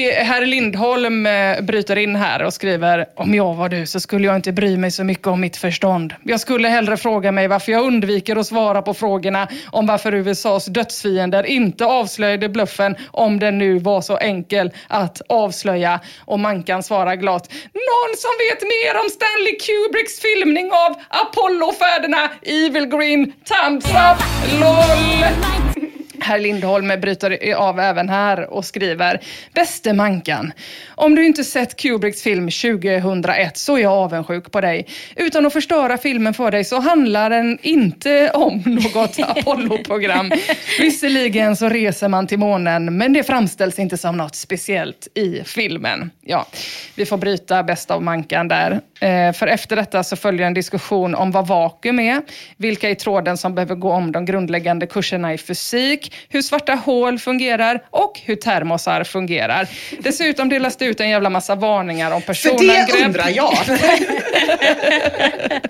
Herr 0.00 0.46
Lindholm 0.46 1.26
eh, 1.26 1.60
bryter 1.60 1.96
in 1.96 2.16
här 2.16 2.42
och 2.42 2.54
skriver 2.54 3.06
Om 3.16 3.34
jag 3.34 3.54
var 3.54 3.68
du 3.68 3.86
så 3.86 4.00
skulle 4.00 4.26
jag 4.26 4.36
inte 4.36 4.52
bry 4.52 4.76
mig 4.76 4.90
så 4.90 5.04
mycket 5.04 5.26
om 5.26 5.40
mitt 5.40 5.56
förstånd. 5.56 6.14
Jag 6.22 6.40
skulle 6.40 6.68
hellre 6.68 6.96
fråga 6.96 7.32
mig 7.32 7.48
varför 7.48 7.72
jag 7.72 7.84
undviker 7.84 8.36
att 8.36 8.46
svara 8.46 8.82
på 8.82 8.94
frågorna 8.94 9.48
om 9.70 9.86
varför 9.86 10.14
USAs 10.14 10.66
dödsfiender 10.66 11.46
inte 11.46 11.86
avslöjade 11.86 12.48
bluffen 12.48 12.96
om 13.10 13.38
den 13.38 13.58
nu 13.58 13.78
var 13.78 14.00
så 14.00 14.16
enkel 14.16 14.70
att 14.88 15.22
avslöja. 15.28 16.00
Och 16.24 16.40
Mankan 16.40 16.82
svarar 16.82 17.14
glatt 17.14 17.52
Någon 17.72 18.16
som 18.16 18.30
vet 18.38 18.62
mer 18.62 19.00
om 19.00 19.08
Stanley 19.10 19.58
Kubricks 19.58 20.20
filmning 20.20 20.70
av 20.72 20.96
Apollofärderna 21.08 22.30
Evil 22.42 22.86
Green 22.86 23.32
Thumbs 23.44 23.84
Up 23.84 24.18
LOL 24.60 25.91
Herr 26.22 26.38
Lindholm 26.38 27.00
bryter 27.00 27.54
av 27.54 27.80
även 27.80 28.08
här 28.08 28.50
och 28.50 28.64
skriver 28.64 29.20
Bäste 29.54 29.92
Mankan, 29.92 30.52
om 30.88 31.14
du 31.14 31.26
inte 31.26 31.44
sett 31.44 31.76
Kubricks 31.76 32.22
film 32.22 32.50
2001 32.50 33.56
så 33.56 33.76
är 33.76 33.82
jag 33.82 33.92
avundsjuk 33.92 34.52
på 34.52 34.60
dig. 34.60 34.86
Utan 35.16 35.46
att 35.46 35.52
förstöra 35.52 35.98
filmen 35.98 36.34
för 36.34 36.50
dig 36.50 36.64
så 36.64 36.80
handlar 36.80 37.30
den 37.30 37.58
inte 37.62 38.30
om 38.30 38.62
något 38.66 39.18
Apollo-program. 39.20 40.32
Visserligen 40.78 41.56
så 41.56 41.68
reser 41.68 42.08
man 42.08 42.26
till 42.26 42.38
månen 42.38 42.98
men 42.98 43.12
det 43.12 43.22
framställs 43.22 43.78
inte 43.78 43.96
som 43.96 44.16
något 44.16 44.34
speciellt 44.34 45.08
i 45.14 45.42
filmen. 45.44 46.10
Ja, 46.20 46.46
vi 46.94 47.06
får 47.06 47.16
bryta 47.16 47.62
bäst 47.62 47.90
av 47.90 48.02
Mankan 48.02 48.48
där. 48.48 48.80
Eh, 49.00 49.32
för 49.32 49.46
efter 49.46 49.76
detta 49.76 50.04
så 50.04 50.16
följer 50.16 50.46
en 50.46 50.54
diskussion 50.54 51.14
om 51.14 51.30
vad 51.30 51.46
vakuum 51.46 52.00
är, 52.00 52.22
vilka 52.56 52.90
i 52.90 52.94
tråden 52.94 53.36
som 53.36 53.54
behöver 53.54 53.74
gå 53.74 53.92
om 53.92 54.12
de 54.12 54.24
grundläggande 54.24 54.86
kurserna 54.86 55.34
i 55.34 55.38
fysik, 55.38 56.11
hur 56.28 56.42
svarta 56.42 56.74
hål 56.74 57.18
fungerar 57.18 57.82
och 57.90 58.20
hur 58.24 58.36
termosar 58.36 59.04
fungerar. 59.04 59.68
Dessutom 59.98 60.48
delas 60.48 60.76
det 60.76 60.84
ut 60.84 61.00
en 61.00 61.10
jävla 61.10 61.30
massa 61.30 61.54
varningar 61.54 62.10
om 62.10 62.20
För 62.20 62.26
personangrepp. 62.26 62.86
det 62.98 63.04
undrar 63.04 63.28
jag. 63.28 63.54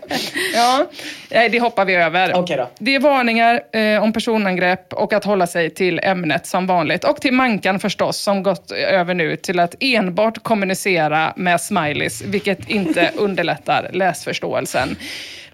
Ja, 0.54 0.86
nej, 1.30 1.48
det 1.48 1.60
hoppar 1.60 1.84
vi 1.84 1.94
över. 1.94 2.34
Okej 2.34 2.56
då. 2.56 2.70
Det 2.78 2.94
är 2.94 3.00
varningar 3.00 3.60
eh, 3.72 4.02
om 4.02 4.12
personangrepp 4.12 4.92
och 4.92 5.12
att 5.12 5.24
hålla 5.24 5.46
sig 5.46 5.70
till 5.70 6.00
ämnet 6.02 6.46
som 6.46 6.66
vanligt. 6.66 7.04
Och 7.04 7.20
till 7.20 7.32
Mankan 7.32 7.80
förstås, 7.80 8.16
som 8.16 8.42
gått 8.42 8.70
över 8.72 9.14
nu 9.14 9.36
till 9.36 9.60
att 9.60 9.74
enbart 9.80 10.42
kommunicera 10.42 11.32
med 11.36 11.60
smileys, 11.60 12.22
vilket 12.22 12.68
inte 12.70 13.10
underlättar 13.16 13.90
läsförståelsen. 13.92 14.96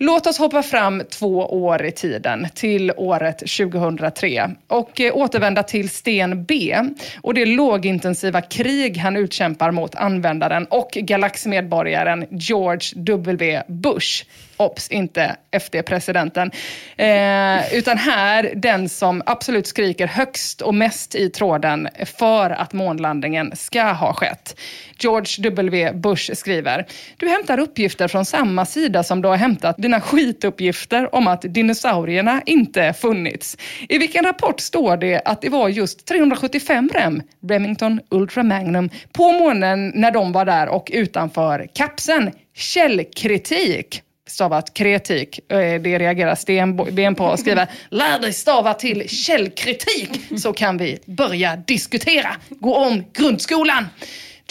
Låt 0.01 0.27
oss 0.27 0.39
hoppa 0.39 0.63
fram 0.63 1.03
två 1.11 1.37
år 1.39 1.85
i 1.85 1.93
tiden, 1.93 2.47
till 2.55 2.93
året 2.97 3.39
2003 3.39 4.51
och 4.67 5.01
eh, 5.01 5.17
återvända 5.17 5.63
till 5.63 5.91
Sten 5.91 6.45
B 6.45 6.77
och 7.23 7.35
det 7.35 7.47
lågintensiva 7.47 8.41
krig 8.41 8.97
han 8.97 9.17
utkämpar 9.17 9.71
mot 9.71 9.95
användaren 9.95 10.67
och 10.71 10.91
galaxmedborgaren 10.91 12.27
George 12.31 12.93
W. 12.97 13.63
Bush. 13.69 14.25
Ops, 14.59 14.89
inte 14.89 15.37
FD-presidenten. 15.51 16.51
Eh, 16.97 17.75
utan 17.75 17.99
här 17.99 18.53
den 18.57 18.89
som 18.89 19.23
absolut 19.27 19.67
skriker 19.67 20.07
högst 20.07 20.61
och 20.61 20.75
mest 20.75 21.15
i 21.15 21.31
tråden 21.31 21.89
för 22.19 22.51
att 22.51 22.73
månlandningen 22.73 23.57
ska 23.57 23.83
ha 23.83 24.13
skett. 24.13 24.61
George 25.01 25.51
W. 25.51 25.93
Bush 25.93 26.35
skriver, 26.35 26.87
du 27.17 27.29
hämtar 27.29 27.59
uppgifter 27.59 28.09
från 28.09 28.25
samma 28.25 28.67
sida 28.67 29.03
som 29.03 29.23
du 29.23 29.29
har 29.29 29.37
hämtat 29.37 29.77
dina 29.79 30.01
skituppgifter 30.01 31.15
om 31.15 31.27
att 31.27 31.43
dinosaurierna 31.43 32.43
inte 32.47 32.93
funnits. 32.93 33.57
I 33.89 33.99
vilken 33.99 34.25
rapport 34.25 34.61
står 34.61 34.97
det 34.97 35.23
att 35.25 35.43
det 35.43 35.49
var 35.49 35.69
just 35.69 36.07
375 36.07 36.91
rem, 36.95 37.23
Remington 37.49 38.01
Ultra 38.11 38.43
Magnum, 38.43 38.91
på 39.13 39.33
månen 39.33 39.93
när 39.95 40.11
de 40.11 40.33
var 40.33 40.45
där 40.45 40.69
och 40.69 40.91
utanför 40.93 41.69
kapseln? 41.75 42.31
Källkritik 42.55 44.03
stavat 44.29 44.75
kretik. 44.75 45.53
Eh, 45.53 45.59
Det 45.81 45.99
reagerar 45.99 46.35
Stenben 46.35 47.15
på 47.15 47.25
och 47.25 47.39
skriver 47.39 47.67
Lär 47.91 48.19
dig 48.19 48.33
stava 48.33 48.75
till 48.75 49.09
källkritik 49.09 50.21
så 50.43 50.53
kan 50.53 50.79
vi 50.79 50.99
börja 51.07 51.57
diskutera. 51.57 52.37
Gå 52.49 52.75
om 52.77 53.05
grundskolan. 53.13 53.87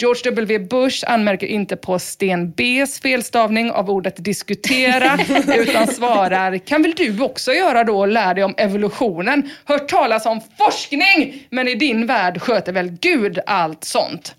George 0.00 0.30
W 0.30 0.58
Bush 0.58 1.04
anmärker 1.10 1.46
inte 1.46 1.76
på 1.76 1.98
Sten 1.98 2.50
Bs 2.50 3.00
felstavning 3.00 3.70
av 3.70 3.90
ordet 3.90 4.24
diskutera 4.24 5.18
utan 5.56 5.86
svarar, 5.86 6.58
kan 6.58 6.82
väl 6.82 6.92
du 6.96 7.20
också 7.20 7.52
göra 7.52 7.84
då 7.84 7.98
och 7.98 8.08
lära 8.08 8.34
dig 8.34 8.44
om 8.44 8.54
evolutionen? 8.56 9.50
Hört 9.64 9.88
talas 9.88 10.26
om 10.26 10.40
forskning, 10.58 11.46
men 11.50 11.68
i 11.68 11.74
din 11.74 12.06
värld 12.06 12.40
sköter 12.42 12.72
väl 12.72 12.90
Gud 13.00 13.38
allt 13.46 13.84
sånt? 13.84 14.34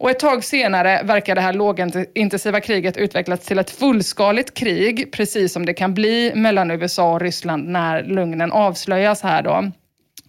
Och 0.00 0.10
ett 0.10 0.18
tag 0.18 0.44
senare 0.44 1.02
verkar 1.02 1.34
det 1.34 1.40
här 1.40 1.52
lågintensiva 1.52 2.60
kriget 2.60 2.96
utvecklats 2.96 3.46
till 3.46 3.58
ett 3.58 3.70
fullskaligt 3.70 4.54
krig, 4.54 5.12
precis 5.12 5.52
som 5.52 5.66
det 5.66 5.74
kan 5.74 5.94
bli 5.94 6.32
mellan 6.34 6.70
USA 6.70 7.12
och 7.12 7.20
Ryssland 7.20 7.68
när 7.68 8.02
lugnen 8.02 8.52
avslöjas 8.52 9.22
här 9.22 9.42
då. 9.42 9.70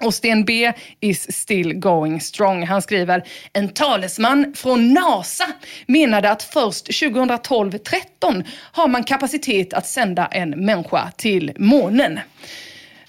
Och 0.02 0.14
Sten 0.14 0.45
B 0.45 0.73
is 0.99 1.38
still 1.38 1.73
going 1.73 2.22
strong. 2.22 2.64
Han 2.64 2.81
skriver, 2.81 3.23
en 3.53 3.69
talesman 3.69 4.53
från 4.56 4.93
NASA 4.93 5.45
menade 5.85 6.31
att 6.31 6.43
först 6.43 6.88
2012-13 6.89 8.45
har 8.72 8.88
man 8.88 9.03
kapacitet 9.03 9.73
att 9.73 9.88
sända 9.88 10.26
en 10.26 10.49
människa 10.49 11.11
till 11.18 11.53
månen. 11.57 12.19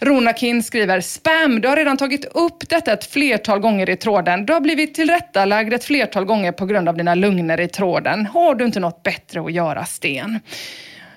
Ronakin 0.02 0.62
skriver 0.62 1.00
spam. 1.00 1.60
Du 1.60 1.68
har 1.68 1.76
redan 1.76 1.96
tagit 1.96 2.24
upp 2.24 2.68
detta 2.68 2.92
ett 2.92 3.04
flertal 3.04 3.58
gånger 3.58 3.90
i 3.90 3.96
tråden. 3.96 4.46
Du 4.46 4.52
har 4.52 4.60
blivit 4.60 4.94
tillrättalagd 4.94 5.74
ett 5.74 5.84
flertal 5.84 6.24
gånger 6.24 6.52
på 6.52 6.66
grund 6.66 6.88
av 6.88 6.96
dina 6.96 7.14
lögner 7.14 7.60
i 7.60 7.68
tråden. 7.68 8.26
Har 8.26 8.54
du 8.54 8.64
inte 8.64 8.80
något 8.80 9.02
bättre 9.02 9.40
att 9.40 9.52
göra, 9.52 9.84
Sten? 9.84 10.40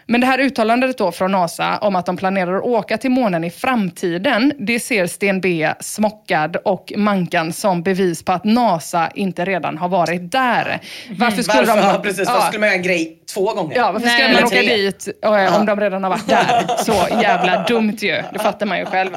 Men 0.07 0.21
det 0.21 0.27
här 0.27 0.39
uttalandet 0.39 0.97
då 0.97 1.11
från 1.11 1.31
NASA 1.31 1.77
om 1.77 1.95
att 1.95 2.05
de 2.05 2.17
planerar 2.17 2.57
att 2.57 2.63
åka 2.63 2.97
till 2.97 3.11
månen 3.11 3.43
i 3.43 3.49
framtiden, 3.51 4.53
det 4.59 4.79
ser 4.79 5.07
Sten 5.07 5.41
B, 5.41 5.73
Smockad 5.79 6.55
och 6.55 6.93
Mankan 6.95 7.53
som 7.53 7.83
bevis 7.83 8.23
på 8.23 8.31
att 8.31 8.43
NASA 8.43 9.09
inte 9.15 9.45
redan 9.45 9.77
har 9.77 9.89
varit 9.89 10.31
där. 10.31 10.79
Varför 11.09 11.43
skulle 11.43 11.57
Varför? 11.57 11.81
de... 11.81 11.87
Ja, 11.87 11.99
precis. 12.03 12.27
Varför 12.27 12.47
skulle 12.47 12.59
man 12.59 12.69
göra 12.69 12.77
en 12.77 12.83
grej 12.83 13.19
två 13.33 13.53
gånger? 13.53 13.77
Ja, 13.77 13.91
varför 13.91 14.07
Nej. 14.07 14.33
man 14.33 14.43
åka 14.43 14.55
tre. 14.55 14.75
dit 14.75 15.07
eh, 15.23 15.59
om 15.59 15.65
de 15.65 15.79
redan 15.79 16.03
har 16.03 16.09
varit 16.09 16.27
där? 16.27 16.83
Så 16.83 17.21
jävla 17.21 17.63
dumt 17.63 17.97
ju. 17.99 18.23
Det 18.33 18.39
fattar 18.39 18.65
man 18.65 18.79
ju 18.79 18.85
själv. 18.85 19.11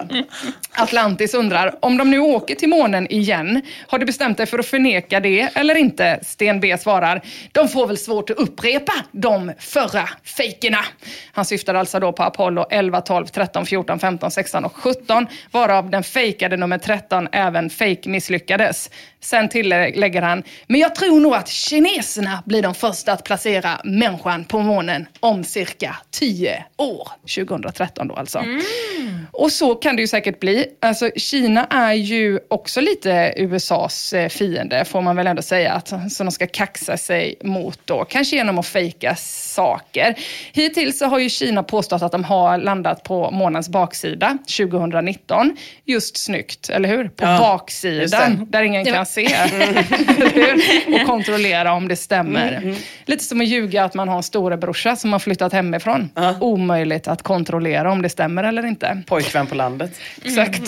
Atlantis 0.72 1.34
undrar, 1.34 1.74
om 1.80 1.96
de 1.96 2.10
nu 2.10 2.18
åker 2.18 2.54
till 2.54 2.68
månen 2.68 3.12
igen, 3.12 3.62
har 3.86 3.98
du 3.98 4.06
bestämt 4.06 4.36
dig 4.36 4.46
för 4.46 4.58
att 4.58 4.66
förneka 4.66 5.20
det 5.20 5.48
eller 5.54 5.74
inte? 5.74 6.18
Sten 6.22 6.60
B 6.60 6.78
svarar, 6.78 7.22
de 7.52 7.68
får 7.68 7.86
väl 7.86 7.98
svårt 7.98 8.30
att 8.30 8.36
upprepa 8.36 8.92
de 9.12 9.52
förra 9.58 10.08
fejkerna. 10.24 10.77
Han 11.32 11.44
syftar 11.44 11.74
alltså 11.74 12.00
då 12.00 12.12
på 12.12 12.22
Apollo 12.22 12.66
11, 12.70 13.00
12, 13.00 13.26
13, 13.26 13.66
14, 13.66 13.98
15, 13.98 14.30
16 14.30 14.64
och 14.64 14.76
17, 14.76 15.26
varav 15.50 15.90
den 15.90 16.04
fejkade 16.04 16.56
nummer 16.56 16.78
13 16.78 17.28
även 17.32 17.70
fake 17.70 18.08
misslyckades. 18.08 18.90
Sen 19.20 19.48
tillägger 19.48 20.22
han, 20.22 20.42
men 20.66 20.80
jag 20.80 20.94
tror 20.94 21.20
nog 21.20 21.34
att 21.34 21.48
kineserna 21.48 22.42
blir 22.46 22.62
de 22.62 22.74
första 22.74 23.12
att 23.12 23.24
placera 23.24 23.80
människan 23.84 24.44
på 24.44 24.58
månen 24.58 25.06
om 25.20 25.44
cirka 25.44 25.96
10 26.10 26.64
år. 26.76 27.08
2013 27.36 28.08
då 28.08 28.14
alltså. 28.14 28.44
Och 29.32 29.52
så 29.52 29.74
kan 29.74 29.96
det 29.96 30.02
ju 30.02 30.08
säkert 30.08 30.40
bli. 30.40 30.66
Alltså, 30.80 31.10
Kina 31.16 31.66
är 31.66 31.92
ju 31.92 32.40
också 32.48 32.80
lite 32.80 33.34
USAs 33.36 34.12
eh, 34.12 34.28
fiende, 34.28 34.84
får 34.84 35.00
man 35.00 35.16
väl 35.16 35.26
ändå 35.26 35.42
säga. 35.42 35.72
Att, 35.72 36.12
så 36.12 36.24
de 36.24 36.30
ska 36.30 36.46
kaxa 36.46 36.96
sig 36.96 37.34
mot 37.44 37.80
då, 37.84 38.04
kanske 38.04 38.36
genom 38.36 38.58
att 38.58 38.66
fejka 38.66 39.16
saker. 39.58 40.14
Hittills 40.52 40.98
så 40.98 41.06
har 41.06 41.18
ju 41.18 41.28
Kina 41.28 41.62
påstått 41.62 42.02
att 42.02 42.12
de 42.12 42.24
har 42.24 42.58
landat 42.58 43.02
på 43.02 43.30
månens 43.30 43.68
baksida 43.68 44.38
2019. 44.56 45.56
Just 45.84 46.16
snyggt, 46.16 46.68
eller 46.68 46.88
hur? 46.88 47.08
På 47.08 47.24
Ja, 47.24 47.38
baksidan, 47.38 48.46
där 48.50 48.62
ingen 48.62 48.84
kan 48.84 49.06
se. 49.06 49.26
Och 50.94 51.06
kontrollera 51.06 51.72
om 51.72 51.88
det 51.88 51.96
stämmer. 51.96 52.52
Mm, 52.52 52.62
mm. 52.62 52.76
Lite 53.06 53.24
som 53.24 53.40
att 53.40 53.46
ljuga 53.48 53.84
att 53.84 53.94
man 53.94 54.08
har 54.08 54.16
en 54.16 54.22
storebrorsa 54.22 54.96
som 54.96 55.12
har 55.12 55.18
flyttat 55.18 55.52
hemifrån. 55.52 56.10
Omöjligt 56.40 57.08
att 57.08 57.22
kontrollera 57.22 57.92
om 57.92 58.02
det 58.02 58.08
stämmer 58.08 58.44
eller 58.44 58.66
inte. 58.66 59.02
Pojkvän 59.06 59.46
på 59.46 59.54
landet. 59.54 59.90
Exakt. 60.24 60.62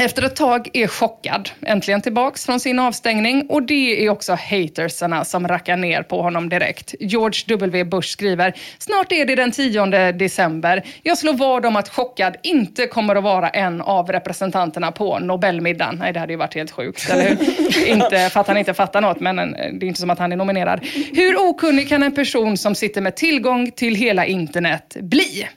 Efter 0.00 0.22
ett 0.22 0.36
tag 0.36 0.68
är 0.72 0.86
chockad 0.86 1.50
äntligen 1.66 2.02
tillbaks 2.02 2.46
från 2.46 2.60
sin 2.60 2.78
avstängning 2.78 3.46
och 3.48 3.62
det 3.62 4.04
är 4.04 4.10
också 4.10 4.32
hatersarna 4.50 5.24
som 5.24 5.48
rackar 5.48 5.76
ner 5.76 6.02
på 6.02 6.22
honom 6.22 6.48
direkt. 6.48 6.94
George 7.00 7.44
W 7.46 7.84
Bush 7.84 8.08
skriver, 8.08 8.54
snart 8.78 9.12
är 9.12 9.24
det 9.24 9.34
den 9.34 9.52
10 9.52 10.12
december. 10.12 10.84
Jag 11.02 11.18
slår 11.18 11.32
vad 11.32 11.66
om 11.66 11.76
att 11.76 11.88
chockad 11.88 12.36
inte 12.42 12.86
kommer 12.86 13.16
att 13.16 13.24
vara 13.24 13.48
en 13.48 13.80
av 13.80 14.12
representanterna 14.12 14.92
på 14.92 15.18
Nobelmiddagen. 15.18 15.96
Nej, 16.00 16.12
det 16.12 16.20
hade 16.20 16.32
ju 16.32 16.36
varit 16.36 16.54
helt 16.54 16.70
sjukt, 16.70 17.10
eller 17.10 17.28
hur? 17.28 17.86
inte 17.86 18.30
för 18.30 18.40
att 18.40 18.46
han 18.46 18.56
inte 18.56 18.74
fattar 18.74 19.00
något, 19.00 19.20
men 19.20 19.38
eh, 19.38 19.44
det 19.72 19.86
är 19.86 19.88
inte 19.88 20.00
som 20.00 20.10
att 20.10 20.18
han 20.18 20.32
är 20.32 20.36
nominerad. 20.36 20.80
Hur 21.12 21.36
okunnig 21.36 21.88
kan 21.88 22.02
en 22.02 22.14
person 22.14 22.56
som 22.56 22.74
sitter 22.74 23.00
med 23.00 23.16
tillgång 23.16 23.70
till 23.70 23.94
hela 23.94 24.26
internet 24.26 24.96
bli? 25.00 25.48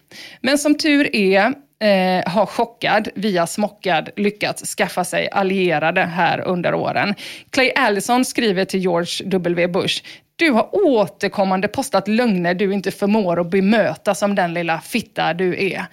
Men 0.42 0.58
som 0.58 0.78
tur 0.78 1.16
är 1.16 1.54
eh, 1.84 2.32
har 2.32 2.46
chockad 2.46 3.10
via 3.16 3.48
smockad 3.48 4.10
lyckats 4.16 4.76
skaffa 4.76 5.04
sig 5.04 5.30
allierade 5.32 6.02
här 6.02 6.42
under 6.42 6.74
åren. 6.74 7.16
Clay 7.50 7.72
Allison 7.76 8.26
skriver 8.26 8.66
till 8.66 8.80
George 8.80 9.26
W 9.26 9.68
Bush 9.68 10.04
du 10.36 10.52
har 10.52 10.70
återkommande 10.72 11.68
postat 11.68 12.08
lögner 12.08 12.54
du 12.54 12.74
inte 12.74 12.92
förmår 12.92 13.40
att 13.40 13.50
bemöta 13.50 14.16
som 14.16 14.36
den 14.36 14.54
lilla 14.54 14.82
fitta 14.82 15.34
du 15.34 15.66
är. 15.74 15.86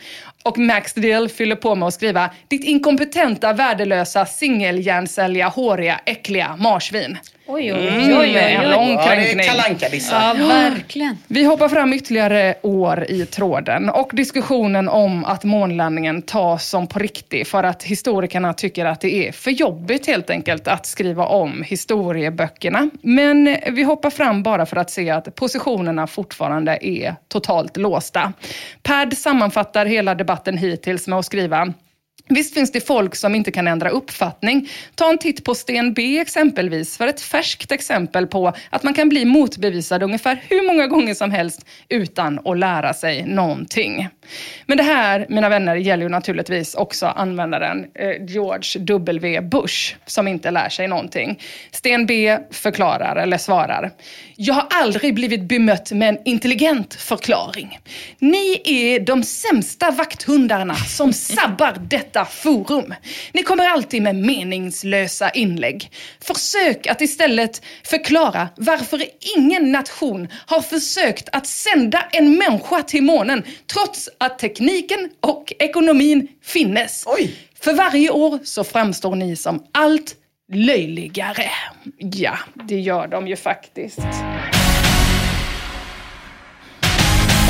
Och 0.45 0.59
Max 0.59 0.95
Dill 0.95 1.29
fyller 1.29 1.57
på 1.57 1.75
med 1.75 1.89
att 1.89 1.95
skriva 1.95 2.31
ditt 2.49 2.65
inkompetenta, 2.65 3.53
värdelösa, 3.53 4.27
singelhjärnsälja, 4.27 5.49
håriga, 5.49 6.01
äckliga 6.07 6.57
marsvin. 6.57 7.19
Oj, 7.53 7.73
oj, 7.73 7.79
oj, 7.79 7.89
Mm, 7.89 8.19
oj, 8.19 8.19
oj. 8.19 8.37
En 8.37 8.71
lång 8.71 8.89
Ja, 8.91 8.97
det 8.97 9.31
är 9.31 9.35
kränkning. 9.35 10.01
Ja, 10.11 10.35
verkligen. 10.39 11.19
Vi 11.27 11.45
hoppar 11.45 11.69
fram 11.69 11.93
ytterligare 11.93 12.55
år 12.63 13.07
i 13.09 13.27
tråden 13.27 13.91
och 13.91 14.11
diskussionen 14.13 14.89
om 14.89 15.25
att 15.25 15.45
månlandningen 15.45 16.23
tas 16.23 16.69
som 16.69 16.87
på 16.87 16.99
riktigt 16.99 17.49
för 17.49 17.65
att 17.65 17.83
historikerna 17.83 18.53
tycker 18.55 18.85
att 18.85 19.01
det 19.01 19.29
är 19.29 19.33
för 19.33 19.51
jobbigt 19.51 20.07
helt 20.07 20.31
enkelt 20.31 20.69
att 20.69 20.87
skriva 20.87 21.27
om 21.27 21.63
historieböckerna. 21.63 22.91
Men 23.03 23.57
vi 23.71 23.83
hoppar 23.83 24.11
fram 24.11 24.43
bara 24.43 24.67
för 24.67 24.77
att 24.77 24.91
se 24.91 25.11
att 25.11 25.35
positionerna 25.35 26.07
fortfarande 26.07 26.79
är 26.87 27.15
totalt 27.29 27.77
låsta. 27.77 28.33
Pad 28.83 29.17
sammanfattar 29.19 29.87
hela 29.87 30.15
debatten 30.15 30.59
hittills 30.59 31.09
med 31.09 31.19
att 31.19 31.25
skriva 31.27 31.73
Visst 32.31 32.55
finns 32.55 32.73
det 32.73 32.81
folk 32.81 33.17
som 33.17 33.35
inte 33.35 33.51
kan 33.51 33.69
ändra 33.69 33.91
uppfattning. 33.91 34.69
Ta 34.95 35.11
en 35.11 35.19
titt 35.19 35.45
på 35.45 35.55
Sten 35.55 35.95
B 35.95 36.19
exempelvis, 36.19 36.97
för 36.97 37.07
ett 37.07 37.21
färskt 37.21 37.73
exempel 37.73 38.27
på 38.27 38.53
att 38.71 38.83
man 38.83 38.95
kan 38.95 39.09
bli 39.09 39.25
motbevisad 39.25 40.03
ungefär 40.03 40.43
hur 40.49 40.67
många 40.67 40.87
gånger 40.87 41.15
som 41.15 41.31
helst 41.31 41.67
utan 41.89 42.39
att 42.45 42.59
lära 42.59 42.95
sig 42.95 43.27
någonting. 43.27 44.09
Men 44.67 44.77
det 44.77 44.83
här, 44.83 45.27
mina 45.29 45.49
vänner, 45.49 45.77
gäller 45.77 46.03
ju 46.03 46.09
naturligtvis 46.09 46.75
också 46.75 47.07
användaren 47.07 47.87
eh, 47.95 48.25
George 48.27 48.81
W 48.81 49.41
Bush, 49.41 49.97
som 50.07 50.29
inte 50.29 50.51
lär 50.51 50.69
sig 50.69 50.89
någonting. 50.89 51.41
Sten 51.71 52.07
B 52.07 52.39
förklarar, 52.51 53.17
eller 53.17 53.39
svarar. 53.39 53.91
Jag 54.37 54.55
har 54.55 54.67
aldrig 54.71 55.15
blivit 55.15 55.43
bemött 55.43 55.93
med 55.93 56.09
en 56.09 56.19
intelligent 56.25 56.95
förklaring. 56.95 57.79
Ni 58.19 58.61
är 58.65 59.01
de 59.01 59.23
sämsta 59.23 59.91
vakthundarna 59.91 60.75
som 60.75 61.13
sabbar 61.13 61.77
detta 61.81 62.20
forum. 62.25 62.95
Ni 63.33 63.43
kommer 63.43 63.69
alltid 63.69 64.03
med 64.03 64.17
meningslösa 64.17 65.31
inlägg. 65.31 65.91
Försök 66.21 66.87
att 66.87 67.01
istället 67.01 67.63
förklara 67.85 68.49
varför 68.57 69.03
ingen 69.37 69.73
nation 69.73 70.29
har 70.47 70.61
försökt 70.61 71.29
att 71.33 71.47
sända 71.47 72.03
en 72.13 72.39
människa 72.39 72.83
till 72.83 73.03
månen 73.03 73.43
trots 73.73 74.09
att 74.19 74.39
tekniken 74.39 75.11
och 75.21 75.53
ekonomin 75.59 76.29
finnes. 76.45 77.05
För 77.61 77.73
varje 77.73 78.11
år 78.11 78.39
så 78.45 78.65
framstår 78.65 79.15
ni 79.15 79.37
som 79.37 79.65
allt 79.73 80.17
löjligare. 80.53 81.51
Ja, 81.99 82.39
det 82.55 82.81
gör 82.81 83.07
de 83.07 83.29
ju 83.29 83.37
faktiskt. 83.37 83.99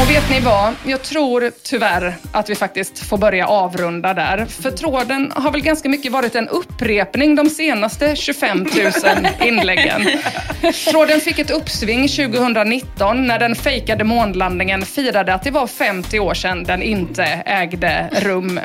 Och 0.01 0.11
vet 0.11 0.31
ni 0.31 0.41
vad? 0.41 0.75
Jag 0.85 1.03
tror 1.03 1.53
tyvärr 1.63 2.17
att 2.33 2.51
vi 2.51 2.55
faktiskt 2.55 2.99
får 2.99 3.19
börja 3.19 3.47
avrunda 3.47 4.15
där. 4.15 4.47
För 4.47 4.71
tråden 4.71 5.33
har 5.37 5.53
väl 5.53 5.61
ganska 5.61 5.89
mycket 5.89 6.13
varit 6.13 6.35
en 6.35 6.49
upprepning 6.49 7.35
de 7.35 7.51
senaste 7.51 8.17
25 8.17 8.59
000 8.59 8.69
inläggen. 9.49 10.09
Tråden 10.91 11.21
fick 11.21 11.39
ett 11.39 11.51
uppsving 11.51 12.09
2019 12.09 13.27
när 13.27 13.39
den 13.39 13.55
fejkade 13.55 14.05
månlandningen 14.05 14.83
firade 14.83 15.35
att 15.35 15.43
det 15.43 15.51
var 15.51 15.67
50 15.67 16.21
år 16.21 16.35
sedan 16.35 16.65
den 16.65 16.83
inte 16.83 17.25
ägde 17.47 18.09
rum. 18.13 18.61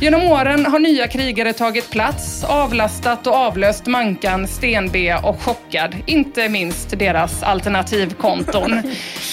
Genom 0.00 0.24
åren 0.24 0.66
har 0.66 0.78
nya 0.78 1.08
krigare 1.08 1.52
tagit 1.52 1.90
plats, 1.90 2.44
avlastat 2.44 3.26
och 3.26 3.34
avlöst 3.34 3.86
Mankan, 3.86 4.48
Sten-B 4.48 5.14
och 5.22 5.42
Chockad. 5.42 5.96
Inte 6.06 6.48
minst 6.48 6.98
deras 6.98 7.42
alternativkonton. 7.42 8.82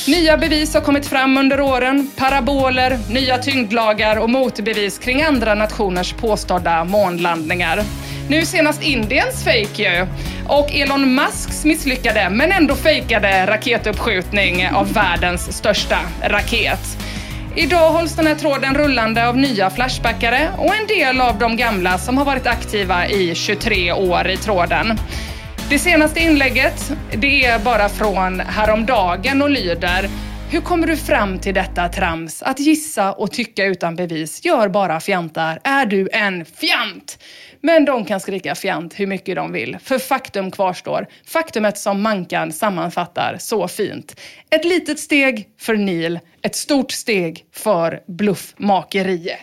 Nya 0.07 0.37
bevis 0.37 0.73
har 0.73 0.81
kommit 0.81 1.05
fram 1.05 1.42
under 1.43 1.61
åren. 1.61 2.11
Paraboler, 2.17 2.99
nya 3.09 3.37
tyngdlagar 3.37 4.15
och 4.15 4.29
motbevis 4.29 4.97
kring 4.97 5.21
andra 5.21 5.55
nationers 5.55 6.13
påstådda 6.13 6.83
månlandningar. 6.83 7.83
Nu 8.29 8.45
senast 8.45 8.83
Indiens 8.83 9.43
fake 9.43 9.83
ju. 9.83 10.07
Och 10.47 10.73
Elon 10.73 11.15
Musks 11.15 11.65
misslyckade, 11.65 12.29
men 12.29 12.51
ändå 12.51 12.75
fejkade 12.75 13.45
raketuppskjutning 13.45 14.69
av 14.69 14.93
världens 14.93 15.57
största 15.57 15.99
raket. 16.23 16.97
Idag 17.55 17.89
hålls 17.89 18.15
den 18.15 18.27
här 18.27 18.35
tråden 18.35 18.75
rullande 18.75 19.27
av 19.27 19.37
nya 19.37 19.69
Flashbackare 19.69 20.49
och 20.57 20.75
en 20.75 20.87
del 20.87 21.21
av 21.21 21.39
de 21.39 21.57
gamla 21.57 21.97
som 21.97 22.17
har 22.17 22.25
varit 22.25 22.47
aktiva 22.47 23.07
i 23.07 23.35
23 23.35 23.91
år 23.91 24.29
i 24.29 24.37
tråden. 24.37 24.97
Det 25.69 25.79
senaste 25.79 26.19
inlägget, 26.19 26.91
det 27.11 27.45
är 27.45 27.59
bara 27.59 27.89
från 27.89 28.39
häromdagen 28.39 29.41
och 29.41 29.49
lyder 29.49 30.09
hur 30.53 30.61
kommer 30.61 30.87
du 30.87 30.97
fram 30.97 31.39
till 31.39 31.53
detta 31.53 31.89
trams? 31.89 32.41
Att 32.41 32.59
gissa 32.59 33.13
och 33.13 33.31
tycka 33.31 33.65
utan 33.65 33.95
bevis 33.95 34.45
gör 34.45 34.69
bara 34.69 34.99
fjantar. 34.99 35.59
Är 35.63 35.85
du 35.85 36.09
en 36.11 36.45
fjant? 36.45 37.19
Men 37.61 37.85
de 37.85 38.05
kan 38.05 38.19
skrika 38.19 38.55
fjant 38.55 38.99
hur 38.99 39.07
mycket 39.07 39.35
de 39.35 39.51
vill. 39.51 39.77
För 39.83 39.99
faktum 39.99 40.51
kvarstår. 40.51 41.07
Faktumet 41.27 41.77
som 41.77 42.01
Mankan 42.01 42.51
sammanfattar 42.51 43.37
så 43.39 43.67
fint. 43.67 44.19
Ett 44.49 44.65
litet 44.65 44.99
steg 44.99 45.49
för 45.59 45.75
Neil, 45.75 46.19
ett 46.41 46.55
stort 46.55 46.91
steg 46.91 47.45
för 47.51 47.99
bluffmakeriet. 48.07 49.39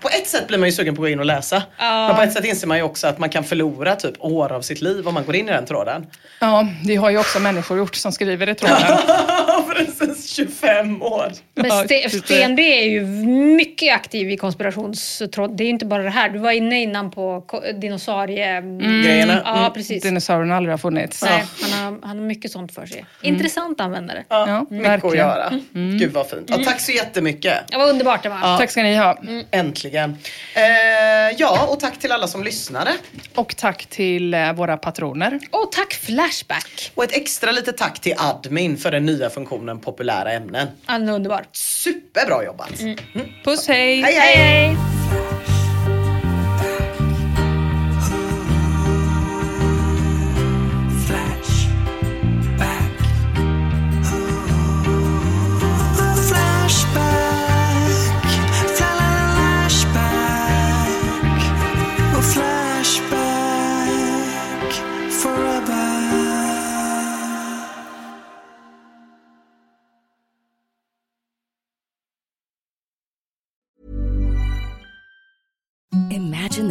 På 0.00 0.08
ett 0.08 0.26
sätt 0.26 0.46
blir 0.46 0.58
man 0.58 0.68
ju 0.68 0.72
sugen 0.72 0.96
på 0.96 1.02
att 1.02 1.04
gå 1.04 1.08
in 1.08 1.18
och 1.20 1.24
läsa. 1.26 1.62
Ja. 1.78 2.06
Men 2.06 2.16
på 2.16 2.22
ett 2.22 2.32
sätt 2.32 2.44
inser 2.44 2.66
man 2.66 2.76
ju 2.76 2.82
också 2.82 3.06
att 3.06 3.18
man 3.18 3.28
kan 3.30 3.44
förlora 3.44 3.96
typ 3.96 4.14
år 4.18 4.52
av 4.52 4.60
sitt 4.62 4.80
liv 4.80 5.08
om 5.08 5.14
man 5.14 5.24
går 5.24 5.36
in 5.36 5.48
i 5.48 5.52
den 5.52 5.66
tråden. 5.66 6.06
Ja, 6.40 6.66
det 6.84 6.96
har 6.96 7.10
ju 7.10 7.18
också 7.18 7.38
människor 7.40 7.78
gjort 7.78 7.94
som 7.94 8.12
skriver 8.12 8.48
i 8.48 8.54
tråden. 8.54 8.76
Precis, 9.76 10.30
25 10.32 11.02
år. 11.02 11.32
Men 11.54 11.66
Ja, 11.66 11.74
Ste- 11.84 12.02
precis. 12.02 12.24
Sten 12.24 12.56
B 12.56 12.62
är 12.62 12.88
ju 12.90 13.00
mycket 13.56 13.94
aktiv 13.94 14.30
i 14.30 14.36
konspirationstråd. 14.36 15.56
Det 15.56 15.64
är 15.64 15.68
inte 15.68 15.86
bara 15.86 16.02
det 16.02 16.10
här. 16.10 16.28
Du 16.28 16.38
var 16.38 16.50
inne 16.50 16.82
innan 16.82 17.10
på 17.10 17.44
dinosaurie... 17.80 18.56
Mm. 18.56 19.02
Grejerna. 19.02 19.42
Ja, 19.44 19.70
precis. 19.74 20.02
Dinosaurierna 20.02 20.56
aldrig 20.56 20.72
har 20.72 20.78
funnits. 20.78 21.22
Nej, 21.22 21.44
han, 21.62 21.70
har, 21.84 21.98
han 22.08 22.18
har 22.18 22.24
mycket 22.26 22.50
sånt 22.52 22.74
för 22.74 22.86
sig. 22.86 23.04
Intressant 23.22 23.80
användare. 23.80 24.24
Ja, 24.28 24.44
Ja, 24.48 24.66
mycket 24.76 25.04
att 25.04 25.16
göra. 25.16 25.52
Gud 25.72 26.12
vad 26.12 26.28
fint. 26.30 26.44
Ja, 26.50 26.56
tack 26.64 26.80
så 26.80 26.92
jättemycket. 26.92 27.54
Det 27.68 27.76
var 27.78 27.88
underbart 27.90 28.22
det 28.22 28.28
var. 28.28 28.58
Tack 28.58 28.70
ska 28.70 28.82
ni 28.82 28.96
ha. 28.96 29.18
Äntligen. 29.50 29.89
Eh, 29.94 30.62
ja, 31.38 31.66
och 31.66 31.80
tack 31.80 31.98
till 31.98 32.12
alla 32.12 32.26
som 32.26 32.44
lyssnade. 32.44 32.92
Och 33.34 33.56
tack 33.56 33.86
till 33.86 34.34
eh, 34.34 34.52
våra 34.52 34.76
patroner. 34.76 35.40
Och 35.50 35.72
tack 35.72 35.94
Flashback. 35.94 36.92
Och 36.94 37.04
ett 37.04 37.16
extra 37.16 37.52
litet 37.52 37.76
tack 37.76 38.00
till 38.00 38.14
admin 38.18 38.76
för 38.76 38.90
den 38.90 39.06
nya 39.06 39.30
funktionen 39.30 39.78
populära 39.80 40.32
ämnen. 40.32 40.68
Är 40.86 40.94
underbar. 41.08 41.44
Superbra 41.52 42.44
jobbat. 42.44 42.72
Puss 43.44 43.68
hej! 43.68 44.02
Hej 44.02 44.14
hej! 44.14 44.76
Flash. 44.76 44.99